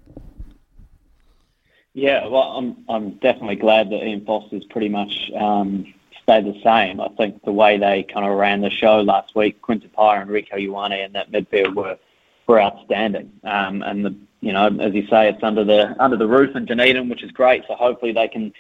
Yeah, 1.95 2.27
well, 2.27 2.43
I'm 2.43 2.85
I'm 2.89 3.11
definitely 3.19 3.57
glad 3.57 3.91
that 3.91 4.03
Ian 4.03 4.25
Foster's 4.25 4.65
pretty 4.71 4.89
much 4.89 5.31
um, 5.39 5.93
stayed 6.23 6.47
the 6.47 6.61
same. 6.63 7.01
I 7.01 7.09
think 7.17 7.43
the 7.45 7.53
way 7.53 7.79
they 7.79 8.03
kind 8.05 8.27
of 8.27 8.37
ran 8.37 8.61
the 8.61 8.71
show 8.71 9.01
last 9.01 9.35
week, 9.35 9.61
Quinn 9.63 9.81
Tupaea 9.81 10.23
and 10.23 10.31
Rieko 10.31 10.55
Ioane 10.55 11.05
and 11.05 11.15
that 11.15 11.31
midfield 11.31 11.75
were 11.75 11.99
were 12.47 12.61
outstanding. 12.61 13.33
Um, 13.45 13.83
and 13.83 14.05
the 14.05 14.15
you 14.41 14.53
know, 14.53 14.67
as 14.67 14.93
you 14.93 15.07
say, 15.07 15.29
it's 15.29 15.43
under 15.43 15.65
the 15.65 15.95
under 16.03 16.17
the 16.17 16.27
roof 16.27 16.57
in 16.57 16.65
Dunedin, 16.65 17.09
which 17.09 17.23
is 17.23 17.31
great. 17.31 17.65
So 17.69 17.75
hopefully 17.75 18.13
they 18.13 18.29
can 18.29 18.53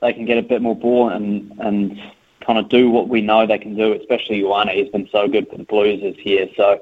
they 0.00 0.12
can 0.12 0.24
get 0.24 0.38
a 0.38 0.42
bit 0.42 0.62
more 0.62 0.76
ball 0.76 1.10
and 1.10 1.52
and 1.60 2.00
kind 2.40 2.58
of 2.58 2.68
do 2.68 2.90
what 2.90 3.08
we 3.08 3.20
know 3.20 3.46
they 3.46 3.58
can 3.58 3.76
do. 3.76 3.92
Especially 3.92 4.40
Ioane, 4.40 4.72
he's 4.72 4.90
been 4.90 5.08
so 5.10 5.28
good 5.28 5.48
for 5.48 5.58
the 5.58 5.64
Blues 5.64 6.00
this 6.00 6.24
year. 6.24 6.48
So 6.56 6.80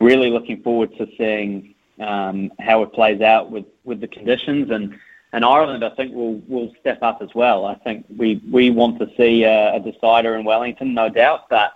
really 0.00 0.30
looking 0.30 0.62
forward 0.62 0.96
to 0.98 1.08
seeing 1.16 1.74
um, 2.00 2.52
how 2.60 2.82
it 2.82 2.92
plays 2.92 3.20
out 3.20 3.50
with 3.50 3.66
with 3.84 4.00
the 4.00 4.08
conditions 4.08 4.70
and 4.70 4.98
and 5.32 5.44
Ireland, 5.44 5.84
I 5.84 5.90
think, 5.90 6.14
will 6.14 6.40
will 6.48 6.72
step 6.80 7.02
up 7.02 7.20
as 7.20 7.34
well. 7.34 7.66
I 7.66 7.74
think 7.74 8.06
we 8.16 8.40
we 8.50 8.70
want 8.70 8.98
to 9.00 9.10
see 9.16 9.44
a, 9.44 9.74
a 9.74 9.80
decider 9.80 10.36
in 10.36 10.44
Wellington, 10.44 10.94
no 10.94 11.08
doubt, 11.08 11.48
but 11.50 11.74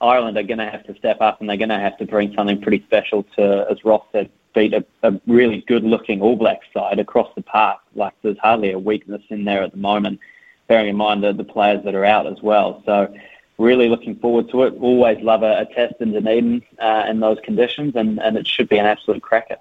Ireland 0.00 0.36
are 0.36 0.42
going 0.42 0.58
to 0.58 0.70
have 0.70 0.84
to 0.84 0.96
step 0.96 1.20
up 1.20 1.40
and 1.40 1.48
they're 1.48 1.56
going 1.56 1.68
to 1.70 1.78
have 1.78 1.98
to 1.98 2.06
bring 2.06 2.34
something 2.34 2.60
pretty 2.60 2.84
special 2.84 3.24
to, 3.36 3.66
as 3.70 3.84
Ross 3.84 4.04
said, 4.12 4.30
beat 4.54 4.72
a, 4.72 4.84
a 5.02 5.20
really 5.26 5.64
good-looking 5.66 6.22
All 6.22 6.36
Black 6.36 6.60
side 6.72 6.98
across 6.98 7.32
the 7.34 7.42
park. 7.42 7.80
Like 7.94 8.14
there's 8.22 8.38
hardly 8.38 8.70
a 8.72 8.78
weakness 8.78 9.22
in 9.28 9.44
there 9.44 9.62
at 9.62 9.72
the 9.72 9.78
moment, 9.78 10.20
bearing 10.68 10.88
in 10.88 10.96
mind 10.96 11.22
the, 11.22 11.32
the 11.32 11.44
players 11.44 11.84
that 11.84 11.94
are 11.94 12.04
out 12.04 12.26
as 12.26 12.40
well. 12.42 12.82
So 12.86 13.12
really 13.58 13.88
looking 13.88 14.16
forward 14.16 14.48
to 14.50 14.62
it. 14.64 14.74
Always 14.80 15.20
love 15.20 15.42
a, 15.42 15.60
a 15.60 15.66
test 15.66 15.94
in 16.00 16.12
Dunedin 16.12 16.62
uh, 16.78 17.06
in 17.08 17.20
those 17.20 17.38
conditions, 17.42 17.94
and, 17.96 18.20
and 18.20 18.36
it 18.36 18.46
should 18.46 18.68
be 18.68 18.78
an 18.78 18.86
absolute 18.86 19.22
cracker. 19.22 19.56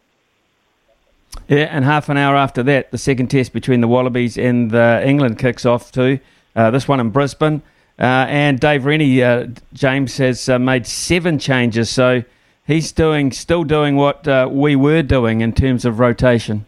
Yeah, 1.47 1.67
and 1.71 1.85
half 1.85 2.09
an 2.09 2.17
hour 2.17 2.35
after 2.35 2.63
that, 2.63 2.91
the 2.91 2.97
second 2.97 3.27
test 3.27 3.53
between 3.53 3.81
the 3.81 3.87
Wallabies 3.87 4.37
and 4.37 4.73
uh, 4.73 5.01
England 5.03 5.39
kicks 5.39 5.65
off 5.65 5.91
too. 5.91 6.19
Uh, 6.55 6.71
this 6.71 6.87
one 6.87 6.99
in 6.99 7.09
Brisbane. 7.09 7.61
Uh, 7.99 8.25
and 8.29 8.59
Dave 8.59 8.85
Rennie, 8.85 9.23
uh, 9.23 9.47
James, 9.73 10.17
has 10.17 10.49
uh, 10.49 10.59
made 10.59 10.85
seven 10.85 11.39
changes. 11.39 11.89
So 11.89 12.23
he's 12.65 12.91
doing, 12.91 13.31
still 13.31 13.63
doing 13.63 13.95
what 13.95 14.27
uh, 14.27 14.47
we 14.51 14.75
were 14.75 15.01
doing 15.01 15.41
in 15.41 15.53
terms 15.53 15.85
of 15.85 15.99
rotation. 15.99 16.65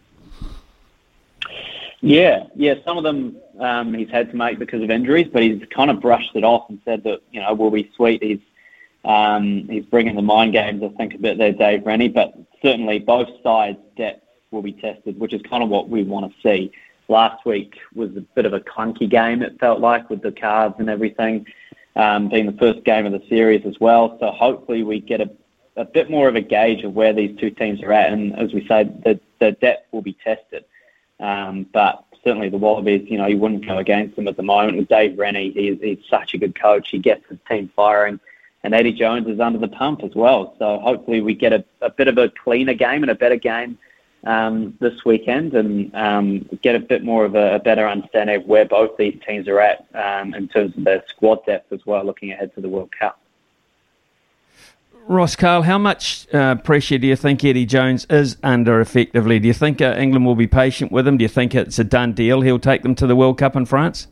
Yeah, 2.00 2.44
yeah. 2.56 2.74
Some 2.84 2.96
of 2.96 3.04
them 3.04 3.36
um, 3.60 3.92
he's 3.92 4.10
had 4.10 4.30
to 4.30 4.36
make 4.36 4.58
because 4.58 4.82
of 4.82 4.90
injuries, 4.90 5.28
but 5.30 5.42
he's 5.42 5.62
kind 5.74 5.90
of 5.90 6.00
brushed 6.00 6.34
it 6.34 6.44
off 6.44 6.68
and 6.70 6.80
said 6.84 7.04
that 7.04 7.20
you 7.30 7.40
know 7.40 7.52
we'll 7.52 7.70
be 7.70 7.90
sweet. 7.94 8.22
He's 8.22 8.40
um, 9.04 9.68
he's 9.68 9.84
bringing 9.84 10.16
the 10.16 10.22
mind 10.22 10.52
games, 10.52 10.82
I 10.82 10.88
think, 10.88 11.14
a 11.14 11.18
bit 11.18 11.38
there, 11.38 11.52
Dave 11.52 11.86
Rennie. 11.86 12.08
But 12.08 12.34
certainly 12.62 12.98
both 12.98 13.28
sides' 13.42 13.78
depth 13.96 14.24
will 14.50 14.62
be 14.62 14.72
tested, 14.72 15.18
which 15.18 15.32
is 15.32 15.42
kind 15.42 15.62
of 15.62 15.68
what 15.68 15.88
we 15.88 16.02
want 16.02 16.30
to 16.30 16.40
see. 16.42 16.72
Last 17.08 17.44
week 17.44 17.78
was 17.94 18.16
a 18.16 18.20
bit 18.20 18.46
of 18.46 18.52
a 18.52 18.60
clunky 18.60 19.08
game, 19.08 19.42
it 19.42 19.58
felt 19.58 19.80
like, 19.80 20.10
with 20.10 20.22
the 20.22 20.32
cards 20.32 20.76
and 20.78 20.88
everything. 20.88 21.46
um, 21.96 22.28
being 22.28 22.46
the 22.46 22.52
first 22.58 22.84
game 22.84 23.06
of 23.06 23.12
the 23.12 23.22
series 23.28 23.64
as 23.66 23.78
well. 23.80 24.16
So 24.20 24.30
hopefully 24.30 24.82
we 24.82 25.00
get 25.00 25.20
a, 25.20 25.30
a 25.76 25.84
bit 25.84 26.10
more 26.10 26.28
of 26.28 26.36
a 26.36 26.40
gauge 26.40 26.84
of 26.84 26.94
where 26.94 27.12
these 27.12 27.38
two 27.38 27.50
teams 27.50 27.82
are 27.82 27.92
at. 27.92 28.12
And 28.12 28.34
as 28.38 28.52
we 28.52 28.66
say, 28.66 28.84
the, 28.84 29.20
the 29.38 29.52
depth 29.52 29.92
will 29.92 30.02
be 30.02 30.12
tested. 30.12 30.64
Um, 31.18 31.66
but 31.72 32.04
certainly 32.24 32.48
the 32.48 32.58
Wallabies, 32.58 33.10
you 33.10 33.18
know, 33.18 33.26
you 33.26 33.38
wouldn't 33.38 33.66
go 33.66 33.78
against 33.78 34.16
them 34.16 34.28
at 34.28 34.36
the 34.36 34.42
moment. 34.42 34.78
With 34.78 34.88
Dave 34.88 35.18
Rennie, 35.18 35.50
he's, 35.52 35.80
he's 35.80 35.98
such 36.08 36.34
a 36.34 36.38
good 36.38 36.58
coach. 36.58 36.90
He 36.90 36.98
gets 36.98 37.28
his 37.28 37.38
team 37.48 37.70
firing. 37.74 38.20
And 38.62 38.74
Eddie 38.74 38.92
Jones 38.92 39.26
is 39.26 39.40
under 39.40 39.58
the 39.58 39.68
pump 39.68 40.04
as 40.04 40.14
well. 40.14 40.54
So 40.58 40.78
hopefully 40.80 41.22
we 41.22 41.34
get 41.34 41.52
a, 41.52 41.64
a 41.80 41.90
bit 41.90 42.08
of 42.08 42.18
a 42.18 42.28
cleaner 42.28 42.74
game 42.74 43.02
and 43.02 43.10
a 43.10 43.14
better 43.14 43.36
game 43.36 43.78
um, 44.24 44.76
this 44.80 45.04
weekend 45.04 45.54
and 45.54 45.94
um, 45.94 46.48
get 46.62 46.74
a 46.74 46.80
bit 46.80 47.02
more 47.02 47.24
of 47.24 47.34
a, 47.34 47.54
a, 47.54 47.58
better 47.58 47.88
understanding 47.88 48.36
of 48.36 48.46
where 48.46 48.64
both 48.64 48.96
these 48.96 49.18
teams 49.26 49.48
are 49.48 49.60
at 49.60 49.86
um, 49.94 50.34
in 50.34 50.48
terms 50.48 50.76
of 50.76 50.84
their 50.84 51.02
squad 51.08 51.44
depth 51.46 51.72
as 51.72 51.84
well, 51.86 52.04
looking 52.04 52.30
ahead 52.30 52.54
to 52.54 52.60
the 52.60 52.68
World 52.68 52.90
Cup. 52.98 53.18
Ross 55.06 55.34
Karl, 55.34 55.62
how 55.62 55.78
much 55.78 56.32
uh, 56.32 56.54
pressure 56.56 56.98
do 56.98 57.06
you 57.06 57.16
think 57.16 57.42
Eddie 57.42 57.66
Jones 57.66 58.06
is 58.10 58.36
under 58.42 58.80
effectively? 58.80 59.38
Do 59.38 59.48
you 59.48 59.54
think 59.54 59.80
uh, 59.80 59.94
England 59.98 60.26
will 60.26 60.36
be 60.36 60.46
patient 60.46 60.92
with 60.92 61.08
him? 61.08 61.16
Do 61.16 61.24
you 61.24 61.28
think 61.28 61.54
it's 61.54 61.78
a 61.78 61.84
done 61.84 62.12
deal? 62.12 62.42
He'll 62.42 62.58
take 62.58 62.82
them 62.82 62.94
to 62.96 63.06
the 63.06 63.16
World 63.16 63.38
Cup 63.38 63.56
in 63.56 63.64
France? 63.64 64.06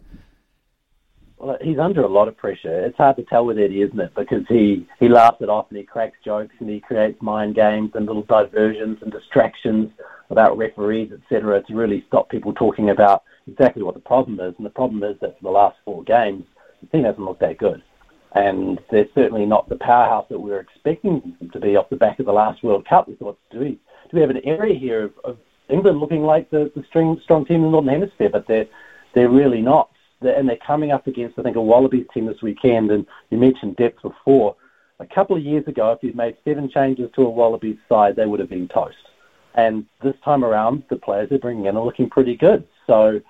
Well, 1.39 1.57
he's 1.61 1.79
under 1.79 2.03
a 2.03 2.09
lot 2.09 2.27
of 2.27 2.37
pressure. 2.37 2.85
It's 2.85 2.97
hard 2.97 3.17
to 3.17 3.23
tell 3.23 3.47
with 3.47 3.59
Eddie, 3.59 3.83
isn't 3.83 4.01
it? 4.01 4.13
Because 4.17 4.45
he, 4.49 4.87
he 4.99 5.09
laughs 5.09 5.41
it 5.41 5.49
off 5.49 5.67
and 5.69 5.79
he 5.79 5.85
cracks 5.85 6.17
jokes 6.25 6.55
and 6.59 6.69
he 6.69 6.81
creates 6.81 7.23
mind 7.23 7.55
games 7.55 7.93
and 7.95 8.07
little 8.07 8.23
diversions 8.23 8.99
and 9.03 9.13
distractions 9.13 9.91
about 10.31 10.59
referees, 10.59 11.13
etc., 11.13 11.63
to 11.63 11.75
really 11.75 12.05
stop 12.09 12.29
people 12.29 12.53
talking 12.53 12.91
about 12.91 13.23
exactly 13.47 13.83
what 13.85 13.95
the 13.95 14.01
problem 14.01 14.41
is. 14.41 14.55
And 14.57 14.67
the 14.67 14.71
problem 14.71 15.05
is 15.05 15.17
that 15.21 15.39
for 15.39 15.45
the 15.45 15.51
last 15.51 15.77
four 15.85 16.03
games, 16.03 16.45
the 16.81 16.89
team 16.89 17.05
hasn't 17.05 17.25
looked 17.25 17.41
that 17.41 17.59
good. 17.59 17.83
And 18.33 18.81
they're 18.91 19.09
certainly 19.15 19.47
not 19.47 19.69
the 19.69 19.77
powerhouse 19.77 20.27
that 20.31 20.41
we 20.41 20.51
were 20.51 20.61
expecting 20.61 21.37
them 21.39 21.51
to 21.51 21.61
be 21.61 21.77
off 21.77 21.89
the 21.89 21.97
back 21.97 22.19
of 22.19 22.27
the 22.27 22.33
last 22.33 22.65
World 22.65 22.87
Cup. 22.87 23.07
We 23.07 23.15
thought, 23.15 23.39
do 23.51 23.61
we, 23.61 23.71
do 23.71 24.15
we 24.15 24.21
have 24.21 24.31
an 24.31 24.45
area 24.45 24.79
here 24.79 25.05
of, 25.05 25.13
of 25.25 25.39
England 25.71 26.01
looking 26.01 26.23
like 26.23 26.51
the, 26.51 26.71
the 26.75 26.85
strong, 26.89 27.21
strong 27.23 27.47
team 27.47 27.59
in 27.59 27.63
the 27.63 27.71
Northern 27.71 27.95
Hemisphere? 27.95 28.29
But 28.29 28.47
they're, 28.49 28.67
they're 29.15 29.31
really 29.31 29.63
not 29.63 29.91
and 30.21 30.49
they're 30.49 30.57
coming 30.57 30.91
up 30.91 31.07
against, 31.07 31.39
I 31.39 31.43
think, 31.43 31.57
a 31.57 31.63
Wallabies 31.63 32.07
team 32.13 32.27
this 32.27 32.43
weekend. 32.43 32.91
And 32.91 33.07
you 33.31 33.39
mentioned 33.39 33.77
depth 33.77 34.03
before. 34.03 34.57
A 35.01 35.07
couple 35.07 35.37
of 35.37 35.43
years 35.43 35.67
ago, 35.69 35.93
if 35.93 36.03
you'd 36.03 36.17
made 36.17 36.37
seven 36.45 36.69
changes 36.69 37.11
to 37.15 37.23
a 37.23 37.31
Wallabies 37.31 37.79
side, 37.89 38.17
they 38.17 38.27
would 38.27 38.41
have 38.41 38.49
been 38.49 38.69
toast. 38.69 38.97
And 39.55 39.87
this 40.03 40.15
time 40.25 40.45
around, 40.45 40.83
the 40.91 40.97
players 40.97 41.29
they're 41.31 41.39
bringing 41.39 41.67
in 41.67 41.77
are 41.77 41.85
looking 41.85 42.11
pretty 42.11 42.37
good. 42.37 42.67
So 42.87 43.21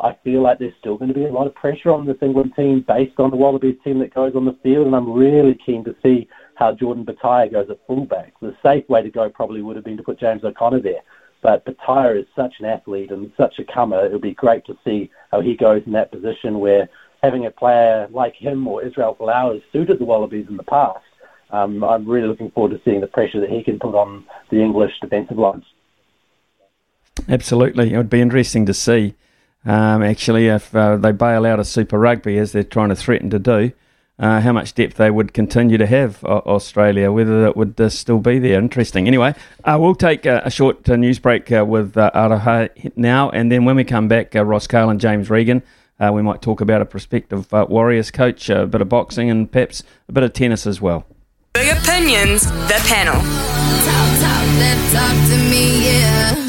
I 0.00 0.16
feel 0.22 0.42
like 0.42 0.58
there's 0.58 0.74
still 0.78 0.96
going 0.96 1.08
to 1.08 1.14
be 1.14 1.24
a 1.24 1.32
lot 1.32 1.46
of 1.46 1.54
pressure 1.54 1.90
on 1.90 2.06
this 2.06 2.16
England 2.22 2.52
team 2.54 2.84
based 2.86 3.18
on 3.18 3.30
the 3.30 3.36
Wallabies 3.36 3.78
team 3.82 3.98
that 4.00 4.14
goes 4.14 4.34
on 4.36 4.44
the 4.44 4.56
field. 4.62 4.86
And 4.86 4.94
I'm 4.94 5.12
really 5.12 5.58
keen 5.66 5.84
to 5.84 5.96
see 6.02 6.28
how 6.54 6.72
Jordan 6.72 7.04
Petaia 7.04 7.50
goes 7.50 7.70
at 7.70 7.84
fullback. 7.86 8.34
The 8.40 8.56
safe 8.64 8.88
way 8.88 9.02
to 9.02 9.10
go 9.10 9.28
probably 9.28 9.62
would 9.62 9.76
have 9.76 9.84
been 9.84 9.96
to 9.96 10.02
put 10.02 10.20
James 10.20 10.44
O'Connor 10.44 10.80
there. 10.80 11.02
But 11.42 11.64
Petaia 11.64 12.20
is 12.20 12.26
such 12.34 12.54
an 12.58 12.66
athlete 12.66 13.10
and 13.10 13.30
such 13.36 13.58
a 13.58 13.64
comer. 13.64 14.04
It 14.04 14.12
would 14.12 14.22
be 14.22 14.34
great 14.34 14.64
to 14.66 14.76
see 14.84 15.10
how 15.30 15.40
he 15.40 15.56
goes 15.56 15.82
in 15.86 15.92
that 15.92 16.10
position 16.10 16.58
where 16.58 16.88
having 17.22 17.46
a 17.46 17.50
player 17.50 18.08
like 18.10 18.34
him 18.34 18.66
or 18.66 18.82
Israel 18.82 19.16
Folau 19.18 19.54
has 19.54 19.62
suited 19.72 19.98
the 19.98 20.04
Wallabies 20.04 20.46
in 20.48 20.56
the 20.56 20.62
past. 20.62 21.04
Um, 21.50 21.84
I'm 21.84 22.08
really 22.08 22.26
looking 22.26 22.50
forward 22.50 22.72
to 22.72 22.80
seeing 22.84 23.00
the 23.00 23.06
pressure 23.06 23.40
that 23.40 23.50
he 23.50 23.62
can 23.62 23.78
put 23.78 23.94
on 23.94 24.24
the 24.50 24.60
English 24.60 24.92
defensive 25.00 25.38
lines. 25.38 25.64
Absolutely. 27.28 27.92
It 27.92 27.96
would 27.96 28.10
be 28.10 28.20
interesting 28.20 28.66
to 28.66 28.74
see, 28.74 29.14
um, 29.64 30.02
actually, 30.02 30.48
if 30.48 30.74
uh, 30.74 30.96
they 30.96 31.12
bail 31.12 31.46
out 31.46 31.60
of 31.60 31.66
Super 31.66 31.98
Rugby 31.98 32.38
as 32.38 32.52
they're 32.52 32.64
trying 32.64 32.88
to 32.88 32.96
threaten 32.96 33.30
to 33.30 33.38
do 33.38 33.72
uh, 34.18 34.40
how 34.40 34.52
much 34.52 34.74
depth 34.74 34.96
they 34.96 35.10
would 35.10 35.34
continue 35.34 35.76
to 35.78 35.86
have, 35.86 36.24
uh, 36.24 36.40
Australia, 36.46 37.12
whether 37.12 37.46
it 37.46 37.56
would 37.56 37.80
uh, 37.80 37.88
still 37.88 38.18
be 38.18 38.38
there. 38.38 38.58
Interesting. 38.58 39.06
Anyway, 39.06 39.34
uh, 39.64 39.76
we'll 39.80 39.94
take 39.94 40.24
a 40.24 40.48
short 40.50 40.88
uh, 40.88 40.96
news 40.96 41.18
break 41.18 41.50
uh, 41.52 41.64
with 41.64 41.96
uh, 41.96 42.10
Aroha 42.14 42.70
now, 42.96 43.30
and 43.30 43.52
then 43.52 43.64
when 43.64 43.76
we 43.76 43.84
come 43.84 44.08
back, 44.08 44.34
Ross 44.34 44.66
Karl 44.66 44.90
and 44.90 45.00
James 45.00 45.28
Regan. 45.30 45.62
we 46.12 46.22
might 46.22 46.42
talk 46.42 46.60
about 46.60 46.80
a 46.80 46.86
prospective 46.86 47.50
Warriors 47.52 48.10
coach, 48.10 48.48
a 48.48 48.66
bit 48.66 48.80
of 48.80 48.88
boxing, 48.88 49.30
and 49.30 49.50
perhaps 49.50 49.82
a 50.08 50.12
bit 50.12 50.22
of 50.22 50.32
tennis 50.32 50.66
as 50.66 50.80
well. 50.80 51.04
Big 51.54 51.76
opinions, 51.76 52.44
the 52.44 52.80
panel. 52.86 53.14
Talk, 53.14 54.20
talk, 54.20 54.92
talk 54.92 55.50
me, 55.50 55.86
yeah. 55.86 56.45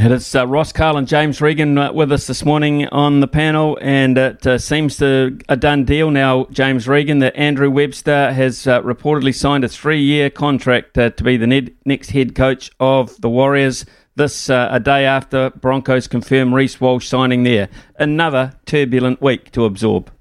It 0.00 0.12
is 0.12 0.32
uh, 0.32 0.46
Ross 0.46 0.70
Karl 0.70 0.96
and 0.96 1.08
James 1.08 1.40
Regan 1.40 1.76
uh, 1.76 1.92
with 1.92 2.12
us 2.12 2.28
this 2.28 2.44
morning 2.44 2.86
on 2.86 3.18
the 3.18 3.26
panel, 3.26 3.76
and 3.82 4.16
it 4.16 4.46
uh, 4.46 4.56
seems 4.56 4.96
to 4.98 5.36
a 5.48 5.56
done 5.56 5.84
deal 5.84 6.12
now, 6.12 6.46
James 6.52 6.86
Regan, 6.86 7.18
that 7.18 7.34
Andrew 7.34 7.68
Webster 7.68 8.32
has 8.32 8.64
uh, 8.68 8.80
reportedly 8.82 9.34
signed 9.34 9.64
a 9.64 9.68
three-year 9.68 10.30
contract 10.30 10.96
uh, 10.96 11.10
to 11.10 11.24
be 11.24 11.36
the 11.36 11.48
ne- 11.48 11.74
next 11.84 12.10
head 12.10 12.36
coach 12.36 12.70
of 12.78 13.20
the 13.20 13.28
Warriors. 13.28 13.84
This 14.14 14.48
uh, 14.48 14.68
a 14.70 14.78
day 14.78 15.04
after 15.04 15.50
Broncos 15.50 16.06
confirm 16.06 16.54
Reece 16.54 16.80
Walsh 16.80 17.08
signing 17.08 17.42
there. 17.42 17.68
Another 17.98 18.52
turbulent 18.66 19.20
week 19.20 19.50
to 19.50 19.64
absorb. 19.64 20.12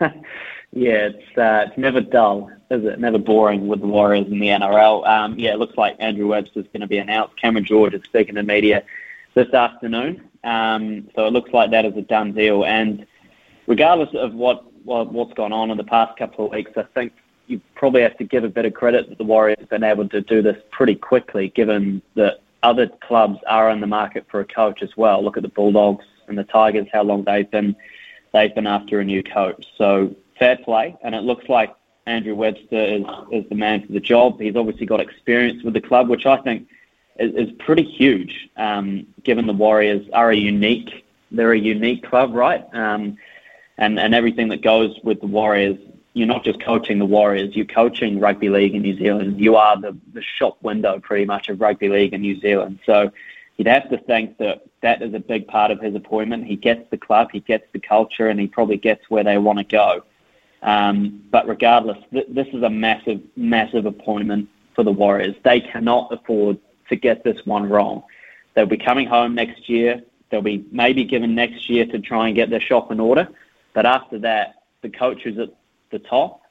Yeah, 0.72 1.08
it's 1.08 1.24
it's 1.36 1.76
never 1.76 2.00
dull, 2.00 2.48
is 2.70 2.84
it? 2.84 3.00
Never 3.00 3.18
boring 3.18 3.66
with 3.66 3.80
the 3.80 3.86
Warriors 3.86 4.26
in 4.28 4.38
the 4.38 4.48
NRL. 4.48 5.06
Um, 5.06 5.38
yeah, 5.38 5.52
it 5.52 5.58
looks 5.58 5.76
like 5.76 5.96
Andrew 5.98 6.28
Webster's 6.28 6.66
going 6.66 6.80
to 6.80 6.86
be 6.86 6.98
announced. 6.98 7.36
Cameron 7.36 7.64
George 7.64 7.94
is 7.94 8.02
speaking 8.04 8.36
to 8.36 8.42
media 8.42 8.84
this 9.34 9.52
afternoon, 9.52 10.28
um, 10.44 11.08
so 11.14 11.26
it 11.26 11.32
looks 11.32 11.52
like 11.52 11.70
that 11.70 11.84
is 11.84 11.96
a 11.96 12.02
done 12.02 12.32
deal. 12.32 12.64
And 12.64 13.06
regardless 13.66 14.10
of 14.14 14.34
what, 14.34 14.64
what 14.84 15.12
what's 15.12 15.34
gone 15.34 15.52
on 15.52 15.70
in 15.70 15.76
the 15.76 15.84
past 15.84 16.16
couple 16.16 16.46
of 16.46 16.52
weeks, 16.52 16.70
I 16.76 16.84
think 16.94 17.12
you 17.48 17.60
probably 17.74 18.02
have 18.02 18.16
to 18.18 18.24
give 18.24 18.44
a 18.44 18.48
bit 18.48 18.64
of 18.64 18.74
credit 18.74 19.08
that 19.08 19.18
the 19.18 19.24
Warriors 19.24 19.58
have 19.58 19.68
been 19.68 19.84
able 19.84 20.08
to 20.08 20.20
do 20.20 20.40
this 20.40 20.56
pretty 20.70 20.94
quickly, 20.94 21.48
given 21.48 22.00
that 22.14 22.40
other 22.62 22.86
clubs 22.86 23.38
are 23.48 23.70
in 23.70 23.80
the 23.80 23.86
market 23.86 24.26
for 24.30 24.40
a 24.40 24.44
coach 24.44 24.82
as 24.82 24.96
well. 24.96 25.24
Look 25.24 25.36
at 25.36 25.42
the 25.42 25.48
Bulldogs 25.48 26.04
and 26.28 26.38
the 26.38 26.44
Tigers, 26.44 26.86
how 26.92 27.02
long 27.02 27.24
they've 27.24 27.50
been 27.50 27.74
they've 28.32 28.54
been 28.54 28.68
after 28.68 29.00
a 29.00 29.04
new 29.04 29.24
coach. 29.24 29.66
So 29.76 30.14
fair 30.38 30.56
play, 30.56 30.96
and 31.02 31.14
it 31.14 31.22
looks 31.22 31.48
like 31.48 31.74
Andrew 32.10 32.34
Webster 32.34 32.82
is, 32.96 33.04
is 33.30 33.48
the 33.48 33.54
man 33.54 33.86
for 33.86 33.92
the 33.92 34.00
job. 34.00 34.40
He's 34.40 34.56
obviously 34.56 34.86
got 34.86 35.00
experience 35.00 35.62
with 35.62 35.74
the 35.74 35.80
club, 35.80 36.08
which 36.08 36.26
I 36.26 36.36
think 36.38 36.68
is, 37.18 37.32
is 37.34 37.52
pretty 37.58 37.84
huge, 37.84 38.50
um, 38.56 39.06
given 39.22 39.46
the 39.46 39.52
Warriors 39.52 40.06
are 40.12 40.30
a 40.30 40.36
unique, 40.36 41.04
they're 41.30 41.52
a 41.52 41.58
unique 41.58 42.02
club, 42.02 42.34
right? 42.34 42.64
Um, 42.74 43.16
and, 43.78 43.98
and 43.98 44.14
everything 44.14 44.48
that 44.48 44.62
goes 44.62 44.98
with 45.04 45.20
the 45.20 45.26
Warriors, 45.26 45.78
you're 46.12 46.26
not 46.26 46.42
just 46.44 46.60
coaching 46.60 46.98
the 46.98 47.06
Warriors, 47.06 47.54
you're 47.54 47.66
coaching 47.66 48.18
rugby 48.18 48.48
league 48.48 48.74
in 48.74 48.82
New 48.82 48.96
Zealand. 48.98 49.40
You 49.40 49.56
are 49.56 49.80
the, 49.80 49.96
the 50.12 50.22
shop 50.22 50.58
window, 50.62 50.98
pretty 50.98 51.24
much, 51.24 51.48
of 51.48 51.60
rugby 51.60 51.88
league 51.88 52.12
in 52.12 52.20
New 52.22 52.40
Zealand. 52.40 52.80
So 52.84 53.12
you'd 53.56 53.68
have 53.68 53.88
to 53.90 53.98
think 53.98 54.36
that 54.38 54.66
that 54.82 55.00
is 55.00 55.14
a 55.14 55.20
big 55.20 55.46
part 55.46 55.70
of 55.70 55.80
his 55.80 55.94
appointment. 55.94 56.46
He 56.46 56.56
gets 56.56 56.90
the 56.90 56.98
club, 56.98 57.30
he 57.32 57.40
gets 57.40 57.66
the 57.72 57.78
culture, 57.78 58.28
and 58.28 58.40
he 58.40 58.48
probably 58.48 58.78
gets 58.78 59.08
where 59.08 59.22
they 59.22 59.38
want 59.38 59.58
to 59.58 59.64
go. 59.64 60.02
Um, 60.62 61.22
but 61.30 61.48
regardless, 61.48 61.98
th- 62.12 62.26
this 62.28 62.48
is 62.48 62.62
a 62.62 62.70
massive, 62.70 63.20
massive 63.36 63.86
appointment 63.86 64.48
for 64.74 64.84
the 64.84 64.92
Warriors. 64.92 65.34
They 65.44 65.60
cannot 65.60 66.12
afford 66.12 66.58
to 66.88 66.96
get 66.96 67.24
this 67.24 67.44
one 67.46 67.68
wrong. 67.68 68.02
They'll 68.54 68.66
be 68.66 68.76
coming 68.76 69.06
home 69.06 69.34
next 69.34 69.68
year. 69.68 70.02
They'll 70.30 70.42
be 70.42 70.64
maybe 70.70 71.04
given 71.04 71.34
next 71.34 71.68
year 71.70 71.86
to 71.86 71.98
try 71.98 72.26
and 72.26 72.36
get 72.36 72.50
their 72.50 72.60
shop 72.60 72.92
in 72.92 73.00
order. 73.00 73.28
But 73.72 73.86
after 73.86 74.18
that, 74.20 74.62
the 74.82 74.90
coach 74.90 75.26
is 75.26 75.38
at 75.38 75.50
the 75.90 75.98
top. 75.98 76.42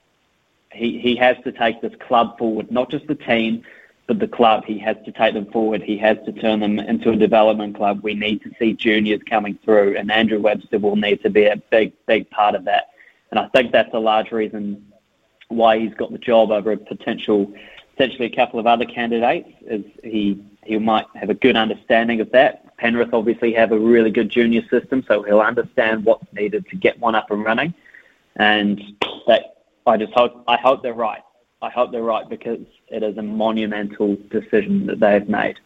He, 0.72 1.00
he 1.00 1.16
has 1.18 1.38
to 1.44 1.52
take 1.52 1.82
this 1.82 1.94
club 2.00 2.38
forward, 2.38 2.72
not 2.72 2.92
just 2.92 3.08
the 3.08 3.16
team, 3.16 3.64
but 4.08 4.20
the 4.20 4.28
club. 4.28 4.66
He 4.66 4.78
has 4.80 4.98
to 5.06 5.12
take 5.12 5.34
them 5.34 5.46
forward. 5.52 5.82
He 5.82 5.98
has 5.98 6.18
to 6.26 6.32
turn 6.32 6.60
them 6.60 6.80
into 6.80 7.12
a 7.12 7.16
development 7.16 7.76
club. 7.76 8.02
We 8.04 8.14
need 8.14 8.42
to 8.44 8.52
see 8.60 8.74
juniors 8.74 9.22
coming 9.30 9.58
through, 9.64 9.98
and 9.98 10.12
Andrew 10.12 10.40
Webster 10.40 10.80
will 10.80 10.96
need 10.96 11.22
to 11.24 11.30
be 11.30 11.46
a 11.46 11.56
big, 11.56 11.94
big 12.06 12.30
part 12.30 12.56
of 12.56 12.66
that. 12.66 12.90
And 13.32 13.40
I 13.40 13.48
think 13.50 13.72
that's 13.72 13.94
a 13.94 14.00
large 14.00 14.32
reason 14.32 14.92
why 15.50 15.80
he's 15.80 15.94
got 15.94 16.12
the 16.12 16.18
job 16.18 16.52
over 16.52 16.72
a 16.72 16.78
potential, 16.78 17.54
potentially 17.96 18.26
a 18.26 18.36
couple 18.36 18.60
of 18.60 18.68
other 18.68 18.86
candidates. 18.86 19.50
Is 19.62 19.84
he 20.04 20.44
he 20.66 20.78
might 20.78 21.06
have 21.16 21.30
a 21.30 21.34
good 21.34 21.56
understanding 21.56 22.22
of 22.22 22.32
that. 22.32 22.78
Penrith 22.78 23.14
obviously 23.14 23.54
have 23.54 23.72
a 23.72 23.80
really 23.80 24.12
good 24.12 24.30
junior 24.30 24.62
system, 24.70 25.04
so 25.08 25.24
he'll 25.24 25.42
understand 25.42 26.06
what's 26.06 26.32
needed 26.34 26.68
to 26.68 26.76
get 26.76 27.00
one 27.00 27.16
up 27.16 27.32
and 27.32 27.44
running. 27.44 27.74
And 28.36 28.82
that 29.28 29.64
I 29.86 29.98
just 29.98 30.14
hope 30.14 30.44
I 30.48 30.58
hope 30.58 30.82
they're 30.84 30.94
right. 30.94 31.22
I 31.62 31.70
hope 31.70 31.92
they're 31.92 32.04
right 32.04 32.28
because 32.30 32.62
it 32.88 33.04
is 33.04 33.18
a 33.18 33.22
monumental 33.22 34.16
decision 34.30 34.86
that 34.88 35.00
they 35.00 35.14
have 35.14 35.28
made. 35.28 35.58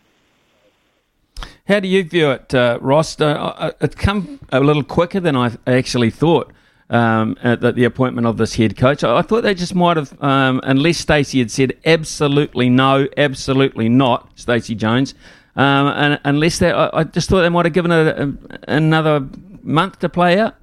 How 1.67 1.79
do 1.79 1.87
you 1.87 2.03
view 2.03 2.31
it, 2.31 2.53
uh, 2.53 2.79
Ross? 2.81 3.19
Uh, 3.19 3.25
uh 3.25 3.71
it's 3.79 3.95
come 3.95 4.39
a 4.51 4.59
little 4.59 4.83
quicker 4.83 5.19
than 5.19 5.35
I 5.35 5.51
actually 5.67 6.09
thought 6.09 6.51
um, 6.89 7.37
at 7.43 7.61
the 7.61 7.83
appointment 7.83 8.27
of 8.27 8.37
this 8.37 8.55
head 8.55 8.77
coach. 8.77 9.03
I 9.03 9.21
thought 9.21 9.41
they 9.41 9.53
just 9.53 9.75
might 9.75 9.97
have, 9.97 10.21
um, 10.21 10.61
unless 10.63 10.97
Stacey 10.97 11.39
had 11.39 11.51
said 11.51 11.77
absolutely 11.85 12.69
no, 12.69 13.07
absolutely 13.17 13.89
not, 13.89 14.29
Stacey 14.35 14.75
Jones, 14.75 15.13
um, 15.55 15.87
and 15.87 16.19
unless 16.23 16.59
they, 16.59 16.71
I, 16.71 16.89
I, 16.99 17.03
just 17.03 17.29
thought 17.29 17.41
they 17.41 17.49
might 17.49 17.65
have 17.65 17.73
given 17.73 17.91
it 17.91 18.07
a, 18.07 18.33
another 18.67 19.27
month 19.61 19.99
to 19.99 20.09
play 20.09 20.39
out. 20.39 20.55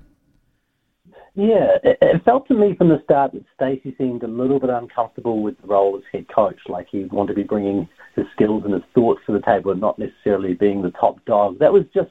Yeah, 1.37 1.77
it, 1.85 1.99
it 2.03 2.25
felt 2.25 2.49
to 2.49 2.55
me 2.55 2.75
from 2.75 2.89
the 2.89 3.01
start 3.05 3.33
that 3.33 3.45
Stacey 3.55 3.95
seemed 3.97 4.23
a 4.25 4.27
little 4.27 4.59
bit 4.59 4.71
uncomfortable 4.71 5.43
with 5.43 5.61
the 5.61 5.68
role 5.68 5.97
as 5.97 6.03
head 6.12 6.27
coach, 6.29 6.59
like 6.68 6.89
he 6.91 7.05
wanted 7.05 7.35
to 7.35 7.37
be 7.37 7.45
bringing 7.45 7.89
his 8.16 8.27
skills 8.35 8.64
and 8.64 8.75
his 8.75 8.83
thoughts 8.95 9.21
to 9.27 9.33
the 9.33 9.41
table 9.41 9.71
and 9.71 9.81
not 9.81 9.99
necessarily 9.99 10.55
being 10.55 10.83
the 10.83 10.91
top 10.91 11.25
dog. 11.25 11.59
That 11.61 11.73
was 11.73 11.85
just 11.95 12.11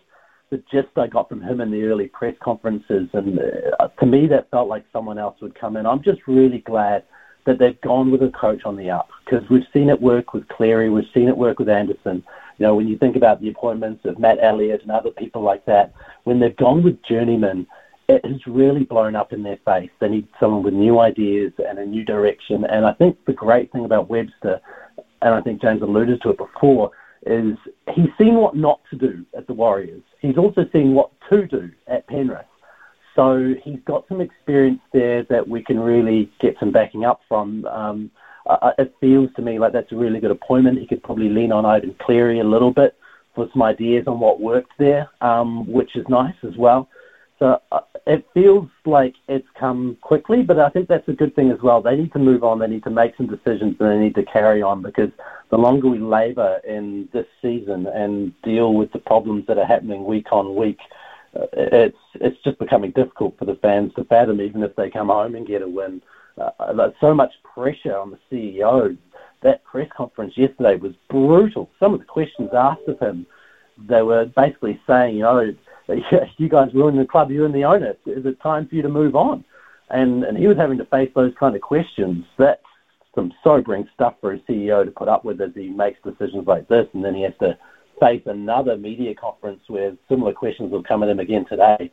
the 0.50 0.64
gist 0.72 0.90
I 0.96 1.08
got 1.08 1.30
from 1.30 1.42
him 1.42 1.62
in 1.62 1.72
the 1.72 1.84
early 1.84 2.08
press 2.08 2.36
conferences, 2.42 3.10
and 3.14 3.40
uh, 3.80 3.88
to 3.88 4.06
me 4.06 4.28
that 4.28 4.50
felt 4.50 4.68
like 4.68 4.84
someone 4.92 5.20
else 5.20 5.40
would 5.42 5.60
come 5.60 5.78
in. 5.78 5.86
I'm 5.86 6.02
just 6.02 6.22
really 6.28 6.60
glad 6.60 7.04
that 7.46 7.60
they've 7.60 7.80
gone 7.82 8.12
with 8.12 8.22
a 8.24 8.30
coach 8.30 8.64
on 8.66 8.76
the 8.76 8.90
up 8.90 9.10
because 9.24 9.48
we've 9.50 9.66
seen 9.74 9.90
it 9.90 10.02
work 10.02 10.34
with 10.34 10.48
Cleary, 10.48 10.90
we've 10.90 11.10
seen 11.14 11.28
it 11.28 11.38
work 11.38 11.60
with 11.60 11.70
Anderson. 11.70 12.24
You 12.58 12.66
know, 12.66 12.76
when 12.76 12.88
you 12.88 12.98
think 12.98 13.16
about 13.16 13.42
the 13.42 13.50
appointments 13.50 14.04
of 14.06 14.20
Matt 14.20 14.40
Elliott 14.42 14.82
and 14.82 14.92
other 14.92 15.12
people 15.12 15.42
like 15.42 15.66
that, 15.66 15.94
when 16.26 16.40
they've 16.40 16.56
gone 16.58 16.84
with 16.84 17.02
journeymen, 17.04 17.66
it 18.10 18.26
has 18.26 18.46
really 18.48 18.84
blown 18.84 19.16
up 19.16 19.32
in 19.32 19.44
their 19.44 19.60
face. 19.64 19.92
They 20.00 20.10
need 20.10 20.28
someone 20.40 20.64
with 20.64 20.74
new 20.74 21.00
ideas 21.00 21.54
and 21.66 21.78
a 21.78 21.86
new 21.86 22.04
direction. 22.04 22.66
And 22.66 22.86
I 22.86 22.94
think 22.94 23.24
the 23.26 23.34
great 23.34 23.72
thing 23.72 23.86
about 23.86 24.10
Webster, 24.10 24.60
and 25.22 25.34
I 25.34 25.42
think 25.42 25.62
James 25.62 25.82
alluded 25.82 26.22
to 26.24 26.32
it 26.32 26.38
before, 26.38 26.92
is 27.26 27.58
he's 27.94 28.10
seen 28.18 28.36
what 28.36 28.56
not 28.56 28.80
to 28.90 28.96
do 28.96 29.26
at 29.36 29.48
the 29.48 29.54
Warriors. 29.54 30.04
He's 30.20 30.38
also 30.38 30.66
seen 30.72 30.94
what 30.94 31.12
to 31.30 31.48
do 31.48 31.72
at 31.88 32.08
Penrith. 32.08 32.46
So 33.16 33.54
he's 33.64 33.80
got 33.86 34.08
some 34.08 34.22
experience 34.22 34.82
there 34.94 35.24
that 35.24 35.48
we 35.48 35.64
can 35.64 35.80
really 35.80 36.32
get 36.40 36.56
some 36.60 36.72
backing 36.72 37.06
up 37.06 37.22
from. 37.28 37.66
Um, 37.66 38.12
uh, 38.46 38.72
it 38.78 38.96
feels 39.02 39.30
to 39.36 39.42
me 39.42 39.60
like 39.60 39.74
that's 39.74 39.92
a 39.92 39.96
really 39.96 40.20
good 40.20 40.32
appointment. 40.32 40.80
He 40.80 40.88
could 40.88 41.04
probably 41.04 41.30
lean 41.30 41.52
on 41.52 41.66
Ivan 41.66 41.96
Cleary 42.00 42.40
a 42.40 42.44
little 42.44 42.72
bit 42.72 42.96
for 43.36 43.50
some 43.52 43.62
ideas 43.62 44.08
on 44.08 44.20
what 44.20 44.40
worked 44.40 44.72
there, 44.78 45.10
um, 45.22 45.70
which 45.72 45.96
is 45.96 46.06
nice 46.08 46.36
as 46.44 46.56
well. 46.58 46.90
So 47.40 47.62
uh, 47.72 47.80
it 48.06 48.28
feels 48.34 48.68
like 48.86 49.16
it's 49.30 49.48
come 49.58 49.98
quickly, 50.02 50.44
but 50.44 50.60
I 50.60 50.70
think 50.70 50.90
that's 50.90 51.08
a 51.08 51.14
good 51.14 51.34
thing 51.36 51.52
as 51.52 51.62
well. 51.62 51.82
They 51.82 51.96
need 51.96 52.12
to 52.14 52.20
move 52.20 52.44
on. 52.44 52.60
They 52.60 52.68
need 52.68 52.84
to 52.84 52.90
make 52.90 53.16
some 53.16 53.28
decisions, 53.28 53.78
and 53.80 53.90
they 53.90 53.98
need 53.98 54.16
to 54.16 54.26
carry 54.26 54.62
on 54.62 54.82
because 54.82 55.10
the 55.50 55.58
longer 55.58 55.88
we 55.88 56.00
labour 56.00 56.60
in 56.68 57.08
this 57.14 57.26
season 57.42 57.88
and 57.88 58.34
deal 58.42 58.74
with 58.74 58.92
the 58.92 59.00
problems 59.00 59.48
that 59.48 59.58
are 59.58 59.66
happening 59.66 60.04
week 60.04 60.28
on 60.34 60.56
week, 60.56 60.80
uh, 61.34 61.46
it's 61.54 61.98
it's 62.16 62.42
just 62.44 62.60
becoming 62.60 62.92
difficult 62.92 63.38
for 63.40 63.46
the 63.46 63.56
fans 63.56 63.94
to 63.96 64.04
fathom, 64.04 64.42
even 64.42 64.62
if 64.62 64.76
they 64.76 64.90
come 64.90 65.08
home 65.08 65.36
and 65.36 65.48
get 65.48 65.62
a 65.62 65.68
win. 65.68 66.02
Uh, 66.38 66.74
there's 66.74 66.94
so 67.00 67.14
much 67.14 67.32
pressure 67.44 67.98
on 67.98 68.12
the 68.12 68.20
CEO. 68.30 68.98
That 69.44 69.64
press 69.64 69.88
conference 69.96 70.38
yesterday 70.38 70.76
was 70.76 70.92
brutal. 71.10 71.70
Some 71.80 71.94
of 71.94 72.02
the 72.02 72.06
questions 72.06 72.50
asked 72.54 72.88
of 72.88 73.00
him, 73.00 73.26
they 73.78 74.02
were 74.02 74.26
basically 74.26 74.82
saying, 74.86 75.16
you 75.16 75.24
know 75.24 75.54
you 76.38 76.50
guys 76.50 76.74
ruined 76.74 77.00
the 77.00 77.06
club, 77.06 77.32
you 77.32 77.46
and 77.46 77.54
the 77.54 77.66
owner. 77.66 77.96
Is 78.06 78.26
it 78.26 78.42
time 78.42 78.68
for 78.68 78.76
you 78.76 78.82
to 78.82 78.90
move 78.90 79.16
on? 79.16 79.44
And 79.90 80.24
and 80.24 80.38
he 80.38 80.48
was 80.48 80.58
having 80.58 80.78
to 80.78 80.86
face 80.86 81.10
those 81.16 81.34
kind 81.40 81.56
of 81.56 81.62
questions. 81.62 82.26
That's 82.38 82.62
some 83.16 83.34
sobering 83.44 83.88
stuff 83.94 84.16
for 84.22 84.34
a 84.34 84.40
CEO 84.40 84.86
to 84.86 84.92
put 84.92 85.08
up 85.08 85.26
with 85.26 85.42
as 85.42 85.52
he 85.56 85.70
makes 85.70 86.00
decisions 86.04 86.46
like 86.48 86.68
this, 86.68 86.88
and 86.94 87.04
then 87.04 87.16
he 87.16 87.24
has 87.24 87.34
to 87.40 87.58
face 88.00 88.22
another 88.28 88.78
media 88.78 89.14
conference 89.14 89.62
where 89.68 89.96
similar 90.08 90.32
questions 90.32 90.72
will 90.72 90.84
come 90.84 91.04
at 91.04 91.10
him 91.10 91.20
again 91.20 91.46
today. 91.50 91.92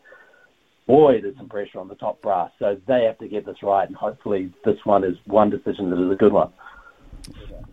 Boy, 0.86 1.20
there's 1.20 1.36
some 1.36 1.49
pressure 1.49 1.80
on 1.80 1.88
the 1.88 1.97
top 1.97 2.22
brass. 2.22 2.51
So 2.61 2.80
they 2.86 3.05
have 3.05 3.18
to 3.18 3.28
get 3.28 3.44
this 3.44 3.62
right, 3.62 3.88
and 3.88 3.97
hopefully 3.97 4.53
this 4.64 4.76
one 4.84 5.03
is 5.03 5.16
one 5.24 5.51
decision 5.51 5.90
that 5.90 6.05
is 6.05 6.12
a 6.12 6.16
good 6.16 6.32
one. 6.32 6.53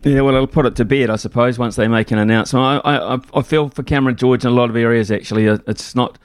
Yeah, 0.02 0.20
well, 0.20 0.36
I'll 0.36 0.46
put 0.46 0.66
it 0.66 0.76
to 0.76 0.84
bed, 0.84 1.08
I 1.08 1.16
suppose, 1.16 1.58
once 1.58 1.76
they 1.76 1.88
make 1.88 2.10
an 2.10 2.18
announcement. 2.18 2.82
I, 2.84 3.14
I, 3.14 3.20
I 3.34 3.42
feel 3.42 3.70
for 3.70 3.82
Cameron 3.82 4.16
George 4.16 4.44
in 4.44 4.50
a 4.50 4.54
lot 4.54 4.68
of 4.68 4.76
areas. 4.76 5.10
Actually, 5.10 5.46
it's 5.46 5.94
not 5.94 6.18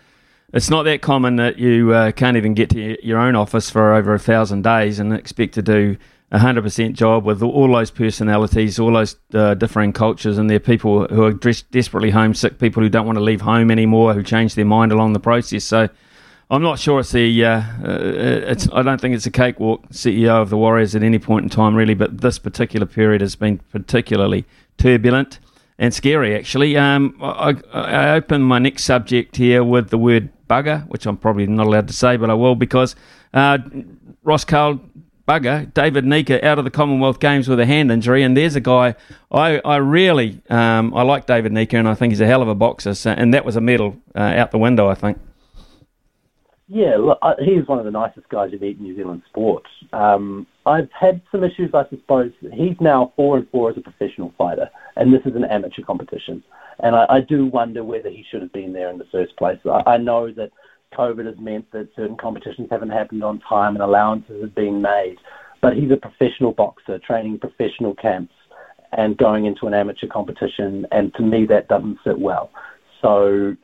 it's 0.51 0.69
not 0.69 0.83
that 0.83 1.01
common 1.01 1.37
that 1.37 1.57
you 1.57 1.93
uh, 1.93 2.11
can't 2.11 2.35
even 2.35 2.53
get 2.53 2.71
to 2.71 3.05
your 3.05 3.19
own 3.19 3.35
office 3.35 3.69
for 3.69 3.93
over 3.93 4.13
a 4.13 4.19
thousand 4.19 4.63
days 4.63 4.99
and 4.99 5.13
expect 5.13 5.53
to 5.53 5.61
do 5.61 5.95
a 6.31 6.39
hundred 6.39 6.63
percent 6.63 6.95
job 6.95 7.23
with 7.23 7.41
all 7.41 7.71
those 7.71 7.89
personalities, 7.89 8.79
all 8.79 8.93
those 8.93 9.15
uh, 9.33 9.53
differing 9.53 9.93
cultures, 9.93 10.37
and 10.37 10.49
they're 10.49 10.59
people 10.59 11.07
who 11.07 11.23
are 11.23 11.33
desperately 11.33 12.11
homesick, 12.11 12.59
people 12.59 12.83
who 12.83 12.89
don't 12.89 13.05
want 13.05 13.17
to 13.17 13.23
leave 13.23 13.41
home 13.41 13.71
anymore, 13.71 14.13
who 14.13 14.23
change 14.23 14.55
their 14.55 14.65
mind 14.65 14.91
along 14.91 15.13
the 15.13 15.19
process. 15.19 15.63
So 15.63 15.87
I'm 16.51 16.63
not 16.63 16.79
sure 16.79 16.99
it's 16.99 17.11
the. 17.11 17.45
Uh, 17.45 17.59
uh, 17.59 18.43
it's. 18.47 18.67
I 18.73 18.81
don't 18.81 18.99
think 18.99 19.15
it's 19.15 19.27
a 19.27 19.31
cakewalk 19.31 19.87
CEO 19.89 20.41
of 20.41 20.49
the 20.49 20.57
Warriors 20.57 20.95
at 20.95 21.03
any 21.03 21.19
point 21.19 21.43
in 21.43 21.49
time, 21.49 21.75
really. 21.75 21.93
But 21.93 22.21
this 22.21 22.39
particular 22.39 22.87
period 22.87 23.21
has 23.21 23.35
been 23.35 23.59
particularly 23.71 24.45
turbulent 24.77 25.39
and 25.77 25.93
scary, 25.93 26.35
actually. 26.35 26.75
Um, 26.75 27.15
I, 27.21 27.55
I 27.71 28.09
open 28.15 28.41
my 28.41 28.57
next 28.57 28.83
subject 28.83 29.35
here 29.35 29.63
with 29.63 29.91
the 29.91 29.97
word 29.99 30.29
bugger, 30.49 30.87
which 30.87 31.05
I'm 31.05 31.17
probably 31.17 31.45
not 31.45 31.67
allowed 31.67 31.87
to 31.87 31.93
say, 31.93 32.17
but 32.17 32.31
I 32.31 32.33
will 32.33 32.55
because 32.55 32.95
uh, 33.33 33.59
Ross 34.23 34.43
Karl 34.43 34.81
bugger, 35.27 35.71
David 35.75 36.03
Nyika 36.05 36.43
out 36.43 36.57
of 36.57 36.65
the 36.65 36.71
Commonwealth 36.71 37.19
Games 37.19 37.47
with 37.47 37.59
a 37.59 37.65
hand 37.67 37.91
injury, 37.91 38.23
and 38.23 38.35
there's 38.35 38.55
a 38.55 38.59
guy 38.59 38.95
I, 39.31 39.61
I 39.63 39.77
really 39.77 40.41
um, 40.49 40.95
I 40.95 41.03
like 41.03 41.27
David 41.27 41.51
Nyika, 41.51 41.77
and 41.77 41.87
I 41.87 41.93
think 41.93 42.11
he's 42.11 42.21
a 42.21 42.25
hell 42.25 42.41
of 42.41 42.47
a 42.47 42.55
boxer, 42.55 42.95
so, 42.95 43.11
and 43.11 43.35
that 43.35 43.45
was 43.45 43.55
a 43.55 43.61
medal 43.61 43.95
uh, 44.15 44.19
out 44.19 44.49
the 44.49 44.57
window, 44.57 44.89
I 44.89 44.95
think. 44.95 45.19
Yeah, 46.71 46.97
look, 46.97 47.19
he's 47.39 47.67
one 47.67 47.79
of 47.79 47.85
the 47.85 47.91
nicest 47.91 48.29
guys 48.29 48.51
you 48.51 48.59
meet 48.59 48.77
in 48.77 48.83
New 48.83 48.95
Zealand 48.95 49.23
sports. 49.27 49.69
Um, 49.91 50.45
I've 50.67 50.89
had 50.91 51.19
some 51.31 51.43
issues, 51.43 51.71
I 51.73 51.89
suppose. 51.89 52.31
He's 52.53 52.79
now 52.79 53.11
four 53.15 53.37
and 53.37 53.49
four 53.49 53.71
as 53.71 53.77
a 53.77 53.81
professional 53.81 54.31
fighter, 54.37 54.69
and 54.95 55.11
this 55.11 55.21
is 55.25 55.35
an 55.35 55.45
amateur 55.45 55.81
competition. 55.81 56.43
And 56.81 56.95
I, 56.95 57.07
I 57.09 57.21
do 57.21 57.47
wonder 57.47 57.83
whether 57.83 58.09
he 58.09 58.23
should 58.29 58.43
have 58.43 58.53
been 58.53 58.71
there 58.71 58.91
in 58.91 58.99
the 58.99 59.07
first 59.11 59.35
place. 59.35 59.57
I, 59.65 59.93
I 59.93 59.97
know 59.97 60.31
that 60.33 60.51
COVID 60.93 61.25
has 61.25 61.39
meant 61.39 61.71
that 61.71 61.89
certain 61.95 62.17
competitions 62.17 62.67
haven't 62.69 62.89
happened 62.89 63.23
on 63.23 63.39
time 63.39 63.75
and 63.75 63.81
allowances 63.81 64.39
have 64.39 64.53
been 64.53 64.79
made, 64.79 65.17
but 65.61 65.75
he's 65.75 65.89
a 65.89 65.97
professional 65.97 66.51
boxer 66.51 66.99
training 66.99 67.39
professional 67.39 67.95
camps 67.95 68.33
and 68.91 69.17
going 69.17 69.45
into 69.45 69.65
an 69.65 69.73
amateur 69.73 70.07
competition, 70.07 70.85
and 70.91 71.15
to 71.15 71.23
me 71.23 71.47
that 71.47 71.67
doesn't 71.67 71.97
sit 72.03 72.19
well. 72.19 72.51
So 73.01 73.55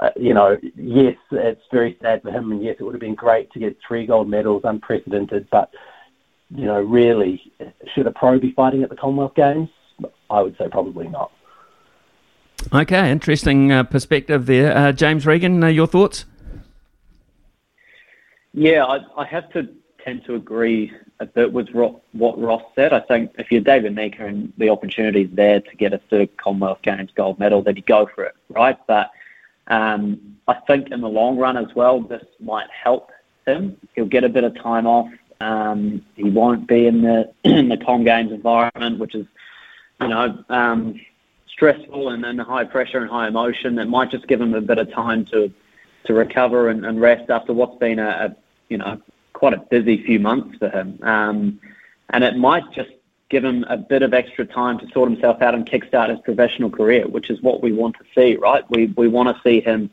uh, 0.00 0.10
you 0.16 0.34
know, 0.34 0.56
yes, 0.76 1.16
it's 1.30 1.62
very 1.72 1.96
sad 2.02 2.22
for 2.22 2.30
him, 2.30 2.52
and 2.52 2.62
yes, 2.62 2.76
it 2.78 2.82
would 2.82 2.94
have 2.94 3.00
been 3.00 3.14
great 3.14 3.50
to 3.52 3.58
get 3.58 3.76
three 3.86 4.06
gold 4.06 4.28
medals, 4.28 4.62
unprecedented. 4.64 5.48
But 5.50 5.70
you 6.50 6.66
know, 6.66 6.80
really, 6.80 7.52
should 7.94 8.06
a 8.06 8.12
pro 8.12 8.38
be 8.38 8.52
fighting 8.52 8.82
at 8.82 8.90
the 8.90 8.96
Commonwealth 8.96 9.34
Games? 9.34 9.68
I 10.30 10.42
would 10.42 10.56
say 10.58 10.68
probably 10.68 11.08
not. 11.08 11.30
Okay, 12.72 13.10
interesting 13.10 13.72
uh, 13.72 13.84
perspective 13.84 14.46
there, 14.46 14.76
uh, 14.76 14.92
James 14.92 15.26
Regan. 15.26 15.62
Uh, 15.62 15.68
your 15.68 15.86
thoughts? 15.86 16.24
Yeah, 18.52 18.84
I, 18.84 19.00
I, 19.16 19.26
have 19.26 19.50
to 19.52 19.68
tend 20.04 20.24
to 20.26 20.36
agree 20.36 20.92
a 21.18 21.26
bit 21.26 21.52
with 21.52 21.70
Ro- 21.74 22.00
what 22.12 22.40
Ross 22.40 22.62
said. 22.74 22.92
I 22.92 23.00
think 23.00 23.32
if 23.38 23.50
you're 23.50 23.60
David 23.60 23.96
Nyika 23.96 24.20
and 24.20 24.52
the 24.58 24.70
opportunity 24.70 25.22
is 25.22 25.30
there 25.32 25.60
to 25.60 25.76
get 25.76 25.92
a 25.92 25.98
third 26.10 26.36
Commonwealth 26.36 26.82
Games 26.82 27.10
gold 27.14 27.38
medal, 27.38 27.62
then 27.62 27.76
you 27.76 27.82
go 27.82 28.08
for 28.14 28.24
it, 28.24 28.34
right? 28.48 28.78
But 28.86 29.10
um, 29.68 30.36
I 30.46 30.54
think 30.66 30.90
in 30.90 31.00
the 31.00 31.08
long 31.08 31.38
run 31.38 31.56
as 31.56 31.74
well, 31.74 32.00
this 32.00 32.24
might 32.40 32.68
help 32.70 33.10
him. 33.46 33.76
He'll 33.94 34.06
get 34.06 34.24
a 34.24 34.28
bit 34.28 34.44
of 34.44 34.54
time 34.56 34.86
off. 34.86 35.10
Um, 35.40 36.04
he 36.16 36.24
won't 36.24 36.66
be 36.66 36.86
in 36.86 37.02
the 37.02 37.32
in 37.44 37.68
the 37.68 37.76
Com 37.76 38.04
Games 38.04 38.32
environment, 38.32 38.98
which 38.98 39.14
is, 39.14 39.26
you 40.00 40.08
know, 40.08 40.44
um, 40.48 41.00
stressful 41.48 42.10
and, 42.10 42.24
and 42.24 42.40
high 42.40 42.64
pressure 42.64 42.98
and 42.98 43.10
high 43.10 43.28
emotion. 43.28 43.78
It 43.78 43.86
might 43.86 44.10
just 44.10 44.26
give 44.26 44.40
him 44.40 44.54
a 44.54 44.60
bit 44.60 44.78
of 44.78 44.92
time 44.92 45.24
to 45.26 45.52
to 46.04 46.12
recover 46.12 46.68
and, 46.68 46.84
and 46.84 47.00
rest 47.00 47.30
after 47.30 47.54
what's 47.54 47.78
been 47.78 47.98
a, 47.98 48.08
a, 48.08 48.36
you 48.68 48.76
know 48.76 49.00
quite 49.32 49.54
a 49.54 49.58
busy 49.58 50.02
few 50.04 50.18
months 50.20 50.56
for 50.58 50.68
him. 50.68 50.98
Um, 51.02 51.60
and 52.10 52.22
it 52.22 52.36
might 52.36 52.70
just 52.72 52.90
give 53.30 53.44
him 53.44 53.64
a 53.68 53.76
bit 53.76 54.02
of 54.02 54.12
extra 54.14 54.44
time 54.44 54.78
to 54.78 54.88
sort 54.88 55.10
himself 55.10 55.40
out 55.42 55.54
and 55.54 55.66
kickstart 55.66 56.10
his 56.10 56.20
professional 56.20 56.70
career, 56.70 57.06
which 57.08 57.30
is 57.30 57.40
what 57.42 57.62
we 57.62 57.72
want 57.72 57.96
to 57.96 58.04
see, 58.14 58.36
right? 58.36 58.64
We 58.70 58.86
we 58.96 59.08
want 59.08 59.34
to 59.34 59.42
see 59.42 59.60
him 59.60 59.90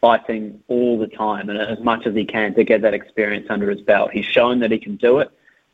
fighting 0.00 0.62
all 0.68 0.98
the 0.98 1.06
time 1.06 1.50
and 1.50 1.58
as 1.58 1.78
much 1.80 2.06
as 2.06 2.14
he 2.14 2.24
can 2.24 2.54
to 2.54 2.64
get 2.64 2.80
that 2.80 2.94
experience 2.94 3.46
under 3.50 3.68
his 3.68 3.82
belt. 3.82 4.10
He's 4.10 4.24
shown 4.24 4.58
that 4.60 4.70
he 4.70 4.78
can 4.78 4.96
do 4.96 5.18
it 5.18 5.30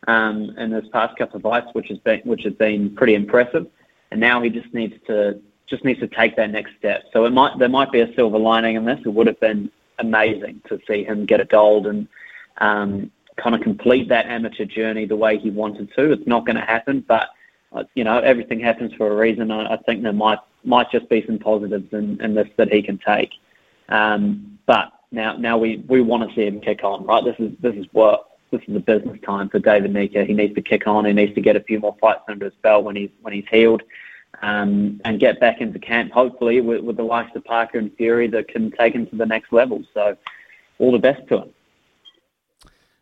um, 0.09 0.51
in 0.59 0.71
this 0.71 0.87
past 0.93 1.17
couple 1.17 1.37
of 1.37 1.43
fights, 1.43 1.69
which 1.73 1.89
has 1.89 1.99
been 1.99 2.21
which 2.21 2.43
has 2.43 2.55
been 2.55 2.95
pretty 2.95 3.15
impressive. 3.15 3.67
And 4.11 4.21
now 4.21 4.43
he 4.43 4.51
just 4.51 4.73
needs 4.75 4.95
to 5.07 5.41
just 5.67 5.85
needs 5.85 6.01
to 6.01 6.09
take 6.09 6.37
that 6.37 6.51
next 6.51 6.73
step. 6.79 7.05
So 7.13 7.25
it 7.25 7.31
might 7.31 7.59
there 7.59 7.69
might 7.69 7.93
be 7.93 8.01
a 8.01 8.15
silver 8.15 8.39
lining 8.39 8.77
in 8.77 8.85
this. 8.85 9.01
It 9.05 9.09
would 9.09 9.27
have 9.27 9.41
been 9.41 9.71
amazing 9.99 10.61
to 10.69 10.81
see 10.87 11.05
him 11.05 11.25
get 11.25 11.41
a 11.41 11.45
gold 11.45 11.87
and 11.87 12.07
um, 12.59 13.11
kind 13.37 13.55
of 13.55 13.61
complete 13.61 14.09
that 14.09 14.27
amateur 14.27 14.65
journey 14.65 15.07
the 15.07 15.17
way 15.17 15.39
he 15.39 15.51
wanted 15.51 15.93
to. 15.95 16.13
It's 16.13 16.27
not 16.27 16.47
going 16.47 16.57
to 16.57 16.63
happen, 16.63 17.05
but 17.07 17.31
uh, 17.73 17.85
you 17.95 18.05
know 18.05 18.19
everything 18.19 18.61
happens 18.61 18.93
for 18.95 19.13
a 19.13 19.17
reason. 19.17 19.51
I, 19.51 19.75
I 19.75 19.77
think 19.79 20.03
there 20.03 20.13
might 20.13 20.39
might 20.65 20.91
just 20.91 21.09
be 21.09 21.25
some 21.27 21.39
positives 21.39 21.93
in, 21.93 22.21
in 22.21 22.35
this 22.35 22.49
that 22.57 22.73
he 22.73 22.83
can 22.83 22.99
take. 22.99 23.31
Um, 23.89 24.59
but 24.67 24.93
now 25.13 25.37
now 25.37 25.59
we, 25.59 25.85
we 25.89 26.01
want 26.01 26.29
to 26.29 26.35
see 26.35 26.47
him 26.47 26.61
kick 26.61 26.83
on, 26.85 27.05
right? 27.05 27.25
This 27.25 27.37
is 27.39 27.53
this 27.61 27.75
is 27.75 27.87
what 27.93 28.31
this 28.51 28.61
is 28.67 28.75
the 28.75 28.81
business 28.81 29.19
time 29.25 29.49
for 29.49 29.59
David 29.59 29.93
Nyika. 29.93 30.27
He 30.27 30.35
needs 30.35 30.55
to 30.55 30.63
kick 30.63 30.87
on. 30.87 31.05
He 31.05 31.13
needs 31.13 31.35
to 31.35 31.41
get 31.41 31.57
a 31.57 31.61
few 31.61 31.81
more 31.81 31.97
fights 32.01 32.23
under 32.29 32.47
his 32.47 32.55
belt 32.63 32.85
when 32.85 32.97
he's 32.97 33.11
when 33.23 33.35
he's 33.35 33.47
healed. 33.51 33.83
Um, 34.43 35.01
and 35.07 35.19
get 35.19 35.41
back 35.41 35.63
into 35.63 35.79
camp, 35.79 36.13
hopefully, 36.13 36.61
with, 36.61 36.83
with 36.83 36.99
the 36.99 37.03
likes 37.03 37.35
of 37.35 37.43
Parker 37.45 37.79
and 37.79 37.91
Fury 37.97 38.27
that 38.29 38.49
can 38.49 38.71
take 38.71 38.95
him 38.95 39.07
to 39.07 39.17
the 39.17 39.25
next 39.25 39.51
level. 39.51 39.83
So, 39.95 40.15
all 40.79 40.93
the 40.93 40.99
best 40.99 41.27
to 41.29 41.39
him. 41.39 41.51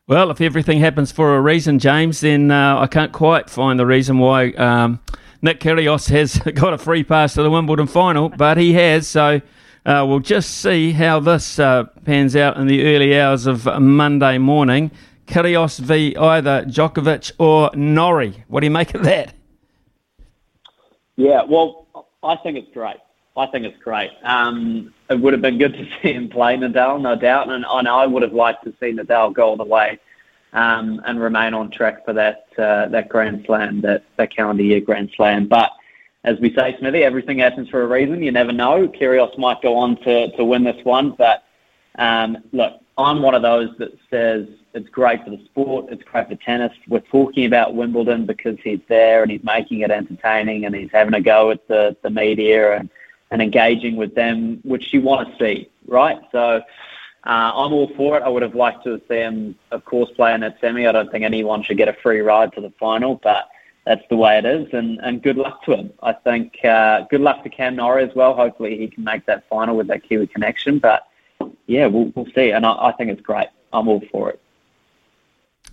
Well, 0.06 0.30
if 0.30 0.42
everything 0.42 0.80
happens 0.80 1.10
for 1.12 1.34
a 1.34 1.40
reason, 1.40 1.78
James, 1.78 2.20
then 2.20 2.50
uh, 2.50 2.78
I 2.78 2.86
can't 2.86 3.10
quite 3.10 3.48
find 3.48 3.80
the 3.80 3.86
reason 3.86 4.18
why 4.18 4.50
um, 4.50 5.00
Nick 5.40 5.60
Kyrgios 5.60 6.10
has 6.10 6.36
got 6.54 6.74
a 6.74 6.78
free 6.78 7.02
pass 7.02 7.32
to 7.34 7.42
the 7.42 7.50
Wimbledon 7.50 7.86
final, 7.86 8.28
but 8.28 8.58
he 8.58 8.74
has. 8.74 9.08
So 9.08 9.40
uh, 9.86 10.04
we'll 10.06 10.20
just 10.20 10.58
see 10.58 10.92
how 10.92 11.20
this 11.20 11.58
uh, 11.58 11.84
pans 12.04 12.36
out 12.36 12.58
in 12.58 12.66
the 12.66 12.84
early 12.94 13.18
hours 13.18 13.46
of 13.46 13.64
Monday 13.80 14.36
morning. 14.36 14.90
Kyrgios 15.26 15.78
v 15.78 16.14
either 16.16 16.66
Djokovic 16.66 17.32
or 17.38 17.70
Norrie. 17.74 18.44
What 18.48 18.60
do 18.60 18.66
you 18.66 18.72
make 18.72 18.94
of 18.94 19.04
that? 19.04 19.32
Yeah, 21.16 21.44
well, 21.48 21.86
I 22.22 22.36
think 22.42 22.58
it's 22.58 22.74
great. 22.74 22.96
I 23.36 23.46
think 23.46 23.64
it's 23.64 23.82
great. 23.82 24.10
Um, 24.22 24.94
it 25.10 25.20
would 25.20 25.32
have 25.32 25.42
been 25.42 25.58
good 25.58 25.74
to 25.74 25.84
see 26.02 26.12
him 26.12 26.28
play 26.28 26.56
Nadal, 26.56 27.00
no 27.00 27.16
doubt, 27.16 27.50
and, 27.50 27.64
and 27.68 27.88
I 27.88 28.06
would 28.06 28.22
have 28.22 28.32
liked 28.32 28.64
to 28.64 28.74
see 28.80 28.92
Nadal 28.92 29.32
go 29.32 29.48
all 29.48 29.56
the 29.56 29.64
way 29.64 29.98
um, 30.52 31.02
and 31.04 31.20
remain 31.20 31.52
on 31.52 31.70
track 31.70 32.04
for 32.04 32.12
that 32.12 32.46
uh, 32.58 32.86
that 32.88 33.08
Grand 33.08 33.44
Slam, 33.44 33.80
that, 33.80 34.04
that 34.16 34.34
calendar 34.34 34.62
year 34.62 34.80
Grand 34.80 35.10
Slam. 35.16 35.48
But 35.48 35.72
as 36.22 36.38
we 36.38 36.54
say, 36.54 36.76
Smithy, 36.78 37.02
everything 37.02 37.38
happens 37.38 37.68
for 37.68 37.82
a 37.82 37.86
reason. 37.86 38.22
You 38.22 38.30
never 38.30 38.52
know. 38.52 38.88
Kyrgios 38.88 39.36
might 39.36 39.60
go 39.60 39.76
on 39.76 39.96
to, 40.02 40.34
to 40.36 40.44
win 40.44 40.62
this 40.62 40.82
one, 40.84 41.10
but 41.10 41.44
um, 41.98 42.38
look, 42.52 42.80
I'm 42.96 43.20
one 43.20 43.34
of 43.34 43.42
those 43.42 43.76
that 43.78 43.90
says 44.10 44.46
it's 44.74 44.88
great 44.88 45.22
for 45.24 45.30
the 45.30 45.44
sport, 45.44 45.86
it's 45.90 46.02
great 46.04 46.28
for 46.28 46.36
tennis. 46.36 46.72
We're 46.88 47.00
talking 47.00 47.46
about 47.46 47.74
Wimbledon 47.74 48.26
because 48.26 48.56
he's 48.62 48.80
there 48.88 49.22
and 49.22 49.30
he's 49.30 49.42
making 49.42 49.80
it 49.80 49.90
entertaining 49.90 50.64
and 50.64 50.74
he's 50.74 50.90
having 50.92 51.14
a 51.14 51.20
go 51.20 51.50
at 51.50 51.66
the, 51.66 51.96
the 52.02 52.10
media 52.10 52.78
and– 52.78 52.88
and 53.34 53.42
engaging 53.42 53.96
with 53.96 54.14
them, 54.14 54.60
which 54.62 54.92
you 54.92 55.00
want 55.02 55.28
to 55.28 55.44
see, 55.44 55.68
right? 55.88 56.20
So 56.30 56.38
uh, 56.38 56.62
I'm 57.24 57.72
all 57.72 57.90
for 57.96 58.16
it. 58.16 58.22
I 58.22 58.28
would 58.28 58.42
have 58.42 58.54
liked 58.54 58.84
to 58.84 59.02
see 59.08 59.16
him, 59.16 59.56
of 59.72 59.84
course, 59.84 60.08
play 60.12 60.32
in 60.32 60.42
that 60.42 60.56
semi. 60.60 60.86
I 60.86 60.92
don't 60.92 61.10
think 61.10 61.24
anyone 61.24 61.64
should 61.64 61.76
get 61.76 61.88
a 61.88 61.94
free 61.94 62.20
ride 62.20 62.52
to 62.52 62.60
the 62.60 62.70
final, 62.78 63.16
but 63.16 63.48
that's 63.86 64.04
the 64.08 64.16
way 64.16 64.38
it 64.38 64.44
is. 64.44 64.72
And, 64.72 65.00
and 65.00 65.20
good 65.20 65.36
luck 65.36 65.64
to 65.64 65.74
him. 65.74 65.92
I 66.00 66.12
think 66.12 66.64
uh, 66.64 67.06
good 67.10 67.22
luck 67.22 67.42
to 67.42 67.50
Cam 67.50 67.74
Norrie 67.74 68.04
as 68.04 68.14
well. 68.14 68.34
Hopefully 68.34 68.78
he 68.78 68.86
can 68.86 69.02
make 69.02 69.26
that 69.26 69.48
final 69.48 69.76
with 69.76 69.88
that 69.88 70.04
Kiwi 70.04 70.28
connection. 70.28 70.78
But 70.78 71.08
yeah, 71.66 71.86
we'll, 71.86 72.12
we'll 72.14 72.32
see. 72.36 72.52
And 72.52 72.64
I, 72.64 72.70
I 72.70 72.92
think 72.92 73.10
it's 73.10 73.20
great. 73.20 73.48
I'm 73.72 73.88
all 73.88 74.04
for 74.12 74.30
it 74.30 74.40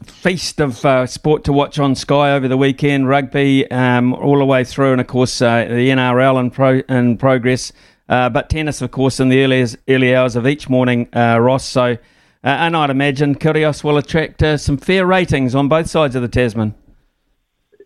feast 0.05 0.59
of 0.59 0.83
uh, 0.85 1.05
sport 1.05 1.43
to 1.45 1.53
watch 1.53 1.79
on 1.79 1.95
Sky 1.95 2.31
over 2.31 2.47
the 2.47 2.57
weekend. 2.57 3.07
Rugby 3.07 3.69
um, 3.71 4.13
all 4.13 4.37
the 4.37 4.45
way 4.45 4.63
through, 4.63 4.91
and 4.93 5.01
of 5.01 5.07
course 5.07 5.41
uh, 5.41 5.65
the 5.65 5.89
NRL 5.89 6.39
in, 6.39 6.51
pro- 6.51 6.83
in 6.89 7.17
progress. 7.17 7.71
Uh, 8.09 8.29
but 8.29 8.49
tennis, 8.49 8.81
of 8.81 8.91
course, 8.91 9.19
in 9.19 9.29
the 9.29 9.43
early, 9.43 9.65
early 9.87 10.15
hours 10.15 10.35
of 10.35 10.45
each 10.45 10.67
morning, 10.69 11.07
uh, 11.15 11.39
Ross. 11.39 11.65
So, 11.65 11.83
uh, 11.83 11.97
and 12.43 12.75
I'd 12.75 12.89
imagine 12.89 13.35
Kyrgios 13.35 13.83
will 13.83 13.97
attract 13.97 14.43
uh, 14.43 14.57
some 14.57 14.77
fair 14.77 15.05
ratings 15.05 15.55
on 15.55 15.69
both 15.69 15.89
sides 15.89 16.15
of 16.15 16.21
the 16.21 16.27
Tasman. 16.27 16.75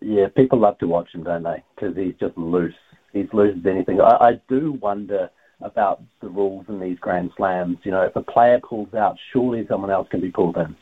Yeah, 0.02 0.28
people 0.36 0.60
love 0.60 0.80
to 0.80 0.88
watch 0.88 1.14
him, 1.14 1.24
don't 1.24 1.44
they? 1.44 1.64
Because 1.76 1.96
he's 1.96 2.16
just 2.20 2.38
loose. 2.38 2.74
He's 3.14 3.28
loose 3.34 3.56
as 3.60 3.66
anything. 3.66 4.02
I, 4.02 4.18
I 4.20 4.42
do 4.50 4.74
wonder 4.82 5.30
about 5.62 6.02
the 6.22 6.30
rules 6.30 6.66
in 6.70 6.80
these 6.80 6.98
Grand 7.00 7.32
Slams. 7.38 7.78
You 7.84 7.92
know, 7.92 8.02
if 8.02 8.16
a 8.16 8.22
player 8.24 8.60
pulls 8.60 8.94
out, 8.94 9.18
surely 9.32 9.66
someone 9.68 9.92
else 9.92 10.08
can 10.10 10.22
be 10.22 10.32
pulled 10.32 10.58
in 10.58 10.76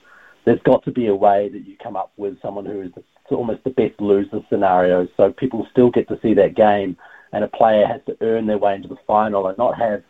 there's 0.46 0.62
got 0.62 0.84
to 0.84 0.92
be 0.92 1.08
a 1.08 1.16
way 1.16 1.50
that 1.50 1.66
you 1.66 1.76
come 1.82 1.96
up 1.96 2.12
with 2.18 2.42
someone 2.42 2.66
who 2.66 2.82
is 2.82 2.92
almost 3.32 3.64
the 3.64 3.70
best 3.70 4.00
loser 4.00 4.42
scenario, 4.50 5.08
so 5.18 5.32
people 5.32 5.68
still 5.72 5.90
get 5.90 6.08
to 6.10 6.20
see 6.22 6.34
that 6.34 6.56
game, 6.56 6.98
and 7.32 7.44
a 7.44 7.48
player 7.48 7.86
has 7.86 8.02
to 8.06 8.18
earn 8.22 8.46
their 8.46 8.58
way 8.58 8.76
into 8.76 8.88
the 8.88 8.98
final 9.08 9.48
and 9.48 9.58
not 9.58 9.78
have, 9.78 10.04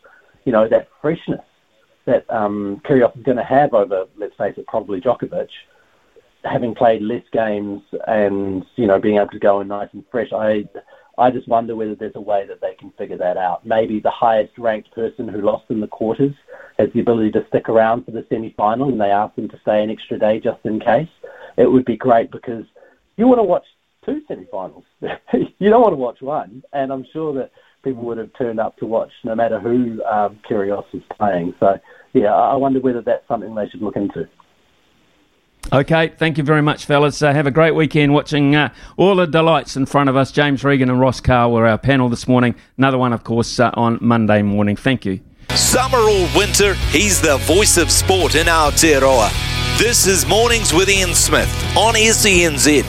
you 0.46 0.52
know, 0.52 0.68
that 0.68 0.90
freshness 1.02 1.42
that 2.06 2.30
um, 2.30 2.82
Kyrgios 2.86 3.18
is 3.18 3.24
going 3.24 3.38
to 3.38 3.44
have 3.44 3.74
over, 3.74 4.06
let's 4.18 4.36
face 4.36 4.56
it, 4.58 4.68
probably 4.68 5.00
Djokovic, 5.00 5.48
having 6.44 6.76
played 6.76 7.02
less 7.02 7.24
games 7.32 7.82
and 8.08 8.66
you 8.76 8.86
know 8.86 9.00
being 9.00 9.16
able 9.18 9.30
to 9.30 9.40
go 9.40 9.62
in 9.62 9.68
nice 9.68 9.90
and 9.94 10.04
fresh. 10.12 10.32
I 10.34 10.66
I 11.18 11.32
just 11.32 11.48
wonder 11.48 11.76
whether 11.76 11.96
there's 11.96 12.16
a 12.16 12.22
way 12.22 12.46
that 12.48 12.60
they 12.60 12.74
can 12.76 12.92
figure 12.98 13.18
that 13.18 13.38
out. 13.38 13.66
Maybe 13.66 14.00
the 14.00 14.12
highest 14.12 14.58
ranked 14.58 14.92
person 14.92 15.28
who 15.28 15.42
lost 15.42 15.66
in 15.70 15.80
the 15.80 15.88
quarters 15.88 16.34
has 16.78 16.90
the 16.94 17.00
ability 17.00 17.32
to 17.32 17.46
stick 17.48 17.70
around 17.70 18.06
for 18.06 18.12
the 18.12 18.26
semi 18.30 18.54
final 18.58 18.90
and 18.90 19.00
they 19.00 19.12
ask 19.12 19.36
them 19.36 19.50
to 19.50 19.60
stay 19.62 19.84
an 19.84 19.90
extra 19.90 20.18
day 20.18 20.40
just 20.40 20.60
in 20.66 20.80
case. 20.80 21.10
It 21.58 21.72
would 21.72 21.86
be 21.86 21.98
great 21.98 22.32
because 22.32 22.66
you 23.18 23.28
want 23.28 23.40
to 23.40 23.44
watch 23.44 23.66
two 24.06 24.22
semi 24.28 24.46
finals. 24.52 24.84
you 25.02 25.70
don't 25.70 25.82
want 25.82 25.94
to 25.94 25.98
watch 25.98 26.22
one. 26.22 26.64
And 26.74 26.92
I'm 26.92 27.06
sure 27.14 27.34
that 27.36 27.52
people 27.84 28.04
would 28.04 28.18
have 28.18 28.32
turned 28.38 28.60
up 28.60 28.78
to 28.78 28.86
watch 28.86 29.12
no 29.24 29.36
matter 29.36 29.60
who 29.60 30.04
um, 30.06 30.40
Kyrgios 30.50 30.86
was 30.94 31.04
playing. 31.18 31.54
So, 31.60 31.80
yeah, 32.14 32.34
I 32.34 32.56
wonder 32.56 32.80
whether 32.80 33.02
that's 33.02 33.28
something 33.28 33.54
they 33.54 33.70
should 33.70 33.82
look 33.82 33.96
into. 33.96 34.28
Okay, 35.72 36.10
thank 36.10 36.38
you 36.38 36.44
very 36.44 36.62
much, 36.62 36.86
fellas. 36.86 37.22
Uh, 37.22 37.32
have 37.34 37.48
a 37.48 37.52
great 37.52 37.72
weekend 37.72 38.14
watching 38.14 38.54
uh, 38.54 38.74
all 38.98 39.16
the 39.16 39.26
delights 39.26 39.78
in 39.78 39.86
front 39.86 40.10
of 40.10 40.16
us. 40.16 40.32
James 40.32 40.64
Regan 40.64 40.90
and 40.90 41.00
Ross 41.00 41.22
Karl 41.22 41.52
were 41.52 41.66
our 41.66 41.78
panel 41.78 42.10
this 42.10 42.28
morning. 42.28 42.56
Another 42.78 42.98
one, 42.98 43.14
of 43.14 43.24
course, 43.24 43.60
uh, 43.60 43.72
on 43.76 43.98
Monday 44.02 44.42
morning. 44.42 44.76
Thank 44.76 45.06
you. 45.06 45.22
Summer 45.56 46.00
or 46.00 46.28
winter, 46.36 46.74
he's 46.90 47.22
the 47.22 47.38
voice 47.38 47.78
of 47.78 47.92
sport 47.92 48.34
in 48.34 48.48
Aotearoa. 48.48 49.30
This 49.78 50.08
is 50.08 50.26
Mornings 50.26 50.74
with 50.74 50.90
Ian 50.90 51.14
Smith 51.14 51.48
on 51.78 51.94
SENZ. 51.94 52.84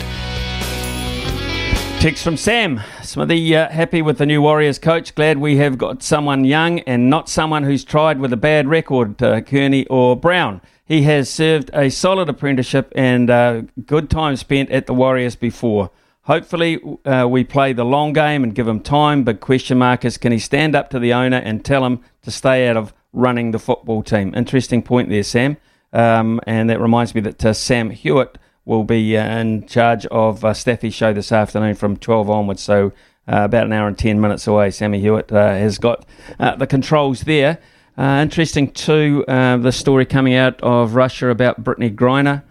Text 2.00 2.24
from 2.24 2.38
Sam. 2.38 2.80
Smithy, 3.02 3.54
uh, 3.54 3.68
happy 3.68 4.00
with 4.00 4.16
the 4.16 4.24
new 4.24 4.40
Warriors 4.40 4.78
coach. 4.78 5.14
Glad 5.14 5.36
we 5.36 5.58
have 5.58 5.76
got 5.76 6.02
someone 6.02 6.46
young 6.46 6.80
and 6.80 7.10
not 7.10 7.28
someone 7.28 7.64
who's 7.64 7.84
tried 7.84 8.18
with 8.18 8.32
a 8.32 8.38
bad 8.38 8.66
record, 8.66 9.22
uh, 9.22 9.42
Kearney 9.42 9.86
or 9.88 10.16
Brown. 10.16 10.62
He 10.86 11.02
has 11.02 11.28
served 11.28 11.70
a 11.74 11.90
solid 11.90 12.30
apprenticeship 12.30 12.90
and 12.96 13.28
uh, 13.28 13.62
good 13.84 14.08
time 14.08 14.36
spent 14.36 14.70
at 14.70 14.86
the 14.86 14.94
Warriors 14.94 15.36
before. 15.36 15.90
Hopefully, 16.26 16.80
uh, 17.04 17.26
we 17.28 17.44
play 17.44 17.74
the 17.74 17.84
long 17.84 18.14
game 18.14 18.42
and 18.42 18.54
give 18.54 18.66
him 18.66 18.80
time. 18.80 19.24
Big 19.24 19.40
question 19.40 19.76
mark 19.76 20.06
is 20.06 20.16
can 20.16 20.32
he 20.32 20.38
stand 20.38 20.74
up 20.74 20.88
to 20.90 20.98
the 20.98 21.12
owner 21.12 21.36
and 21.36 21.62
tell 21.62 21.84
him 21.84 22.00
to 22.22 22.30
stay 22.30 22.66
out 22.66 22.78
of 22.78 22.94
running 23.12 23.50
the 23.50 23.58
football 23.58 24.02
team? 24.02 24.34
Interesting 24.34 24.82
point 24.82 25.10
there, 25.10 25.22
Sam. 25.22 25.58
Um, 25.92 26.40
and 26.46 26.70
that 26.70 26.80
reminds 26.80 27.14
me 27.14 27.20
that 27.22 27.44
uh, 27.44 27.52
Sam 27.52 27.90
Hewitt 27.90 28.38
will 28.64 28.84
be 28.84 29.16
uh, 29.16 29.38
in 29.38 29.66
charge 29.66 30.06
of 30.06 30.44
uh, 30.44 30.54
Staffy's 30.54 30.94
show 30.94 31.12
this 31.12 31.30
afternoon 31.30 31.74
from 31.74 31.98
12 31.98 32.30
onwards. 32.30 32.62
So, 32.62 32.92
uh, 33.28 33.44
about 33.44 33.66
an 33.66 33.72
hour 33.72 33.86
and 33.86 33.96
10 33.96 34.18
minutes 34.20 34.46
away. 34.46 34.70
Sammy 34.70 35.00
Hewitt 35.00 35.30
uh, 35.30 35.48
has 35.48 35.78
got 35.78 36.06
uh, 36.38 36.56
the 36.56 36.66
controls 36.66 37.22
there. 37.22 37.58
Interesting 37.96 38.70
too, 38.72 39.24
the 39.26 39.70
story 39.70 40.04
coming 40.04 40.34
out 40.34 40.60
of 40.62 40.94
Russia 40.94 41.28
about 41.28 41.62
Brittney 41.62 41.94
Griner, 41.94 42.42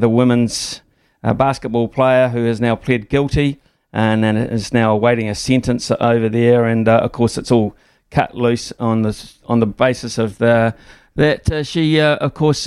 the 0.00 0.08
women's 0.08 0.82
uh, 1.22 1.34
basketball 1.34 1.88
player 1.88 2.28
who 2.28 2.44
has 2.44 2.60
now 2.60 2.76
pled 2.76 3.08
guilty 3.08 3.60
and, 3.92 4.24
and 4.24 4.38
is 4.38 4.72
now 4.72 4.92
awaiting 4.92 5.28
a 5.28 5.34
sentence 5.34 5.90
over 6.00 6.28
there. 6.28 6.64
And 6.66 6.88
uh, 6.88 6.98
of 6.98 7.12
course, 7.12 7.38
it's 7.38 7.50
all 7.50 7.76
cut 8.10 8.34
loose 8.34 8.72
on 8.78 9.02
the 9.02 9.32
on 9.46 9.60
the 9.60 9.66
basis 9.66 10.18
of 10.18 10.38
the, 10.38 10.74
that 11.14 11.50
uh, 11.50 11.62
she, 11.62 12.00
of 12.00 12.34
course, 12.34 12.62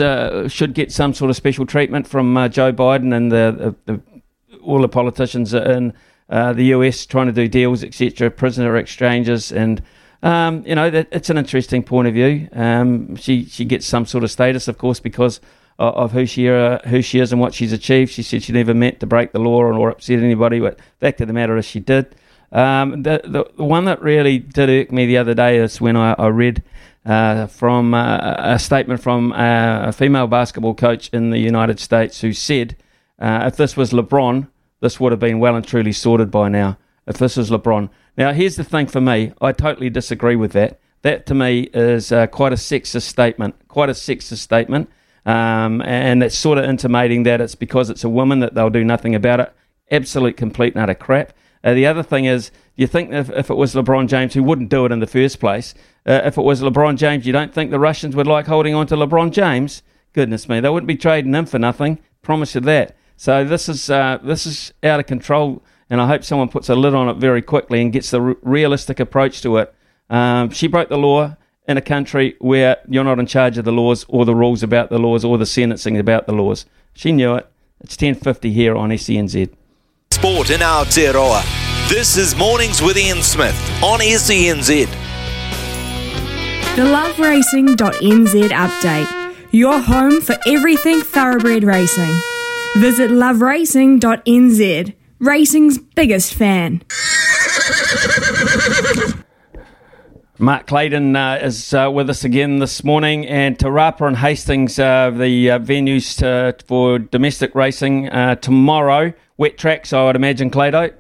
should 0.52 0.74
get 0.74 0.92
some 0.92 1.14
sort 1.14 1.30
of 1.30 1.36
special 1.36 1.66
treatment 1.66 2.08
from 2.08 2.34
Joe 2.52 2.72
Biden 2.72 3.16
and 3.16 3.32
the, 3.32 3.76
the, 3.86 3.94
the, 3.94 4.02
all 4.62 4.82
the 4.82 4.90
politicians 4.90 5.54
in 5.54 5.94
the 6.30 6.64
US 6.66 7.06
trying 7.06 7.28
to 7.28 7.34
do 7.34 7.48
deals, 7.48 7.84
etc., 7.84 8.30
prisoner 8.32 8.78
exchanges 8.78 9.52
and 9.52 9.82
um, 10.26 10.64
you 10.66 10.74
know, 10.74 10.88
it's 10.88 11.30
an 11.30 11.38
interesting 11.38 11.84
point 11.84 12.08
of 12.08 12.16
view. 12.16 12.50
Um, 12.52 13.16
she 13.16 13.46
she 13.46 13.64
gets 13.64 13.86
some 13.86 14.08
sort 14.08 14.24
of 14.24 14.32
status, 14.32 14.68
of 14.68 14.80
course, 14.80 15.00
because 15.00 15.40
of, 15.80 15.94
of 15.96 16.12
who 16.12 16.26
she 16.26 16.50
uh, 16.50 16.80
who 16.88 17.02
she 17.02 17.20
is 17.20 17.32
and 17.32 17.42
what 17.42 17.54
she's 17.54 17.74
achieved. 17.74 18.12
She 18.12 18.24
said 18.24 18.44
she 18.44 18.54
never 18.54 18.74
meant 18.74 19.00
to 19.00 19.06
break 19.06 19.32
the 19.32 19.40
law 19.40 19.62
or 19.62 19.90
upset 19.90 20.20
anybody, 20.20 20.60
but 20.60 20.80
fact 21.00 21.22
of 21.22 21.28
the 21.28 21.34
matter 21.34 21.58
is 21.58 21.66
she 21.66 21.80
did. 21.80 22.16
Um, 22.52 23.04
the, 23.04 23.22
the, 23.24 23.46
the 23.58 23.64
one 23.64 23.86
that 23.86 24.02
really 24.02 24.40
did 24.40 24.70
irk 24.70 24.92
me 24.92 25.06
the 25.06 25.18
other 25.18 25.34
day 25.34 25.58
is 25.58 25.82
when 25.82 25.98
I, 25.98 26.14
I 26.14 26.28
read 26.28 26.64
uh, 27.06 27.48
from 27.48 27.94
uh, 27.94 28.36
a 28.38 28.60
statement 28.60 29.02
from 29.02 29.34
uh, 29.34 29.88
a 29.88 29.92
female 29.92 30.28
basketball 30.28 30.76
coach 30.76 31.10
in 31.10 31.32
the 31.32 31.40
United 31.40 31.80
States 31.80 32.22
who 32.22 32.34
said, 32.34 32.76
uh, 33.20 33.44
"If 33.48 33.58
this 33.58 33.76
was 33.76 33.92
LeBron, 33.92 34.48
this 34.80 35.00
would 35.00 35.12
have 35.12 35.20
been 35.20 35.40
well 35.40 35.56
and 35.56 35.66
truly 35.66 35.92
sorted 35.92 36.32
by 36.32 36.50
now." 36.50 36.78
If 37.08 37.20
this 37.20 37.38
was 37.38 37.52
LeBron, 37.52 37.90
now, 38.18 38.32
here's 38.32 38.56
the 38.56 38.64
thing 38.64 38.88
for 38.88 39.02
me. 39.02 39.34
I 39.42 39.52
totally 39.52 39.90
disagree 39.90 40.36
with 40.36 40.54
that. 40.54 40.80
That 41.02 41.26
to 41.28 41.36
me 41.36 41.70
is 41.74 42.12
uh, 42.12 42.28
quite 42.28 42.54
a 42.54 42.56
sexist 42.56 43.04
statement. 43.04 43.56
Quite 43.68 43.90
a 43.90 43.94
sexist 43.94 44.38
statement. 44.38 44.90
Um, 45.26 45.82
and 45.82 46.22
it's 46.24 46.38
sort 46.38 46.58
of 46.58 46.66
intimating 46.66 47.24
that 47.24 47.42
it's 47.42 47.56
because 47.56 47.90
it's 47.90 48.04
a 48.04 48.10
woman 48.10 48.40
that 48.40 48.54
they'll 48.54 48.70
do 48.70 48.84
nothing 48.84 49.16
about 49.16 49.40
it. 49.40 49.54
Absolute, 49.92 50.38
complete, 50.38 50.76
and 50.76 50.84
utter 50.84 50.94
crap. 50.94 51.34
Uh, 51.64 51.74
the 51.74 51.88
other 51.88 52.04
thing 52.04 52.26
is, 52.26 52.52
you 52.76 52.86
think 52.86 53.12
if, 53.12 53.30
if 53.32 53.50
it 53.50 53.56
was 53.56 53.74
LeBron 53.74 54.08
James 54.08 54.36
who 54.36 54.44
wouldn't 54.44 54.70
do 54.70 54.86
it 54.86 54.92
in 54.92 55.00
the 55.00 55.08
first 55.08 55.40
place, 55.40 55.74
uh, 56.06 56.22
if 56.24 56.38
it 56.38 56.44
was 56.44 56.62
LeBron 56.62 56.98
James, 56.98 57.26
you 57.26 57.34
don't 57.34 57.54
think 57.54 57.72
the 57.72 57.80
Russians 57.80 58.16
would 58.16 58.28
like 58.28 58.46
holding 58.46 58.76
on 58.76 58.86
to 58.88 58.96
LeBron 58.96 59.32
James? 59.32 59.82
Goodness 60.14 60.48
me, 60.48 60.60
they 60.60 60.70
wouldn't 60.70 60.88
be 60.88 60.96
trading 60.96 61.34
him 61.34 61.46
for 61.46 61.58
nothing. 61.58 62.00
Promise 62.22 62.56
you 62.56 62.62
that. 62.62 62.96
So 63.18 63.44
this 63.44 63.68
is 63.68 63.90
uh, 63.90 64.20
this 64.24 64.46
is 64.46 64.74
out 64.84 65.00
of 65.00 65.06
control 65.06 65.64
and 65.90 66.02
I 66.02 66.08
hope 66.08 66.24
someone 66.24 66.50
puts 66.50 66.70
a 66.70 66.76
lid 66.76 66.96
on 66.96 67.10
it 67.10 67.18
very 67.18 67.42
quickly 67.42 67.82
and 67.82 67.94
gets 67.94 68.12
the 68.12 68.22
r- 68.22 68.36
realistic 68.42 69.00
approach 69.00 69.42
to 69.42 69.58
it. 69.58 69.74
Um, 70.10 70.50
she 70.50 70.68
broke 70.68 70.90
the 70.90 70.98
law. 70.98 71.36
In 71.68 71.78
a 71.78 71.82
country 71.82 72.36
where 72.40 72.78
you're 72.88 73.04
not 73.04 73.20
in 73.20 73.26
charge 73.26 73.58
of 73.58 73.66
the 73.66 73.72
laws 73.72 74.06
or 74.08 74.26
the 74.26 74.36
rules 74.36 74.64
about 74.64 74.90
the 74.90 75.00
laws 75.00 75.26
or 75.26 75.38
the 75.38 75.46
sentencing 75.46 75.98
about 75.98 76.28
the 76.28 76.34
laws. 76.34 76.66
She 76.94 77.12
knew 77.12 77.36
it. 77.36 77.48
It's 77.82 77.98
10.50 77.98 78.52
here 78.52 78.76
on 78.76 78.90
SENZ. 78.90 79.54
Sport 80.12 80.50
in 80.50 80.62
Aotearoa. 80.62 81.44
This 81.90 82.18
is 82.18 82.36
Mornings 82.36 82.82
with 82.82 82.98
Ian 82.98 83.22
Smith 83.22 83.56
on 83.84 84.00
SENZ. 84.00 84.88
The 86.76 86.82
loveracing.nz 86.82 88.50
update. 88.50 89.36
Your 89.52 89.80
home 89.80 90.20
for 90.22 90.36
everything 90.46 91.02
thoroughbred 91.02 91.64
racing. 91.64 92.14
Visit 92.78 93.10
loveracing.nz, 93.10 94.94
racing's 95.20 95.78
biggest 95.78 96.34
fan. 96.34 96.82
Mark 100.38 100.68
Clayton 100.68 101.16
uh, 101.16 101.40
is 101.42 101.74
uh, 101.74 101.90
with 101.90 102.10
us 102.10 102.26
again 102.26 102.60
this 102.60 102.84
morning, 102.84 103.26
and 103.26 103.58
Te 103.58 103.68
Rapa 103.68 104.06
and 104.06 104.18
Hastings, 104.18 104.78
uh, 104.78 105.10
the 105.10 105.52
uh, 105.52 105.60
venues 105.60 106.18
to, 106.18 106.54
for 106.66 107.00
domestic 107.00 107.56
racing 107.56 108.10
uh, 108.10 108.36
tomorrow. 108.36 109.14
Wet 109.38 109.58
tracks, 109.58 109.94
I 109.94 110.04
would 110.04 110.18
imagine, 110.18 110.52
Clado. 110.52 110.94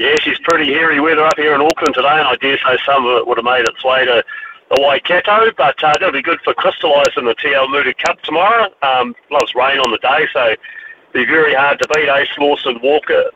Yes, 0.00 0.18
it's 0.26 0.40
pretty 0.42 0.72
hairy 0.72 0.98
weather 0.98 1.24
up 1.24 1.36
here 1.36 1.54
in 1.54 1.60
Auckland 1.60 1.94
today, 1.94 2.08
and 2.08 2.26
I 2.26 2.34
dare 2.36 2.58
say 2.58 2.78
some 2.84 3.06
of 3.06 3.16
it 3.18 3.28
would 3.28 3.38
have 3.38 3.44
made 3.44 3.64
its 3.68 3.84
way 3.84 4.04
to 4.04 4.24
the 4.70 4.82
Waikato, 4.82 5.52
but 5.56 5.82
uh, 5.84 5.92
that'll 5.92 6.10
be 6.10 6.22
good 6.22 6.40
for 6.42 6.52
crystallising 6.54 7.26
the 7.26 7.36
TL 7.36 7.70
Moody 7.70 7.94
Cup 7.94 8.20
tomorrow. 8.22 8.74
Um, 8.82 9.14
loves 9.30 9.54
rain 9.54 9.78
on 9.78 9.92
the 9.92 9.98
day, 9.98 10.26
so 10.32 10.46
it'll 10.46 10.56
be 11.12 11.26
very 11.26 11.54
hard 11.54 11.78
to 11.78 11.88
beat 11.94 12.08
Ace 12.08 12.36
Lawson 12.38 12.80
Walker, 12.82 13.30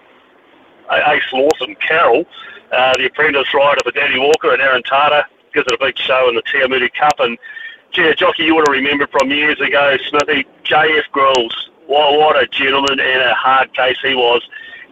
Ace 0.91 1.33
Lawson 1.33 1.77
Carroll, 1.77 2.25
uh, 2.73 2.95
the 2.97 3.07
apprentice 3.07 3.53
rider 3.55 3.81
for 3.85 3.93
Danny 3.93 4.19
Walker 4.19 4.53
and 4.53 4.63
Aaron 4.63 4.83
Tata. 4.83 5.27
Gives 5.53 5.67
it 5.69 5.75
a 5.75 5.79
big 5.79 5.97
show 5.97 6.29
in 6.29 6.35
the 6.35 6.69
Moody 6.69 6.91
Cup, 6.91 7.21
and 7.21 7.39
gee, 7.93 8.13
jockey 8.17 8.45
you 8.45 8.57
would 8.57 8.67
have 8.67 8.73
remembered 8.73 9.11
from 9.11 9.31
years 9.31 9.61
ago, 9.61 9.97
Smithy, 10.09 10.47
JF 10.65 11.11
Grills. 11.13 11.71
What, 11.87 12.19
what 12.19 12.43
a 12.43 12.47
gentleman 12.47 12.99
and 12.99 13.23
a 13.23 13.35
hard 13.35 13.73
case 13.75 13.97
he 14.03 14.15
was. 14.15 14.43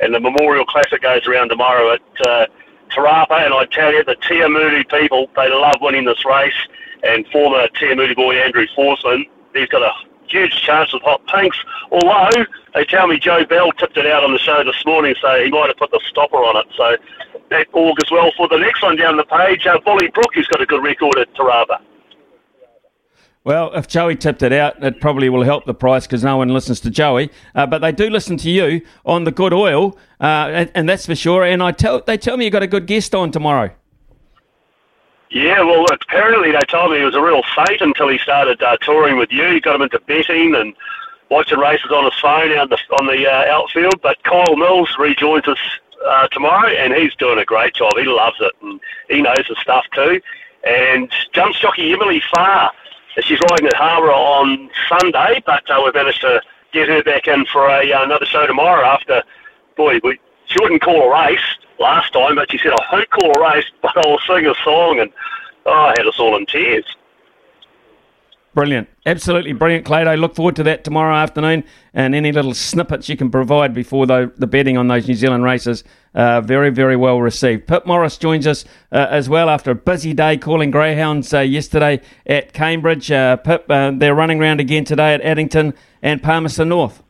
And 0.00 0.14
the 0.14 0.20
Memorial 0.20 0.64
Classic 0.64 1.00
goes 1.02 1.26
around 1.26 1.48
tomorrow 1.48 1.94
at 1.94 2.26
uh, 2.26 2.46
Te 2.90 3.00
Rapa, 3.00 3.44
and 3.44 3.54
I 3.54 3.64
tell 3.66 3.92
you, 3.92 4.04
the 4.04 4.16
Tia 4.16 4.48
Moody 4.48 4.84
people, 4.84 5.28
they 5.34 5.48
love 5.48 5.76
winning 5.80 6.04
this 6.04 6.24
race, 6.24 6.54
and 7.02 7.26
former 7.28 7.66
Tia 7.68 7.96
Moody 7.96 8.14
boy 8.14 8.36
Andrew 8.36 8.66
Forsman, 8.76 9.24
he's 9.54 9.68
got 9.68 9.82
a 9.82 9.92
huge 10.28 10.62
chance 10.62 10.92
with 10.92 11.02
hot 11.02 11.26
pinks, 11.26 11.56
although 11.90 12.44
they 12.74 12.84
tell 12.84 13.06
me 13.06 13.18
Joe 13.18 13.44
Bell 13.44 13.72
tipped 13.72 13.96
it 13.96 14.06
out 14.06 14.24
on 14.24 14.32
the 14.32 14.38
show 14.38 14.62
this 14.64 14.84
morning, 14.86 15.14
so 15.20 15.42
he 15.42 15.50
might 15.50 15.68
have 15.68 15.76
put 15.76 15.90
the 15.90 16.00
stopper 16.08 16.38
on 16.38 16.56
it, 16.56 16.66
so 16.76 16.96
that 17.52 17.68
augurs 17.72 18.10
well 18.10 18.32
for 18.36 18.48
the 18.48 18.58
next 18.58 18.82
one 18.82 18.96
down 18.96 19.16
the 19.16 19.24
page, 19.24 19.66
uh, 19.66 19.78
Bully 19.84 20.08
Brook, 20.08 20.34
who's 20.34 20.46
got 20.48 20.60
a 20.60 20.66
good 20.66 20.82
record 20.82 21.18
at 21.18 21.32
Te 21.34 21.42
Rapa. 21.42 21.80
Well, 23.44 23.72
if 23.74 23.88
Joey 23.88 24.14
tipped 24.14 24.42
it 24.42 24.52
out, 24.52 24.82
it 24.84 25.00
probably 25.00 25.28
will 25.28 25.42
help 25.42 25.64
the 25.64 25.74
price 25.74 26.06
because 26.06 26.22
no 26.22 26.36
one 26.36 26.48
listens 26.48 26.78
to 26.80 26.90
Joey. 26.90 27.30
Uh, 27.56 27.66
but 27.66 27.80
they 27.80 27.90
do 27.90 28.08
listen 28.08 28.36
to 28.36 28.50
you 28.50 28.82
on 29.04 29.24
the 29.24 29.32
good 29.32 29.52
oil, 29.52 29.98
uh, 30.20 30.50
and, 30.52 30.70
and, 30.74 30.88
that's 30.88 31.06
for 31.06 31.16
sure. 31.16 31.42
And 31.44 31.60
I 31.60 31.72
tell 31.72 32.00
they 32.00 32.16
tell 32.16 32.36
me 32.36 32.44
you 32.44 32.52
got 32.52 32.62
a 32.62 32.68
good 32.68 32.86
guest 32.86 33.16
on 33.16 33.32
tomorrow. 33.32 33.70
Yeah, 35.30 35.60
well, 35.62 35.86
apparently 35.90 36.52
they 36.52 36.60
told 36.68 36.92
me 36.92 37.00
it 37.00 37.04
was 37.04 37.16
a 37.16 37.22
real 37.22 37.42
fate 37.56 37.80
until 37.80 38.08
he 38.08 38.18
started 38.18 38.62
uh, 38.62 38.76
touring 38.82 39.16
with 39.16 39.32
you. 39.32 39.48
He 39.48 39.60
got 39.60 39.74
him 39.74 39.82
into 39.82 39.98
betting 40.00 40.54
and 40.54 40.74
watching 41.30 41.58
races 41.58 41.90
on 41.90 42.04
his 42.04 42.14
phone 42.20 42.52
out 42.52 42.68
the, 42.68 42.78
on 43.00 43.06
the 43.06 43.26
uh, 43.26 43.52
outfield. 43.52 44.00
But 44.02 44.22
Kyle 44.22 44.54
Mills 44.54 44.94
rejoins 44.98 45.48
us 45.48 45.58
uh, 46.06 46.28
tomorrow, 46.28 46.68
and 46.68 46.92
he's 46.94 47.14
doing 47.16 47.38
a 47.38 47.44
great 47.44 47.74
job. 47.74 47.92
He 47.96 48.04
loves 48.04 48.36
it, 48.40 48.52
and 48.62 48.80
he 49.08 49.22
knows 49.22 49.44
the 49.48 49.56
stuff 49.60 49.84
too. 49.94 50.20
And 50.64 51.12
jump 51.32 51.56
jockey 51.56 51.92
Emily 51.92 52.22
Farr 52.32 52.72
She's 53.20 53.38
riding 53.50 53.66
at 53.66 53.74
Harbour 53.74 54.10
on 54.10 54.70
Sunday, 54.88 55.42
but 55.44 55.68
uh, 55.70 55.82
we've 55.84 55.94
managed 55.94 56.22
to 56.22 56.40
get 56.72 56.88
her 56.88 57.02
back 57.02 57.28
in 57.28 57.44
for 57.44 57.68
a, 57.68 57.92
uh, 57.92 58.04
another 58.04 58.24
show 58.24 58.46
tomorrow 58.46 58.86
after, 58.86 59.22
boy, 59.76 60.00
we, 60.02 60.18
she 60.46 60.56
wouldn't 60.62 60.80
call 60.80 61.02
a 61.02 61.12
race 61.12 61.40
last 61.78 62.12
time, 62.14 62.36
but 62.36 62.50
she 62.50 62.56
said, 62.56 62.72
I 62.72 62.78
won't 62.90 63.10
call 63.10 63.30
a 63.36 63.54
race, 63.54 63.66
but 63.82 63.92
I'll 63.98 64.18
sing 64.20 64.46
a 64.46 64.54
song, 64.64 65.00
and 65.00 65.12
oh, 65.66 65.72
I 65.72 65.94
had 65.98 66.06
us 66.06 66.18
all 66.18 66.36
in 66.36 66.46
tears. 66.46 66.86
Brilliant. 68.54 68.86
Absolutely 69.06 69.54
brilliant, 69.54 69.86
Clado. 69.86 70.18
Look 70.18 70.34
forward 70.34 70.56
to 70.56 70.62
that 70.64 70.84
tomorrow 70.84 71.14
afternoon 71.14 71.64
and 71.94 72.14
any 72.14 72.32
little 72.32 72.52
snippets 72.52 73.08
you 73.08 73.16
can 73.16 73.30
provide 73.30 73.72
before 73.72 74.04
the, 74.06 74.30
the 74.36 74.46
betting 74.46 74.76
on 74.76 74.88
those 74.88 75.08
New 75.08 75.14
Zealand 75.14 75.42
races. 75.42 75.84
Uh, 76.14 76.42
very, 76.42 76.68
very 76.68 76.94
well 76.94 77.18
received. 77.18 77.66
Pip 77.66 77.86
Morris 77.86 78.18
joins 78.18 78.46
us 78.46 78.66
uh, 78.92 79.06
as 79.08 79.26
well 79.26 79.48
after 79.48 79.70
a 79.70 79.74
busy 79.74 80.12
day 80.12 80.36
calling 80.36 80.70
greyhounds 80.70 81.32
uh, 81.32 81.40
yesterday 81.40 82.02
at 82.26 82.52
Cambridge. 82.52 83.10
Uh, 83.10 83.36
Pip, 83.36 83.64
uh, 83.70 83.90
they're 83.94 84.14
running 84.14 84.38
around 84.38 84.60
again 84.60 84.84
today 84.84 85.14
at 85.14 85.22
Addington 85.22 85.72
and 86.02 86.22
Palmerston 86.22 86.68
North. 86.68 87.02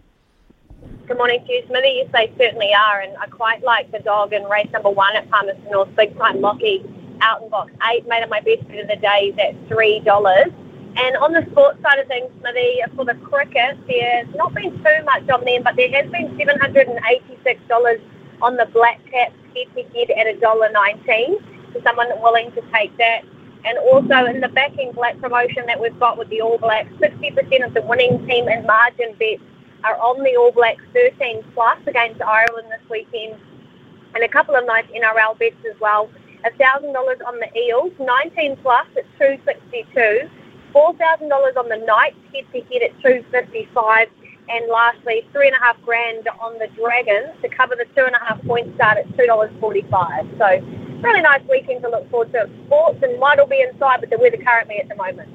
Good 1.09 1.19
morning 1.19 1.45
you, 1.49 1.63
Smithy. 1.67 2.05
Yes, 2.05 2.09
they 2.13 2.33
certainly 2.39 2.73
are, 2.73 3.01
and 3.01 3.17
I 3.19 3.27
quite 3.27 3.65
like 3.65 3.91
the 3.91 3.99
dog 3.99 4.33
in 4.33 4.45
race 4.45 4.71
number 4.73 4.91
one 4.91 5.17
at 5.17 5.29
Palmerston 5.29 5.71
North, 5.73 5.95
Big 5.97 6.17
Time 6.17 6.41
Lockie, 6.41 6.85
out 7.21 7.43
in 7.43 7.49
box 7.49 7.73
eight. 7.91 8.07
Made 8.07 8.23
it 8.23 8.31
my 8.31 8.41
best 8.41 8.67
bet 8.69 8.79
of 8.79 8.87
the 8.87 8.97
day. 8.97 9.57
Three 9.69 9.99
dollars. 10.01 10.53
And 10.95 11.17
on 11.17 11.33
the 11.33 11.47
sports 11.51 11.81
side 11.83 11.99
of 11.99 12.07
things, 12.07 12.31
Smithy, 12.41 12.81
for 12.95 13.05
the 13.05 13.15
cricket, 13.15 13.79
there's 13.89 14.29
not 14.35 14.55
been 14.55 14.77
too 14.77 15.05
much 15.05 15.29
on 15.31 15.45
them, 15.45 15.63
but 15.63 15.75
there 15.77 15.91
has 15.91 16.11
been 16.11 16.37
$786 16.37 18.01
on 18.43 18.57
the 18.57 18.67
black 18.67 19.01
caps 19.11 19.35
head-to-head 19.57 20.11
at 20.11 20.41
$1.19 20.41 21.73
for 21.73 21.83
someone 21.83 22.09
willing 22.21 22.53
to 22.53 22.63
take 22.73 22.97
that. 22.99 23.23
And 23.65 23.79
also 23.79 24.27
in 24.27 24.41
the 24.41 24.49
backing 24.49 24.93
black 24.93 25.19
promotion 25.19 25.65
that 25.67 25.81
we've 25.81 25.99
got 25.99 26.19
with 26.19 26.29
the 26.29 26.43
All 26.43 26.59
Blacks, 26.59 26.93
60% 27.01 27.65
of 27.65 27.73
the 27.75 27.83
winning 27.83 28.27
team 28.27 28.49
and 28.49 28.67
margin 28.67 29.15
bets 29.19 29.43
are 29.85 29.97
on 29.97 30.23
the 30.23 30.37
All 30.37 30.53
Blacks 30.53 30.83
13 30.93 31.43
plus 31.55 31.79
against 31.87 32.21
Ireland 32.21 32.69
this 32.71 32.91
weekend. 32.91 33.41
And 34.15 34.25
a 34.25 34.29
couple 34.29 34.57
of 34.57 34.67
nice 34.67 34.85
NRL 34.87 35.39
bets 35.39 35.57
as 35.65 35.79
well. 35.81 36.11
$1,000 36.45 36.95
on 37.27 37.39
the 37.39 37.59
Eels, 37.59 37.93
19 37.99 38.57
plus 38.57 38.87
at 38.97 39.05
262 39.19 40.29
$4,000 40.75 41.57
on 41.57 41.69
the 41.69 41.77
Knights 41.87 42.17
head 42.33 42.45
to 42.53 42.61
head 42.73 42.83
at 42.83 43.03
255 43.03 44.09
and 44.49 44.69
lastly, 44.71 45.27
three 45.33 45.47
and 45.47 45.57
a 45.57 45.61
half 45.61 45.81
grand 45.83 46.29
on 46.41 46.59
the 46.59 46.67
Dragons 46.77 47.31
to 47.43 47.49
cover 47.49 47.77
the 47.77 47.87
two 47.97 48.05
and 48.05 48.15
a 48.15 48.19
half 48.19 48.43
point 48.43 48.75
start 48.75 48.99
at 48.99 49.17
two 49.17 49.25
dollars 49.27 49.51
forty-five. 49.61 50.27
So, 50.37 50.47
really 51.01 51.23
nice 51.23 51.43
weekend 51.49 51.83
to 51.83 51.89
look 51.89 52.11
forward 52.11 52.33
to. 52.33 52.51
Sports 52.67 52.99
and 53.03 53.19
might 53.19 53.39
all 53.39 53.47
be 53.47 53.61
inside 53.61 54.01
with 54.01 54.11
the 54.11 54.19
weather 54.19 54.37
currently 54.37 54.79
at 54.79 54.89
the 54.89 54.97
moment. 54.97 55.31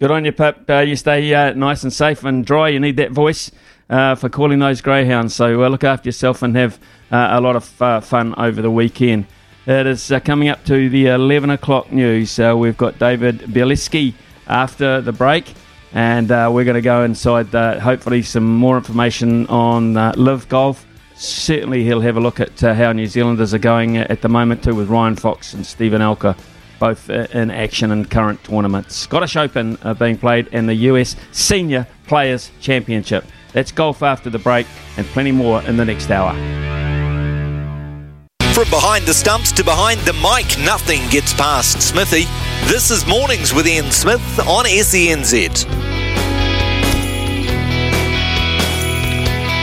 Good 0.00 0.10
on 0.10 0.24
you, 0.24 0.32
Pip. 0.32 0.68
Uh, 0.68 0.78
you 0.78 0.96
stay 0.96 1.32
uh, 1.32 1.52
nice 1.52 1.82
and 1.82 1.92
safe 1.92 2.24
and 2.24 2.44
dry. 2.44 2.68
You 2.68 2.80
need 2.80 2.96
that 2.96 3.12
voice 3.12 3.50
uh, 3.88 4.14
for 4.16 4.28
calling 4.28 4.58
those 4.58 4.80
greyhounds. 4.80 5.34
So 5.34 5.62
uh, 5.62 5.68
look 5.68 5.84
after 5.84 6.08
yourself 6.08 6.42
and 6.42 6.56
have 6.56 6.80
uh, 7.12 7.28
a 7.30 7.40
lot 7.40 7.54
of 7.54 7.80
uh, 7.82 8.00
fun 8.00 8.34
over 8.36 8.60
the 8.60 8.70
weekend. 8.70 9.26
It 9.66 9.86
is 9.86 10.12
uh, 10.12 10.20
coming 10.20 10.48
up 10.50 10.62
to 10.66 10.90
the 10.90 11.06
11 11.06 11.48
o'clock 11.48 11.90
news. 11.90 12.38
Uh, 12.38 12.54
we've 12.54 12.76
got 12.76 12.98
David 12.98 13.38
Bieliski 13.38 14.12
after 14.46 15.00
the 15.00 15.12
break, 15.12 15.54
and 15.94 16.30
uh, 16.30 16.50
we're 16.52 16.64
going 16.64 16.74
to 16.74 16.82
go 16.82 17.02
inside, 17.02 17.46
hopefully, 17.80 18.20
some 18.20 18.44
more 18.44 18.76
information 18.76 19.46
on 19.46 19.96
uh, 19.96 20.12
LIV 20.18 20.50
Golf. 20.50 20.86
Certainly, 21.16 21.82
he'll 21.84 22.02
have 22.02 22.18
a 22.18 22.20
look 22.20 22.40
at 22.40 22.62
uh, 22.62 22.74
how 22.74 22.92
New 22.92 23.06
Zealanders 23.06 23.54
are 23.54 23.58
going 23.58 23.96
at 23.96 24.20
the 24.20 24.28
moment, 24.28 24.62
too, 24.62 24.74
with 24.74 24.90
Ryan 24.90 25.16
Fox 25.16 25.54
and 25.54 25.64
Steven 25.64 26.02
Alker 26.02 26.36
both 26.78 27.08
uh, 27.08 27.26
in 27.32 27.50
action 27.50 27.90
in 27.90 28.04
current 28.04 28.42
tournaments. 28.44 28.94
Scottish 28.94 29.36
Open 29.36 29.78
being 29.98 30.18
played 30.18 30.46
and 30.52 30.68
the 30.68 30.74
US 30.74 31.16
Senior 31.32 31.86
Players 32.06 32.50
Championship. 32.60 33.24
That's 33.54 33.72
golf 33.72 34.02
after 34.02 34.28
the 34.28 34.40
break, 34.40 34.66
and 34.98 35.06
plenty 35.06 35.32
more 35.32 35.62
in 35.62 35.78
the 35.78 35.86
next 35.86 36.10
hour. 36.10 36.34
From 38.54 38.70
behind 38.70 39.04
the 39.04 39.12
stumps 39.12 39.50
to 39.50 39.64
behind 39.64 39.98
the 40.02 40.12
mic, 40.12 40.64
nothing 40.64 41.00
gets 41.10 41.34
past 41.34 41.82
Smithy. 41.82 42.26
This 42.70 42.92
is 42.92 43.04
Mornings 43.04 43.52
with 43.52 43.66
Ian 43.66 43.90
Smith 43.90 44.22
on 44.46 44.64
SENZ. 44.64 45.64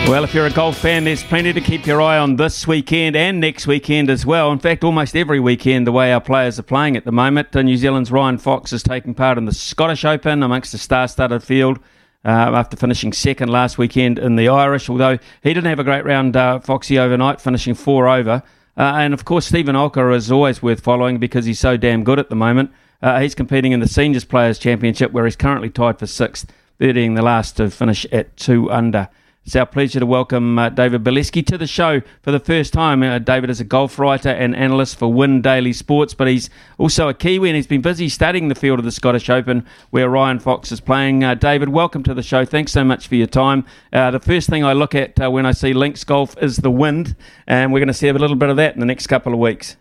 Well, 0.10 0.26
if 0.26 0.34
you're 0.34 0.46
a 0.46 0.52
golf 0.52 0.78
fan, 0.78 1.06
there's 1.06 1.24
plenty 1.24 1.54
to 1.54 1.62
keep 1.62 1.88
your 1.88 2.02
eye 2.02 2.18
on 2.18 2.36
this 2.36 2.68
weekend 2.68 3.16
and 3.16 3.40
next 3.40 3.66
weekend 3.66 4.10
as 4.10 4.26
well. 4.26 4.52
In 4.52 4.60
fact, 4.60 4.84
almost 4.84 5.16
every 5.16 5.40
weekend, 5.40 5.88
the 5.88 5.94
way 5.94 6.12
our 6.12 6.20
players 6.20 6.60
are 6.60 6.64
playing 6.64 6.98
at 6.98 7.06
the 7.06 7.14
moment. 7.14 7.56
New 7.56 7.78
Zealand's 7.78 8.12
Ryan 8.12 8.40
Fox 8.40 8.74
is 8.74 8.84
taking 8.84 9.14
part 9.14 9.38
in 9.38 9.46
the 9.46 9.54
Scottish 9.54 10.04
Open 10.04 10.44
amongst 10.44 10.74
the 10.74 10.78
star 10.78 11.08
studded 11.08 11.44
field. 11.44 11.80
Uh, 12.26 12.28
after 12.28 12.76
finishing 12.76 13.14
second 13.14 13.48
last 13.48 13.78
weekend 13.78 14.20
in 14.20 14.36
the 14.36 14.50
Irish, 14.50 14.90
although 14.90 15.18
he 15.42 15.54
didn't 15.54 15.70
have 15.70 15.80
a 15.80 15.84
great 15.86 16.04
round, 16.04 16.36
uh, 16.36 16.60
Foxy, 16.60 17.00
overnight, 17.00 17.40
finishing 17.40 17.74
four 17.74 18.10
over. 18.10 18.44
Uh, 18.82 18.96
and 18.96 19.14
of 19.14 19.26
course, 19.26 19.46
Steven 19.46 19.76
Alker 19.76 20.16
is 20.16 20.32
always 20.32 20.64
worth 20.64 20.80
following 20.80 21.20
because 21.20 21.46
he's 21.46 21.60
so 21.60 21.78
damn 21.78 22.04
good 22.04 22.18
at 22.18 22.30
the 22.30 22.36
moment. 22.36 22.72
Uh, 23.00 23.20
he's 23.20 23.36
competing 23.36 23.74
in 23.74 23.80
the 23.80 23.88
Seniors 23.88 24.26
Players 24.26 24.58
Championship 24.58 25.12
where 25.12 25.26
he's 25.26 25.36
currently 25.36 25.70
tied 25.70 26.00
for 26.00 26.08
sixth, 26.08 26.52
being 26.80 27.14
the 27.14 27.22
last 27.22 27.58
to 27.58 27.70
finish 27.70 28.08
at 28.12 28.36
two 28.38 28.72
under. 28.72 29.08
It's 29.44 29.56
our 29.56 29.66
pleasure 29.66 30.00
to 30.00 30.06
welcome 30.06 30.60
uh, 30.60 30.70
David 30.70 31.04
Bileski 31.04 31.44
to 31.48 31.58
the 31.58 31.66
show 31.66 32.02
for 32.22 32.32
the 32.32 32.40
first 32.40 32.74
time. 32.74 33.02
Uh, 33.02 33.18
David 33.18 33.50
is 33.50 33.60
a 33.60 33.64
golf 33.64 33.98
writer 33.98 34.30
and 34.30 34.56
analyst 34.56 35.00
for 35.00 35.12
Win 35.12 35.42
Daily 35.42 35.74
Sports, 35.74 36.14
but 36.14 36.28
he's 36.28 36.52
also 36.78 37.10
a 37.10 37.14
Kiwi 37.16 37.50
and 37.50 37.56
he's 37.56 37.66
been 37.66 37.82
busy 37.82 38.08
studying 38.08 38.50
the 38.50 38.56
field 38.56 38.78
of 38.78 38.86
the 38.86 38.92
Scottish 38.92 39.32
Open 39.32 39.66
where 39.90 40.08
Ryan 40.08 40.38
Fox 40.38 40.72
is 40.72 40.80
playing. 40.80 41.24
Uh, 41.24 41.34
David, 41.34 41.70
welcome 41.70 42.04
to 42.04 42.14
the 42.14 42.22
show. 42.22 42.46
Thanks 42.46 42.72
so 42.72 42.84
much 42.84 43.08
for 43.08 43.16
your 43.16 43.26
time. 43.26 43.66
Uh, 43.92 44.12
the 44.12 44.20
first 44.20 44.48
thing 44.48 44.64
I 44.64 44.74
look 44.74 44.94
at 44.94 45.20
uh, 45.20 45.32
when 45.32 45.48
I 45.48 45.54
see 45.54 45.74
links 45.74 46.04
golf 46.04 46.38
is 46.40 46.58
the 46.58 46.72
wind, 46.72 47.16
and 47.48 47.74
we're 47.74 47.80
going 47.80 47.88
to 47.88 47.96
see 47.96 48.10
a 48.10 48.14
little 48.14 48.36
bit 48.36 48.50
of 48.50 48.58
that 48.58 48.76
in 48.76 48.80
the 48.80 48.86
next 48.86 49.08
couple 49.08 49.34
of 49.34 49.40
weeks. 49.40 49.76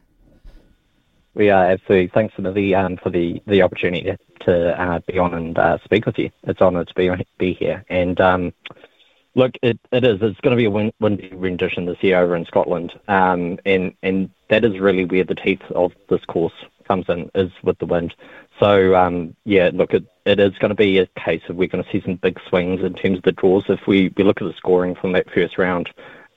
We 1.35 1.51
are 1.51 1.67
absolutely. 1.67 2.09
Thanks 2.15 2.35
for 2.35 2.51
the 2.51 2.75
um, 2.75 2.97
for 2.97 3.11
the, 3.11 3.43
the 3.47 3.61
opportunity 3.61 4.17
to 4.41 4.83
uh, 4.83 5.01
be 5.07 5.19
on 5.19 5.35
and 5.35 5.81
speak 5.85 6.07
with 6.07 6.19
you. 6.19 6.31
It's 6.45 6.61
an 6.61 6.67
honour 6.67 6.87
to 6.87 6.95
be 6.95 7.11
be 7.39 7.53
here 7.53 7.85
and. 7.91 8.19
Um, 8.23 8.55
Look, 9.35 9.55
it, 9.63 9.79
it 9.93 10.05
is. 10.05 10.19
It's 10.23 10.41
going 10.41 10.57
to 10.57 10.61
be 10.61 10.65
a 10.65 10.71
win, 10.71 10.93
windy 10.99 11.29
rendition 11.33 11.87
this 11.87 12.03
year 12.03 12.19
over 12.19 12.35
in 12.35 12.45
Scotland, 12.47 12.93
um, 13.07 13.59
and 13.65 13.95
and 14.03 14.31
that 14.49 14.65
is 14.65 14.81
really 14.81 15.05
where 15.05 15.25
the 15.25 15.37
teeth 15.37 15.63
of 15.71 15.93
this 16.09 16.25
course 16.25 16.53
comes 16.89 17.09
in 17.09 17.31
is 17.37 17.53
with 17.63 17.79
the 17.79 17.87
wind. 17.87 18.13
So 18.59 18.97
um, 18.97 19.37
yeah, 19.45 19.71
look, 19.73 19.95
it, 19.95 20.05
it 20.25 20.41
is 20.41 20.59
going 20.59 20.71
to 20.71 20.75
be 20.75 20.99
a 20.99 21.07
case 21.07 21.43
of 21.49 21.55
we're 21.55 21.69
going 21.69 21.85
to 21.85 21.91
see 21.91 22.01
some 22.01 22.17
big 22.17 22.41
swings 22.49 22.81
in 22.83 22.95
terms 22.95 23.19
of 23.19 23.23
the 23.23 23.33
draws. 23.33 23.65
If 23.69 23.87
we, 23.87 24.13
we 24.17 24.25
look 24.25 24.43
at 24.43 24.49
the 24.49 24.55
scoring 24.55 24.97
from 24.97 25.13
that 25.13 25.31
first 25.31 25.57
round, 25.57 25.89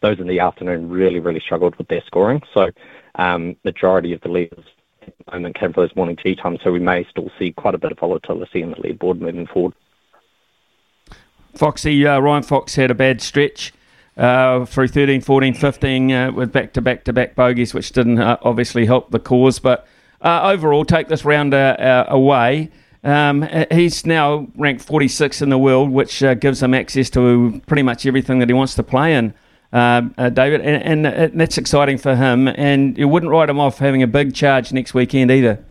those 0.01 0.19
in 0.19 0.27
the 0.27 0.39
afternoon 0.39 0.89
really 0.89 1.19
really 1.19 1.39
struggled 1.39 1.75
with 1.77 1.87
their 1.87 2.03
scoring. 2.05 2.43
So 2.53 2.69
um, 3.15 3.55
majority 3.63 4.13
of 4.13 4.21
the 4.21 4.29
leaders 4.29 4.65
at 5.01 5.13
the 5.25 5.31
moment 5.33 5.59
came 5.59 5.73
for 5.73 5.81
those 5.81 5.95
morning 5.95 6.15
tee 6.15 6.35
times. 6.35 6.59
So 6.63 6.71
we 6.71 6.79
may 6.79 7.05
still 7.05 7.31
see 7.39 7.51
quite 7.51 7.73
a 7.73 7.79
bit 7.79 7.91
of 7.91 7.99
volatility 7.99 8.61
in 8.61 8.69
the 8.69 8.77
leaderboard 8.77 9.19
moving 9.19 9.47
forward. 9.47 9.73
Foxy, 11.53 12.05
uh, 12.05 12.19
Ryan 12.19 12.43
Fox 12.43 12.75
had 12.75 12.91
a 12.91 12.95
bad 12.95 13.21
stretch 13.21 13.73
uh, 14.17 14.65
through 14.65 14.87
13, 14.87 15.21
14, 15.21 15.53
15 15.53 16.11
uh, 16.11 16.31
with 16.31 16.51
back 16.51 16.73
to 16.73 16.81
back 16.81 17.03
to 17.05 17.13
back 17.13 17.35
bogeys, 17.35 17.73
which 17.73 17.91
didn't 17.91 18.19
uh, 18.19 18.37
obviously 18.41 18.85
help 18.85 19.11
the 19.11 19.19
cause. 19.19 19.59
But 19.59 19.87
uh, 20.21 20.51
overall, 20.51 20.85
take 20.85 21.07
this 21.07 21.25
round 21.25 21.53
uh, 21.53 22.05
away. 22.07 22.69
Um, 23.03 23.47
he's 23.69 24.05
now 24.05 24.47
ranked 24.55 24.83
46 24.83 25.41
in 25.41 25.49
the 25.49 25.57
world, 25.57 25.89
which 25.89 26.23
gives 26.39 26.63
him 26.63 26.73
access 26.73 27.09
to 27.11 27.61
pretty 27.67 27.83
much 27.83 28.05
everything 28.05 28.39
that 28.39 28.47
he 28.47 28.53
wants 28.53 28.75
to 28.75 28.83
play 28.83 29.13
in. 29.13 29.33
David, 29.73 30.61
and, 30.61 31.05
and 31.05 31.39
that's 31.39 31.57
exciting 31.57 31.97
for 31.97 32.15
him. 32.15 32.47
And 32.47 32.97
you 32.97 33.09
wouldn't 33.09 33.29
write 33.29 33.49
him 33.49 33.59
off 33.59 33.79
having 33.79 34.03
a 34.03 34.07
big 34.07 34.33
charge 34.33 34.71
next 34.71 34.93
weekend 34.93 35.31
either. 35.31 35.63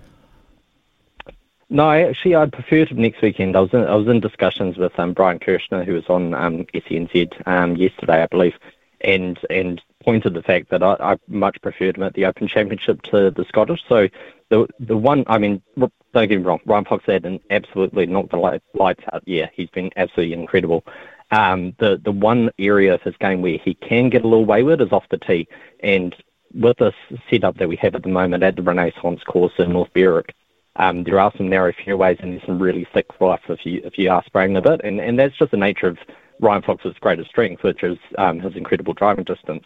No, 1.72 1.90
actually, 1.90 2.34
I'd 2.34 2.52
prefer 2.52 2.84
to 2.84 2.94
next 3.00 3.22
weekend. 3.22 3.56
I 3.56 3.60
was 3.60 3.72
in, 3.72 3.80
I 3.80 3.94
was 3.94 4.06
in 4.06 4.20
discussions 4.20 4.76
with 4.76 4.92
um, 4.98 5.14
Brian 5.14 5.38
Kirshner, 5.38 5.86
who 5.86 5.94
was 5.94 6.04
on 6.10 6.34
um, 6.34 6.66
SENZ 6.74 7.48
um, 7.48 7.76
yesterday, 7.76 8.22
I 8.22 8.26
believe, 8.26 8.52
and 9.00 9.38
and 9.48 9.80
pointed 10.04 10.34
the 10.34 10.42
fact 10.42 10.68
that 10.68 10.82
I, 10.82 10.96
I 11.00 11.16
much 11.28 11.62
preferred 11.62 11.96
him 11.96 12.02
at 12.02 12.12
the 12.12 12.26
Open 12.26 12.46
Championship 12.46 13.00
to 13.04 13.30
the 13.30 13.46
Scottish. 13.48 13.80
So 13.88 14.08
the 14.50 14.66
the 14.80 14.98
one, 14.98 15.24
I 15.28 15.38
mean, 15.38 15.62
don't 15.78 15.88
get 16.12 16.28
me 16.28 16.36
wrong, 16.36 16.60
Ryan 16.66 16.84
Fox 16.84 17.04
had 17.06 17.24
an 17.24 17.40
absolutely 17.48 18.04
knocked 18.04 18.32
the 18.32 18.36
light, 18.36 18.60
lights 18.74 19.04
out. 19.10 19.22
Yeah, 19.24 19.48
he's 19.54 19.70
been 19.70 19.90
absolutely 19.96 20.34
incredible. 20.34 20.84
Um, 21.30 21.74
the 21.78 21.98
the 22.04 22.12
one 22.12 22.50
area 22.58 22.92
of 22.92 23.00
his 23.00 23.16
game 23.16 23.40
where 23.40 23.56
he 23.56 23.72
can 23.72 24.10
get 24.10 24.24
a 24.24 24.28
little 24.28 24.44
wayward 24.44 24.82
is 24.82 24.92
off 24.92 25.08
the 25.08 25.16
tee, 25.16 25.48
and 25.80 26.14
with 26.52 26.76
this 26.76 26.94
setup 27.30 27.56
that 27.56 27.68
we 27.70 27.76
have 27.76 27.94
at 27.94 28.02
the 28.02 28.10
moment 28.10 28.42
at 28.42 28.56
the 28.56 28.62
Renaissance 28.62 29.22
course 29.22 29.54
in 29.58 29.72
North 29.72 29.90
Berwick, 29.94 30.34
um, 30.76 31.04
there 31.04 31.20
are 31.20 31.32
some 31.36 31.48
narrow 31.48 31.72
fairways 31.84 32.18
and 32.20 32.32
there's 32.32 32.46
some 32.46 32.60
really 32.60 32.86
thick 32.92 33.06
rough 33.20 33.42
if 33.48 33.66
you 33.66 33.80
if 33.84 33.98
you 33.98 34.10
are 34.10 34.24
spraying 34.24 34.56
a 34.56 34.62
bit, 34.62 34.80
and 34.84 35.00
and 35.00 35.18
that's 35.18 35.36
just 35.36 35.50
the 35.50 35.56
nature 35.56 35.86
of 35.86 35.98
Ryan 36.40 36.62
Fox's 36.62 36.96
greatest 37.00 37.30
strength, 37.30 37.62
which 37.62 37.82
is 37.82 37.98
um, 38.18 38.40
his 38.40 38.56
incredible 38.56 38.94
driving 38.94 39.24
distance. 39.24 39.64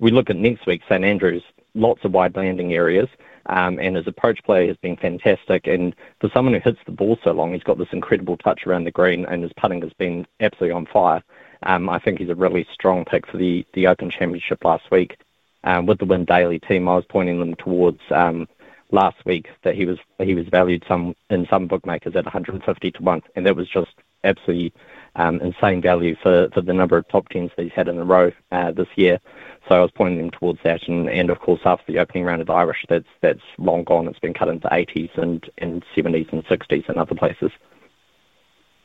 We 0.00 0.10
look 0.10 0.30
at 0.30 0.36
next 0.36 0.66
week, 0.66 0.82
St 0.88 1.04
Andrews, 1.04 1.42
lots 1.74 2.04
of 2.04 2.12
wide 2.12 2.36
landing 2.36 2.72
areas, 2.72 3.08
um, 3.46 3.78
and 3.78 3.96
his 3.96 4.06
approach 4.06 4.42
play 4.44 4.66
has 4.68 4.76
been 4.78 4.96
fantastic. 4.96 5.66
And 5.66 5.94
for 6.20 6.30
someone 6.32 6.54
who 6.54 6.60
hits 6.60 6.80
the 6.86 6.92
ball 6.92 7.18
so 7.22 7.32
long, 7.32 7.52
he's 7.52 7.62
got 7.62 7.78
this 7.78 7.92
incredible 7.92 8.36
touch 8.36 8.66
around 8.66 8.84
the 8.84 8.90
green, 8.90 9.26
and 9.26 9.42
his 9.42 9.52
putting 9.52 9.82
has 9.82 9.92
been 9.92 10.26
absolutely 10.40 10.74
on 10.74 10.86
fire. 10.86 11.22
Um, 11.64 11.88
I 11.88 11.98
think 11.98 12.18
he's 12.18 12.30
a 12.30 12.34
really 12.34 12.66
strong 12.72 13.04
pick 13.04 13.26
for 13.26 13.36
the 13.36 13.66
the 13.74 13.86
Open 13.86 14.10
Championship 14.10 14.64
last 14.64 14.90
week. 14.90 15.18
Um, 15.64 15.86
with 15.86 15.98
the 15.98 16.04
Win 16.04 16.26
Daily 16.26 16.58
team, 16.58 16.88
I 16.88 16.96
was 16.96 17.06
pointing 17.08 17.40
them 17.40 17.54
towards 17.54 18.00
um, 18.10 18.46
last 18.94 19.16
week 19.26 19.48
that 19.64 19.74
he 19.74 19.84
was 19.84 19.98
he 20.18 20.34
was 20.34 20.46
valued 20.48 20.84
some 20.88 21.14
in 21.28 21.46
some 21.50 21.66
bookmakers 21.66 22.16
at 22.16 22.24
150 22.24 22.90
to 22.92 23.02
one, 23.02 23.22
and 23.34 23.44
that 23.44 23.56
was 23.56 23.68
just 23.68 23.92
absolutely 24.22 24.72
um, 25.16 25.40
insane 25.40 25.82
value 25.82 26.16
for, 26.22 26.48
for 26.54 26.62
the 26.62 26.72
number 26.72 26.96
of 26.96 27.06
top 27.08 27.28
tens 27.28 27.50
that 27.56 27.62
he's 27.62 27.72
had 27.72 27.88
in 27.88 27.98
a 27.98 28.04
row 28.04 28.32
uh, 28.52 28.70
this 28.70 28.88
year. 28.96 29.20
So 29.68 29.74
I 29.74 29.80
was 29.80 29.90
pointing 29.90 30.20
him 30.20 30.30
towards 30.30 30.60
that, 30.64 30.88
and, 30.88 31.08
and 31.10 31.28
of 31.28 31.40
course 31.40 31.60
after 31.64 31.92
the 31.92 31.98
opening 31.98 32.24
round 32.24 32.40
of 32.40 32.46
the 32.46 32.52
Irish, 32.52 32.84
that's 32.88 33.08
that's 33.20 33.42
long 33.58 33.84
gone. 33.84 34.08
It's 34.08 34.18
been 34.18 34.34
cut 34.34 34.48
into 34.48 34.68
80s 34.68 35.16
and, 35.18 35.44
and 35.58 35.84
70s 35.96 36.32
and 36.32 36.44
60s 36.46 36.88
and 36.88 36.98
other 36.98 37.14
places. 37.14 37.50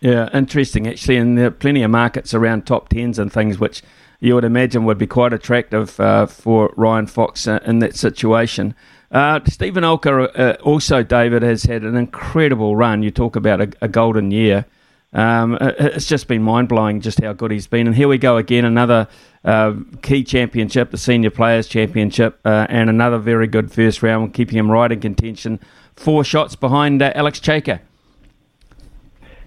Yeah, 0.01 0.29
interesting 0.33 0.87
actually, 0.87 1.17
and 1.17 1.37
there 1.37 1.47
are 1.47 1.51
plenty 1.51 1.83
of 1.83 1.91
markets 1.91 2.33
around 2.33 2.65
top 2.65 2.89
tens 2.89 3.19
and 3.19 3.31
things 3.31 3.59
which 3.59 3.83
you 4.21 4.35
would 4.35 4.45
imagine 4.45 4.85
would 4.85 4.97
be 4.97 5.07
quite 5.07 5.33
attractive 5.33 5.99
uh, 5.99 6.25
for 6.25 6.73
Ryan 6.75 7.07
Fox 7.07 7.47
uh, 7.47 7.59
in 7.65 7.79
that 7.79 7.95
situation. 7.95 8.75
Uh, 9.11 9.39
Steven 9.47 9.83
Alker, 9.83 10.29
uh, 10.37 10.57
also, 10.61 11.01
David, 11.03 11.41
has 11.41 11.63
had 11.63 11.83
an 11.83 11.95
incredible 11.95 12.75
run. 12.75 13.01
You 13.01 13.11
talk 13.11 13.35
about 13.35 13.61
a, 13.61 13.71
a 13.81 13.87
golden 13.87 14.31
year. 14.31 14.65
Um, 15.11 15.57
it's 15.61 16.05
just 16.05 16.27
been 16.27 16.43
mind 16.43 16.69
blowing 16.69 17.01
just 17.01 17.19
how 17.21 17.33
good 17.33 17.49
he's 17.49 17.65
been. 17.65 17.87
And 17.87 17.95
here 17.95 18.07
we 18.07 18.19
go 18.19 18.37
again, 18.37 18.63
another 18.65 19.07
uh, 19.43 19.73
key 20.03 20.23
championship, 20.23 20.91
the 20.91 20.97
Senior 20.97 21.31
Players 21.31 21.67
Championship, 21.67 22.39
uh, 22.45 22.67
and 22.69 22.89
another 22.89 23.17
very 23.17 23.47
good 23.47 23.71
first 23.71 24.03
round, 24.03 24.35
keeping 24.35 24.57
him 24.57 24.69
right 24.69 24.91
in 24.91 24.99
contention. 24.99 25.59
Four 25.95 26.23
shots 26.23 26.55
behind 26.55 27.01
uh, 27.01 27.11
Alex 27.15 27.39
Cejka. 27.39 27.79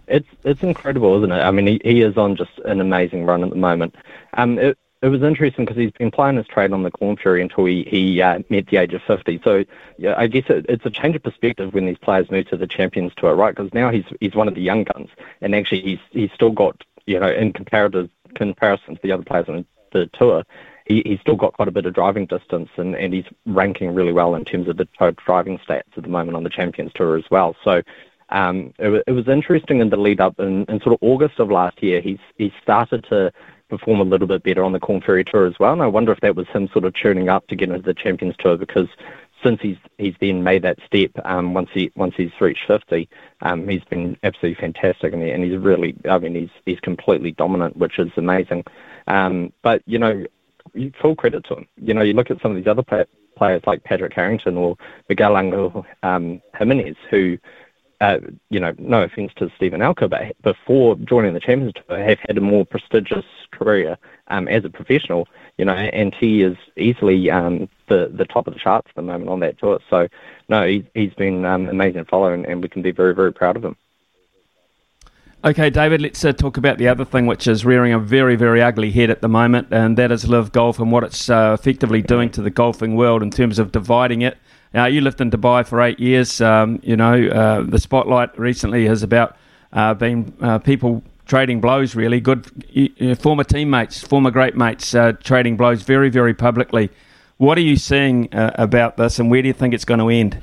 It's 0.08 0.28
it's 0.44 0.62
incredible, 0.62 1.16
isn't 1.18 1.30
it? 1.30 1.40
I 1.40 1.52
mean, 1.52 1.66
he, 1.66 1.80
he 1.84 2.00
is 2.02 2.16
on 2.16 2.36
just 2.36 2.50
an 2.64 2.80
amazing 2.80 3.24
run 3.24 3.44
at 3.44 3.50
the 3.50 3.56
moment. 3.56 3.94
Um, 4.34 4.58
it, 4.58 4.76
it 5.02 5.08
was 5.08 5.22
interesting 5.22 5.64
because 5.64 5.76
he's 5.76 5.90
been 5.92 6.12
playing 6.12 6.36
his 6.36 6.46
trade 6.46 6.72
on 6.72 6.84
the 6.84 6.90
Korn 6.90 7.16
Ferry 7.16 7.42
until 7.42 7.64
he, 7.64 7.82
he 7.82 8.22
uh, 8.22 8.38
met 8.48 8.68
the 8.68 8.76
age 8.76 8.94
of 8.94 9.02
50. 9.02 9.40
So 9.42 9.64
yeah, 9.98 10.14
I 10.16 10.28
guess 10.28 10.44
it, 10.48 10.64
it's 10.68 10.86
a 10.86 10.90
change 10.90 11.16
of 11.16 11.24
perspective 11.24 11.74
when 11.74 11.86
these 11.86 11.98
players 11.98 12.30
move 12.30 12.48
to 12.50 12.56
the 12.56 12.68
Champions 12.68 13.12
Tour, 13.16 13.34
right? 13.34 13.54
Because 13.54 13.74
now 13.74 13.90
he's 13.90 14.04
he's 14.20 14.34
one 14.34 14.48
of 14.48 14.54
the 14.54 14.62
young 14.62 14.84
guns, 14.84 15.10
and 15.40 15.54
actually 15.54 15.82
he's 15.82 15.98
he's 16.10 16.30
still 16.32 16.52
got 16.52 16.84
you 17.06 17.18
know 17.18 17.30
in 17.30 17.52
comparative 17.52 18.08
comparison 18.34 18.94
to 18.94 19.00
the 19.02 19.12
other 19.12 19.24
players 19.24 19.48
on 19.48 19.66
the 19.92 20.08
tour, 20.14 20.44
he, 20.86 21.02
he's 21.04 21.20
still 21.20 21.36
got 21.36 21.52
quite 21.52 21.68
a 21.68 21.72
bit 21.72 21.84
of 21.84 21.94
driving 21.94 22.26
distance, 22.26 22.70
and, 22.76 22.94
and 22.94 23.12
he's 23.12 23.26
ranking 23.46 23.94
really 23.94 24.12
well 24.12 24.34
in 24.34 24.44
terms 24.44 24.68
of 24.68 24.76
the 24.76 24.88
driving 25.24 25.58
stats 25.58 25.96
at 25.96 26.02
the 26.02 26.08
moment 26.08 26.36
on 26.36 26.44
the 26.44 26.50
Champions 26.50 26.92
Tour 26.94 27.16
as 27.16 27.24
well. 27.30 27.56
So. 27.64 27.82
Um, 28.28 28.72
it, 28.78 29.04
it 29.06 29.12
was 29.12 29.28
interesting 29.28 29.80
in 29.80 29.90
the 29.90 29.98
lead 29.98 30.18
up 30.18 30.40
in, 30.40 30.64
in 30.64 30.80
sort 30.80 30.94
of 30.94 30.98
August 31.02 31.38
of 31.38 31.50
last 31.50 31.82
year. 31.82 32.00
He's 32.00 32.20
he 32.38 32.50
started 32.62 33.04
to 33.10 33.30
perform 33.72 34.00
a 34.00 34.04
little 34.04 34.26
bit 34.26 34.42
better 34.42 34.62
on 34.62 34.72
the 34.72 34.78
Korn 34.78 35.00
Ferry 35.00 35.24
Tour 35.24 35.46
as 35.46 35.58
well. 35.58 35.72
And 35.72 35.82
I 35.82 35.86
wonder 35.86 36.12
if 36.12 36.20
that 36.20 36.36
was 36.36 36.46
him 36.48 36.68
sort 36.72 36.84
of 36.84 36.94
tuning 36.94 37.30
up 37.30 37.46
to 37.48 37.56
get 37.56 37.70
into 37.70 37.80
the 37.80 37.94
Champions 37.94 38.34
Tour 38.38 38.58
because 38.58 38.88
since 39.42 39.60
he's 39.62 39.78
he's 39.96 40.14
then 40.20 40.42
made 40.42 40.62
that 40.62 40.78
step 40.86 41.10
um, 41.24 41.54
once 41.54 41.70
he 41.72 41.90
once 41.96 42.14
he's 42.16 42.30
reached 42.38 42.66
50, 42.66 43.08
um, 43.40 43.66
he's 43.66 43.82
been 43.84 44.16
absolutely 44.22 44.60
fantastic 44.60 45.14
and, 45.14 45.22
he, 45.22 45.30
and 45.30 45.42
he's 45.42 45.56
really 45.56 45.96
I 46.08 46.18
mean 46.18 46.34
he's 46.34 46.50
he's 46.66 46.80
completely 46.80 47.32
dominant, 47.32 47.76
which 47.78 47.98
is 47.98 48.10
amazing. 48.18 48.64
Um, 49.06 49.52
but 49.62 49.82
you 49.86 49.98
know, 49.98 50.26
full 51.00 51.16
credit 51.16 51.44
to 51.46 51.56
him. 51.56 51.68
You 51.76 51.94
know, 51.94 52.02
you 52.02 52.12
look 52.12 52.30
at 52.30 52.42
some 52.42 52.52
of 52.52 52.58
these 52.58 52.66
other 52.66 52.84
players 53.36 53.62
like 53.66 53.84
Patrick 53.84 54.12
Harrington 54.12 54.58
or 54.58 54.76
Miguel 55.08 55.38
Angel 55.38 55.86
um, 56.02 56.42
Jimenez 56.58 56.96
who 57.10 57.38
uh, 58.02 58.18
you 58.50 58.58
know, 58.58 58.74
no 58.78 59.02
offence 59.02 59.30
to 59.36 59.48
Steven 59.54 59.80
Alker, 59.80 60.10
but 60.10 60.34
before 60.42 60.96
joining 60.96 61.34
the 61.34 61.40
Champions 61.40 61.72
Tour, 61.74 62.04
have 62.04 62.18
had 62.26 62.36
a 62.36 62.40
more 62.40 62.66
prestigious 62.66 63.24
career 63.52 63.96
um, 64.26 64.48
as 64.48 64.64
a 64.64 64.70
professional, 64.70 65.28
you 65.56 65.64
know, 65.64 65.72
and 65.72 66.12
he 66.12 66.42
is 66.42 66.56
easily 66.76 67.30
um, 67.30 67.68
the 67.88 68.10
the 68.12 68.24
top 68.24 68.48
of 68.48 68.54
the 68.54 68.58
charts 68.58 68.88
at 68.88 68.96
the 68.96 69.02
moment 69.02 69.30
on 69.30 69.38
that 69.40 69.56
tour. 69.60 69.78
So, 69.88 70.08
no, 70.48 70.66
he, 70.66 70.84
he's 70.94 71.14
been 71.14 71.44
um, 71.44 71.68
amazing 71.68 72.04
follow, 72.06 72.32
and, 72.32 72.44
and 72.44 72.60
we 72.60 72.68
can 72.68 72.82
be 72.82 72.90
very, 72.90 73.14
very 73.14 73.32
proud 73.32 73.56
of 73.56 73.64
him. 73.64 73.76
Okay, 75.44 75.70
David, 75.70 76.02
let's 76.02 76.24
uh, 76.24 76.32
talk 76.32 76.56
about 76.56 76.78
the 76.78 76.88
other 76.88 77.04
thing 77.04 77.26
which 77.26 77.46
is 77.46 77.64
rearing 77.64 77.92
a 77.92 78.00
very, 78.00 78.34
very 78.34 78.60
ugly 78.60 78.90
head 78.90 79.10
at 79.10 79.20
the 79.20 79.28
moment, 79.28 79.68
and 79.70 79.96
that 79.96 80.10
is 80.10 80.28
LIV 80.28 80.50
Golf 80.50 80.80
and 80.80 80.90
what 80.90 81.04
it's 81.04 81.30
uh, 81.30 81.56
effectively 81.56 82.02
doing 82.02 82.30
to 82.30 82.42
the 82.42 82.50
golfing 82.50 82.96
world 82.96 83.22
in 83.22 83.30
terms 83.30 83.60
of 83.60 83.70
dividing 83.70 84.22
it 84.22 84.38
now, 84.74 84.86
you 84.86 85.02
lived 85.02 85.20
in 85.20 85.30
Dubai 85.30 85.66
for 85.66 85.80
eight 85.82 86.00
years. 86.00 86.40
Um, 86.40 86.80
you 86.82 86.96
know, 86.96 87.26
uh, 87.28 87.62
the 87.62 87.78
spotlight 87.78 88.36
recently 88.38 88.86
has 88.86 89.02
about 89.02 89.36
uh, 89.72 89.92
been 89.94 90.32
uh, 90.40 90.58
people 90.58 91.02
trading 91.26 91.60
blows, 91.60 91.94
really. 91.94 92.20
Good 92.20 92.46
former 93.18 93.44
teammates, 93.44 94.00
former 94.02 94.30
great 94.30 94.56
mates 94.56 94.94
uh, 94.94 95.12
trading 95.22 95.56
blows 95.56 95.82
very, 95.82 96.08
very 96.08 96.32
publicly. 96.34 96.90
What 97.36 97.58
are 97.58 97.62
you 97.62 97.76
seeing 97.76 98.32
uh, 98.32 98.52
about 98.54 98.96
this, 98.96 99.18
and 99.18 99.30
where 99.30 99.42
do 99.42 99.48
you 99.48 99.54
think 99.54 99.74
it's 99.74 99.84
going 99.84 100.00
to 100.00 100.08
end? 100.08 100.38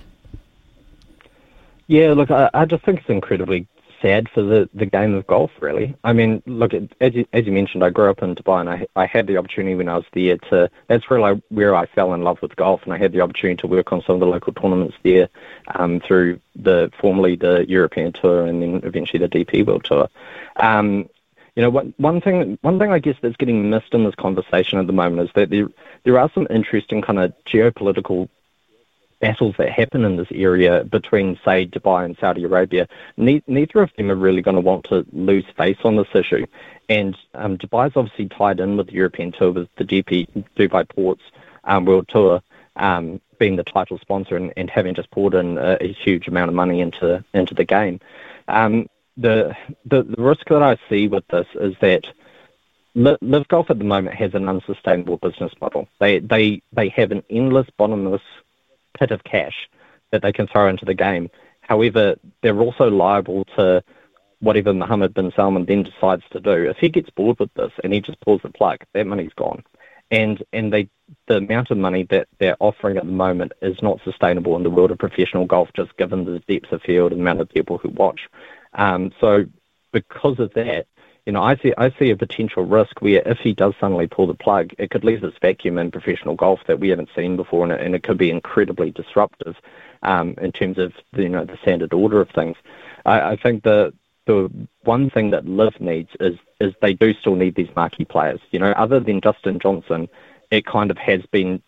Yeah, 1.87 2.13
look, 2.13 2.29
I, 2.29 2.49
I 2.53 2.65
just 2.65 2.83
think 2.85 2.99
it's 2.99 3.09
incredibly 3.09 3.67
sad 4.01 4.29
for 4.29 4.41
the, 4.41 4.69
the 4.73 4.85
game 4.85 5.13
of 5.13 5.27
golf, 5.27 5.51
really. 5.59 5.95
I 6.03 6.13
mean, 6.13 6.41
look, 6.45 6.73
as 6.73 7.13
you, 7.13 7.25
as 7.33 7.45
you 7.45 7.51
mentioned, 7.51 7.83
I 7.83 7.89
grew 7.89 8.09
up 8.09 8.21
in 8.21 8.35
Dubai 8.35 8.61
and 8.61 8.69
I, 8.69 8.87
I 8.95 9.05
had 9.05 9.27
the 9.27 9.37
opportunity 9.37 9.75
when 9.75 9.89
I 9.89 9.95
was 9.95 10.05
there 10.13 10.37
to, 10.49 10.69
that's 10.87 11.05
I, 11.09 11.41
where 11.49 11.75
I 11.75 11.85
fell 11.85 12.13
in 12.13 12.23
love 12.23 12.41
with 12.41 12.55
golf 12.55 12.81
and 12.83 12.93
I 12.93 12.97
had 12.97 13.11
the 13.11 13.21
opportunity 13.21 13.57
to 13.61 13.67
work 13.67 13.91
on 13.91 14.01
some 14.03 14.15
of 14.15 14.19
the 14.19 14.27
local 14.27 14.53
tournaments 14.53 14.95
there 15.03 15.29
um, 15.75 15.99
through 15.99 16.39
the, 16.55 16.91
formerly 16.99 17.35
the 17.35 17.65
European 17.67 18.13
Tour 18.13 18.45
and 18.45 18.61
then 18.61 18.81
eventually 18.83 19.19
the 19.19 19.29
DP 19.29 19.65
World 19.65 19.83
Tour. 19.83 20.09
Um, 20.57 21.09
you 21.55 21.63
know, 21.63 21.69
one, 21.69 21.93
one 21.97 22.21
thing, 22.21 22.57
one 22.61 22.79
thing 22.79 22.91
I 22.91 22.99
guess 22.99 23.17
that's 23.21 23.35
getting 23.35 23.69
missed 23.69 23.93
in 23.93 24.05
this 24.05 24.15
conversation 24.15 24.79
at 24.79 24.87
the 24.87 24.93
moment 24.93 25.27
is 25.27 25.33
that 25.35 25.49
there, 25.49 25.67
there 26.03 26.17
are 26.17 26.31
some 26.33 26.47
interesting 26.49 27.01
kind 27.01 27.19
of 27.19 27.33
geopolitical 27.45 28.29
battles 29.19 29.55
that 29.57 29.71
happen 29.71 30.05
in 30.05 30.15
this 30.15 30.27
area 30.31 30.83
between, 30.83 31.39
say, 31.43 31.65
Dubai 31.65 32.05
and 32.05 32.17
Saudi 32.19 32.43
Arabia, 32.43 32.87
ne- 33.17 33.43
neither 33.47 33.81
of 33.81 33.91
them 33.97 34.11
are 34.11 34.15
really 34.15 34.41
going 34.41 34.55
to 34.55 34.61
want 34.61 34.85
to 34.85 35.05
lose 35.11 35.45
face 35.57 35.77
on 35.83 35.95
this 35.95 36.07
issue. 36.13 36.45
And 36.87 37.17
um, 37.35 37.57
Dubai 37.57 37.87
is 37.87 37.93
obviously 37.95 38.29
tied 38.29 38.59
in 38.59 38.77
with 38.77 38.87
the 38.87 38.93
European 38.93 39.31
Tour, 39.31 39.51
with 39.51 39.69
the 39.77 39.85
DP 39.85 40.45
Dubai 40.55 40.87
Ports 40.87 41.21
um, 41.65 41.85
World 41.85 42.07
Tour 42.09 42.41
um, 42.75 43.21
being 43.37 43.55
the 43.55 43.63
title 43.63 43.99
sponsor 43.99 44.35
and, 44.35 44.53
and, 44.57 44.69
having 44.69 44.95
just 44.95 45.11
poured 45.11 45.33
in 45.33 45.57
a, 45.57 45.77
a, 45.81 45.93
huge 45.93 46.27
amount 46.27 46.49
of 46.49 46.55
money 46.55 46.81
into 46.81 47.23
into 47.33 47.53
the 47.53 47.65
game. 47.65 47.99
Um, 48.47 48.87
the, 49.17 49.55
the 49.85 50.03
the 50.03 50.21
risk 50.21 50.47
that 50.47 50.63
I 50.63 50.77
see 50.89 51.07
with 51.07 51.27
this 51.27 51.47
is 51.55 51.75
that 51.81 52.05
LIV 52.95 53.47
Golf 53.49 53.69
at 53.69 53.77
the 53.77 53.85
moment 53.85 54.15
has 54.15 54.33
an 54.33 54.47
unsustainable 54.47 55.17
business 55.17 55.51
model. 55.61 55.87
They 55.99 56.19
they 56.19 56.61
they 56.71 56.89
have 56.89 57.11
an 57.11 57.23
endless 57.29 57.67
bottomless 57.77 58.21
pit 58.99 59.11
of 59.11 59.23
cash 59.23 59.69
that 60.11 60.21
they 60.21 60.31
can 60.31 60.47
throw 60.47 60.67
into 60.67 60.85
the 60.85 60.93
game. 60.93 61.29
However, 61.61 62.15
they're 62.41 62.59
also 62.59 62.89
liable 62.89 63.45
to 63.57 63.83
whatever 64.39 64.73
Mohammed 64.73 65.13
bin 65.13 65.31
Salman 65.35 65.65
then 65.65 65.83
decides 65.83 66.23
to 66.31 66.39
do. 66.39 66.69
If 66.69 66.77
he 66.77 66.89
gets 66.89 67.09
bored 67.09 67.39
with 67.39 67.53
this 67.53 67.71
and 67.83 67.93
he 67.93 68.01
just 68.01 68.19
pulls 68.21 68.41
the 68.41 68.49
plug, 68.49 68.79
that 68.93 69.07
money's 69.07 69.33
gone. 69.35 69.63
And 70.11 70.43
and 70.53 70.73
they 70.73 70.89
the 71.27 71.37
amount 71.37 71.69
of 71.69 71.77
money 71.77 72.03
that 72.09 72.27
they're 72.39 72.57
offering 72.59 72.97
at 72.97 73.05
the 73.05 73.11
moment 73.11 73.51
is 73.61 73.77
not 73.83 73.99
sustainable 74.03 74.55
in 74.55 74.63
the 74.63 74.69
world 74.69 74.91
of 74.91 74.97
professional 74.97 75.45
golf, 75.45 75.69
just 75.75 75.95
given 75.97 76.25
the 76.25 76.39
depth 76.47 76.71
of 76.71 76.81
field 76.81 77.11
and 77.11 77.19
the 77.19 77.23
amount 77.23 77.41
of 77.41 77.49
people 77.49 77.77
who 77.77 77.89
watch. 77.89 78.21
Um, 78.73 79.11
so 79.21 79.45
because 79.91 80.39
of 80.39 80.51
that, 80.53 80.87
you 81.29 81.33
know, 81.33 81.43
I 81.43 81.57
see 81.57 81.71
I 81.77 81.91
see 81.99 82.09
a 82.09 82.17
potential 82.17 82.65
risk 82.65 83.03
where 83.03 83.21
if 83.23 83.37
he 83.37 83.53
does 83.53 83.75
suddenly 83.79 84.07
pull 84.07 84.25
the 84.25 84.33
plug, 84.33 84.71
it 84.79 84.89
could 84.89 85.03
leave 85.03 85.21
this 85.21 85.35
vacuum 85.39 85.77
in 85.77 85.91
professional 85.91 86.33
golf 86.33 86.61
that 86.65 86.79
we 86.79 86.89
haven't 86.89 87.11
seen 87.15 87.35
before, 87.35 87.63
and 87.63 87.71
it, 87.71 87.81
and 87.81 87.93
it 87.93 88.01
could 88.01 88.17
be 88.17 88.31
incredibly 88.31 88.89
disruptive 88.89 89.55
um, 90.01 90.33
in 90.41 90.51
terms 90.51 90.79
of 90.79 90.91
the, 91.13 91.21
you 91.21 91.29
know 91.29 91.45
the 91.45 91.55
standard 91.61 91.93
order 91.93 92.19
of 92.19 92.31
things. 92.31 92.57
I, 93.05 93.33
I 93.33 93.35
think 93.35 93.61
the 93.61 93.93
the 94.25 94.49
one 94.85 95.11
thing 95.11 95.29
that 95.29 95.45
LIV 95.45 95.79
needs 95.79 96.09
is 96.19 96.39
is 96.59 96.73
they 96.81 96.93
do 96.93 97.13
still 97.13 97.35
need 97.35 97.53
these 97.53 97.75
marquee 97.75 98.05
players. 98.05 98.39
You 98.49 98.57
know, 98.57 98.71
other 98.71 98.99
than 98.99 99.19
Dustin 99.19 99.59
Johnson, 99.59 100.09
it 100.49 100.65
kind 100.65 100.89
of 100.89 100.97
has 100.97 101.21
been 101.27 101.61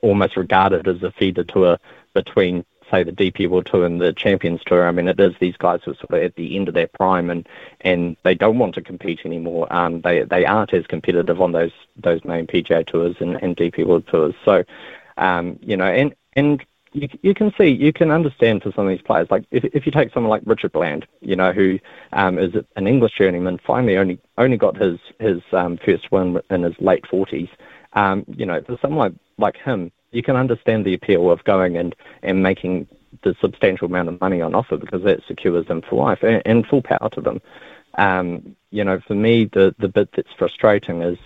almost 0.00 0.34
regarded 0.34 0.88
as 0.88 1.02
a 1.02 1.12
feeder 1.12 1.44
tour 1.44 1.76
between 2.14 2.64
say 2.94 3.02
the 3.02 3.12
DP 3.12 3.48
World 3.48 3.66
Tour 3.66 3.84
and 3.84 4.00
the 4.00 4.12
Champions 4.12 4.60
Tour. 4.64 4.86
I 4.86 4.92
mean, 4.92 5.08
it 5.08 5.18
is 5.18 5.34
these 5.40 5.56
guys 5.56 5.80
who 5.84 5.92
are 5.92 5.96
sort 5.96 6.10
of 6.10 6.22
at 6.22 6.36
the 6.36 6.56
end 6.56 6.68
of 6.68 6.74
their 6.74 6.86
prime 6.86 7.30
and 7.30 7.48
and 7.80 8.16
they 8.22 8.34
don't 8.34 8.58
want 8.58 8.74
to 8.76 8.82
compete 8.82 9.20
anymore. 9.24 9.72
Um, 9.72 10.00
they 10.02 10.22
they 10.22 10.44
aren't 10.44 10.74
as 10.74 10.86
competitive 10.86 11.40
on 11.40 11.52
those 11.52 11.72
those 11.96 12.24
main 12.24 12.46
PGA 12.46 12.86
tours 12.86 13.16
and, 13.20 13.36
and 13.42 13.56
DP 13.56 13.86
World 13.86 14.06
Tours. 14.06 14.34
So, 14.44 14.64
um, 15.16 15.58
you 15.62 15.76
know, 15.76 15.86
and 15.86 16.14
and 16.34 16.64
you, 16.92 17.08
you 17.22 17.34
can 17.34 17.52
see, 17.58 17.66
you 17.68 17.92
can 17.92 18.10
understand 18.10 18.62
for 18.62 18.72
some 18.72 18.86
of 18.86 18.90
these 18.90 19.04
players. 19.04 19.28
Like 19.30 19.44
if, 19.50 19.64
if 19.64 19.84
you 19.84 19.92
take 19.92 20.12
someone 20.12 20.30
like 20.30 20.42
Richard 20.46 20.72
Bland, 20.72 21.06
you 21.20 21.34
know, 21.34 21.52
who 21.52 21.78
um, 22.12 22.38
is 22.38 22.54
an 22.76 22.86
English 22.86 23.18
journeyman, 23.18 23.58
finally 23.66 23.96
only 23.96 24.18
only 24.38 24.56
got 24.56 24.76
his 24.76 24.98
his 25.18 25.42
um, 25.52 25.78
first 25.84 26.10
win 26.12 26.40
in 26.50 26.62
his 26.62 26.74
late 26.80 27.06
forties. 27.06 27.48
Um, 27.94 28.24
you 28.28 28.44
know, 28.44 28.60
for 28.62 28.76
someone 28.82 28.98
like, 29.38 29.54
like 29.54 29.56
him, 29.56 29.92
you 30.14 30.22
can 30.22 30.36
understand 30.36 30.84
the 30.84 30.94
appeal 30.94 31.30
of 31.30 31.42
going 31.44 31.76
and, 31.76 31.94
and 32.22 32.42
making 32.42 32.86
the 33.22 33.34
substantial 33.40 33.86
amount 33.86 34.08
of 34.08 34.20
money 34.20 34.40
on 34.40 34.54
offer 34.54 34.76
because 34.76 35.02
that 35.02 35.24
secures 35.26 35.66
them 35.66 35.82
for 35.82 36.04
life 36.04 36.22
and, 36.22 36.42
and 36.44 36.66
full 36.66 36.82
power 36.82 37.08
to 37.12 37.20
them. 37.20 37.40
Um, 37.96 38.56
you 38.70 38.84
know, 38.84 39.00
for 39.00 39.14
me, 39.14 39.44
the, 39.46 39.74
the 39.78 39.88
bit 39.88 40.10
that's 40.14 40.32
frustrating 40.36 41.02
is 41.02 41.18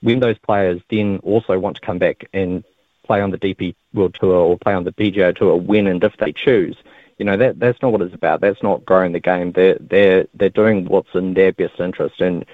when 0.00 0.20
those 0.20 0.38
players 0.38 0.80
then 0.90 1.18
also 1.22 1.58
want 1.58 1.76
to 1.76 1.82
come 1.82 1.98
back 1.98 2.28
and 2.32 2.64
play 3.04 3.20
on 3.20 3.30
the 3.30 3.38
DP 3.38 3.74
World 3.92 4.16
Tour 4.18 4.34
or 4.34 4.58
play 4.58 4.72
on 4.72 4.84
the 4.84 4.92
PGA 4.92 5.34
Tour 5.34 5.56
when 5.56 5.86
and 5.86 6.02
if 6.02 6.16
they 6.18 6.32
choose. 6.32 6.76
You 7.18 7.26
know 7.26 7.36
that 7.36 7.58
that's 7.58 7.82
not 7.82 7.92
what 7.92 8.00
it's 8.00 8.14
about. 8.14 8.40
That's 8.40 8.62
not 8.62 8.86
growing 8.86 9.12
the 9.12 9.20
game. 9.20 9.52
They're 9.52 9.76
they're 9.78 10.26
they're 10.32 10.48
doing 10.48 10.86
what's 10.86 11.14
in 11.14 11.34
their 11.34 11.52
best 11.52 11.78
interest. 11.78 12.18
And 12.22 12.46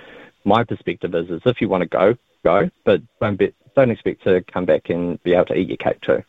my 0.45 0.65
perspective 0.65 1.15
is, 1.15 1.31
is 1.31 1.43
if 1.47 1.61
you 1.61 1.69
want 1.69 1.83
to 1.83 1.89
go, 1.89 2.17
go, 2.43 2.69
but 2.85 3.01
don't 3.21 3.37
be, 3.37 3.53
don't 3.77 3.91
expect 3.91 4.25
to 4.25 4.43
come 4.53 4.65
back 4.65 4.91
and 4.91 5.23
be 5.23 5.35
able 5.35 5.47
to 5.47 5.55
eat 5.55 5.69
your 5.69 5.77
cake 5.77 6.01
too. 6.01 6.23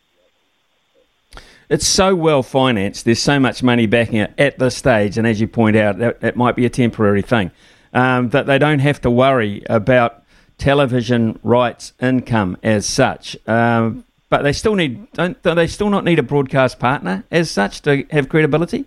It's 1.70 1.88
so 1.88 2.16
well 2.16 2.44
financed. 2.44 3.06
There's 3.06 3.22
so 3.22 3.40
much 3.40 3.62
money 3.64 3.88
backing 3.88 4.18
it 4.18 4.34
at 4.38 4.60
this 4.60 4.78
stage, 4.78 5.18
and 5.18 5.28
as 5.28 5.42
you 5.42 5.48
point 5.48 5.76
out, 5.76 5.98
that, 5.98 6.22
that 6.22 6.36
might 6.36 6.56
be 6.56 6.66
a 6.66 6.70
temporary 6.70 7.22
thing. 7.22 7.52
Um, 7.94 8.30
that 8.30 8.46
they 8.46 8.58
don't 8.58 8.80
have 8.80 9.02
to 9.02 9.10
worry 9.10 9.64
about 9.70 10.24
television 10.58 11.40
rights 11.44 11.94
income 12.00 12.58
as 12.64 12.86
such. 12.86 13.38
Um, 13.48 14.04
but 14.30 14.44
they 14.44 14.54
still 14.54 14.76
need 14.76 15.12
don't 15.14 15.42
they 15.44 15.68
still 15.68 15.90
not 15.90 16.04
need 16.04 16.20
a 16.20 16.24
broadcast 16.24 16.80
partner 16.80 17.24
as 17.32 17.50
such 17.50 17.82
to 17.84 18.06
have 18.12 18.30
credibility? 18.30 18.86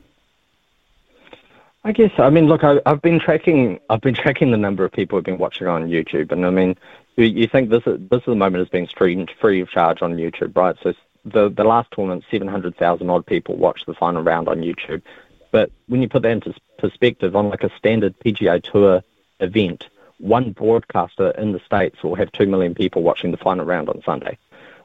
I 1.82 1.92
guess 1.92 2.10
I 2.18 2.28
mean 2.28 2.46
look 2.46 2.62
I, 2.62 2.78
have 2.86 3.00
been 3.00 3.18
tracking 3.18 3.80
I've 3.88 4.02
been 4.02 4.14
tracking 4.14 4.50
the 4.50 4.58
number 4.58 4.84
of 4.84 4.92
people 4.92 5.16
who've 5.16 5.24
been 5.24 5.38
watching 5.38 5.66
on 5.66 5.88
YouTube 5.88 6.30
and 6.30 6.44
I 6.44 6.50
mean 6.50 6.76
you 7.24 7.46
think 7.46 7.70
this 7.70 7.86
is, 7.86 8.00
this 8.08 8.20
is 8.20 8.26
the 8.26 8.34
moment 8.34 8.62
is 8.62 8.68
being 8.68 8.88
streamed 8.88 9.30
free 9.40 9.60
of 9.60 9.70
charge 9.70 10.02
on 10.02 10.16
YouTube, 10.16 10.56
right? 10.56 10.76
So 10.82 10.94
the 11.24 11.48
the 11.48 11.64
last 11.64 11.90
tournament, 11.92 12.24
seven 12.30 12.48
hundred 12.48 12.76
thousand 12.76 13.10
odd 13.10 13.26
people 13.26 13.56
watched 13.56 13.86
the 13.86 13.94
final 13.94 14.22
round 14.22 14.48
on 14.48 14.60
YouTube. 14.60 15.02
But 15.50 15.70
when 15.88 16.00
you 16.02 16.08
put 16.08 16.22
that 16.22 16.30
into 16.30 16.54
perspective, 16.78 17.34
on 17.34 17.48
like 17.48 17.64
a 17.64 17.76
standard 17.76 18.18
PGA 18.20 18.62
Tour 18.62 19.02
event, 19.40 19.88
one 20.18 20.52
broadcaster 20.52 21.30
in 21.30 21.52
the 21.52 21.60
states 21.60 22.02
will 22.02 22.14
have 22.14 22.30
two 22.32 22.46
million 22.46 22.74
people 22.74 23.02
watching 23.02 23.30
the 23.30 23.36
final 23.36 23.64
round 23.64 23.88
on 23.88 24.02
Sunday. 24.04 24.38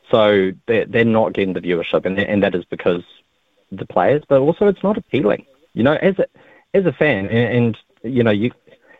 So 0.09 0.51
they're 0.67 0.85
they're 0.85 1.05
not 1.05 1.33
getting 1.33 1.53
the 1.53 1.61
viewership, 1.61 2.05
and 2.05 2.17
and 2.19 2.43
that 2.43 2.55
is 2.55 2.65
because 2.65 3.03
the 3.71 3.85
players, 3.85 4.23
but 4.27 4.39
also 4.39 4.67
it's 4.67 4.83
not 4.83 4.97
appealing. 4.97 5.45
You 5.73 5.83
know, 5.83 5.93
as 5.93 6.17
a 6.19 6.27
as 6.73 6.85
a 6.85 6.93
fan, 6.93 7.27
and, 7.27 7.75
and 8.03 8.13
you 8.15 8.23
know 8.23 8.31
you 8.31 8.51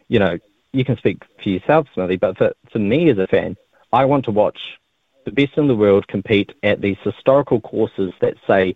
you 0.08 0.20
know 0.20 0.40
you 0.76 0.86
can 0.86 0.98
speak 0.98 1.24
for 1.42 1.50
yourself, 1.50 1.88
Smithy, 1.94 2.18
but 2.18 2.38
for, 2.38 2.54
for 2.72 2.80
me 2.80 3.10
as 3.10 3.18
a 3.18 3.28
fan, 3.28 3.56
I 3.94 4.06
want 4.06 4.26
to 4.26 4.32
watch 4.32 4.78
the 5.26 5.32
best 5.32 5.58
in 5.58 5.68
the 5.68 5.76
world 5.76 6.08
compete 6.08 6.54
at 6.64 6.82
these 6.82 6.98
historical 7.04 7.62
courses 7.62 8.14
that 8.20 8.36
say 8.46 8.76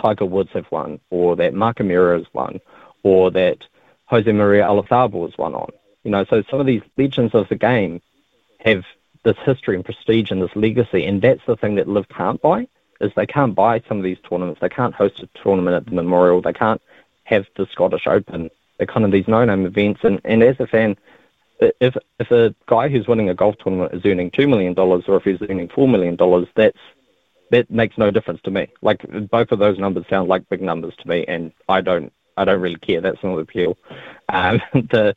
Tiger 0.00 0.24
Woods 0.24 0.50
have 0.54 0.70
won, 0.70 1.00
or 1.10 1.36
that 1.36 1.54
Mark 1.54 1.80
O'Meara 1.80 2.18
has 2.18 2.26
won, 2.32 2.60
or 3.02 3.30
that 3.32 3.58
Jose 4.06 4.30
Maria 4.30 4.64
Olazabal 4.64 5.28
has 5.28 5.36
won 5.36 5.54
on. 5.54 5.70
You 6.04 6.10
know, 6.10 6.24
so 6.24 6.42
some 6.50 6.60
of 6.60 6.66
these 6.66 6.82
legends 6.96 7.34
of 7.34 7.48
the 7.48 7.56
game 7.56 8.00
have 8.60 8.84
this 9.24 9.36
history 9.44 9.76
and 9.76 9.84
prestige 9.84 10.30
and 10.30 10.40
this 10.40 10.54
legacy, 10.54 11.04
and 11.04 11.20
that's 11.20 11.44
the 11.46 11.56
thing 11.56 11.74
that 11.74 11.88
LIV 11.88 12.08
can't 12.08 12.40
buy. 12.40 12.66
Is 13.00 13.12
they 13.16 13.26
can't 13.26 13.54
buy 13.54 13.82
some 13.88 13.96
of 13.96 14.04
these 14.04 14.18
tournaments. 14.28 14.60
They 14.60 14.68
can't 14.68 14.94
host 14.94 15.20
a 15.20 15.28
tournament 15.42 15.74
at 15.74 15.86
the 15.86 15.94
Memorial. 15.94 16.42
They 16.42 16.52
can't 16.52 16.82
have 17.24 17.46
the 17.56 17.66
Scottish 17.72 18.06
Open. 18.06 18.50
They're 18.76 18.86
kind 18.86 19.06
of 19.06 19.10
these 19.10 19.28
no-name 19.28 19.64
events, 19.64 20.00
and, 20.04 20.20
and 20.24 20.42
as 20.42 20.60
a 20.60 20.66
fan, 20.66 20.96
if 21.60 21.96
if 22.18 22.30
a 22.30 22.54
guy 22.66 22.88
who's 22.88 23.06
winning 23.06 23.28
a 23.28 23.34
golf 23.34 23.56
tournament 23.58 23.94
is 23.94 24.02
earning 24.04 24.30
two 24.30 24.48
million 24.48 24.74
dollars 24.74 25.04
or 25.08 25.16
if 25.16 25.24
he's 25.24 25.40
earning 25.48 25.68
four 25.68 25.88
million 25.88 26.16
dollars, 26.16 26.48
that's 26.54 26.78
that 27.50 27.70
makes 27.70 27.98
no 27.98 28.10
difference 28.10 28.40
to 28.42 28.50
me. 28.50 28.68
Like 28.80 29.04
both 29.30 29.52
of 29.52 29.58
those 29.58 29.78
numbers 29.78 30.06
sound 30.08 30.28
like 30.28 30.48
big 30.48 30.62
numbers 30.62 30.94
to 30.96 31.08
me, 31.08 31.24
and 31.26 31.52
I 31.68 31.80
don't 31.80 32.12
I 32.36 32.44
don't 32.44 32.60
really 32.60 32.76
care. 32.78 33.00
That's 33.00 33.22
not 33.22 33.36
the 33.36 33.42
appeal. 33.42 33.76
Um, 34.28 34.60
the 34.72 35.16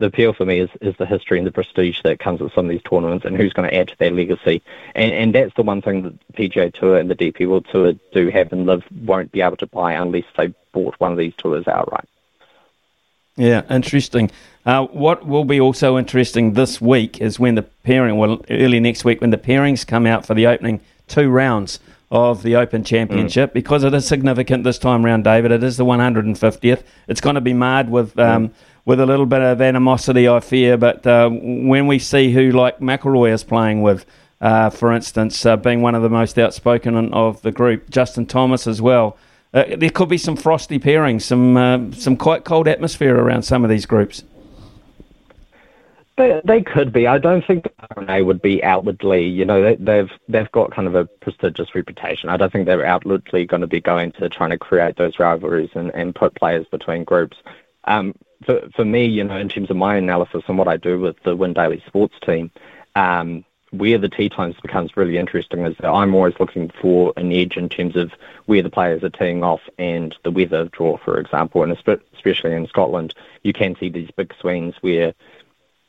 the 0.00 0.06
appeal 0.06 0.32
for 0.32 0.44
me 0.44 0.58
is, 0.58 0.70
is 0.80 0.96
the 0.98 1.06
history 1.06 1.38
and 1.38 1.46
the 1.46 1.52
prestige 1.52 2.02
that 2.02 2.18
comes 2.18 2.40
with 2.40 2.52
some 2.52 2.66
of 2.66 2.70
these 2.70 2.82
tournaments 2.82 3.24
and 3.24 3.36
who's 3.36 3.52
going 3.52 3.68
to 3.68 3.76
add 3.76 3.88
to 3.88 3.98
their 3.98 4.10
legacy. 4.10 4.60
And 4.94 5.12
and 5.12 5.34
that's 5.34 5.54
the 5.54 5.62
one 5.62 5.82
thing 5.82 6.02
that 6.02 6.18
the 6.34 6.48
PGA 6.48 6.72
Tour 6.72 6.98
and 6.98 7.08
the 7.08 7.14
DP 7.14 7.48
World 7.48 7.66
Tour 7.70 7.94
do 8.12 8.28
have 8.30 8.52
and 8.52 8.66
LIV 8.66 8.84
won't 9.04 9.32
be 9.32 9.40
able 9.40 9.56
to 9.58 9.66
buy 9.66 9.92
unless 9.92 10.24
they 10.36 10.52
bought 10.72 10.96
one 10.98 11.12
of 11.12 11.18
these 11.18 11.34
tours 11.36 11.68
outright. 11.68 12.08
Yeah, 13.36 13.62
interesting. 13.70 14.30
Uh, 14.66 14.86
what 14.86 15.26
will 15.26 15.44
be 15.44 15.60
also 15.60 15.98
interesting 15.98 16.54
this 16.54 16.80
week 16.80 17.20
is 17.20 17.38
when 17.38 17.54
the 17.54 17.62
pairing, 17.62 18.16
well, 18.16 18.42
early 18.48 18.80
next 18.80 19.04
week, 19.04 19.20
when 19.20 19.30
the 19.30 19.38
pairings 19.38 19.86
come 19.86 20.06
out 20.06 20.24
for 20.24 20.32
the 20.34 20.46
opening 20.46 20.80
two 21.06 21.28
rounds 21.28 21.80
of 22.10 22.42
the 22.42 22.56
Open 22.56 22.82
Championship, 22.82 23.50
mm. 23.50 23.54
because 23.54 23.84
it 23.84 23.92
is 23.92 24.06
significant 24.06 24.64
this 24.64 24.78
time 24.78 25.04
round, 25.04 25.24
David. 25.24 25.52
It 25.52 25.62
is 25.62 25.76
the 25.76 25.84
150th. 25.84 26.82
It's 27.08 27.20
going 27.20 27.34
to 27.34 27.40
be 27.40 27.52
marred 27.52 27.90
with 27.90 28.18
um, 28.18 28.48
mm. 28.48 28.52
with 28.86 29.00
a 29.00 29.06
little 29.06 29.26
bit 29.26 29.42
of 29.42 29.60
animosity, 29.60 30.28
I 30.28 30.40
fear. 30.40 30.78
But 30.78 31.06
uh, 31.06 31.28
when 31.30 31.86
we 31.86 31.98
see 31.98 32.32
who 32.32 32.50
like 32.50 32.78
McIlroy 32.78 33.32
is 33.34 33.44
playing 33.44 33.82
with, 33.82 34.06
uh, 34.40 34.70
for 34.70 34.92
instance, 34.92 35.44
uh, 35.44 35.56
being 35.56 35.82
one 35.82 35.94
of 35.94 36.02
the 36.02 36.10
most 36.10 36.38
outspoken 36.38 37.12
of 37.12 37.42
the 37.42 37.52
group, 37.52 37.90
Justin 37.90 38.24
Thomas 38.24 38.66
as 38.66 38.80
well 38.80 39.18
uh, 39.54 39.76
there 39.76 39.90
could 39.90 40.08
be 40.08 40.18
some 40.18 40.34
frosty 40.36 40.80
pairings, 40.80 41.22
some 41.22 41.56
uh, 41.56 41.78
some 41.92 42.16
quite 42.16 42.44
cold 42.44 42.66
atmosphere 42.66 43.16
around 43.16 43.42
some 43.42 43.62
of 43.62 43.70
these 43.70 43.86
groups. 43.86 44.24
They, 46.16 46.40
they 46.44 46.62
could 46.62 46.92
be. 46.92 47.08
I 47.08 47.18
don't 47.18 47.44
think 47.44 47.66
R&A 47.96 48.22
would 48.22 48.40
be 48.40 48.62
outwardly. 48.62 49.26
You 49.26 49.44
know, 49.44 49.62
they, 49.62 49.74
they've 49.74 50.10
they've 50.28 50.52
got 50.52 50.70
kind 50.70 50.86
of 50.86 50.94
a 50.94 51.06
prestigious 51.06 51.74
reputation. 51.74 52.28
I 52.28 52.36
don't 52.36 52.52
think 52.52 52.66
they're 52.66 52.86
outwardly 52.86 53.46
going 53.46 53.62
to 53.62 53.66
be 53.66 53.80
going 53.80 54.12
to 54.12 54.28
trying 54.28 54.50
to 54.50 54.58
create 54.58 54.96
those 54.96 55.18
rivalries 55.18 55.70
and, 55.74 55.90
and 55.92 56.14
put 56.14 56.36
players 56.36 56.66
between 56.70 57.02
groups. 57.02 57.36
Um, 57.84 58.14
for 58.46 58.60
for 58.76 58.84
me, 58.84 59.06
you 59.06 59.24
know, 59.24 59.36
in 59.36 59.48
terms 59.48 59.70
of 59.70 59.76
my 59.76 59.96
analysis 59.96 60.44
and 60.46 60.56
what 60.56 60.68
I 60.68 60.76
do 60.76 61.00
with 61.00 61.16
the 61.24 61.34
Win 61.34 61.52
Daily 61.52 61.82
Sports 61.86 62.14
team, 62.24 62.52
um, 62.94 63.44
where 63.72 63.98
the 63.98 64.08
tee 64.08 64.28
times 64.28 64.54
becomes 64.62 64.96
really 64.96 65.18
interesting 65.18 65.66
is 65.66 65.76
that 65.78 65.90
I'm 65.90 66.14
always 66.14 66.38
looking 66.38 66.70
for 66.80 67.12
an 67.16 67.32
edge 67.32 67.56
in 67.56 67.68
terms 67.68 67.96
of 67.96 68.12
where 68.46 68.62
the 68.62 68.70
players 68.70 69.02
are 69.02 69.10
teeing 69.10 69.42
off 69.42 69.62
and 69.78 70.16
the 70.22 70.30
weather 70.30 70.66
draw, 70.66 70.96
for 70.98 71.18
example, 71.18 71.64
and 71.64 71.72
especially 71.72 72.52
in 72.52 72.68
Scotland, 72.68 73.14
you 73.42 73.52
can 73.52 73.74
see 73.76 73.88
these 73.88 74.10
big 74.16 74.32
swings 74.40 74.76
where 74.80 75.12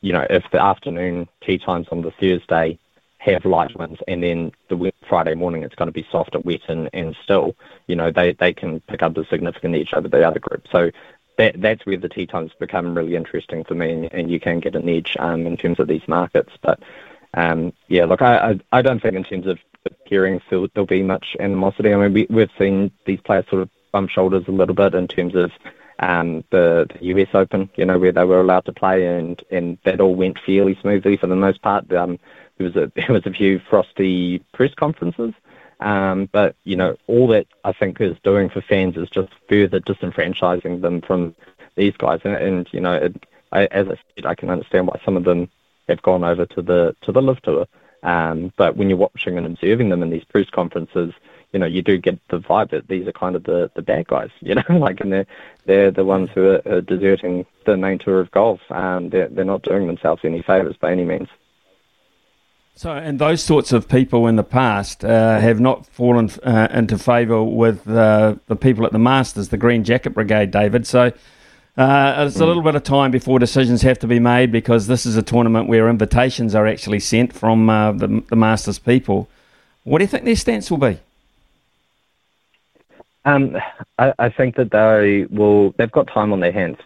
you 0.00 0.12
know, 0.12 0.26
if 0.28 0.44
the 0.52 0.62
afternoon 0.62 1.28
tee 1.44 1.58
times 1.58 1.86
on 1.90 2.02
the 2.02 2.10
Thursday 2.12 2.78
have 3.18 3.44
light 3.44 3.76
winds 3.76 4.00
and 4.06 4.22
then 4.22 4.52
the 4.68 4.92
Friday 5.08 5.34
morning 5.34 5.62
it's 5.62 5.74
going 5.74 5.88
to 5.88 5.92
be 5.92 6.06
soft 6.10 6.34
and 6.34 6.44
wet 6.44 6.60
and, 6.68 6.88
and 6.92 7.16
still, 7.24 7.56
you 7.86 7.96
know, 7.96 8.10
they, 8.10 8.32
they 8.32 8.52
can 8.52 8.80
pick 8.80 9.02
up 9.02 9.14
the 9.14 9.24
significant 9.24 9.74
edge 9.74 9.92
over 9.94 10.08
the 10.08 10.26
other 10.26 10.38
group. 10.38 10.66
So 10.70 10.90
that 11.38 11.60
that's 11.60 11.84
where 11.84 11.96
the 11.96 12.08
tee 12.08 12.26
times 12.26 12.52
become 12.58 12.96
really 12.96 13.16
interesting 13.16 13.64
for 13.64 13.74
me 13.74 13.90
and, 13.90 14.12
and 14.12 14.30
you 14.30 14.38
can 14.38 14.60
get 14.60 14.76
an 14.76 14.88
edge 14.88 15.16
um, 15.18 15.46
in 15.46 15.56
terms 15.56 15.80
of 15.80 15.88
these 15.88 16.06
markets. 16.06 16.52
But 16.62 16.80
um, 17.34 17.72
yeah, 17.88 18.04
look, 18.04 18.22
I, 18.22 18.50
I, 18.50 18.60
I 18.72 18.82
don't 18.82 19.00
think 19.00 19.14
in 19.14 19.24
terms 19.24 19.46
of 19.46 19.58
hearing 20.04 20.40
there'll, 20.48 20.68
there'll 20.74 20.86
be 20.86 21.02
much 21.02 21.36
animosity. 21.40 21.92
I 21.92 21.96
mean, 21.96 22.12
we, 22.12 22.26
we've 22.30 22.50
seen 22.58 22.90
these 23.06 23.20
players 23.20 23.44
sort 23.48 23.62
of 23.62 23.70
bump 23.92 24.10
shoulders 24.10 24.44
a 24.48 24.52
little 24.52 24.74
bit 24.74 24.94
in 24.94 25.08
terms 25.08 25.34
of 25.34 25.50
um, 26.00 26.44
the, 26.50 26.86
the 26.92 27.06
US 27.06 27.28
Open, 27.34 27.70
you 27.76 27.84
know, 27.84 27.98
where 27.98 28.12
they 28.12 28.24
were 28.24 28.40
allowed 28.40 28.64
to 28.66 28.72
play, 28.72 29.06
and, 29.06 29.42
and 29.50 29.78
that 29.84 30.00
all 30.00 30.14
went 30.14 30.38
fairly 30.44 30.78
smoothly 30.80 31.16
for 31.16 31.26
the 31.26 31.36
most 31.36 31.62
part. 31.62 31.90
Um, 31.92 32.18
there 32.58 32.66
was 32.66 32.76
a 32.76 32.92
there 32.96 33.12
was 33.12 33.26
a 33.26 33.32
few 33.32 33.60
frosty 33.70 34.38
press 34.52 34.74
conferences, 34.74 35.32
um, 35.80 36.28
but 36.32 36.56
you 36.64 36.76
know, 36.76 36.96
all 37.06 37.28
that 37.28 37.46
I 37.64 37.72
think 37.72 38.00
is 38.00 38.16
doing 38.22 38.50
for 38.50 38.60
fans 38.60 38.96
is 38.96 39.10
just 39.10 39.32
further 39.48 39.80
disenfranchising 39.80 40.82
them 40.82 41.00
from 41.00 41.34
these 41.76 41.96
guys, 41.96 42.20
and, 42.24 42.34
and 42.34 42.68
you 42.72 42.80
know, 42.80 42.94
it, 42.94 43.26
I, 43.52 43.66
as 43.66 43.86
I 43.88 43.98
said, 44.14 44.26
I 44.26 44.34
can 44.34 44.50
understand 44.50 44.86
why 44.86 45.00
some 45.04 45.16
of 45.16 45.24
them 45.24 45.48
have 45.88 46.02
gone 46.02 46.24
over 46.24 46.46
to 46.46 46.62
the 46.62 46.96
to 47.02 47.12
the 47.12 47.22
LIV 47.22 47.42
tour. 47.42 47.66
Um, 48.02 48.52
but 48.56 48.76
when 48.76 48.88
you're 48.88 48.98
watching 48.98 49.36
and 49.36 49.46
observing 49.46 49.88
them 49.88 50.02
in 50.02 50.10
these 50.10 50.24
press 50.24 50.48
conferences, 50.50 51.12
you 51.52 51.58
know, 51.58 51.66
you 51.66 51.82
do 51.82 51.98
get 51.98 52.18
the 52.28 52.38
vibe 52.38 52.70
that 52.70 52.88
these 52.88 53.06
are 53.06 53.12
kind 53.12 53.36
of 53.36 53.44
the, 53.44 53.70
the 53.74 53.82
bad 53.82 54.06
guys, 54.08 54.30
you 54.40 54.54
know, 54.54 54.62
like, 54.68 55.00
and 55.00 55.12
they're, 55.12 55.26
they're 55.64 55.90
the 55.90 56.04
ones 56.04 56.30
who 56.34 56.50
are, 56.50 56.62
are 56.66 56.80
deserting 56.80 57.46
the 57.64 57.76
main 57.76 57.98
tour 57.98 58.20
of 58.20 58.30
golf. 58.30 58.60
Um, 58.70 59.10
they're, 59.10 59.28
they're 59.28 59.44
not 59.44 59.62
doing 59.62 59.86
themselves 59.86 60.22
any 60.24 60.42
favours 60.42 60.76
by 60.76 60.92
any 60.92 61.04
means. 61.04 61.28
So, 62.78 62.92
and 62.92 63.18
those 63.18 63.42
sorts 63.42 63.72
of 63.72 63.88
people 63.88 64.26
in 64.26 64.36
the 64.36 64.44
past 64.44 65.02
uh, 65.02 65.40
have 65.40 65.60
not 65.60 65.86
fallen 65.86 66.28
uh, 66.42 66.68
into 66.70 66.98
favour 66.98 67.42
with 67.42 67.88
uh, 67.88 68.36
the 68.48 68.56
people 68.56 68.84
at 68.84 68.92
the 68.92 68.98
Masters, 68.98 69.48
the 69.48 69.56
Green 69.56 69.82
Jacket 69.82 70.10
Brigade, 70.10 70.50
David. 70.50 70.86
So, 70.86 71.10
uh, 71.78 72.24
it's 72.26 72.40
a 72.40 72.44
little 72.44 72.62
bit 72.62 72.74
of 72.74 72.82
time 72.82 73.10
before 73.10 73.38
decisions 73.38 73.80
have 73.80 73.98
to 74.00 74.06
be 74.06 74.18
made 74.18 74.52
because 74.52 74.86
this 74.86 75.06
is 75.06 75.16
a 75.16 75.22
tournament 75.22 75.68
where 75.68 75.88
invitations 75.88 76.54
are 76.54 76.66
actually 76.66 77.00
sent 77.00 77.32
from 77.32 77.70
uh, 77.70 77.92
the, 77.92 78.22
the 78.28 78.36
Masters 78.36 78.78
people. 78.78 79.28
What 79.84 79.98
do 79.98 80.04
you 80.04 80.08
think 80.08 80.24
their 80.24 80.36
stance 80.36 80.70
will 80.70 80.78
be? 80.78 80.98
Um, 83.26 83.56
I, 83.98 84.14
I 84.18 84.28
think 84.30 84.54
that 84.56 84.70
they 84.70 85.26
will. 85.36 85.72
They've 85.76 85.90
got 85.90 86.06
time 86.06 86.32
on 86.32 86.40
their 86.40 86.52
hands, 86.52 86.78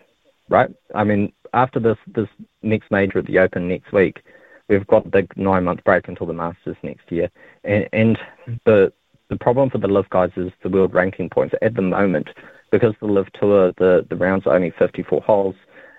right? 0.49 0.71
I 0.95 1.05
mean, 1.05 1.33
after 1.53 1.79
this 1.79 1.99
this 2.09 2.29
next 2.63 2.91
major 2.91 3.19
at 3.19 3.27
the 3.27 3.39
Open 3.39 3.69
next 3.69 3.93
week, 3.93 4.23
we've 4.69 4.87
got 4.87 5.11
the 5.13 5.29
nine 5.37 5.65
month 5.65 5.85
break 5.85 6.09
until 6.09 6.27
the 6.27 6.33
Masters 6.33 6.77
next 6.83 7.13
year, 7.13 7.31
and, 7.65 7.89
and 7.93 8.19
the 8.65 8.91
the 9.29 9.37
problem 9.37 9.69
for 9.69 9.79
the 9.79 9.87
LIV 9.87 10.09
guys 10.11 10.31
is 10.37 10.51
the 10.63 10.71
world 10.71 10.95
ranking 10.95 11.29
points 11.29 11.55
at 11.63 11.75
the 11.75 11.83
moment 11.83 12.29
because 12.73 12.95
the 13.01 13.07
LIV 13.07 13.33
Tour 13.35 13.73
the 13.77 14.07
the 14.09 14.17
rounds 14.17 14.47
are 14.47 14.55
only 14.55 14.73
54 14.79 15.21
holes, 15.21 15.57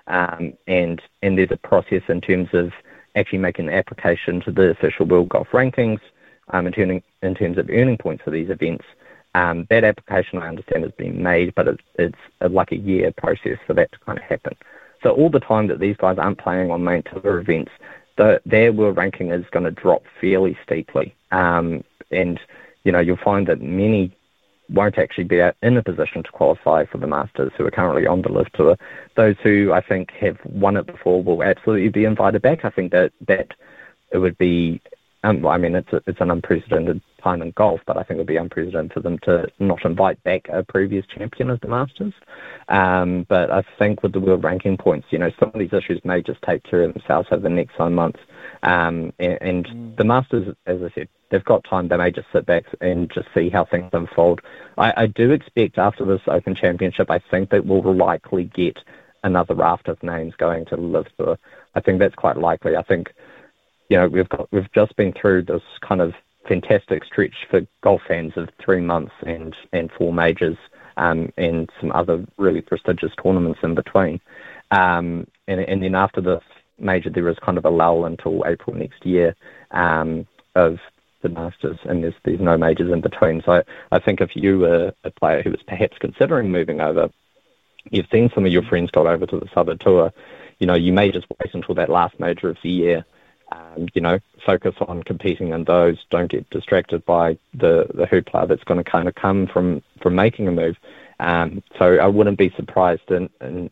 um, 0.08 0.54
and 0.66 1.04
and 1.22 1.38
there's 1.38 1.52
a 1.52 1.58
process 1.58 2.02
in 2.10 2.20
terms 2.20 2.50
of 2.54 2.72
actually 3.16 3.40
making 3.40 3.68
an 3.68 3.74
application 3.76 4.42
to 4.42 4.52
the 4.52 4.72
official 4.72 5.06
world 5.06 5.30
golf 5.30 5.50
rankings, 5.54 6.00
um, 6.50 6.66
in, 6.66 6.74
turning, 6.74 7.04
in 7.22 7.36
terms 7.36 7.60
of 7.60 7.70
earning 7.70 7.98
points 7.98 8.24
for 8.24 8.32
these 8.32 8.50
events. 8.50 8.86
Um, 9.34 9.66
that 9.70 9.84
application, 9.84 10.40
I 10.40 10.50
understand, 10.50 10.84
has 10.84 10.92
been 10.94 11.22
made, 11.24 11.56
but 11.56 11.68
it's, 11.68 11.84
it's 11.98 12.18
a, 12.42 12.50
like 12.50 12.72
a 12.72 12.78
year 12.78 13.12
process 13.16 13.58
for 13.66 13.74
that 13.76 13.92
to 13.94 14.00
kind 14.00 14.18
of 14.18 14.24
happen. 14.26 14.56
So 15.04 15.12
all 15.12 15.30
the 15.30 15.40
time 15.40 15.68
that 15.68 15.80
these 15.80 15.98
guys 15.98 16.18
aren't 16.18 16.38
playing 16.38 16.70
on 16.70 16.84
main 16.84 17.04
tour 17.04 17.40
events, 17.40 17.72
the, 18.18 18.42
their 18.46 18.72
world 18.72 18.98
ranking 18.98 19.32
is 19.32 19.46
going 19.52 19.66
to 19.66 19.72
drop 19.72 20.04
fairly 20.20 20.58
steeply. 20.64 21.16
Um, 21.32 21.84
and, 22.12 22.40
you 22.84 22.92
know, 22.92 23.00
you'll 23.00 23.18
find 23.18 23.48
that 23.48 23.62
many 23.62 24.16
won't 24.70 24.98
actually 24.98 25.26
be 25.26 25.40
in 25.40 25.78
a 25.78 25.84
position 25.84 26.24
to 26.24 26.32
qualify 26.32 26.86
for 26.86 26.98
the 26.98 27.08
Masters 27.08 27.52
who 27.58 27.66
are 27.66 27.72
currently 27.72 28.08
on 28.08 28.22
the 28.22 28.30
LIV 28.30 28.52
tour. 28.54 28.78
Those 29.16 29.36
who 29.44 29.72
I 29.74 29.82
think 29.82 30.12
have 30.12 30.38
won 30.46 30.78
it 30.78 30.88
before 30.88 31.24
will 31.24 31.44
absolutely 31.44 31.90
be 31.90 32.06
invited 32.06 32.42
back. 32.42 32.64
I 32.64 32.70
think 32.70 32.92
that, 32.92 33.12
that 33.28 33.54
it 34.12 34.18
would 34.18 34.38
be 34.38 34.82
um, 35.24 35.46
I 35.46 35.58
mean, 35.58 35.76
it's 35.76 35.92
a, 35.94 36.02
it's 36.08 36.20
an 36.20 36.32
unprecedented 36.32 37.02
time 37.22 37.42
in 37.42 37.52
golf, 37.52 37.82
but 37.86 37.96
I 37.96 38.04
think 38.04 38.18
it 38.18 38.22
would 38.22 38.28
be 38.28 38.38
unprecedented 38.38 38.94
for 38.94 39.02
them 39.02 39.20
to 39.20 39.48
not 39.60 39.86
invite 39.86 40.22
back 40.24 40.48
a 40.50 40.64
previous 40.64 41.06
champion 41.06 41.52
of 41.52 41.62
the 41.62 41.68
Masters. 41.68 42.14
Um, 42.70 43.28
but 43.30 43.52
I 43.52 43.64
think 43.78 44.02
with 44.02 44.14
the 44.14 44.20
world 44.20 44.44
ranking 44.44 44.78
points, 44.78 45.08
you 45.12 45.20
know, 45.20 45.30
some 45.40 45.52
of 45.54 45.60
these 45.60 45.74
issues 45.74 46.02
may 46.04 46.24
just 46.24 46.42
take 46.42 46.64
care 46.64 46.84
of 46.84 46.94
themselves 46.94 47.28
over 47.32 47.44
the 47.44 47.50
next 47.50 47.78
nine 47.78 47.94
months. 47.94 48.20
Um, 48.64 49.14
and, 49.20 49.38
and 49.42 49.66
mm. 49.68 49.98
the 49.98 50.04
Masters, 50.06 50.56
as 50.66 50.82
I 50.82 50.90
said, 50.96 51.08
they've 51.30 51.46
got 51.46 51.64
time. 51.66 51.88
They 51.88 51.98
may 51.98 52.12
just 52.12 52.28
sit 52.34 52.48
back 52.48 52.66
and 52.82 53.12
just 53.14 53.28
see 53.36 53.50
how 53.50 53.66
things 53.66 53.92
unfold. 53.94 54.42
I, 54.78 54.94
I 55.04 55.06
do 55.06 55.32
expect 55.32 55.78
after 55.78 56.04
this 56.04 56.22
Open 56.28 56.56
Championship, 56.56 57.12
I 57.12 57.20
think 57.30 57.52
that 57.52 57.66
we'll 57.66 57.96
likely 57.96 58.46
get 58.46 58.78
another 59.24 59.54
raft 59.54 59.88
of 59.88 60.02
names 60.02 60.34
going 60.38 60.66
to 60.66 60.76
the 60.76 60.82
LIV 60.82 61.08
Tour. 61.18 61.40
I 61.76 61.80
think 61.80 62.00
that's 62.00 62.16
quite 62.16 62.38
likely. 62.38 62.76
I 62.76 62.82
think 62.82 63.14
you 63.92 63.98
know, 63.98 64.08
we've 64.08 64.30
got 64.30 64.48
we've 64.54 64.72
just 64.72 64.96
been 64.96 65.12
through 65.12 65.44
this 65.44 65.62
kind 65.82 66.00
of 66.00 66.14
fantastic 66.48 67.04
stretch 67.04 67.36
for 67.50 67.60
golf 67.84 68.02
fans 68.08 68.32
of 68.38 68.48
three 68.64 68.80
months 68.80 69.12
and 69.28 69.54
and 69.74 69.92
four 69.92 70.14
majors 70.14 70.56
um, 70.96 71.30
and 71.38 71.70
some 71.82 71.92
other 71.92 72.26
really 72.38 72.62
prestigious 72.62 73.12
tournaments 73.22 73.60
in 73.64 73.76
between. 73.76 74.22
Um, 74.72 75.28
and, 75.50 75.60
and 75.60 75.84
then 75.84 75.94
after 75.94 76.22
this 76.22 76.42
major, 76.80 77.10
there 77.10 77.28
is 77.28 77.38
kind 77.40 77.58
of 77.58 77.66
a 77.66 77.70
lull 77.70 78.06
until 78.06 78.46
April 78.46 78.78
next 78.78 79.06
year 79.06 79.36
um, 79.72 80.26
of 80.56 80.80
the 81.22 81.28
Masters, 81.28 81.78
and 81.84 82.02
there's 82.02 82.16
there's 82.24 82.40
no 82.40 82.58
majors 82.58 82.94
in 82.94 83.02
between. 83.02 83.44
So 83.44 83.62
I 83.92 84.00
think 84.00 84.22
if 84.22 84.38
you 84.38 84.60
were 84.60 84.94
a 85.04 85.12
player 85.12 85.42
who 85.42 85.52
was 85.52 85.64
perhaps 85.64 85.98
considering 86.00 86.50
moving 86.50 86.80
over, 86.80 87.10
you've 87.90 88.08
seen 88.10 88.32
some 88.34 88.46
of 88.46 88.54
your 88.54 88.64
friends 88.64 88.90
go 88.92 89.06
over 89.06 89.26
to 89.26 89.38
the 89.38 89.50
Southern 89.54 89.80
Tour. 89.80 90.14
You 90.60 90.68
know, 90.68 90.76
you 90.76 90.94
may 90.94 91.12
just 91.12 91.28
wait 91.30 91.54
until 91.54 91.76
that 91.76 91.90
last 91.90 92.18
major 92.22 92.48
of 92.48 92.58
the 92.64 92.70
year 92.70 93.06
um, 93.52 93.88
you 93.94 94.02
know, 94.02 94.20
focus 94.46 94.76
on 94.88 95.04
competing 95.04 95.50
in 95.50 95.64
those. 95.64 95.98
Don't 96.10 96.32
get 96.32 96.50
distracted 96.50 97.06
by 97.06 97.38
the, 97.54 97.88
the 97.94 98.06
hoopla 98.06 98.48
that's 98.48 98.64
going 98.64 98.84
to 98.84 98.90
kind 98.90 99.08
of 99.08 99.16
come 99.16 99.48
from, 99.48 99.82
from 100.02 100.16
making 100.16 100.48
a 100.48 100.52
move. 100.52 100.78
Um, 101.20 101.64
so 101.78 101.98
I 101.98 102.08
wouldn't 102.08 102.38
be 102.38 102.52
surprised 102.56 103.10
in, 103.12 103.30
in 103.42 103.70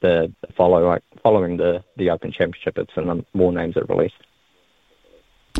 the 0.00 0.32
follow 0.56 0.98
following 1.22 1.56
the, 1.56 1.82
the 1.96 2.10
Open 2.10 2.32
Championship 2.32 2.78
if 2.78 2.88
some 2.94 3.26
more 3.34 3.52
names 3.52 3.76
are 3.76 3.84
released. 3.84 4.14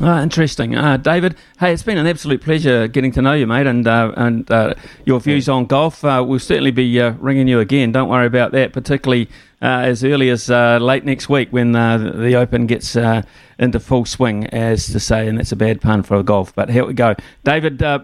Ah, 0.03 0.23
interesting, 0.23 0.77
uh, 0.77 0.99
David. 0.99 1.37
Hey, 1.59 1.73
it's 1.73 1.83
been 1.83 1.97
an 1.97 2.07
absolute 2.07 2.43
pleasure 2.43 2.87
getting 2.87 3.13
to 3.13 3.23
know 3.23 3.33
you, 3.33 3.47
mate, 3.47 3.67
and 3.67 3.87
uh, 3.89 4.13
and 4.15 4.51
uh, 4.51 4.75
your 5.07 5.21
views 5.21 5.49
on 5.49 5.65
golf. 5.65 6.05
Uh, 6.05 6.23
we'll 6.27 6.39
certainly 6.39 6.71
be 6.71 7.01
uh, 7.01 7.13
ringing 7.13 7.49
you 7.49 7.61
again. 7.61 7.93
Don't 7.93 8.11
worry 8.11 8.27
about 8.27 8.53
that, 8.53 8.75
particularly 8.75 9.31
uh, 9.63 9.89
as 9.89 10.05
early 10.05 10.29
as 10.29 10.51
late 10.51 11.07
next 11.07 11.31
week 11.31 11.49
when 11.51 11.73
the 11.73 12.35
Open 12.35 12.67
gets 12.67 12.95
into 13.59 13.81
full 13.81 14.05
swing, 14.05 14.47
as 14.49 14.87
to 14.89 15.01
say, 15.01 15.27
and 15.27 15.39
that's 15.39 15.53
a 15.53 15.57
bad 15.57 15.81
pun 15.81 16.03
for 16.03 16.23
golf. 16.23 16.55
But 16.55 16.69
here 16.69 16.85
we 16.85 16.93
go, 16.93 17.15
David 17.45 17.83
uh, 17.83 17.97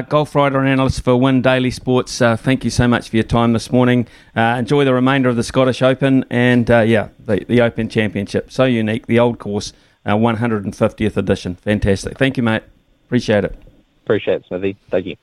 golf 0.00 0.34
writer 0.34 0.58
and 0.58 0.68
analyst 0.68 1.04
for 1.04 1.20
Win 1.20 1.42
Daily 1.42 1.72
Sports. 1.72 2.16
thank 2.20 2.64
you 2.64 2.70
so 2.70 2.88
much 2.88 3.10
for 3.10 3.16
your 3.16 3.24
time 3.24 3.52
this 3.52 3.70
morning. 3.70 4.06
enjoy 4.34 4.86
the 4.86 4.94
remainder 4.94 5.28
of 5.28 5.36
the 5.36 5.44
Scottish 5.44 5.82
Open 5.82 6.24
and 6.30 6.70
yeah, 6.70 7.08
the 7.18 7.44
the 7.46 7.60
Open 7.60 7.90
Championship. 7.90 8.50
So 8.50 8.64
unique, 8.64 9.08
the 9.08 9.18
old 9.18 9.38
course 9.38 9.74
our 10.06 10.18
150th 10.18 11.16
edition. 11.16 11.56
Fantastic. 11.56 12.16
Thank 12.16 12.36
you, 12.36 12.42
mate. 12.42 12.62
Appreciate 13.06 13.44
it. 13.44 13.60
Appreciate 14.04 14.36
it, 14.36 14.44
Smithy. 14.46 14.76
Thank 14.88 15.06
you. 15.06 15.16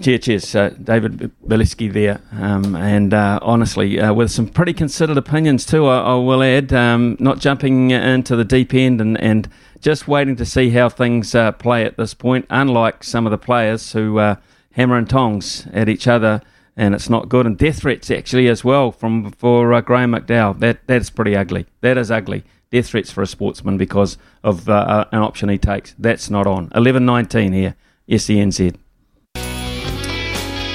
Cheers, 0.00 0.20
cheers. 0.20 0.54
Uh, 0.54 0.70
David 0.82 1.30
Bileski 1.46 1.92
there. 1.92 2.20
Um, 2.32 2.74
and 2.74 3.12
uh, 3.12 3.38
honestly, 3.42 4.00
uh, 4.00 4.14
with 4.14 4.30
some 4.30 4.46
pretty 4.48 4.72
considered 4.72 5.18
opinions 5.18 5.66
too, 5.66 5.86
I, 5.86 5.98
I 5.98 6.14
will 6.14 6.42
add, 6.42 6.72
um, 6.72 7.16
not 7.18 7.40
jumping 7.40 7.90
into 7.90 8.36
the 8.36 8.44
deep 8.44 8.72
end 8.72 9.00
and, 9.00 9.20
and 9.20 9.48
just 9.80 10.08
waiting 10.08 10.36
to 10.36 10.46
see 10.46 10.70
how 10.70 10.88
things 10.88 11.34
uh, 11.34 11.52
play 11.52 11.84
at 11.84 11.96
this 11.96 12.14
point, 12.14 12.46
unlike 12.50 13.04
some 13.04 13.26
of 13.26 13.30
the 13.30 13.38
players 13.38 13.92
who 13.92 14.18
uh, 14.18 14.36
hammer 14.72 14.96
and 14.96 15.10
tongs 15.10 15.66
at 15.72 15.88
each 15.88 16.06
other, 16.06 16.40
and 16.76 16.94
it's 16.94 17.10
not 17.10 17.28
good. 17.28 17.46
And 17.46 17.58
death 17.58 17.80
threats 17.80 18.10
actually 18.10 18.48
as 18.48 18.64
well 18.64 18.92
from 18.92 19.32
for 19.32 19.72
uh, 19.74 19.80
Graeme 19.80 20.12
McDowell. 20.12 20.58
That 20.60 20.86
that's 20.86 21.10
pretty 21.10 21.36
ugly. 21.36 21.66
That 21.80 21.98
is 21.98 22.10
ugly. 22.10 22.44
Death 22.70 22.88
threats 22.88 23.10
for 23.10 23.22
a 23.22 23.26
sportsman 23.26 23.78
because 23.78 24.18
of 24.44 24.68
uh, 24.68 24.72
uh 24.72 25.04
an 25.12 25.20
option 25.20 25.48
he 25.48 25.58
takes. 25.58 25.94
That's 25.98 26.28
not 26.30 26.46
on. 26.46 26.70
Eleven 26.74 27.04
nineteen 27.06 27.52
here. 27.52 27.76
SENZ. 28.08 28.76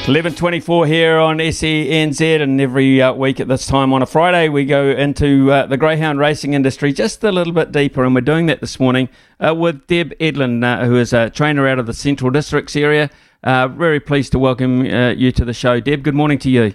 11.24 0.03 0.86
here 0.86 1.18
on 1.18 1.38
SENZ 1.38 2.41
and 2.41 2.60
every 2.60 3.02
uh, 3.02 3.14
week 3.14 3.40
at 3.40 3.48
this 3.48 3.65
time 3.65 3.94
on 3.94 4.02
a 4.02 4.06
Friday 4.06 4.49
we 4.49 4.65
go 4.65 4.90
into 4.90 5.49
uh, 5.49 5.65
the 5.65 5.78
greyhound 5.78 6.20
racing 6.20 6.53
industry 6.53 6.91
just 6.91 7.24
a 7.24 7.32
little 7.32 7.53
bit 7.53 7.72
deeper 7.72 8.03
and 8.03 8.14
we're 8.14 8.20
doing 8.20 8.48
that 8.48 8.60
this 8.60 8.82
morning 8.82 9.07
uh, 9.40 9.56
with 9.56 9.88
Deb 9.88 10.11
Edlin 10.20 10.61
uh, 10.61 10.86
who 10.86 10.98
is 10.98 11.14
a 11.14 11.30
trainer 11.30 11.65
out 11.70 11.80
of 11.80 11.86
the 11.86 11.94
Central 11.94 12.32
Districts 12.32 12.76
area. 12.76 13.10
Uh, 13.45 13.70
very 13.70 14.02
pleased 14.02 14.34
to 14.34 14.40
welcome 14.40 14.84
you 14.84 15.32
to 15.32 15.45
the 15.45 15.53
show. 15.53 15.80
Deb, 15.80 16.03
good 16.03 16.15
morning 16.15 16.38
to 16.40 16.49
you. 16.49 16.74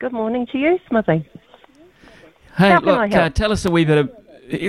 Good 0.00 0.12
morning 0.12 0.48
to 0.50 0.58
you, 0.58 0.80
Smithy. 0.88 1.24
Hey, 2.56 2.70
How 2.70 2.80
look, 2.80 3.12
uh, 3.12 3.30
tell 3.30 3.52
us 3.52 3.64
a 3.64 3.70
wee 3.70 3.84
bit 3.84 3.98
of. 3.98 4.12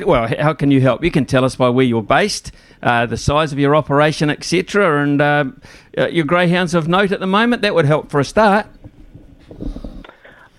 Well, 0.05 0.27
how 0.39 0.53
can 0.53 0.71
you 0.71 0.79
help? 0.79 1.03
You 1.03 1.11
can 1.11 1.25
tell 1.25 1.43
us 1.43 1.57
by 1.57 1.67
where 1.67 1.85
you're 1.85 2.01
based, 2.01 2.53
uh, 2.81 3.05
the 3.05 3.17
size 3.17 3.51
of 3.51 3.59
your 3.59 3.75
operation, 3.75 4.29
etc., 4.29 5.03
and 5.03 5.21
uh, 5.21 5.45
uh, 5.97 6.07
your 6.07 6.23
greyhounds 6.23 6.73
of 6.73 6.87
note 6.87 7.11
at 7.11 7.19
the 7.19 7.27
moment. 7.27 7.61
That 7.63 7.75
would 7.75 7.85
help 7.85 8.09
for 8.09 8.21
a 8.21 8.25
start. 8.25 8.67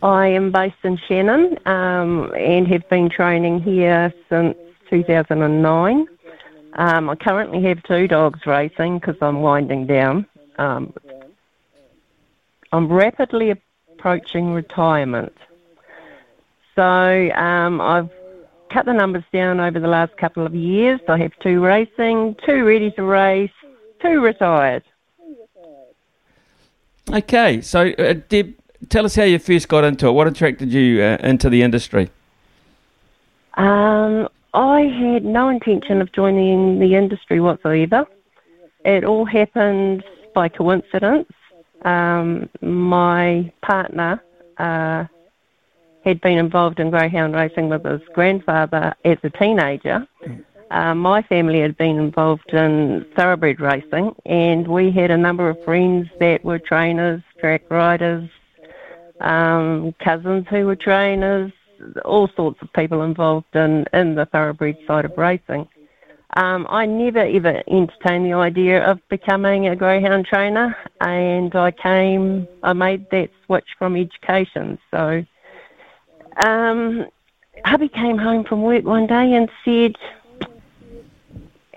I 0.03 0.27
am 0.27 0.53
based 0.53 0.77
in 0.83 0.99
Shannon 1.09 1.59
um, 1.67 2.31
and 2.35 2.69
have 2.69 2.87
been 2.91 3.09
training 3.09 3.63
here 3.63 4.13
since 4.29 4.55
2009. 4.91 6.07
Um, 6.75 7.09
I 7.09 7.15
currently 7.15 7.63
have 7.63 7.83
two 7.85 8.07
dogs 8.07 8.41
racing 8.45 8.99
because 8.99 9.17
I'm 9.23 9.41
winding 9.41 9.87
down. 9.87 10.27
Um, 10.59 10.93
I'm 12.73 12.93
rapidly 12.93 13.51
approaching 13.51 14.53
retirement. 14.53 15.33
So 16.75 16.83
um, 16.83 17.81
I've 17.81 18.11
cut 18.73 18.87
the 18.87 18.93
numbers 18.93 19.25
down 19.33 19.61
over 19.61 19.79
the 19.79 19.89
last 19.89 20.17
couple 20.17 20.45
of 20.45 20.55
years. 20.55 21.01
I 21.09 21.19
have 21.19 21.33
two 21.41 21.61
racing, 21.61 22.37
two 22.45 22.65
ready 22.65 22.91
to 22.93 23.03
race, 23.03 23.51
two 24.03 24.21
retired. 24.21 24.83
Okay, 27.13 27.61
so 27.61 27.91
uh, 27.99 28.15
Deb, 28.29 28.55
tell 28.89 29.05
us 29.05 29.15
how 29.15 29.25
you 29.25 29.39
first 29.39 29.69
got 29.69 29.85
into 29.85 30.09
it. 30.09 30.13
What 30.13 30.27
attracted 30.27 30.73
you 30.73 31.03
uh, 31.03 31.19
into 31.21 31.49
the 31.49 31.63
industry? 31.63 32.11
Um, 33.55 34.29
I 34.53 34.81
had 34.81 35.25
no 35.25 35.49
intention 35.49 36.01
of 36.01 36.11
joining 36.13 36.81
the 36.81 36.95
industry 36.95 37.41
whatsoever. 37.41 38.07
It 38.85 39.05
all 39.05 39.25
happened 39.25 40.03
by 40.35 40.49
coincidence. 40.49 41.31
Um, 41.85 42.49
my 42.63 43.53
partner 43.63 44.23
uh, 44.59 45.05
had 46.05 46.21
been 46.21 46.39
involved 46.39 46.81
in 46.81 46.91
greyhound 46.91 47.35
racing 47.35 47.69
with 47.69 47.85
his 47.85 48.03
grandfather 48.13 48.95
as 49.05 49.19
a 49.23 49.31
teenager. 49.31 50.07
Uh, 50.71 50.95
my 50.95 51.23
family 51.23 51.61
had 51.61 51.77
been 51.77 51.99
involved 51.99 52.53
in 52.53 53.07
thoroughbred 53.17 53.61
racing, 53.61 54.15
and 54.27 54.67
we 54.67 54.91
had 54.91 55.11
a 55.11 55.17
number 55.17 55.49
of 55.49 55.63
friends 55.65 56.09
that 56.21 56.45
were 56.45 56.59
trainers, 56.59 57.23
track 57.39 57.63
riders, 57.71 58.29
um, 59.21 59.95
cousins 60.03 60.47
who 60.51 60.67
were 60.67 60.77
trainers, 60.77 61.53
all 62.05 62.29
sorts 62.37 62.61
of 62.63 62.73
people 62.73 63.03
involved 63.03 63.55
in, 63.55 63.85
in 63.93 64.15
the 64.15 64.27
thoroughbred 64.27 64.77
side 64.87 65.05
of 65.05 65.17
racing. 65.17 65.69
Um, 66.37 66.67
I 66.69 66.85
never 66.87 67.21
ever 67.21 67.63
entertained 67.69 68.27
the 68.27 68.33
idea 68.33 68.83
of 68.85 68.99
becoming 69.09 69.69
a 69.69 69.77
greyhound 69.77 70.27
trainer, 70.27 70.77
and 71.01 71.55
I 71.55 71.71
came, 71.71 72.49
I 72.65 72.73
made 72.73 73.09
that 73.11 73.31
switch 73.47 73.69
from 73.79 73.97
education. 73.97 74.79
So, 74.91 75.25
um, 76.43 77.07
hubby 77.65 77.89
came 77.89 78.19
home 78.19 78.45
from 78.45 78.63
work 78.63 78.85
one 78.85 79.07
day 79.07 79.35
and 79.35 79.49
said, 79.65 79.97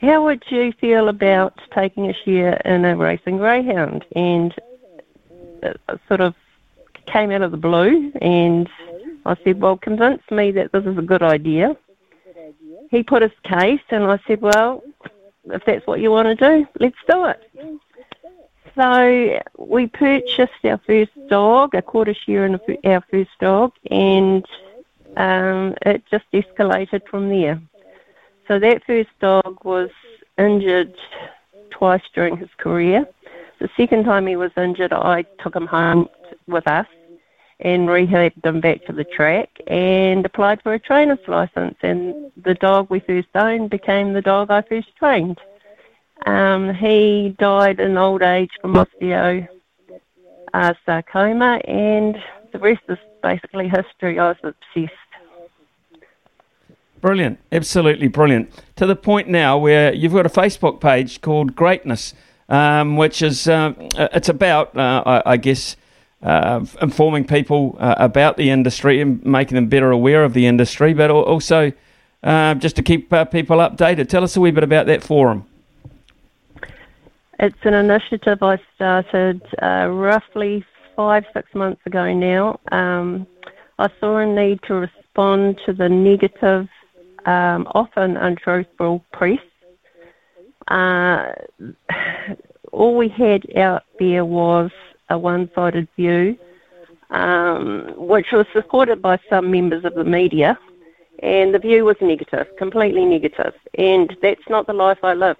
"How 0.01 0.23
would 0.25 0.43
you 0.49 0.71
feel 0.73 1.09
about 1.09 1.59
taking 1.73 2.09
a 2.09 2.13
share 2.13 2.61
in 2.65 2.85
a 2.85 2.95
racing 2.95 3.37
greyhound?" 3.37 4.05
And 4.15 4.53
it 5.63 5.79
sort 6.07 6.21
of 6.21 6.35
came 7.05 7.31
out 7.31 7.41
of 7.41 7.51
the 7.51 7.57
blue, 7.57 8.11
and 8.21 8.69
I 9.25 9.35
said, 9.43 9.61
"Well, 9.61 9.77
convince 9.77 10.21
me 10.31 10.51
that 10.51 10.71
this 10.71 10.85
is 10.85 10.97
a 10.97 11.01
good 11.01 11.23
idea." 11.23 11.75
He 12.89 13.03
put 13.03 13.21
his 13.21 13.31
case, 13.43 13.81
and 13.89 14.03
I 14.05 14.19
said, 14.27 14.41
"Well, 14.41 14.83
if 15.45 15.65
that's 15.65 15.85
what 15.87 15.99
you 15.99 16.11
want 16.11 16.27
to 16.27 16.35
do, 16.35 16.67
let's 16.79 16.97
do 17.09 17.25
it." 17.25 17.81
So 18.77 19.41
we 19.57 19.87
purchased 19.87 20.63
our 20.63 20.77
first 20.85 21.11
dog, 21.29 21.73
a 21.73 21.81
quarter 21.81 22.13
share 22.13 22.45
in 22.45 22.59
our 22.85 23.03
first 23.09 23.31
dog, 23.39 23.73
and 23.89 24.45
um, 25.17 25.73
it 25.81 26.03
just 26.11 26.25
escalated 26.31 27.01
from 27.07 27.27
there. 27.29 27.59
So 28.47 28.59
that 28.59 28.83
first 28.85 29.09
dog 29.19 29.65
was 29.65 29.89
injured 30.37 30.93
twice 31.71 32.03
during 32.13 32.37
his 32.37 32.51
career. 32.57 33.07
The 33.59 33.69
second 33.75 34.03
time 34.03 34.27
he 34.27 34.35
was 34.35 34.51
injured, 34.55 34.93
I 34.93 35.23
took 35.41 35.55
him 35.55 35.65
home 35.65 36.07
with 36.47 36.67
us 36.67 36.85
and 37.59 37.87
rehabbed 37.89 38.45
him 38.45 38.61
back 38.61 38.85
to 38.85 38.93
the 38.93 39.05
track 39.05 39.49
and 39.65 40.23
applied 40.23 40.61
for 40.61 40.75
a 40.75 40.79
trainer's 40.79 41.27
license. 41.27 41.77
And 41.81 42.31
the 42.43 42.53
dog 42.53 42.91
we 42.91 42.99
first 42.99 43.29
owned 43.33 43.71
became 43.71 44.13
the 44.13 44.21
dog 44.21 44.51
I 44.51 44.61
first 44.61 44.95
trained. 44.97 45.39
Um, 46.25 46.73
he 46.73 47.35
died 47.39 47.79
in 47.79 47.97
old 47.97 48.21
age 48.21 48.49
from 48.61 48.73
osteo 48.73 49.47
uh, 50.53 50.73
sarcoma, 50.85 51.61
and 51.65 52.17
the 52.51 52.59
rest 52.59 52.81
is 52.89 52.97
basically 53.21 53.69
history. 53.69 54.19
I 54.19 54.29
was 54.29 54.37
obsessed. 54.43 54.93
Brilliant, 56.99 57.39
absolutely 57.51 58.07
brilliant. 58.07 58.51
To 58.77 58.85
the 58.85 58.95
point 58.95 59.27
now 59.27 59.57
where 59.57 59.93
you've 59.93 60.13
got 60.13 60.25
a 60.25 60.29
Facebook 60.29 60.81
page 60.81 61.21
called 61.21 61.55
Greytness, 61.55 62.13
um, 62.49 62.97
which 62.97 63.21
is 63.21 63.47
uh, 63.47 63.73
it's 63.95 64.29
about, 64.29 64.75
uh, 64.75 65.03
I, 65.05 65.33
I 65.33 65.37
guess, 65.37 65.75
uh, 66.23 66.65
informing 66.81 67.25
people 67.25 67.75
uh, 67.79 67.95
about 67.97 68.37
the 68.37 68.49
industry 68.49 68.99
and 68.99 69.23
making 69.23 69.55
them 69.55 69.67
better 69.67 69.91
aware 69.91 70.23
of 70.23 70.33
the 70.33 70.47
industry, 70.47 70.93
but 70.93 71.11
also 71.11 71.71
uh, 72.23 72.55
just 72.55 72.75
to 72.77 72.81
keep 72.81 73.13
uh, 73.13 73.25
people 73.25 73.57
updated. 73.57 74.09
Tell 74.09 74.23
us 74.23 74.35
a 74.35 74.41
wee 74.41 74.51
bit 74.51 74.63
about 74.63 74.87
that 74.87 75.03
forum. 75.03 75.45
It's 77.39 77.57
an 77.63 77.75
initiative 77.75 78.41
I 78.41 78.59
started 78.75 79.43
uh, 79.61 79.89
roughly 79.91 80.65
five, 80.95 81.23
six 81.33 81.53
months 81.53 81.81
ago 81.85 82.11
now. 82.11 82.59
Um, 82.71 83.27
I 83.77 83.89
saw 83.99 84.17
a 84.17 84.25
need 84.25 84.59
to 84.63 84.73
respond 84.73 85.59
to 85.67 85.73
the 85.73 85.87
negative, 85.87 86.67
um, 87.27 87.67
often 87.75 88.17
untruthful 88.17 89.05
press. 89.13 89.37
Uh, 90.67 91.31
all 92.71 92.97
we 92.97 93.07
had 93.07 93.55
out 93.55 93.83
there 93.99 94.25
was 94.25 94.71
a 95.11 95.17
one 95.17 95.51
sided 95.53 95.87
view, 95.95 96.35
um, 97.11 97.93
which 97.97 98.31
was 98.31 98.47
supported 98.51 98.99
by 98.99 99.19
some 99.29 99.51
members 99.51 99.85
of 99.85 99.93
the 99.93 100.03
media, 100.03 100.57
and 101.19 101.53
the 101.53 101.59
view 101.59 101.85
was 101.85 101.97
negative, 102.01 102.47
completely 102.57 103.05
negative. 103.05 103.53
negative, 103.53 103.61
and 103.75 104.17
that's 104.23 104.49
not 104.49 104.65
the 104.65 104.73
life 104.73 105.03
I 105.03 105.13
live. 105.13 105.37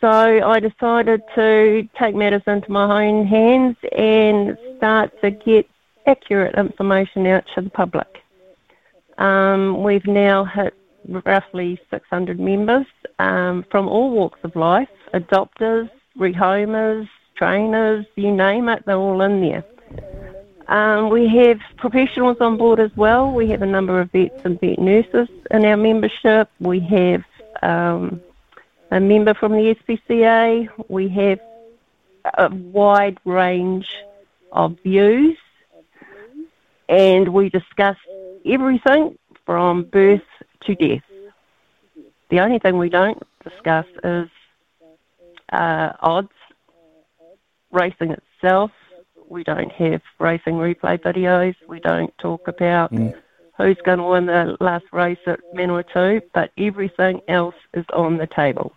So 0.00 0.08
I 0.08 0.60
decided 0.60 1.22
to 1.34 1.86
take 1.98 2.14
matters 2.14 2.42
into 2.46 2.70
my 2.72 3.06
own 3.06 3.26
hands 3.26 3.76
and 3.96 4.56
start 4.78 5.20
to 5.20 5.30
get 5.30 5.68
accurate 6.06 6.54
information 6.54 7.26
out 7.26 7.44
to 7.54 7.60
the 7.60 7.68
public. 7.70 8.22
Um, 9.18 9.82
we've 9.82 10.06
now 10.06 10.44
hit 10.44 10.74
roughly 11.26 11.78
600 11.90 12.40
members 12.40 12.86
um, 13.18 13.64
from 13.70 13.88
all 13.88 14.10
walks 14.10 14.40
of 14.42 14.56
life 14.56 14.88
adopters, 15.12 15.90
rehomers, 16.18 17.08
trainers, 17.36 18.06
you 18.16 18.32
name 18.32 18.68
it, 18.68 18.82
they're 18.86 18.96
all 18.96 19.20
in 19.20 19.40
there. 19.40 19.64
Um, 20.68 21.10
we 21.10 21.26
have 21.26 21.58
professionals 21.76 22.36
on 22.40 22.56
board 22.56 22.78
as 22.78 22.94
well. 22.96 23.32
We 23.32 23.50
have 23.50 23.62
a 23.62 23.66
number 23.66 24.00
of 24.00 24.10
vets 24.12 24.40
and 24.44 24.58
vet 24.60 24.78
nurses 24.78 25.28
in 25.50 25.64
our 25.64 25.76
membership. 25.76 26.48
We 26.60 26.78
have 26.80 27.24
um, 27.62 28.22
a 28.90 29.00
member 29.00 29.34
from 29.34 29.52
the 29.52 29.74
SPCA. 29.76 30.68
We 30.88 31.08
have 31.08 31.40
a 32.36 32.48
wide 32.54 33.18
range 33.24 33.88
of 34.52 34.76
views, 34.82 35.38
and 36.88 37.28
we 37.28 37.48
discuss 37.50 37.96
everything 38.44 39.16
from 39.46 39.84
birth 39.84 40.22
to 40.64 40.74
death. 40.74 41.02
The 42.30 42.40
only 42.40 42.58
thing 42.58 42.78
we 42.78 42.88
don't 42.88 43.20
discuss 43.42 43.86
is 44.04 44.28
uh, 45.52 45.92
odds, 46.00 46.28
racing 47.72 48.12
itself. 48.12 48.70
We 49.28 49.44
don't 49.44 49.72
have 49.72 50.02
racing 50.18 50.54
replay 50.54 50.98
videos. 51.00 51.54
We 51.68 51.80
don't 51.80 52.16
talk 52.18 52.48
about 52.48 52.92
Mm. 52.92 53.14
who's 53.56 53.78
going 53.84 53.98
to 53.98 54.04
win 54.04 54.26
the 54.26 54.56
last 54.60 54.86
race 54.92 55.18
at 55.26 55.40
Manawatu, 55.54 56.22
but 56.34 56.50
everything 56.58 57.20
else 57.28 57.54
is 57.74 57.84
on 57.92 58.16
the 58.16 58.26
table. 58.26 58.72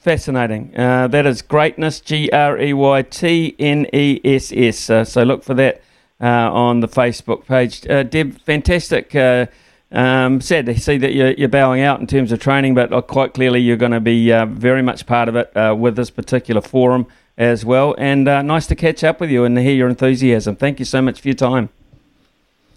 Fascinating. 0.00 0.74
Uh, 0.74 1.08
that 1.08 1.26
is 1.26 1.42
Greytness, 1.42 2.00
G 2.00 2.30
R 2.30 2.58
E 2.58 2.72
Y 2.72 3.02
T 3.02 3.54
N 3.58 3.86
E 3.92 4.18
S 4.24 4.50
S. 4.50 4.88
Uh, 4.88 5.04
so 5.04 5.24
look 5.24 5.44
for 5.44 5.52
that 5.52 5.82
uh, 6.22 6.24
on 6.24 6.80
the 6.80 6.88
Facebook 6.88 7.44
page. 7.44 7.86
Uh, 7.86 8.02
Deb, 8.02 8.40
fantastic. 8.40 9.14
Uh, 9.14 9.44
um, 9.92 10.40
sad 10.40 10.64
to 10.66 10.80
see 10.80 10.96
that 10.96 11.12
you're, 11.12 11.32
you're, 11.32 11.50
bowing 11.50 11.82
out 11.82 12.00
in 12.00 12.06
terms 12.06 12.32
of 12.32 12.40
training, 12.40 12.74
but 12.74 12.90
uh, 12.94 13.02
quite 13.02 13.34
clearly 13.34 13.60
you're 13.60 13.76
going 13.76 13.92
to 13.92 14.00
be 14.00 14.30
very 14.30 14.80
much 14.80 15.04
part 15.04 15.28
of 15.28 15.36
it 15.36 15.52
with 15.76 15.96
this 15.96 16.08
particular 16.08 16.62
forum 16.62 17.06
as 17.36 17.66
well. 17.66 17.94
And 17.98 18.24
nice 18.24 18.66
to 18.68 18.74
catch 18.74 19.04
up 19.04 19.20
with 19.20 19.28
you 19.28 19.44
and 19.44 19.58
hear 19.58 19.74
your 19.74 19.88
enthusiasm. 19.88 20.56
Thank 20.56 20.78
you 20.78 20.86
so 20.86 21.02
much 21.02 21.20
for 21.20 21.28
your 21.28 21.34
time. 21.34 21.68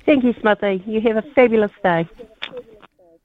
Thank 0.05 0.25
you, 0.25 0.33
Smithy. 0.41 0.83
You 0.85 0.99
have 1.01 1.17
a 1.17 1.21
fabulous 1.21 1.71
day. 1.81 2.09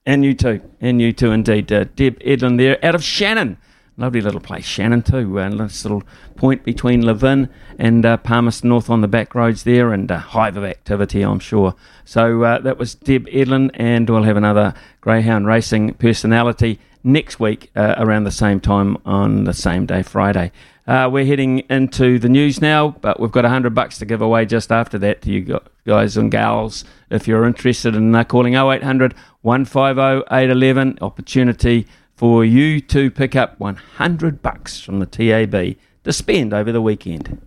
And 0.05 0.23
you 0.23 0.35
too. 0.35 0.61
And 0.79 1.01
you 1.01 1.11
too, 1.11 1.31
indeed. 1.31 1.67
Deb 1.67 2.21
Edlin 2.21 2.57
there 2.57 2.83
out 2.85 2.95
of 2.95 3.03
Shannon. 3.03 3.57
Lovely 3.99 4.21
little 4.21 4.39
place, 4.39 4.63
Shannon 4.63 5.01
too. 5.01 5.37
Uh, 5.37 5.49
nice 5.49 5.83
little 5.83 6.03
point 6.37 6.63
between 6.63 7.01
Levin 7.01 7.49
and 7.77 8.05
uh, 8.05 8.15
Palmerston 8.15 8.69
North 8.69 8.89
on 8.89 9.01
the 9.01 9.09
back 9.09 9.35
roads 9.35 9.63
there, 9.63 9.91
and 9.91 10.09
a 10.09 10.17
hive 10.17 10.55
of 10.55 10.63
activity, 10.63 11.21
I'm 11.21 11.39
sure. 11.39 11.75
So 12.05 12.41
uh, 12.43 12.59
that 12.59 12.77
was 12.77 12.95
Deb 12.95 13.27
Edlin, 13.27 13.71
and 13.73 14.09
we'll 14.09 14.23
have 14.23 14.37
another 14.37 14.73
Greyhound 15.01 15.47
Racing 15.47 15.95
personality 15.95 16.79
next 17.03 17.41
week 17.41 17.71
uh, 17.75 17.95
around 17.97 18.23
the 18.23 18.31
same 18.31 18.61
time 18.61 18.95
on 19.03 19.43
the 19.43 19.53
same 19.53 19.85
day, 19.85 20.01
Friday. 20.01 20.53
Uh, 20.87 21.09
we're 21.11 21.25
heading 21.25 21.59
into 21.69 22.19
the 22.19 22.29
news 22.29 22.61
now, 22.61 22.91
but 23.01 23.19
we've 23.19 23.33
got 23.33 23.43
a 23.43 23.49
hundred 23.49 23.75
bucks 23.75 23.97
to 23.97 24.05
give 24.05 24.21
away 24.21 24.45
just 24.45 24.71
after 24.71 24.97
that 24.97 25.21
to 25.23 25.29
you 25.29 25.59
guys 25.85 26.15
and 26.15 26.31
gals. 26.31 26.85
If 27.09 27.27
you're 27.27 27.43
interested 27.43 27.95
in 27.95 28.15
uh, 28.15 28.23
calling 28.23 28.55
0800 28.55 29.13
150 29.41 30.23
811, 30.33 30.99
opportunity 31.01 31.85
for 32.19 32.43
you 32.43 32.81
to 32.81 33.09
pick 33.09 33.33
up 33.33 33.57
100 33.61 34.41
bucks 34.41 34.81
from 34.81 34.99
the 34.99 35.05
TAB 35.05 35.77
to 36.03 36.11
spend 36.11 36.53
over 36.53 36.69
the 36.69 36.81
weekend. 36.81 37.41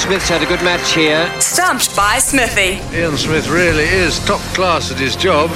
Smith's 0.00 0.28
had 0.28 0.40
a 0.40 0.46
good 0.46 0.62
match 0.62 0.92
here. 0.92 1.28
Stumped 1.40 1.96
by 1.96 2.20
Smithy. 2.20 2.78
Ian 2.96 3.16
Smith 3.16 3.48
really 3.48 3.82
is 3.82 4.24
top 4.24 4.40
class 4.54 4.92
at 4.92 4.98
his 4.98 5.16
job. 5.16 5.50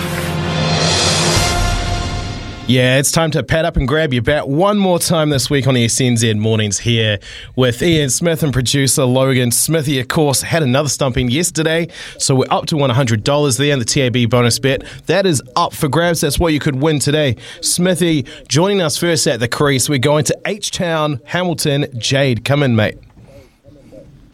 Yeah, 2.68 2.98
it's 2.98 3.12
time 3.12 3.30
to 3.30 3.44
pad 3.44 3.64
up 3.64 3.76
and 3.76 3.86
grab 3.86 4.12
your 4.12 4.24
bat 4.24 4.48
one 4.48 4.76
more 4.76 4.98
time 4.98 5.30
this 5.30 5.48
week 5.48 5.68
on 5.68 5.74
SENZ 5.74 6.36
Mornings 6.36 6.80
here 6.80 7.20
with 7.54 7.80
Ian 7.80 8.10
Smith 8.10 8.42
and 8.42 8.52
producer 8.52 9.04
Logan 9.04 9.52
Smithy. 9.52 10.00
Of 10.00 10.08
course, 10.08 10.42
had 10.42 10.64
another 10.64 10.88
stumping 10.88 11.30
yesterday, 11.30 11.86
so 12.18 12.34
we're 12.34 12.50
up 12.50 12.66
to 12.66 12.74
$100 12.74 13.58
there 13.58 13.72
in 13.72 13.78
the 13.78 13.84
TAB 13.84 14.28
bonus 14.28 14.58
bet. 14.58 14.82
That 15.06 15.26
is 15.26 15.40
up 15.54 15.74
for 15.74 15.86
grabs. 15.86 16.22
That's 16.22 16.40
what 16.40 16.52
you 16.52 16.58
could 16.58 16.82
win 16.82 16.98
today. 16.98 17.36
Smithy 17.60 18.26
joining 18.48 18.80
us 18.80 18.96
first 18.96 19.28
at 19.28 19.38
the 19.38 19.46
crease. 19.46 19.88
We're 19.88 20.00
going 20.00 20.24
to 20.24 20.36
H 20.44 20.72
Town, 20.72 21.20
Hamilton. 21.24 21.86
Jade, 21.96 22.44
come 22.44 22.64
in, 22.64 22.74
mate. 22.74 22.98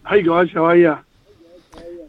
Hey 0.08 0.22
guys, 0.22 0.48
how 0.54 0.64
are 0.64 0.76
you? 0.76 0.96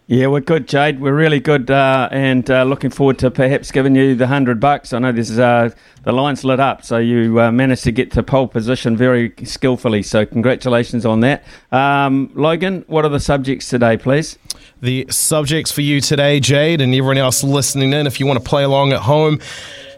Yeah, 0.07 0.27
we're 0.27 0.41
good, 0.41 0.67
Jade. 0.67 0.99
We're 0.99 1.15
really 1.15 1.39
good, 1.39 1.71
uh, 1.71 2.09
and 2.11 2.49
uh, 2.51 2.63
looking 2.65 2.89
forward 2.89 3.17
to 3.19 3.31
perhaps 3.31 3.71
giving 3.71 3.95
you 3.95 4.15
the 4.15 4.27
hundred 4.27 4.59
bucks. 4.59 4.91
I 4.91 4.99
know 4.99 5.13
this 5.13 5.30
is 5.30 5.39
uh, 5.39 5.69
the 6.03 6.11
line's 6.11 6.43
lit 6.43 6.59
up, 6.59 6.84
so 6.84 6.97
you 6.97 7.39
uh, 7.39 7.53
managed 7.53 7.85
to 7.85 7.93
get 7.93 8.11
to 8.11 8.21
pole 8.21 8.49
position 8.49 8.97
very 8.97 9.34
skillfully. 9.45 10.03
So 10.03 10.25
congratulations 10.25 11.05
on 11.05 11.21
that, 11.21 11.45
um, 11.71 12.30
Logan. 12.34 12.84
What 12.88 13.05
are 13.05 13.09
the 13.09 13.21
subjects 13.21 13.69
today, 13.69 13.95
please? 13.95 14.38
The 14.81 15.07
subjects 15.09 15.71
for 15.71 15.80
you 15.80 16.01
today, 16.01 16.41
Jade, 16.41 16.81
and 16.81 16.93
everyone 16.93 17.17
else 17.17 17.41
listening 17.41 17.93
in, 17.93 18.05
if 18.05 18.19
you 18.19 18.25
want 18.25 18.43
to 18.43 18.49
play 18.49 18.63
along 18.63 18.91
at 18.91 18.99
home, 18.99 19.39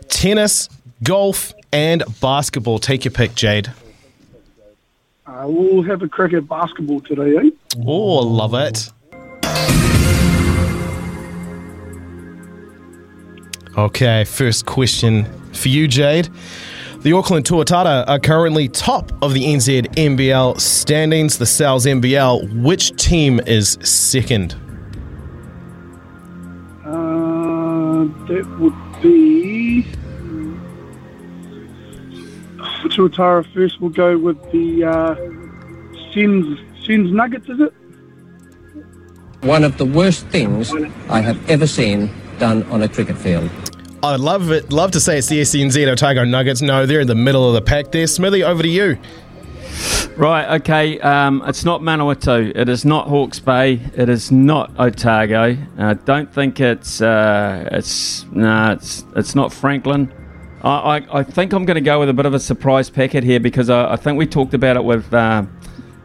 tennis, 0.07 0.69
golf, 1.01 1.51
and 1.73 2.03
basketball. 2.21 2.77
Take 2.77 3.05
your 3.05 3.11
pick, 3.11 3.33
Jade. 3.33 3.71
Uh, 5.25 5.45
we'll 5.47 5.81
have 5.81 6.03
a 6.03 6.07
cricket 6.07 6.47
basketball 6.47 7.01
today, 7.01 7.37
eh? 7.37 7.49
Oh, 7.83 8.19
love 8.19 8.53
it. 8.53 8.91
Okay, 13.77 14.23
first 14.23 14.65
question 14.65 15.25
for 15.51 15.67
you, 15.67 15.85
Jade. 15.85 16.29
The 16.99 17.11
Auckland 17.11 17.45
Tuatara 17.45 18.07
are 18.07 18.19
currently 18.19 18.69
top 18.69 19.11
of 19.21 19.33
the 19.33 19.43
NZ 19.43 19.87
NBL 19.95 20.61
standings, 20.61 21.39
the 21.39 21.45
Sal's 21.45 21.85
NBL. 21.85 22.63
Which 22.63 22.95
team 22.95 23.41
is 23.41 23.77
second? 23.81 24.53
Uh, 26.85 28.05
that 28.27 28.55
would 28.59 29.01
be. 29.01 29.85
Tuatara 32.85 33.45
first. 33.53 33.81
We'll 33.81 33.89
go 33.89 34.17
with 34.17 34.41
the 34.53 34.85
uh, 34.85 35.15
Sens, 36.13 36.59
Sens 36.85 37.11
Nuggets, 37.11 37.49
is 37.49 37.59
it? 37.59 37.73
One 39.41 39.65
of 39.65 39.77
the 39.77 39.85
worst 39.85 40.25
things 40.27 40.71
I 41.09 41.19
have 41.19 41.49
ever 41.49 41.67
seen 41.67 42.09
done 42.39 42.63
on 42.63 42.83
a 42.83 42.89
cricket 42.89 43.17
field. 43.17 43.49
I'd 44.03 44.19
love 44.19 44.51
it. 44.51 44.71
Love 44.71 44.91
to 44.91 44.99
say 44.99 45.17
it's 45.17 45.27
the 45.27 45.41
SNZ 45.41 45.87
Otago 45.87 46.23
Nuggets. 46.25 46.61
No, 46.61 46.85
they're 46.85 47.01
in 47.01 47.07
the 47.07 47.15
middle 47.15 47.47
of 47.47 47.55
the 47.55 47.61
pack 47.61 47.91
there. 47.91 48.05
Smithy, 48.05 48.43
over 48.43 48.61
to 48.61 48.69
you. 48.69 48.97
Right, 50.15 50.61
okay. 50.61 50.99
Um, 50.99 51.43
it's 51.45 51.65
not 51.65 51.81
Manawatu. 51.81 52.55
It 52.55 52.69
is 52.69 52.85
not 52.85 53.07
Hawke's 53.07 53.39
Bay. 53.39 53.81
It 53.95 54.07
is 54.07 54.31
not 54.31 54.71
Otago. 54.79 55.57
I 55.77 55.93
don't 55.93 56.33
think 56.33 56.59
it's 56.59 57.01
uh, 57.01 57.67
it's 57.71 58.25
no, 58.31 58.45
nah, 58.45 58.71
it's 58.73 59.03
it's 59.15 59.35
not 59.35 59.51
Franklin. 59.51 60.13
I, 60.63 60.69
I, 60.69 61.19
I 61.19 61.23
think 61.23 61.51
I'm 61.51 61.65
going 61.65 61.75
to 61.75 61.81
go 61.81 61.99
with 61.99 62.09
a 62.09 62.13
bit 62.13 62.25
of 62.25 62.33
a 62.33 62.39
surprise 62.39 62.89
packet 62.89 63.23
here 63.23 63.39
because 63.39 63.69
I, 63.69 63.93
I 63.93 63.95
think 63.97 64.17
we 64.17 64.25
talked 64.25 64.53
about 64.53 64.77
it 64.77 64.83
with 64.85 65.13
uh, 65.13 65.45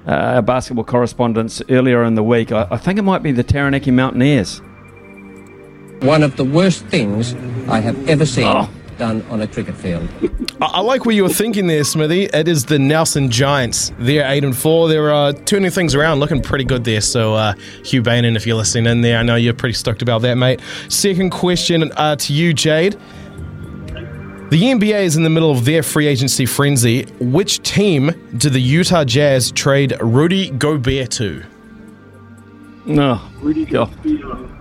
uh, 0.06 0.10
our 0.10 0.42
basketball 0.42 0.84
correspondents 0.84 1.62
earlier 1.68 2.02
in 2.02 2.14
the 2.14 2.24
week. 2.24 2.50
I, 2.50 2.66
I 2.70 2.78
think 2.78 2.98
it 2.98 3.02
might 3.02 3.22
be 3.22 3.30
the 3.30 3.44
Taranaki 3.44 3.90
Mountaineers 3.92 4.60
one 6.00 6.22
of 6.22 6.36
the 6.36 6.44
worst 6.44 6.84
things 6.86 7.34
I 7.68 7.80
have 7.80 8.08
ever 8.08 8.26
seen. 8.26 8.46
Oh. 8.46 8.68
Done 8.98 9.24
on 9.30 9.40
a 9.40 9.46
cricket 9.46 9.74
field. 9.76 10.06
I 10.60 10.82
like 10.82 11.06
what 11.06 11.14
you 11.14 11.22
were 11.22 11.30
thinking 11.30 11.68
there, 11.68 11.84
Smithy. 11.84 12.24
It 12.24 12.46
is 12.46 12.66
the 12.66 12.78
Nelson 12.78 13.30
Giants. 13.30 13.92
They're 13.98 14.30
eight 14.30 14.44
and 14.44 14.54
four. 14.54 14.90
They're 14.90 15.10
uh, 15.10 15.32
turning 15.32 15.70
things 15.70 15.94
around, 15.94 16.20
looking 16.20 16.42
pretty 16.42 16.64
good 16.64 16.84
there. 16.84 17.00
So, 17.00 17.32
uh, 17.32 17.54
Hugh 17.82 18.02
Bainan, 18.02 18.36
if 18.36 18.46
you're 18.46 18.58
listening 18.58 18.84
in 18.84 19.00
there, 19.00 19.16
I 19.16 19.22
know 19.22 19.36
you're 19.36 19.54
pretty 19.54 19.72
stoked 19.72 20.02
about 20.02 20.20
that, 20.20 20.34
mate. 20.34 20.60
Second 20.90 21.30
question 21.30 21.90
uh, 21.96 22.16
to 22.16 22.34
you, 22.34 22.52
Jade. 22.52 22.92
The 24.50 24.62
NBA 24.62 25.02
is 25.04 25.16
in 25.16 25.22
the 25.22 25.30
middle 25.30 25.50
of 25.50 25.64
their 25.64 25.82
free 25.82 26.06
agency 26.06 26.44
frenzy. 26.44 27.04
Which 27.20 27.62
team 27.62 28.10
did 28.36 28.52
the 28.52 28.60
Utah 28.60 29.04
Jazz 29.04 29.50
trade 29.50 29.96
Rudy 30.02 30.50
Gobert 30.50 31.10
to? 31.12 31.42
No. 32.84 33.18
Rudy 33.40 33.64
Gobert. 33.64 34.59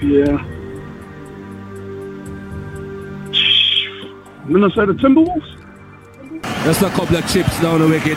Yeah. 0.00 0.44
Minnesota 4.46 4.94
Timberwolves. 4.94 5.54
Just 6.64 6.82
a 6.82 6.90
couple 6.90 7.16
of 7.16 7.28
chips 7.28 7.60
down 7.60 7.80
the 7.80 7.88
wicket, 7.88 8.16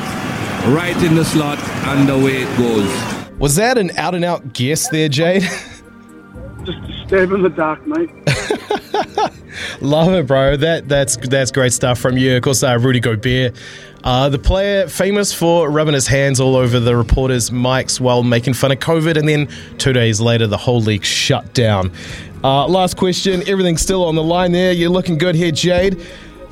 right 0.73 0.95
in 1.03 1.15
the 1.15 1.25
slot, 1.25 1.57
and 1.59 2.09
away 2.09 2.43
it 2.43 2.57
goes. 2.57 3.37
Was 3.39 3.55
that 3.55 3.77
an 3.77 3.91
out 3.97 4.13
and 4.13 4.23
out 4.23 4.53
guess 4.53 4.89
there, 4.89 5.09
Jade? 5.09 5.41
Just 6.63 6.77
a 6.77 6.90
stab 7.11 7.31
in 7.33 7.41
the 7.41 7.49
dark, 7.49 7.85
mate. 7.85 8.09
Love 9.81 10.13
it, 10.13 10.27
bro. 10.27 10.55
That 10.55 10.87
that's 10.87 11.17
that's 11.17 11.51
great 11.51 11.73
stuff 11.73 11.99
from 11.99 12.17
you. 12.17 12.37
Of 12.37 12.43
course, 12.43 12.63
uh, 12.63 12.77
Rudy 12.79 12.99
Gobert 12.99 13.55
uh, 14.03 14.29
the 14.29 14.39
player 14.39 14.87
famous 14.87 15.33
for 15.33 15.69
rubbing 15.69 15.93
his 15.93 16.07
hands 16.07 16.39
all 16.39 16.55
over 16.55 16.79
the 16.79 16.95
reporters' 16.95 17.51
mics 17.51 17.99
while 17.99 18.23
making 18.23 18.53
fun 18.53 18.71
of 18.71 18.79
COVID, 18.79 19.17
and 19.17 19.27
then 19.27 19.47
two 19.77 19.93
days 19.93 20.19
later, 20.19 20.47
the 20.47 20.57
whole 20.57 20.81
league 20.81 21.03
shut 21.03 21.53
down. 21.53 21.91
Uh, 22.43 22.67
last 22.67 22.97
question. 22.97 23.47
Everything's 23.47 23.81
still 23.81 24.03
on 24.05 24.15
the 24.15 24.23
line 24.23 24.51
there. 24.51 24.71
You're 24.71 24.89
looking 24.89 25.17
good 25.17 25.35
here, 25.35 25.51
Jade. 25.51 26.03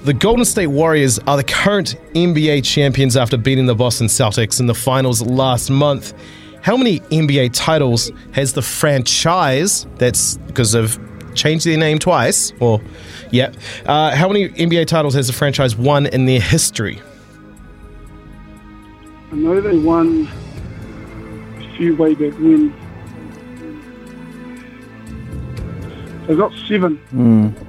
The 0.04 0.14
Golden 0.14 0.46
State 0.46 0.68
Warriors 0.68 1.20
are 1.20 1.38
the 1.38 1.44
current 1.44 1.96
NBA 2.14 2.64
champions 2.64 3.18
after 3.18 3.36
beating 3.36 3.66
the 3.66 3.76
Boston 3.76 4.08
Celtics 4.08 4.60
in 4.60 4.68
the 4.68 4.76
finals 4.76 5.22
last 5.22 5.70
month. 5.70 6.14
How 6.62 6.76
many 6.76 7.00
NBA 7.00 7.52
titles 7.54 8.12
has 8.34 8.54
the 8.54 8.62
franchise, 8.62 9.88
that's 9.96 10.38
because 10.38 10.74
of 10.74 11.00
changed 11.34 11.66
their 11.66 11.78
name 11.78 12.00
twice, 12.00 12.52
or, 12.60 12.82
yeah, 13.32 13.52
uh, 13.86 14.16
how 14.16 14.28
many 14.28 14.50
NBA 14.50 14.88
titles 14.88 15.14
has 15.14 15.28
the 15.28 15.34
franchise 15.34 15.76
won 15.76 16.06
in 16.08 16.26
their 16.26 16.42
history? 16.42 17.02
I 19.32 19.36
know 19.36 19.62
they 19.62 19.78
won 19.78 20.28
a 21.60 21.78
few 21.78 21.96
way 21.96 22.14
back 22.14 22.34
when. 22.40 22.74
They 26.28 26.36
got 26.36 26.52
seven. 26.68 27.00
Mm. 27.14 27.66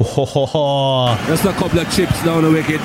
Oh, 0.00 1.24
Just 1.26 1.44
a 1.44 1.52
couple 1.52 1.80
of 1.80 1.92
chips 1.94 2.24
down 2.24 2.44
the 2.44 2.50
wicket, 2.50 2.80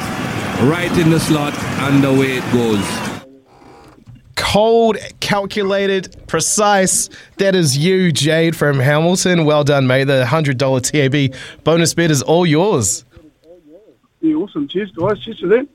right 0.67 0.91
in 0.97 1.09
the 1.11 1.19
slot, 1.19 1.53
and 1.53 2.03
away 2.03 2.37
it 2.37 2.51
goes. 2.51 3.12
Cold, 4.35 4.97
calculated, 5.19 6.15
precise. 6.27 7.09
That 7.37 7.55
is 7.55 7.77
you, 7.77 8.11
Jade 8.11 8.55
from 8.55 8.79
Hamilton. 8.79 9.45
Well 9.45 9.63
done, 9.63 9.87
mate. 9.87 10.05
The 10.05 10.25
$100 10.25 11.31
TAB 11.31 11.63
bonus 11.63 11.93
bet 11.93 12.11
is 12.11 12.21
all 12.21 12.45
yours. 12.45 13.05
Yeah, 14.21 14.35
awesome. 14.35 14.67
Cheers, 14.67 14.91
guys. 14.91 15.19
Cheers 15.19 15.39
to 15.39 15.47
that. 15.47 15.67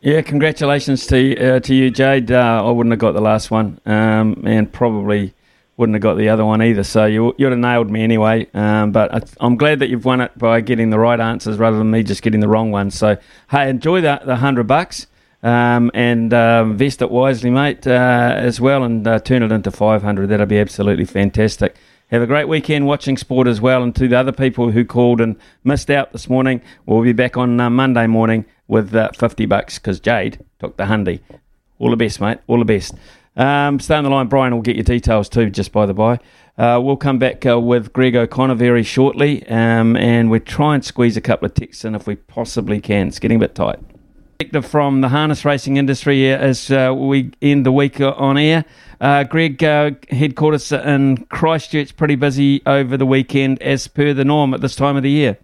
Yeah, 0.00 0.20
congratulations 0.22 1.06
to 1.06 1.38
uh, 1.38 1.60
to 1.60 1.74
you, 1.74 1.88
Jade. 1.88 2.32
Uh, 2.32 2.66
I 2.66 2.70
wouldn't 2.72 2.92
have 2.92 2.98
got 2.98 3.12
the 3.12 3.20
last 3.20 3.52
one, 3.52 3.80
um, 3.86 4.42
and 4.44 4.70
probably 4.72 5.32
wouldn't 5.76 5.94
have 5.94 6.02
got 6.02 6.16
the 6.16 6.28
other 6.28 6.44
one 6.44 6.60
either. 6.60 6.82
So 6.82 7.06
you 7.06 7.34
you'd 7.38 7.50
have 7.50 7.58
nailed 7.58 7.88
me 7.88 8.02
anyway. 8.02 8.48
Um, 8.52 8.90
but 8.90 9.14
I, 9.14 9.20
I'm 9.38 9.56
glad 9.56 9.78
that 9.78 9.90
you've 9.90 10.04
won 10.04 10.20
it 10.20 10.36
by 10.36 10.60
getting 10.60 10.90
the 10.90 10.98
right 10.98 11.20
answers 11.20 11.56
rather 11.56 11.78
than 11.78 11.90
me 11.92 12.02
just 12.02 12.22
getting 12.22 12.40
the 12.40 12.48
wrong 12.48 12.72
ones. 12.72 12.96
So 12.96 13.16
hey, 13.50 13.70
enjoy 13.70 14.00
that 14.00 14.26
the 14.26 14.36
hundred 14.36 14.66
bucks. 14.66 15.06
Um, 15.42 15.90
and 15.92 16.32
invest 16.32 17.02
it 17.02 17.10
wisely, 17.10 17.50
mate, 17.50 17.86
uh, 17.86 18.34
as 18.36 18.60
well, 18.60 18.84
and 18.84 19.06
uh, 19.06 19.18
turn 19.18 19.42
it 19.42 19.50
into 19.50 19.70
500. 19.70 20.28
That'll 20.28 20.46
be 20.46 20.58
absolutely 20.58 21.04
fantastic. 21.04 21.76
Have 22.12 22.20
a 22.20 22.26
great 22.26 22.46
weekend 22.46 22.86
watching 22.86 23.16
sport 23.16 23.48
as 23.48 23.60
well. 23.62 23.82
And 23.82 23.96
to 23.96 24.06
the 24.06 24.18
other 24.18 24.32
people 24.32 24.70
who 24.70 24.84
called 24.84 25.18
and 25.18 25.34
missed 25.64 25.90
out 25.90 26.12
this 26.12 26.28
morning, 26.28 26.60
we'll 26.84 27.02
be 27.02 27.14
back 27.14 27.38
on 27.38 27.58
uh, 27.58 27.70
Monday 27.70 28.06
morning 28.06 28.44
with 28.68 28.94
uh, 28.94 29.10
50 29.12 29.46
bucks 29.46 29.78
because 29.78 29.98
Jade 29.98 30.44
took 30.58 30.76
the 30.76 30.84
hundy. 30.84 31.20
All 31.78 31.88
the 31.88 31.96
best, 31.96 32.20
mate. 32.20 32.38
All 32.46 32.58
the 32.58 32.66
best. 32.66 32.94
Um, 33.34 33.80
stay 33.80 33.94
on 33.94 34.04
the 34.04 34.10
line. 34.10 34.26
Brian 34.26 34.52
We'll 34.52 34.60
get 34.60 34.76
your 34.76 34.84
details 34.84 35.30
too, 35.30 35.48
just 35.48 35.72
by 35.72 35.86
the 35.86 35.94
by. 35.94 36.18
Uh, 36.58 36.78
we'll 36.82 36.98
come 36.98 37.18
back 37.18 37.46
uh, 37.46 37.58
with 37.58 37.94
Greg 37.94 38.14
O'Connor 38.14 38.56
very 38.56 38.82
shortly, 38.82 39.48
um, 39.48 39.96
and 39.96 40.30
we'll 40.30 40.40
try 40.40 40.74
and 40.74 40.84
squeeze 40.84 41.16
a 41.16 41.22
couple 41.22 41.46
of 41.46 41.54
texts 41.54 41.82
in 41.82 41.94
if 41.94 42.06
we 42.06 42.16
possibly 42.16 42.78
can. 42.78 43.08
It's 43.08 43.18
getting 43.18 43.38
a 43.38 43.40
bit 43.40 43.54
tight. 43.54 43.78
From 44.50 45.00
the 45.02 45.08
harness 45.08 45.44
racing 45.44 45.76
industry 45.76 46.28
as 46.28 46.70
uh, 46.70 46.92
we 46.96 47.30
end 47.40 47.64
the 47.64 47.70
week 47.72 48.00
on 48.00 48.36
air. 48.36 48.64
Uh, 49.00 49.24
Greg, 49.24 49.62
uh, 49.62 49.92
headquarters 50.10 50.72
in 50.72 51.24
Christchurch, 51.26 51.96
pretty 51.96 52.16
busy 52.16 52.60
over 52.66 52.96
the 52.96 53.06
weekend 53.06 53.62
as 53.62 53.86
per 53.86 54.12
the 54.12 54.24
norm 54.24 54.52
at 54.52 54.60
this 54.60 54.74
time 54.74 54.96
of 54.96 55.02
the 55.02 55.10
year. 55.10 55.38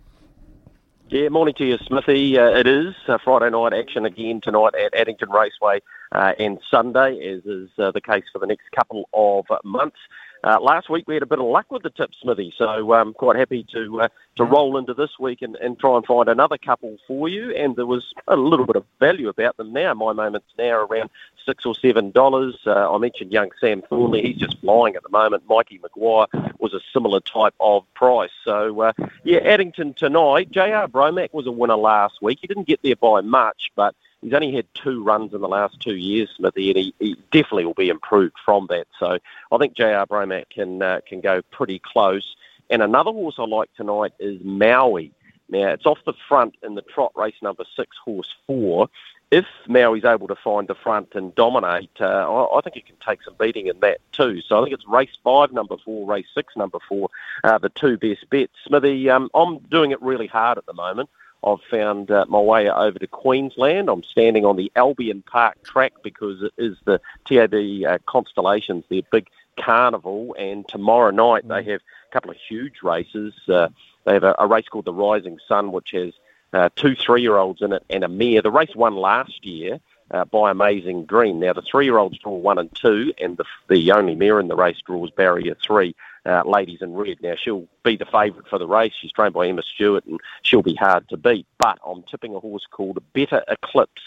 Yeah, 1.10 1.28
morning 1.30 1.54
to 1.58 1.64
you, 1.64 1.78
Smithy. 1.86 2.38
Uh, 2.38 2.50
it 2.50 2.66
is 2.66 2.94
uh, 3.06 3.16
Friday 3.24 3.50
night 3.50 3.72
action 3.72 4.04
again 4.04 4.40
tonight 4.42 4.74
at 4.74 4.92
Addington 4.94 5.30
Raceway 5.30 5.80
uh, 6.12 6.32
and 6.38 6.58
Sunday, 6.70 7.18
as 7.26 7.46
is 7.46 7.70
uh, 7.78 7.90
the 7.92 8.00
case 8.00 8.24
for 8.32 8.38
the 8.38 8.46
next 8.46 8.70
couple 8.74 9.08
of 9.14 9.46
months. 9.64 9.96
Uh, 10.44 10.60
last 10.60 10.88
week 10.88 11.06
we 11.08 11.14
had 11.14 11.22
a 11.22 11.26
bit 11.26 11.40
of 11.40 11.46
luck 11.46 11.66
with 11.70 11.82
the 11.82 11.90
tip, 11.90 12.10
Smithy, 12.22 12.54
so 12.56 12.92
I'm 12.92 13.08
um, 13.08 13.14
quite 13.14 13.36
happy 13.36 13.66
to 13.72 14.02
uh, 14.02 14.08
to 14.36 14.44
roll 14.44 14.76
into 14.76 14.94
this 14.94 15.18
week 15.18 15.42
and, 15.42 15.56
and 15.56 15.78
try 15.78 15.96
and 15.96 16.06
find 16.06 16.28
another 16.28 16.56
couple 16.56 16.96
for 17.06 17.28
you. 17.28 17.52
And 17.54 17.74
there 17.74 17.86
was 17.86 18.12
a 18.28 18.36
little 18.36 18.66
bit 18.66 18.76
of 18.76 18.84
value 19.00 19.28
about 19.28 19.56
them 19.56 19.72
now. 19.72 19.94
My 19.94 20.12
moment's 20.12 20.46
now 20.56 20.86
around 20.86 21.10
six 21.44 21.66
or 21.66 21.74
seven 21.74 22.12
dollars. 22.12 22.56
Uh, 22.64 22.94
I 22.94 22.98
mentioned 22.98 23.32
young 23.32 23.50
Sam 23.60 23.82
Thornley; 23.82 24.22
he's 24.22 24.36
just 24.36 24.60
flying 24.60 24.94
at 24.94 25.02
the 25.02 25.08
moment. 25.08 25.42
Mikey 25.48 25.80
McGuire 25.80 26.28
was 26.60 26.72
a 26.72 26.80
similar 26.92 27.20
type 27.20 27.54
of 27.58 27.84
price. 27.94 28.30
So 28.44 28.80
uh, 28.80 28.92
yeah, 29.24 29.38
Addington 29.38 29.94
tonight. 29.94 30.50
J.R. 30.52 30.86
Bromack 30.86 31.32
was 31.32 31.46
a 31.46 31.52
winner 31.52 31.76
last 31.76 32.22
week. 32.22 32.38
He 32.40 32.46
didn't 32.46 32.68
get 32.68 32.80
there 32.82 32.96
by 32.96 33.22
much, 33.22 33.72
but 33.74 33.94
he's 34.22 34.32
only 34.32 34.52
had 34.52 34.66
two 34.74 35.02
runs 35.02 35.34
in 35.34 35.40
the 35.40 35.48
last 35.48 35.80
two 35.80 35.96
years, 35.96 36.30
Smithy, 36.36 36.72
he, 36.72 36.94
he 36.98 37.14
definitely 37.30 37.64
will 37.64 37.74
be 37.74 37.88
improved 37.88 38.36
from 38.44 38.66
that. 38.70 38.86
So 38.98 39.18
I 39.52 39.58
think 39.58 39.76
J.R. 39.76 40.06
Bromack 40.06 40.50
can 40.50 40.82
uh, 40.82 41.00
can 41.06 41.20
go 41.20 41.42
pretty 41.50 41.80
close. 41.80 42.36
And 42.70 42.82
another 42.82 43.12
horse 43.12 43.36
I 43.38 43.44
like 43.44 43.72
tonight 43.74 44.12
is 44.18 44.40
Maui. 44.42 45.12
Now 45.48 45.68
it's 45.68 45.86
off 45.86 45.98
the 46.04 46.12
front 46.28 46.56
in 46.62 46.74
the 46.74 46.82
trot 46.82 47.12
race 47.16 47.36
number 47.42 47.64
six, 47.76 47.96
horse 48.04 48.34
four. 48.46 48.88
If 49.30 49.44
Maui's 49.66 50.06
able 50.06 50.26
to 50.28 50.36
find 50.36 50.68
the 50.68 50.74
front 50.74 51.10
and 51.14 51.34
dominate, 51.34 51.90
uh, 52.00 52.04
I, 52.06 52.58
I, 52.58 52.60
think 52.62 52.76
it 52.76 52.86
can 52.86 52.96
take 53.06 53.22
some 53.22 53.34
beating 53.38 53.66
in 53.66 53.78
that 53.80 54.00
too. 54.12 54.40
So 54.40 54.58
I 54.58 54.64
think 54.64 54.74
it's 54.74 54.88
race 54.88 55.18
five, 55.22 55.52
number 55.52 55.76
four, 55.84 56.06
race 56.06 56.26
six, 56.34 56.56
number 56.56 56.78
four, 56.88 57.10
uh, 57.44 57.58
the 57.58 57.68
two 57.68 57.98
best 57.98 58.28
bets. 58.30 58.54
Smithy, 58.66 59.10
um, 59.10 59.28
I'm 59.34 59.58
doing 59.58 59.90
it 59.90 60.00
really 60.00 60.28
hard 60.28 60.56
at 60.56 60.64
the 60.64 60.72
moment. 60.72 61.10
I've 61.44 61.62
found 61.70 62.10
uh, 62.10 62.24
my 62.28 62.40
way 62.40 62.68
over 62.68 62.98
to 62.98 63.06
Queensland. 63.06 63.88
I'm 63.88 64.02
standing 64.02 64.44
on 64.44 64.56
the 64.56 64.72
Albion 64.74 65.22
Park 65.22 65.62
track 65.62 65.92
because 66.02 66.42
it 66.42 66.52
is 66.58 66.76
the 66.84 67.00
TAB 67.26 67.54
uh, 67.86 67.98
Constellations, 68.06 68.84
their 68.88 69.02
big 69.12 69.28
carnival. 69.58 70.34
And 70.38 70.66
tomorrow 70.66 71.10
night 71.10 71.46
they 71.46 71.62
have 71.64 71.80
a 71.80 72.12
couple 72.12 72.30
of 72.30 72.36
huge 72.36 72.82
races. 72.82 73.34
Uh, 73.48 73.68
they 74.04 74.14
have 74.14 74.24
a, 74.24 74.34
a, 74.38 74.46
race 74.46 74.68
called 74.68 74.86
the 74.86 74.92
Rising 74.92 75.38
Sun, 75.46 75.72
which 75.72 75.92
has 75.92 76.12
uh, 76.52 76.70
two 76.74 76.94
three-year-olds 76.94 77.62
in 77.62 77.72
it 77.72 77.84
and 77.90 78.04
a 78.04 78.08
mare. 78.08 78.42
The 78.42 78.50
race 78.50 78.74
won 78.74 78.96
last 78.96 79.44
year. 79.44 79.80
Uh, 80.10 80.24
by 80.24 80.50
Amazing 80.50 81.04
Green. 81.04 81.38
Now 81.38 81.52
the 81.52 81.60
three-year-olds 81.60 82.18
draw 82.18 82.34
one 82.34 82.58
and 82.58 82.74
two, 82.74 83.12
and 83.18 83.36
the 83.36 83.44
the 83.68 83.92
only 83.92 84.14
mare 84.14 84.40
in 84.40 84.48
the 84.48 84.56
race 84.56 84.78
draws 84.86 85.10
barrier 85.10 85.54
three 85.62 85.94
uh, 86.28 86.42
Ladies 86.44 86.82
in 86.82 86.94
Red. 86.94 87.18
Now, 87.22 87.34
she'll 87.36 87.66
be 87.82 87.96
the 87.96 88.04
favourite 88.04 88.48
for 88.48 88.58
the 88.58 88.66
race. 88.66 88.92
She's 89.00 89.12
trained 89.12 89.34
by 89.34 89.48
Emma 89.48 89.62
Stewart 89.62 90.04
and 90.04 90.20
she'll 90.42 90.62
be 90.62 90.74
hard 90.74 91.08
to 91.08 91.16
beat. 91.16 91.46
But 91.58 91.78
I'm 91.84 92.02
tipping 92.02 92.34
a 92.34 92.40
horse 92.40 92.66
called 92.70 93.02
Better 93.12 93.42
Eclipse, 93.48 94.02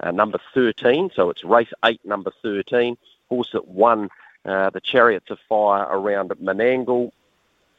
uh, 0.00 0.10
number 0.10 0.38
13. 0.54 1.10
So 1.14 1.30
it's 1.30 1.44
race 1.44 1.72
8, 1.84 2.00
number 2.04 2.32
13. 2.42 2.96
Horse 3.28 3.50
that 3.52 3.68
won 3.68 4.08
uh, 4.44 4.70
the 4.70 4.80
Chariots 4.80 5.30
of 5.30 5.38
Fire 5.48 5.86
around 5.88 6.30
Menangle 6.30 7.10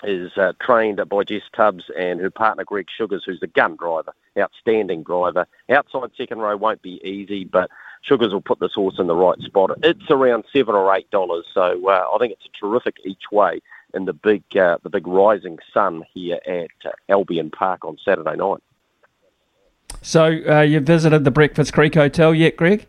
is 0.03 0.31
uh, 0.37 0.53
trained 0.61 1.01
by 1.09 1.23
Jess 1.23 1.41
Tubbs 1.55 1.85
and 1.97 2.19
her 2.19 2.29
partner 2.29 2.63
Greg 2.63 2.87
Sugars, 2.95 3.23
who's 3.25 3.41
a 3.41 3.47
gun 3.47 3.75
driver, 3.75 4.13
outstanding 4.37 5.03
driver. 5.03 5.47
Outside 5.69 6.11
second 6.17 6.39
row 6.39 6.55
won't 6.55 6.81
be 6.81 7.01
easy, 7.03 7.45
but 7.45 7.69
Sugars 8.03 8.31
will 8.31 8.41
put 8.41 8.59
this 8.59 8.73
horse 8.73 8.99
in 8.99 9.07
the 9.07 9.15
right 9.15 9.39
spot. 9.39 9.71
It's 9.83 10.09
around 10.09 10.45
seven 10.53 10.75
or 10.75 10.95
eight 10.95 11.09
dollars, 11.09 11.45
so 11.53 11.87
uh, 11.87 12.05
I 12.13 12.17
think 12.19 12.33
it's 12.33 12.45
a 12.45 12.59
terrific 12.59 12.97
each 13.03 13.31
way 13.31 13.61
in 13.93 14.05
the 14.05 14.13
big 14.13 14.43
uh, 14.55 14.77
the 14.83 14.89
big 14.89 15.07
rising 15.07 15.57
sun 15.73 16.03
here 16.13 16.39
at 16.45 16.95
Albion 17.09 17.49
Park 17.49 17.83
on 17.83 17.97
Saturday 18.03 18.35
night. 18.35 18.61
So 20.01 20.39
uh, 20.47 20.61
you 20.61 20.79
visited 20.79 21.23
the 21.23 21.31
Breakfast 21.31 21.73
Creek 21.73 21.95
Hotel 21.95 22.33
yet, 22.33 22.55
Greg? 22.55 22.85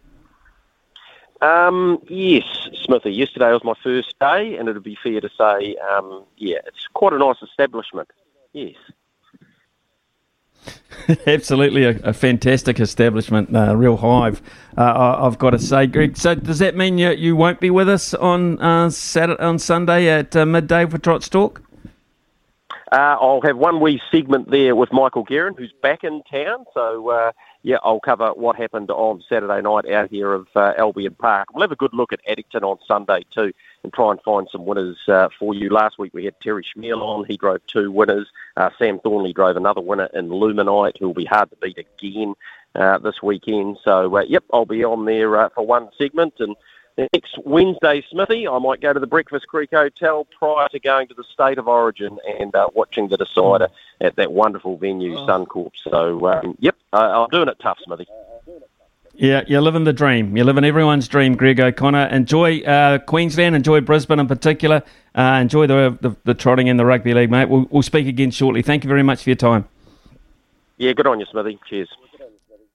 Um, 1.40 1.98
yes, 2.09 2.44
Smithy. 2.85 3.12
Yesterday 3.12 3.52
was 3.52 3.62
my 3.65 3.74
first 3.82 4.19
day, 4.19 4.56
and 4.56 4.69
it'd 4.69 4.82
be 4.82 4.98
fair 5.02 5.20
to 5.20 5.28
say, 5.39 5.77
um, 5.77 6.24
yeah, 6.36 6.59
it's 6.66 6.86
quite 6.94 7.12
a 7.12 7.19
nice 7.19 7.36
establishment. 7.43 8.10
Yes. 8.52 8.74
Absolutely, 11.27 11.85
a, 11.85 11.90
a, 12.02 12.12
fantastic 12.12 12.81
establishment, 12.81 13.51
a 13.55 13.70
uh, 13.70 13.74
real 13.74 13.97
hive. 13.97 14.43
Uh, 14.77 15.16
I've 15.20 15.39
got 15.39 15.51
to 15.51 15.59
say, 15.59 15.86
Greg. 15.86 16.16
So, 16.16 16.35
does 16.35 16.59
that 16.59 16.77
mean 16.77 16.98
you, 16.98 17.10
you 17.10 17.36
won't 17.36 17.60
be 17.60 17.70
with 17.70 17.89
us 17.89 18.15
on 18.15 18.60
uh, 18.60 18.90
Saturday, 18.90 19.43
on 19.43 19.59
Sunday 19.59 20.09
at 20.09 20.35
uh, 20.35 20.44
midday 20.44 20.86
for 20.86 20.98
Trot 20.98 21.23
Talk? 21.23 21.62
Uh, 22.90 23.16
I'll 23.20 23.40
have 23.43 23.56
one 23.56 23.81
wee 23.81 24.01
segment 24.10 24.51
there 24.51 24.74
with 24.74 24.93
Michael 24.93 25.23
Guerin, 25.23 25.55
who's 25.56 25.73
back 25.82 26.05
in 26.05 26.23
town. 26.31 26.65
So, 26.74 27.10
uh, 27.10 27.32
yeah, 27.63 27.79
I'll 27.83 28.01
cover 28.01 28.31
what 28.31 28.57
happened 28.57 28.91
on 28.91 29.23
Saturday 29.29 29.61
night 29.61 29.91
out 29.91 30.11
here 30.11 30.33
of 30.33 30.49
Albion 30.57 31.15
Park. 31.15 31.49
We'll 31.53 31.63
have 31.63 31.73
a 31.73 31.77
good 31.77 31.93
look 31.93 32.13
at 32.13 32.21
Addington 32.27 32.65
on 32.65 32.79
Sunday 32.87 33.25
too 33.35 33.53
and 33.83 33.93
try 33.93 34.11
and 34.11 34.21
find 34.23 34.49
some 34.51 34.67
winners 34.67 34.99
uh, 35.09 35.29
for 35.39 35.55
you. 35.55 35.71
Last 35.71 35.99
week 35.99 36.13
we 36.15 36.25
had 36.25 36.41
Terry 36.41 36.65
Chmiel 36.65 37.01
on. 37.01 37.25
He 37.25 37.37
drove 37.37 37.65
two 37.67 37.91
winners. 37.91 38.29
Uh, 38.57 38.71
Sam 38.79 38.99
Thornley 39.01 39.33
drove 39.33 39.57
another 39.57 39.81
winner 39.81 40.09
in 40.15 40.29
Luminite, 40.29 40.99
who 40.99 41.07
will 41.07 41.15
be 41.15 41.25
hard 41.25 41.51
to 41.51 41.57
beat 41.57 41.79
again 41.79 42.35
uh, 42.75 42.99
this 42.99 43.23
weekend. 43.23 43.79
So, 43.85 44.17
uh, 44.17 44.23
yep, 44.23 44.45
I'll 44.53 44.67
be 44.67 44.85
on 44.85 45.05
there 45.05 45.37
uh, 45.37 45.49
for 45.51 45.67
one 45.67 45.91
segment. 45.97 46.35
And 46.39 46.57
next 47.12 47.39
Wednesday, 47.45 48.05
Smithy, 48.11 48.49
I 48.49 48.59
might 48.59 48.81
go 48.81 48.93
to 48.93 49.01
the 49.01 49.07
Breakfast 49.07 49.47
Creek 49.47 49.70
Hotel 49.73 50.27
prior 50.39 50.69
to 50.69 50.81
going 50.81 51.09
to 51.09 51.15
the 51.15 51.25
State 51.25 51.59
of 51.59 51.69
Origin 51.69 52.19
and 52.39 52.55
uh, 52.55 52.69
watching 52.75 53.09
the 53.09 53.16
decider 53.16 53.69
at 54.01 54.16
that 54.16 54.33
wonderful 54.33 54.77
venue, 54.77 55.16
oh. 55.16 55.27
Suncorp. 55.27 55.73
So, 55.83 56.27
um, 56.27 56.57
yep, 56.61 56.77
I'm 56.93 57.29
doing 57.31 57.49
it 57.49 57.59
tough, 57.61 57.79
Smithy. 57.85 58.07
Yeah, 59.15 59.43
you're 59.49 59.61
living 59.61 59.83
the 59.83 59.93
dream. 59.93 60.37
You're 60.37 60.47
living 60.47 60.65
everyone's 60.65 61.09
dream, 61.09 61.35
Greg 61.35 61.59
O'Connor. 61.59 62.07
Enjoy 62.07 62.61
uh, 62.61 62.99
Queensland, 62.99 63.57
enjoy 63.57 63.81
Brisbane 63.81 64.20
in 64.20 64.29
particular. 64.29 64.83
Uh, 65.15 65.39
enjoy 65.41 65.66
the, 65.66 65.99
the, 66.01 66.15
the 66.23 66.35
trotting 66.35 66.69
in 66.69 66.77
the 66.77 66.87
rugby 66.87 67.15
league, 67.15 67.31
mate. 67.31 67.49
We'll, 67.49 67.66
we'll 67.70 67.83
speak 67.83 68.07
again 68.07 68.31
shortly. 68.31 68.62
Thank 68.62 68.85
you 68.85 68.89
very 68.89 69.03
much 69.03 69.25
for 69.25 69.31
your 69.31 69.37
time. 69.37 69.66
Yeah, 70.77 70.93
good 70.93 71.09
on 71.09 71.19
you, 71.19 71.27
Smithy. 71.27 71.59
Cheers. 71.69 71.89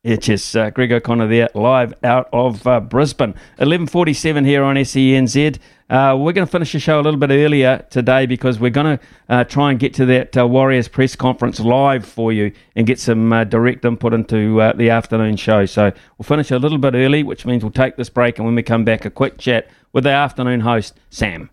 Yeah, 0.06 0.18
cheers. 0.18 0.54
Uh, 0.54 0.70
Greg 0.70 0.92
O'Connor 0.92 1.28
there, 1.28 1.48
live 1.54 1.94
out 2.04 2.28
of 2.34 2.68
uh, 2.68 2.82
Brisbane. 2.82 3.36
11.47 3.60 4.46
here 4.46 4.62
on 4.62 4.76
SENZ. 4.76 5.60
Uh, 5.90 6.18
we're 6.20 6.34
going 6.34 6.46
to 6.46 6.52
finish 6.52 6.74
the 6.74 6.80
show 6.80 7.00
a 7.00 7.04
little 7.04 7.18
bit 7.18 7.30
earlier 7.30 7.86
today 7.90 8.26
because 8.26 8.60
we're 8.60 8.70
going 8.70 8.98
to 8.98 9.04
uh, 9.30 9.46
try 9.46 9.72
and 9.72 9.80
get 9.80 9.94
to 9.94 10.06
that 10.08 10.36
uh, 10.36 10.46
Warriors 10.46 10.90
press 10.90 11.16
conference 11.16 11.62
live 11.62 12.06
for 12.06 12.34
you 12.34 12.52
and 12.76 12.86
get 12.86 13.00
some 13.00 13.32
uh, 13.32 13.46
direct 13.46 13.86
input 13.86 14.14
into 14.14 14.60
uh, 14.60 14.74
the 14.74 14.90
afternoon 14.90 15.38
show. 15.38 15.66
So 15.66 15.94
we'll 16.18 16.26
finish 16.26 16.52
a 16.52 16.60
little 16.60 16.80
bit 16.80 16.96
early, 16.96 17.24
which 17.24 17.46
means 17.46 17.64
we'll 17.64 17.72
take 17.72 17.96
this 17.96 18.10
break 18.10 18.40
and 18.40 18.46
when 18.46 18.56
we 18.56 18.64
come 18.64 18.84
back, 18.84 19.06
a 19.06 19.10
quick 19.10 19.38
chat 19.38 19.70
with 19.94 20.04
the 20.04 20.10
afternoon 20.10 20.60
host, 20.60 21.00
Sam. 21.12 21.50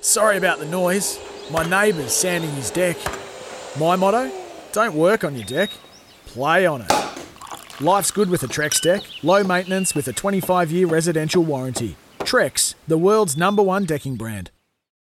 Sorry 0.00 0.38
about 0.38 0.58
the 0.58 0.66
noise. 0.66 1.20
My 1.50 1.68
neighbour's 1.68 2.14
sanding 2.14 2.50
his 2.52 2.70
deck. 2.70 2.96
My 3.78 3.94
motto 3.96 4.32
don't 4.72 4.94
work 4.94 5.22
on 5.22 5.36
your 5.36 5.44
deck, 5.44 5.68
play 6.24 6.64
on 6.64 6.80
it. 6.80 6.90
Life's 7.82 8.10
good 8.10 8.28
with 8.28 8.42
a 8.42 8.46
Trex 8.46 8.78
deck, 8.78 9.00
low 9.22 9.42
maintenance 9.42 9.94
with 9.94 10.06
a 10.06 10.12
25 10.12 10.70
year 10.70 10.86
residential 10.86 11.42
warranty. 11.42 11.96
Trex, 12.18 12.74
the 12.86 12.98
world's 12.98 13.38
number 13.38 13.62
one 13.62 13.86
decking 13.86 14.16
brand. 14.16 14.50